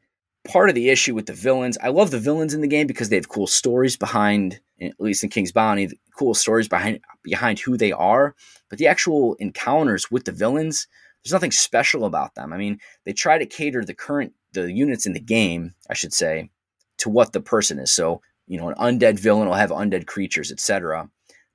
part 0.47 0.69
of 0.69 0.75
the 0.75 0.91
issue 0.91 1.15
with 1.15 1.27
the 1.27 1.33
villains, 1.33 1.79
I 1.83 1.89
love 1.89 2.11
the 2.11 2.19
villains 2.19 2.55
in 2.55 2.61
the 2.61 2.69
game 2.69 2.87
because 2.87 3.09
they 3.09 3.17
have 3.17 3.29
cool 3.29 3.47
stories 3.47 3.97
behind, 3.97 4.61
at 4.81 4.99
least 4.99 5.23
in 5.23 5.31
King's 5.31 5.53
Bounty, 5.53 5.91
cool 6.17 6.35
stories 6.35 6.69
behind 6.69 7.01
behind 7.23 7.59
who 7.59 7.77
they 7.77 7.93
are. 7.93 8.35
But 8.69 8.79
the 8.79 8.87
actual 8.87 9.35
encounters 9.35 10.11
with 10.11 10.25
the 10.25 10.33
villains, 10.33 10.89
there's 11.23 11.33
nothing 11.33 11.53
special 11.53 12.05
about 12.05 12.35
them. 12.35 12.53
I 12.53 12.57
mean, 12.57 12.79
they 13.05 13.13
try 13.13 13.39
to 13.39 13.47
cater 13.47 13.85
the 13.85 13.95
current 13.95 14.33
the 14.53 14.73
units 14.73 15.07
in 15.07 15.13
the 15.13 15.21
game, 15.21 15.75
I 15.91 15.95
should 15.95 16.15
say, 16.15 16.51
to 16.99 17.11
what 17.11 17.33
the 17.33 17.41
person 17.41 17.79
is. 17.79 17.93
So, 17.93 18.23
you 18.47 18.59
know, 18.59 18.69
an 18.69 18.99
undead 18.99 19.19
villain 19.19 19.49
will 19.49 19.55
have 19.55 19.71
undead 19.71 20.07
creatures, 20.07 20.53
etc. 20.53 21.11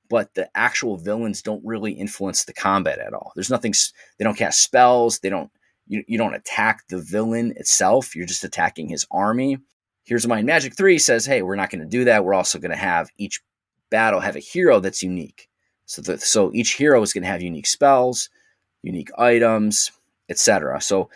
But 0.09 0.34
the 0.34 0.49
actual 0.55 0.97
villains 0.97 1.41
don't 1.41 1.65
really 1.65 1.93
influence 1.93 2.43
the 2.43 2.53
combat 2.53 2.99
at 2.99 3.13
all. 3.13 3.31
There's 3.35 3.49
nothing. 3.49 3.73
They 4.18 4.23
don't 4.23 4.38
cast 4.38 4.61
spells. 4.61 5.19
They 5.19 5.30
don't. 5.30 5.51
You, 5.88 6.03
you 6.07 6.18
don't 6.18 6.35
attack 6.35 6.88
the 6.88 7.01
villain 7.01 7.53
itself. 7.57 8.15
You're 8.15 8.26
just 8.26 8.43
attacking 8.43 8.88
his 8.88 9.05
army. 9.11 9.57
Heroes 10.03 10.27
Might 10.27 10.45
Magic 10.45 10.76
3 10.76 10.97
says, 10.97 11.26
hey, 11.26 11.41
we're 11.41 11.55
not 11.55 11.69
going 11.69 11.81
to 11.81 11.88
do 11.88 12.05
that. 12.05 12.23
We're 12.23 12.34
also 12.34 12.59
going 12.59 12.72
to 12.72 12.77
have 12.77 13.09
each 13.18 13.41
battle 13.91 14.19
have 14.19 14.35
a 14.35 14.39
hero 14.39 14.80
that's 14.80 15.03
unique. 15.03 15.47
So, 15.85 16.01
the, 16.01 16.18
so 16.18 16.51
each 16.53 16.73
hero 16.73 17.01
is 17.03 17.13
going 17.13 17.23
to 17.23 17.30
have 17.30 17.41
unique 17.41 17.68
spells, 17.68 18.30
unique 18.81 19.11
items, 19.18 19.91
etc. 20.30 20.81
So 20.81 21.09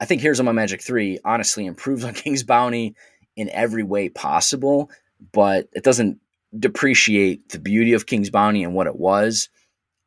I 0.00 0.06
think 0.06 0.22
Heroes 0.22 0.40
Might 0.40 0.52
Magic 0.52 0.82
3 0.82 1.18
honestly 1.24 1.66
improves 1.66 2.04
on 2.04 2.14
King's 2.14 2.44
Bounty 2.44 2.94
in 3.36 3.50
every 3.50 3.82
way 3.82 4.08
possible, 4.08 4.90
but 5.32 5.68
it 5.72 5.84
doesn't 5.84 6.18
depreciate 6.58 7.48
the 7.50 7.58
beauty 7.58 7.92
of 7.92 8.06
King's 8.06 8.30
Bounty 8.30 8.62
and 8.62 8.74
what 8.74 8.86
it 8.86 8.96
was. 8.96 9.48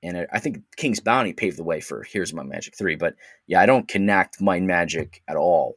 And 0.04 0.18
it, 0.18 0.30
I 0.32 0.40
think 0.40 0.60
King's 0.76 1.00
Bounty 1.00 1.34
paved 1.34 1.58
the 1.58 1.64
way 1.64 1.82
for 1.82 2.06
of 2.32 2.34
Might 2.34 2.48
Magic 2.48 2.78
3. 2.78 2.96
But 2.96 3.16
yeah, 3.48 3.62
I 3.62 3.66
don't 3.66 3.88
connect 3.88 4.42
Might 4.42 4.64
Magic 4.64 5.22
at 5.28 5.36
all 5.36 5.76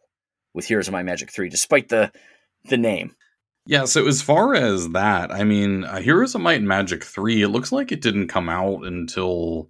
with 0.55 0.67
of 0.89 0.93
Might 0.93 1.05
Magic 1.05 1.31
3, 1.31 1.49
despite 1.49 1.89
the 1.89 2.12
the 2.65 2.77
name. 2.77 3.15
Yeah, 3.67 3.85
so 3.85 4.07
as 4.07 4.21
far 4.23 4.55
as 4.55 4.91
that, 4.91 5.31
I 5.31 5.45
mean, 5.45 5.85
uh, 5.85 6.01
Heroes 6.01 6.35
of 6.35 6.41
Might 6.41 6.59
and 6.59 6.69
Magic 6.69 7.05
3, 7.05 7.43
it 7.43 7.49
looks 7.49 7.73
like 7.73 7.93
it 7.93 8.01
didn't 8.01 8.29
come 8.29 8.49
out 8.49 8.85
until 8.85 9.69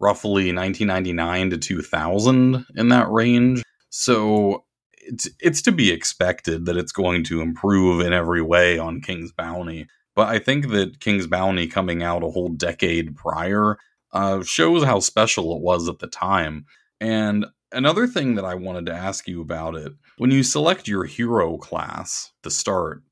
roughly 0.00 0.52
1999 0.52 1.50
to 1.50 1.58
2000 1.58 2.66
in 2.76 2.88
that 2.88 3.10
range. 3.10 3.62
So 3.88 4.64
it's 5.06 5.28
it's 5.40 5.62
to 5.62 5.72
be 5.72 5.90
expected 5.90 6.66
that 6.66 6.76
it's 6.76 6.92
going 6.92 7.24
to 7.24 7.40
improve 7.40 8.00
in 8.00 8.12
every 8.12 8.42
way 8.42 8.78
on 8.78 9.00
King's 9.00 9.32
Bounty. 9.32 9.86
But 10.14 10.28
I 10.28 10.38
think 10.38 10.70
that 10.70 11.00
King's 11.00 11.26
Bounty 11.26 11.66
coming 11.66 12.02
out 12.02 12.22
a 12.22 12.30
whole 12.30 12.48
decade 12.48 13.16
prior 13.16 13.78
uh, 14.12 14.42
shows 14.42 14.84
how 14.84 15.00
special 15.00 15.54
it 15.54 15.62
was 15.62 15.88
at 15.88 15.98
the 15.98 16.06
time. 16.06 16.66
And 17.00 17.46
another 17.72 18.06
thing 18.06 18.34
that 18.36 18.44
I 18.44 18.54
wanted 18.54 18.86
to 18.86 18.94
ask 18.94 19.28
you 19.28 19.40
about 19.40 19.74
it 19.74 19.92
when 20.18 20.30
you 20.30 20.42
select 20.42 20.88
your 20.88 21.04
hero 21.04 21.58
class 21.58 22.32
to 22.42 22.50
start, 22.50 23.02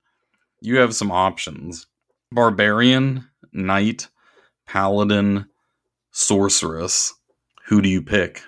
you 0.61 0.79
have 0.79 0.95
some 0.95 1.13
options 1.13 1.87
Barbarian, 2.33 3.29
Knight, 3.53 4.09
Paladin, 4.67 5.47
Sorceress. 6.11 7.15
Who 7.67 7.81
do 7.81 7.89
you 7.89 8.03
pick? 8.03 8.43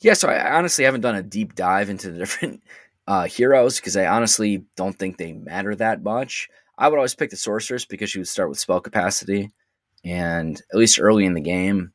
Yeah, 0.00 0.14
so 0.14 0.28
I 0.28 0.56
honestly 0.56 0.84
haven't 0.84 1.00
done 1.00 1.14
a 1.14 1.22
deep 1.22 1.54
dive 1.54 1.88
into 1.90 2.10
the 2.10 2.18
different 2.20 2.62
uh, 3.06 3.24
heroes 3.24 3.76
because 3.76 3.96
I 3.96 4.06
honestly 4.06 4.64
don't 4.76 4.98
think 4.98 5.16
they 5.16 5.32
matter 5.32 5.74
that 5.76 6.02
much. 6.02 6.48
I 6.78 6.88
would 6.88 6.96
always 6.96 7.14
pick 7.14 7.30
the 7.30 7.36
sorceress 7.36 7.86
because 7.86 8.10
she 8.10 8.18
would 8.18 8.28
start 8.28 8.50
with 8.50 8.58
spell 8.58 8.80
capacity, 8.80 9.50
and 10.04 10.60
at 10.70 10.78
least 10.78 11.00
early 11.00 11.24
in 11.24 11.32
the 11.34 11.40
game, 11.40 11.92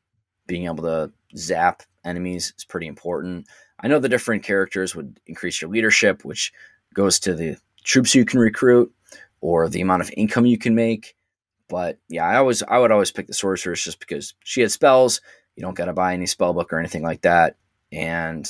being 0.48 0.66
able 0.66 0.84
to 0.84 1.12
zap 1.38 1.84
enemies 2.04 2.54
is 2.58 2.66
pretty 2.66 2.88
important. 2.88 3.46
I 3.80 3.88
know 3.88 4.00
the 4.00 4.10
different 4.10 4.44
characters 4.44 4.96
would 4.96 5.20
increase 5.28 5.62
your 5.62 5.70
leadership, 5.70 6.26
which 6.26 6.52
goes 6.94 7.20
to 7.20 7.36
the 7.36 7.58
troops 7.84 8.16
you 8.16 8.26
can 8.26 8.40
recruit 8.40 8.92
or 9.40 9.70
the 9.70 9.82
amount 9.82 10.02
of 10.02 10.12
income 10.18 10.46
you 10.46 10.58
can 10.58 10.74
make. 10.76 11.16
But 11.68 12.00
yeah, 12.10 12.26
I 12.26 12.38
always 12.38 12.64
I 12.64 12.80
would 12.80 12.92
always 12.92 13.12
pick 13.12 13.28
the 13.28 13.34
sorceress 13.34 13.84
just 13.84 14.00
because 14.00 14.34
she 14.44 14.62
had 14.62 14.72
spells. 14.72 15.22
You 15.56 15.62
don't 15.62 15.76
got 15.76 15.86
to 15.86 15.94
buy 15.94 16.14
any 16.14 16.26
spell 16.26 16.54
book 16.54 16.74
or 16.74 16.80
anything 16.80 17.04
like 17.04 17.22
that, 17.22 17.56
and 17.92 18.48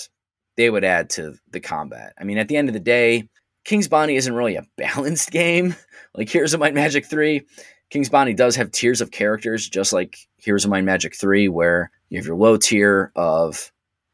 they 0.58 0.70
would 0.70 0.84
add 0.84 1.10
to 1.12 1.36
the 1.52 1.60
combat. 1.60 2.14
I 2.20 2.24
mean, 2.24 2.38
at 2.38 2.48
the 2.48 2.58
end 2.58 2.70
of 2.70 2.74
the 2.74 2.80
day, 2.80 3.28
King's 3.64 3.88
Bounty 3.88 4.16
isn't 4.16 4.34
really 4.34 4.56
a 4.56 4.66
balanced 4.78 5.32
game. 5.32 5.76
Like 6.16 6.30
Heroes 6.30 6.54
of 6.54 6.60
Might 6.60 6.74
Magic 6.74 7.06
3, 7.06 7.42
King's 7.90 8.10
Bounty 8.10 8.34
does 8.34 8.56
have 8.56 8.72
tiers 8.72 9.02
of 9.02 9.12
characters, 9.12 9.68
just 9.68 9.94
like 9.94 10.18
Heroes 10.38 10.66
of 10.66 10.72
Might 10.72 10.84
Magic 10.84 11.16
3, 11.16 11.50
where 11.50 11.92
you 12.10 12.18
have 12.18 12.26
your 12.26 12.36
low 12.36 12.58
tier 12.58 13.12
of 13.16 13.72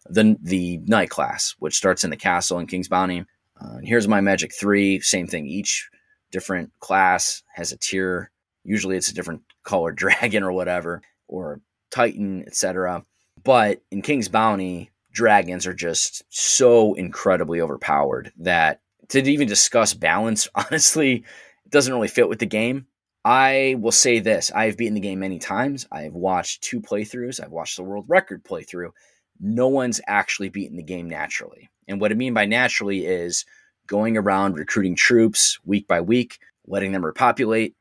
the 0.09 0.37
the 0.41 0.79
Knight 0.85 1.09
class, 1.09 1.55
which 1.59 1.75
starts 1.75 2.03
in 2.03 2.09
the 2.09 2.17
castle 2.17 2.59
in 2.59 2.67
King's 2.67 2.87
Bounty. 2.87 3.25
Uh, 3.59 3.77
Heroes 3.83 4.05
of 4.05 4.11
Might 4.11 4.21
Magic 4.21 4.53
3, 4.53 4.99
same 5.01 5.27
thing. 5.27 5.47
Each 5.47 5.89
different 6.31 6.71
class 6.79 7.43
has 7.53 7.71
a 7.71 7.77
tier. 7.77 8.31
Usually 8.63 8.97
it's 8.97 9.09
a 9.09 9.13
different 9.13 9.41
color 9.63 9.91
dragon 9.93 10.43
or 10.43 10.51
whatever, 10.51 11.01
or 11.27 11.61
Titan, 11.91 12.43
etc. 12.47 13.03
But 13.43 13.81
in 13.91 14.01
King's 14.01 14.29
Bounty, 14.29 14.91
dragons 15.11 15.65
are 15.65 15.73
just 15.73 16.23
so 16.29 16.93
incredibly 16.93 17.61
overpowered 17.61 18.31
that 18.37 18.81
to 19.09 19.19
even 19.19 19.47
discuss 19.47 19.93
balance, 19.93 20.47
honestly, 20.55 21.23
doesn't 21.69 21.93
really 21.93 22.07
fit 22.07 22.29
with 22.29 22.39
the 22.39 22.45
game. 22.45 22.87
I 23.25 23.75
will 23.79 23.91
say 23.91 24.19
this 24.19 24.51
I 24.51 24.65
have 24.67 24.77
beaten 24.77 24.93
the 24.93 25.01
game 25.01 25.19
many 25.19 25.39
times. 25.39 25.85
I 25.91 26.03
have 26.03 26.13
watched 26.13 26.63
two 26.63 26.81
playthroughs, 26.81 27.43
I've 27.43 27.51
watched 27.51 27.75
the 27.75 27.83
world 27.83 28.05
record 28.07 28.43
playthrough. 28.43 28.91
No 29.39 29.67
one's 29.67 30.01
actually 30.07 30.49
beaten 30.49 30.77
the 30.77 30.83
game 30.83 31.09
naturally. 31.09 31.69
And 31.87 32.01
what 32.01 32.11
I 32.11 32.15
mean 32.15 32.33
by 32.33 32.45
naturally 32.45 33.05
is 33.05 33.45
going 33.85 34.17
around 34.17 34.55
recruiting 34.55 34.95
troops 34.95 35.59
week 35.65 35.87
by 35.87 36.01
week, 36.01 36.39
letting 36.65 36.91
them 36.91 37.05
repopulate, 37.05 37.75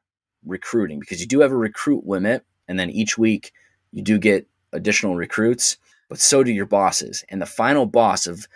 recruiting, 0.44 1.00
because 1.00 1.20
you 1.20 1.26
do 1.26 1.40
have 1.40 1.52
a 1.52 1.56
recruit 1.56 2.06
limit. 2.06 2.44
And 2.68 2.78
then 2.78 2.90
each 2.90 3.16
week 3.16 3.52
you 3.92 4.02
do 4.02 4.18
get 4.18 4.46
additional 4.72 5.16
recruits, 5.16 5.78
but 6.08 6.18
so 6.18 6.42
do 6.42 6.52
your 6.52 6.66
bosses. 6.66 7.24
And 7.28 7.40
the 7.40 7.46
final 7.46 7.86
boss 7.86 8.26
of 8.26 8.46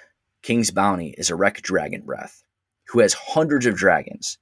King's 0.43 0.71
Bounty 0.71 1.15
is 1.19 1.31
Erek 1.31 1.63
Dragon 1.63 2.03
Breath 2.03 2.43
who 2.91 3.01
has 3.01 3.15
hundreds 3.15 3.67
of 3.67 3.77
dragons. 3.77 4.39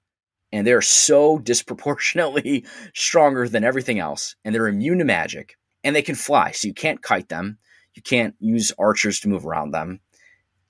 And 0.52 0.66
they're 0.66 0.82
so 0.82 1.38
disproportionately 1.42 2.64
stronger 2.94 3.48
than 3.48 3.64
everything 3.64 3.98
else. 3.98 4.36
And 4.44 4.54
they're 4.54 4.68
immune 4.68 4.98
to 4.98 5.04
magic. 5.04 5.56
And 5.84 5.94
they 5.94 6.02
can 6.02 6.14
fly. 6.14 6.50
So 6.52 6.66
you 6.66 6.74
can't 6.74 7.02
kite 7.02 7.28
them. 7.28 7.58
You 7.94 8.02
can't 8.02 8.34
use 8.40 8.72
archers 8.78 9.20
to 9.20 9.28
move 9.28 9.46
around 9.46 9.70
them. 9.70 10.00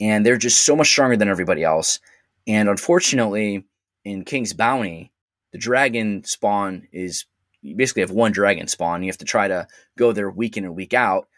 And 0.00 0.24
they're 0.24 0.36
just 0.36 0.64
so 0.64 0.76
much 0.76 0.88
stronger 0.88 1.16
than 1.16 1.28
everybody 1.28 1.64
else. 1.64 2.00
And 2.46 2.68
unfortunately, 2.68 3.64
in 4.04 4.24
King's 4.24 4.52
Bounty, 4.52 5.12
the 5.52 5.58
dragon 5.58 6.24
spawn 6.24 6.86
is 6.92 7.26
you 7.62 7.74
basically 7.76 8.02
have 8.02 8.10
one 8.10 8.32
dragon 8.32 8.68
spawn. 8.68 9.02
You 9.02 9.08
have 9.08 9.18
to 9.18 9.24
try 9.24 9.48
to 9.48 9.66
go 9.96 10.12
there 10.12 10.30
week 10.30 10.56
in 10.56 10.64
and 10.64 10.76
week 10.76 10.94
out. 10.94 11.28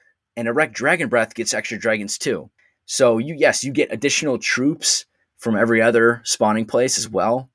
And 0.40 0.48
Erek 0.48 0.72
Dragon 0.72 1.10
Breath 1.10 1.34
gets 1.34 1.52
extra 1.52 1.78
dragons 1.78 2.16
too. 2.16 2.48
So 2.86 3.18
you 3.18 3.34
yes, 3.34 3.62
you 3.62 3.72
get 3.72 3.92
additional 3.92 4.38
troops 4.38 5.04
from 5.36 5.54
every 5.54 5.82
other 5.82 6.22
spawning 6.24 6.64
place 6.64 6.96
as 6.96 7.06
well. 7.06 7.50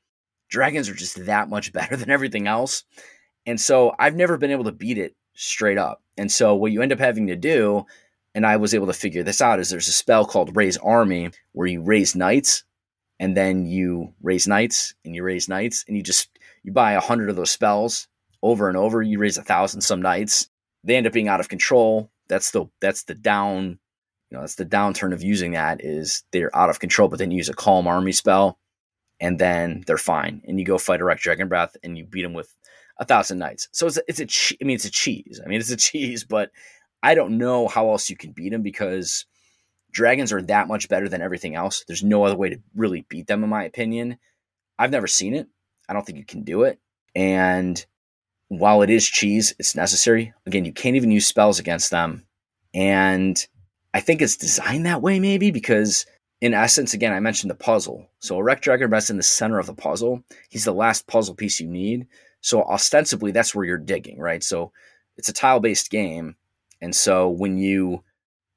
Dragons 0.50 0.88
are 0.88 0.94
just 0.94 1.26
that 1.26 1.50
much 1.50 1.74
better 1.74 1.96
than 1.96 2.12
everything 2.12 2.46
else. 2.46 2.84
And 3.48 3.60
so 3.60 3.96
I've 3.98 4.16
never 4.16 4.38
been 4.38 4.52
able 4.52 4.66
to 4.66 4.72
beat 4.72 5.00
it 5.00 5.16
straight 5.34 5.80
up. 5.80 6.04
And 6.16 6.32
so 6.32 6.54
what 6.54 6.72
you 6.74 6.84
end 6.84 6.94
up 6.94 7.00
having 7.00 7.26
to 7.26 7.36
do, 7.36 7.88
and 8.36 8.46
I 8.46 8.58
was 8.58 8.76
able 8.76 8.86
to 8.86 8.94
figure 8.94 9.24
this 9.24 9.42
out, 9.42 9.60
is 9.60 9.72
there's 9.72 9.88
a 9.88 9.92
spell 9.92 10.24
called 10.24 10.56
Raise 10.56 10.78
Army 10.78 11.32
where 11.54 11.66
you 11.66 11.82
raise 11.82 12.16
knights 12.16 12.66
and 13.20 13.36
then 13.36 13.66
you 13.66 14.14
raise 14.22 14.48
knights 14.48 14.94
and 15.04 15.16
you 15.16 15.24
raise 15.24 15.50
knights 15.50 15.86
and 15.88 15.98
you 15.98 16.04
just 16.04 16.30
you 16.62 16.72
buy 16.72 16.92
a 16.92 17.00
hundred 17.00 17.32
of 17.32 17.36
those 17.36 17.50
spells 17.50 18.08
over 18.44 18.70
and 18.70 18.78
over. 18.78 19.02
You 19.02 19.18
raise 19.18 19.40
a 19.40 19.44
thousand 19.44 19.82
some 19.82 20.04
knights. 20.04 20.52
They 20.84 20.96
end 20.96 21.08
up 21.08 21.14
being 21.14 21.30
out 21.30 21.40
of 21.40 21.50
control. 21.50 22.12
That's 22.28 22.52
the 22.52 22.66
that's 22.82 23.04
the 23.04 23.16
down 23.16 23.80
you 24.32 24.38
know 24.38 24.42
that's 24.42 24.56
the 24.56 24.66
downturn 24.66 25.14
of 25.14 25.24
using 25.24 25.52
that 25.52 25.84
is 25.84 26.24
they're 26.32 26.56
out 26.56 26.70
of 26.70 26.80
control 26.80 27.08
but 27.08 27.20
then 27.20 27.32
you 27.32 27.38
use 27.38 27.50
a 27.50 27.54
calm 27.54 27.88
army 27.88 28.12
spell 28.12 28.58
and 29.20 29.40
then 29.40 29.84
they're 29.86 29.98
fine 29.98 30.42
and 30.48 30.60
you 30.60 30.66
go 30.66 30.78
fight 30.78 31.00
Erek 31.00 31.20
dragon 31.20 31.48
breath 31.48 31.78
and 31.84 31.98
you 31.98 32.06
beat 32.06 32.24
them 32.24 32.34
with 32.34 32.54
a 32.98 33.06
thousand 33.06 33.40
knights. 33.40 33.68
So 33.72 33.88
it's 33.88 33.98
a, 33.98 34.02
it's 34.08 34.20
a 34.20 34.26
che- 34.26 34.58
i 34.62 34.66
mean 34.66 34.76
it's 34.76 34.86
a 34.86 34.92
cheese. 34.92 35.40
I 35.44 35.48
mean 35.48 35.60
it's 35.60 35.72
a 35.72 35.78
cheese 35.90 36.24
but 36.24 36.52
i 37.04 37.14
don't 37.16 37.38
know 37.38 37.68
how 37.68 37.90
else 37.90 38.10
you 38.10 38.18
can 38.18 38.32
beat 38.32 38.52
them 38.52 38.64
because 38.64 39.26
dragons 39.92 40.34
are 40.34 40.42
that 40.44 40.68
much 40.68 40.90
better 40.90 41.08
than 41.08 41.22
everything 41.22 41.56
else. 41.56 41.86
There's 41.88 42.04
no 42.04 42.24
other 42.26 42.36
way 42.36 42.50
to 42.50 42.60
really 42.76 43.06
beat 43.10 43.28
them 43.28 43.44
in 43.44 43.50
my 43.50 43.64
opinion. 43.64 44.18
I've 44.78 44.92
never 44.92 45.08
seen 45.08 45.34
it. 45.34 45.48
I 45.88 45.94
don't 45.94 46.06
think 46.06 46.18
you 46.18 46.26
can 46.26 46.44
do 46.44 46.64
it. 46.64 46.80
And 47.16 47.84
while 48.50 48.82
it 48.82 48.90
is 48.90 49.06
cheese 49.08 49.56
it's 49.60 49.76
necessary 49.76 50.34
again 50.46 50.66
you 50.66 50.74
can't 50.74 50.96
even 50.96 51.12
use 51.12 51.26
spells 51.26 51.60
against 51.60 51.92
them 51.92 52.26
and 52.76 53.48
I 53.96 54.02
think 54.02 54.22
it's 54.22 54.36
designed 54.36 54.86
that 54.86 55.02
way, 55.02 55.22
maybe 55.22 55.52
because 55.52 56.06
in 56.42 56.54
essence, 56.54 56.94
again, 56.94 57.14
I 57.14 57.22
mentioned 57.22 57.50
the 57.50 57.56
puzzle. 57.56 58.06
So 58.20 58.38
Erek 58.38 58.60
Dragon 58.60 58.90
Breath's 58.90 59.10
in 59.10 59.16
the 59.16 59.24
center 59.24 59.58
of 59.58 59.68
the 59.68 59.74
puzzle. 59.74 60.22
He's 60.50 60.66
the 60.66 60.74
last 60.74 61.08
puzzle 61.08 61.34
piece 61.34 61.62
you 61.62 61.68
need. 61.68 62.08
So 62.42 62.62
ostensibly, 62.64 63.32
that's 63.32 63.56
where 63.56 63.64
you're 63.64 63.78
digging, 63.78 64.20
right? 64.20 64.44
So 64.44 64.74
it's 65.16 65.30
a 65.30 65.34
tile 65.34 65.62
based 65.62 65.90
game. 65.90 66.36
And 66.82 66.94
so 66.94 67.30
when 67.30 67.58
you 67.58 68.04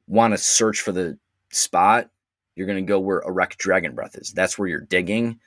want 0.09 0.35
to 0.35 0.39
search 0.39 0.81
for 0.81 0.90
the 0.90 1.16
spot, 1.52 2.10
you're 2.56 2.66
going 2.66 2.85
to 2.85 2.90
go 2.90 2.98
where 2.98 3.24
Erek 3.24 3.56
Dragon 3.59 3.94
Breath 3.94 4.16
is. 4.16 4.32
That's 4.32 4.59
where 4.59 4.66
you're 4.66 4.81
digging. 4.81 5.39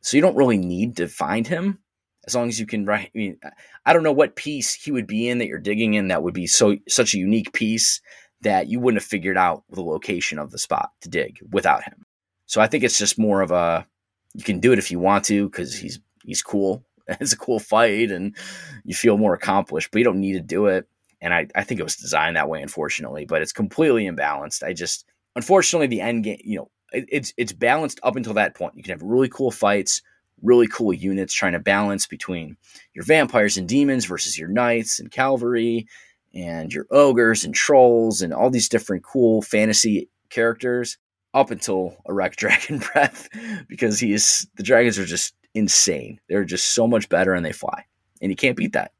So 0.00 0.16
you 0.16 0.20
don't 0.20 0.36
really 0.36 0.58
need 0.58 0.98
to 0.98 1.08
find 1.08 1.44
him 1.44 1.80
as 2.26 2.34
long 2.34 2.48
as 2.48 2.58
you 2.58 2.66
can 2.66 2.84
write. 2.84 3.10
I 3.14 3.18
mean, 3.18 3.38
I 3.84 3.92
don't 3.92 4.02
know 4.02 4.12
what 4.12 4.36
piece 4.36 4.74
he 4.74 4.90
would 4.90 5.06
be 5.06 5.28
in 5.28 5.38
that 5.38 5.46
you're 5.46 5.58
digging 5.58 5.94
in 5.94 6.08
that 6.08 6.22
would 6.22 6.34
be 6.34 6.46
so 6.46 6.76
such 6.88 7.14
a 7.14 7.18
unique 7.18 7.52
piece 7.52 8.00
that 8.42 8.68
you 8.68 8.78
wouldn't 8.78 9.02
have 9.02 9.08
figured 9.08 9.36
out 9.36 9.64
the 9.70 9.82
location 9.82 10.38
of 10.38 10.50
the 10.50 10.58
spot 10.58 10.90
to 11.00 11.08
dig 11.08 11.38
without 11.50 11.84
him. 11.84 12.04
So 12.46 12.60
I 12.60 12.66
think 12.66 12.84
it's 12.84 12.98
just 12.98 13.18
more 13.18 13.40
of 13.40 13.50
a 13.50 13.86
you 14.34 14.44
can 14.44 14.60
do 14.60 14.72
it 14.72 14.78
if 14.78 14.90
you 14.90 14.98
want 14.98 15.24
to 15.26 15.48
because 15.48 15.76
he's 15.76 16.00
he's 16.24 16.42
cool. 16.42 16.84
It's 17.20 17.34
a 17.34 17.38
cool 17.38 17.60
fight 17.60 18.10
and 18.10 18.34
you 18.82 18.94
feel 18.94 19.18
more 19.18 19.34
accomplished, 19.34 19.90
but 19.90 19.98
you 19.98 20.06
don't 20.06 20.22
need 20.22 20.32
to 20.32 20.40
do 20.40 20.66
it. 20.66 20.88
And 21.20 21.34
I, 21.34 21.48
I 21.54 21.62
think 21.62 21.78
it 21.78 21.84
was 21.84 21.96
designed 21.96 22.36
that 22.36 22.48
way, 22.48 22.62
unfortunately, 22.62 23.26
but 23.26 23.42
it's 23.42 23.52
completely 23.52 24.08
imbalanced. 24.08 24.62
I 24.62 24.72
just 24.72 25.04
unfortunately 25.36 25.86
the 25.86 26.00
end 26.00 26.24
game, 26.24 26.40
you 26.42 26.56
know, 26.56 26.70
it, 26.92 27.04
it's 27.10 27.34
it's 27.36 27.52
balanced 27.52 28.00
up 28.02 28.16
until 28.16 28.34
that 28.34 28.54
point. 28.54 28.74
You 28.76 28.82
can 28.82 28.92
have 28.92 29.02
really 29.02 29.28
cool 29.28 29.50
fights, 29.50 30.00
really 30.44 30.68
cool 30.68 30.92
units 30.92 31.34
trying 31.34 31.52
to 31.52 31.58
balance 31.58 32.06
between 32.06 32.56
your 32.94 33.04
vampires 33.04 33.56
and 33.56 33.68
demons 33.68 34.04
versus 34.04 34.38
your 34.38 34.48
knights 34.48 35.00
and 35.00 35.10
cavalry 35.10 35.86
and 36.34 36.72
your 36.72 36.86
ogres 36.90 37.44
and 37.44 37.54
trolls 37.54 38.20
and 38.22 38.32
all 38.32 38.50
these 38.50 38.68
different 38.68 39.02
cool 39.02 39.42
fantasy 39.42 40.08
characters 40.30 40.98
up 41.32 41.50
until 41.50 41.96
Erek 42.08 42.36
Dragon 42.36 42.78
Breath 42.78 43.28
because 43.68 43.98
he 43.98 44.12
is 44.12 44.46
the 44.56 44.62
dragons 44.62 44.98
are 44.98 45.04
just 45.04 45.34
insane. 45.54 46.20
They're 46.28 46.44
just 46.44 46.74
so 46.74 46.86
much 46.86 47.08
better 47.08 47.34
and 47.34 47.44
they 47.44 47.52
fly. 47.52 47.84
And 48.20 48.30
you 48.30 48.36
can't 48.36 48.56
beat 48.56 48.72
that. 48.72 48.92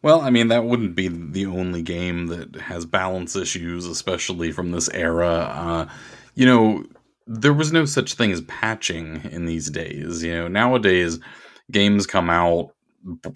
Well, 0.00 0.20
I 0.20 0.30
mean, 0.30 0.48
that 0.48 0.64
wouldn't 0.64 0.94
be 0.94 1.08
the 1.08 1.46
only 1.46 1.82
game 1.82 2.28
that 2.28 2.54
has 2.56 2.86
balance 2.86 3.34
issues, 3.34 3.84
especially 3.84 4.52
from 4.52 4.70
this 4.70 4.88
era. 4.90 5.28
Uh, 5.28 5.86
you 6.36 6.46
know, 6.46 6.84
there 7.28 7.52
was 7.52 7.72
no 7.72 7.84
such 7.84 8.14
thing 8.14 8.32
as 8.32 8.40
patching 8.42 9.20
in 9.30 9.44
these 9.44 9.70
days. 9.70 10.22
You 10.22 10.34
know, 10.34 10.48
nowadays 10.48 11.20
games 11.70 12.06
come 12.06 12.30
out 12.30 12.70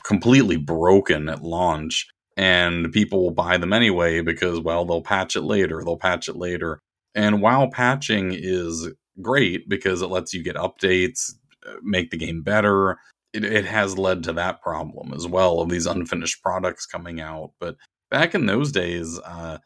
completely 0.03 0.57
broken 0.57 1.29
at 1.29 1.43
launch 1.43 2.09
and 2.37 2.91
people 2.93 3.23
will 3.23 3.31
buy 3.31 3.57
them 3.57 3.73
anyway 3.73 4.21
because 4.21 4.59
well 4.61 4.85
they'll 4.85 5.03
patch 5.03 5.37
it 5.37 5.43
later 5.43 5.83
they'll 5.85 5.97
patch 5.97 6.29
it 6.29 6.37
later 6.37 6.81
and 7.15 7.43
while 7.43 7.71
patching 7.71 8.33
is 8.33 8.89
great 9.21 9.69
because 9.69 10.03
it 10.03 10.09
lets 10.09 10.33
you 10.33 10.43
get 10.43 10.57
updates 10.57 11.33
uh, 11.67 11.75
make 11.83 12.11
the 12.11 12.17
game 12.17 12.43
better 12.43 12.99
it, 13.33 13.45
it 13.45 13.65
has 13.65 13.99
led 13.99 14.25
to 14.25 14.33
that 14.33 14.61
problem 14.63 15.13
as 15.13 15.27
well 15.27 15.61
of 15.61 15.69
these 15.69 15.87
unfinished 15.87 16.43
products 16.43 16.87
coming 16.87 17.21
out 17.21 17.53
but 17.61 17.77
back 18.11 18.35
in 18.35 18.47
those 18.47 18.73
days 18.73 19.19
uh, 19.21 19.59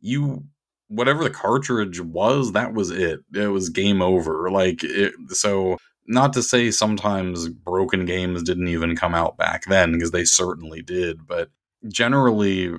you 0.00 0.42
whatever 0.94 1.24
the 1.24 1.30
cartridge 1.30 2.00
was, 2.00 2.52
that 2.52 2.72
was 2.72 2.90
it. 2.90 3.20
It 3.34 3.48
was 3.48 3.68
game 3.68 4.00
over. 4.00 4.50
Like 4.50 4.82
it, 4.84 5.12
so 5.30 5.78
not 6.06 6.32
to 6.34 6.42
say 6.42 6.70
sometimes 6.70 7.48
broken 7.48 8.04
games 8.04 8.42
didn't 8.42 8.68
even 8.68 8.96
come 8.96 9.14
out 9.14 9.36
back 9.36 9.64
then 9.66 9.92
because 9.92 10.10
they 10.10 10.24
certainly 10.24 10.82
did, 10.82 11.26
but 11.26 11.50
generally 11.88 12.74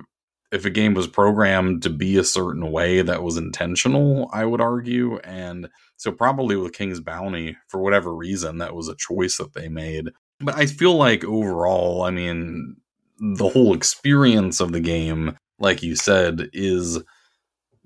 if 0.52 0.64
a 0.64 0.70
game 0.70 0.94
was 0.94 1.08
programmed 1.08 1.82
to 1.82 1.90
be 1.90 2.16
a 2.16 2.24
certain 2.24 2.70
way 2.70 3.02
that 3.02 3.22
was 3.22 3.36
intentional, 3.36 4.30
I 4.32 4.44
would 4.44 4.60
argue 4.60 5.18
and 5.18 5.68
so 5.96 6.12
probably 6.12 6.56
with 6.56 6.72
King's 6.72 7.00
Bounty 7.00 7.56
for 7.68 7.80
whatever 7.80 8.14
reason 8.14 8.58
that 8.58 8.74
was 8.74 8.88
a 8.88 8.96
choice 8.96 9.38
that 9.38 9.54
they 9.54 9.68
made. 9.68 10.10
But 10.40 10.56
I 10.56 10.66
feel 10.66 10.94
like 10.94 11.24
overall, 11.24 12.02
I 12.02 12.10
mean, 12.10 12.76
the 13.18 13.48
whole 13.48 13.74
experience 13.74 14.60
of 14.60 14.72
the 14.72 14.80
game 14.80 15.36
like 15.58 15.82
you 15.82 15.96
said 15.96 16.50
is 16.52 16.98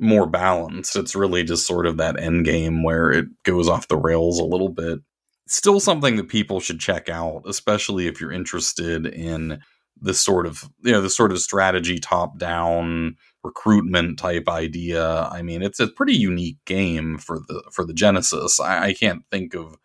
more 0.01 0.27
balanced. 0.27 0.97
It's 0.97 1.15
really 1.15 1.45
just 1.45 1.67
sort 1.67 1.87
of 1.87 1.99
that 1.99 2.19
end 2.19 2.45
game 2.45 2.83
where 2.83 3.11
it 3.11 3.27
goes 3.45 3.69
off 3.69 3.89
the 3.89 3.97
rails 3.97 4.39
a 4.39 4.45
little 4.45 4.71
bit. 4.71 5.01
Still 5.47 5.81
something 5.81 6.17
that 6.17 6.29
people 6.29 6.61
should 6.61 6.81
check 6.81 7.09
out, 7.09 7.43
especially 7.47 8.07
if 8.07 8.21
you're 8.21 8.33
interested 8.33 9.07
in 9.07 9.61
this 10.01 10.21
sort 10.21 10.47
of 10.47 10.71
you 10.83 10.93
know 10.93 11.01
the 11.01 11.11
sort 11.11 11.33
of 11.33 11.39
strategy 11.41 11.99
top 11.99 12.39
down 12.39 13.17
recruitment 13.43 14.19
type 14.19 14.49
idea. 14.49 15.29
I 15.31 15.43
mean, 15.43 15.63
it's 15.63 15.81
a 15.81 15.89
pretty 15.89 16.15
unique 16.15 16.59
game 16.65 17.19
for 17.19 17.39
the 17.39 17.63
for 17.73 17.85
the 17.85 17.95
Genesis. 17.95 18.61
I, 18.61 18.87
I 18.87 18.95
can't 18.95 19.25
think 19.31 19.55
of 19.55 19.77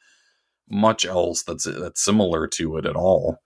much 0.69 1.05
else 1.05 1.43
that's 1.43 1.65
that's 1.65 2.03
similar 2.03 2.47
to 2.47 2.77
it 2.77 2.85
at 2.85 2.95
all. 2.95 3.39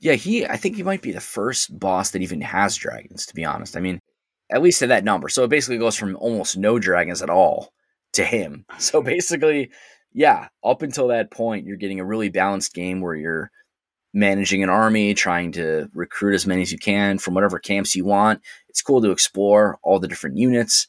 Yeah, 0.00 0.14
he. 0.14 0.46
I 0.46 0.56
think 0.56 0.76
he 0.76 0.82
might 0.82 1.02
be 1.02 1.12
the 1.12 1.20
first 1.20 1.78
boss 1.78 2.10
that 2.10 2.22
even 2.22 2.40
has 2.40 2.76
dragons. 2.76 3.26
To 3.26 3.34
be 3.34 3.44
honest, 3.44 3.76
I 3.76 3.80
mean, 3.80 4.00
at 4.50 4.62
least 4.62 4.78
to 4.80 4.86
that 4.88 5.04
number. 5.04 5.28
So 5.28 5.44
it 5.44 5.50
basically 5.50 5.78
goes 5.78 5.96
from 5.96 6.16
almost 6.16 6.56
no 6.56 6.78
dragons 6.78 7.22
at 7.22 7.30
all 7.30 7.72
to 8.14 8.24
him. 8.24 8.64
So 8.78 9.02
basically, 9.02 9.70
yeah, 10.12 10.48
up 10.64 10.82
until 10.82 11.08
that 11.08 11.30
point, 11.30 11.66
you're 11.66 11.76
getting 11.76 12.00
a 12.00 12.04
really 12.04 12.28
balanced 12.28 12.74
game 12.74 13.00
where 13.00 13.14
you're 13.14 13.50
managing 14.14 14.62
an 14.62 14.70
army, 14.70 15.14
trying 15.14 15.52
to 15.52 15.88
recruit 15.92 16.34
as 16.34 16.46
many 16.46 16.62
as 16.62 16.72
you 16.72 16.78
can 16.78 17.18
from 17.18 17.34
whatever 17.34 17.58
camps 17.58 17.94
you 17.94 18.04
want. 18.04 18.40
It's 18.68 18.82
cool 18.82 19.02
to 19.02 19.10
explore 19.10 19.78
all 19.82 19.98
the 19.98 20.08
different 20.08 20.38
units, 20.38 20.88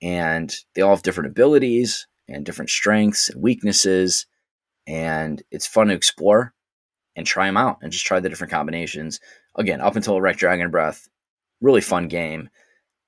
and 0.00 0.54
they 0.74 0.82
all 0.82 0.94
have 0.94 1.02
different 1.02 1.30
abilities 1.30 2.06
and 2.28 2.46
different 2.46 2.70
strengths 2.70 3.28
and 3.28 3.42
weaknesses. 3.42 4.26
And 4.86 5.42
it's 5.50 5.66
fun 5.66 5.88
to 5.88 5.94
explore 5.94 6.54
and 7.14 7.26
try 7.26 7.46
them 7.46 7.56
out 7.56 7.78
and 7.82 7.92
just 7.92 8.06
try 8.06 8.20
the 8.20 8.28
different 8.28 8.52
combinations. 8.52 9.20
Again, 9.56 9.80
up 9.80 9.96
until 9.96 10.16
Erek 10.16 10.36
Dragon 10.36 10.70
Breath, 10.70 11.08
really 11.60 11.80
fun 11.80 12.08
game. 12.08 12.48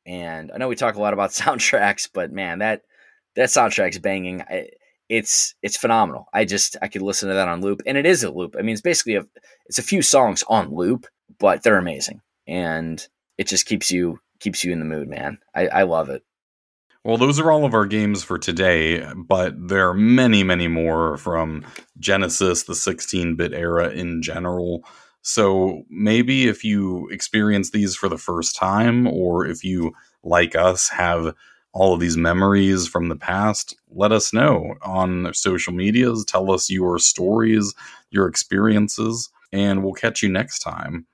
And 0.06 0.50
I 0.52 0.58
know 0.58 0.68
we 0.68 0.76
talk 0.76 0.96
a 0.96 1.00
lot 1.00 1.12
about 1.12 1.30
soundtracks, 1.30 2.08
but 2.12 2.32
man, 2.32 2.58
that 2.58 2.82
that 3.36 3.48
soundtrack's 3.48 3.98
banging. 3.98 4.42
I, 4.42 4.68
it's 5.08 5.54
it's 5.62 5.76
phenomenal. 5.76 6.26
I 6.32 6.44
just 6.44 6.76
I 6.82 6.88
could 6.88 7.02
listen 7.02 7.28
to 7.28 7.34
that 7.34 7.48
on 7.48 7.60
loop, 7.60 7.82
and 7.86 7.98
it 7.98 8.06
is 8.06 8.24
a 8.24 8.30
loop. 8.30 8.56
I 8.58 8.62
mean, 8.62 8.72
it's 8.72 8.82
basically 8.82 9.16
a 9.16 9.26
it's 9.66 9.78
a 9.78 9.82
few 9.82 10.02
songs 10.02 10.42
on 10.48 10.74
loop, 10.74 11.06
but 11.38 11.62
they're 11.62 11.78
amazing, 11.78 12.20
and 12.46 13.06
it 13.38 13.48
just 13.48 13.66
keeps 13.66 13.90
you 13.90 14.18
keeps 14.40 14.64
you 14.64 14.72
in 14.72 14.78
the 14.78 14.84
mood, 14.84 15.08
man. 15.08 15.38
I, 15.54 15.68
I 15.68 15.82
love 15.82 16.08
it. 16.08 16.22
Well, 17.04 17.18
those 17.18 17.38
are 17.38 17.52
all 17.52 17.66
of 17.66 17.74
our 17.74 17.84
games 17.84 18.24
for 18.24 18.38
today, 18.38 19.06
but 19.14 19.68
there 19.68 19.90
are 19.90 19.94
many, 19.94 20.42
many 20.42 20.68
more 20.68 21.18
from 21.18 21.66
Genesis, 21.98 22.62
the 22.62 22.74
16 22.74 23.36
bit 23.36 23.52
era 23.52 23.90
in 23.90 24.22
general. 24.22 24.86
So 25.26 25.84
maybe 25.88 26.48
if 26.48 26.64
you 26.64 27.08
experience 27.08 27.70
these 27.70 27.96
for 27.96 28.10
the 28.10 28.18
first 28.18 28.56
time, 28.56 29.06
or 29.06 29.46
if 29.46 29.64
you, 29.64 29.94
like 30.22 30.54
us, 30.54 30.90
have 30.90 31.34
all 31.72 31.94
of 31.94 32.00
these 32.00 32.18
memories 32.18 32.86
from 32.86 33.08
the 33.08 33.16
past, 33.16 33.74
let 33.90 34.12
us 34.12 34.34
know 34.34 34.74
on 34.82 35.32
social 35.32 35.72
medias. 35.72 36.26
Tell 36.26 36.52
us 36.52 36.70
your 36.70 36.98
stories, 36.98 37.74
your 38.10 38.28
experiences, 38.28 39.30
and 39.50 39.82
we'll 39.82 39.94
catch 39.94 40.22
you 40.22 40.28
next 40.28 40.58
time. 40.58 41.06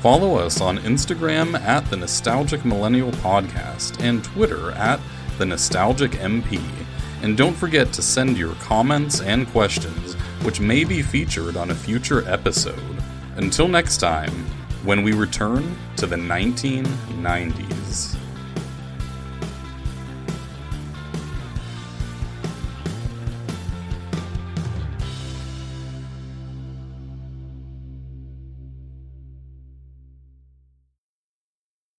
Follow 0.00 0.36
us 0.36 0.62
on 0.62 0.78
Instagram 0.78 1.60
at 1.60 1.88
the 1.90 1.96
Nostalgic 1.98 2.64
Millennial 2.64 3.12
Podcast 3.12 4.02
and 4.02 4.24
Twitter 4.24 4.70
at 4.72 4.98
the 5.36 5.44
Nostalgic 5.44 6.12
MP. 6.12 6.83
And 7.24 7.36
don't 7.38 7.56
forget 7.56 7.90
to 7.94 8.02
send 8.02 8.36
your 8.36 8.54
comments 8.56 9.22
and 9.22 9.48
questions, 9.48 10.12
which 10.42 10.60
may 10.60 10.84
be 10.84 11.00
featured 11.00 11.56
on 11.56 11.70
a 11.70 11.74
future 11.74 12.22
episode. 12.28 12.78
Until 13.36 13.66
next 13.66 13.96
time, 13.96 14.30
when 14.84 15.02
we 15.02 15.14
return 15.14 15.74
to 15.96 16.06
the 16.06 16.16
1990s. 16.16 18.23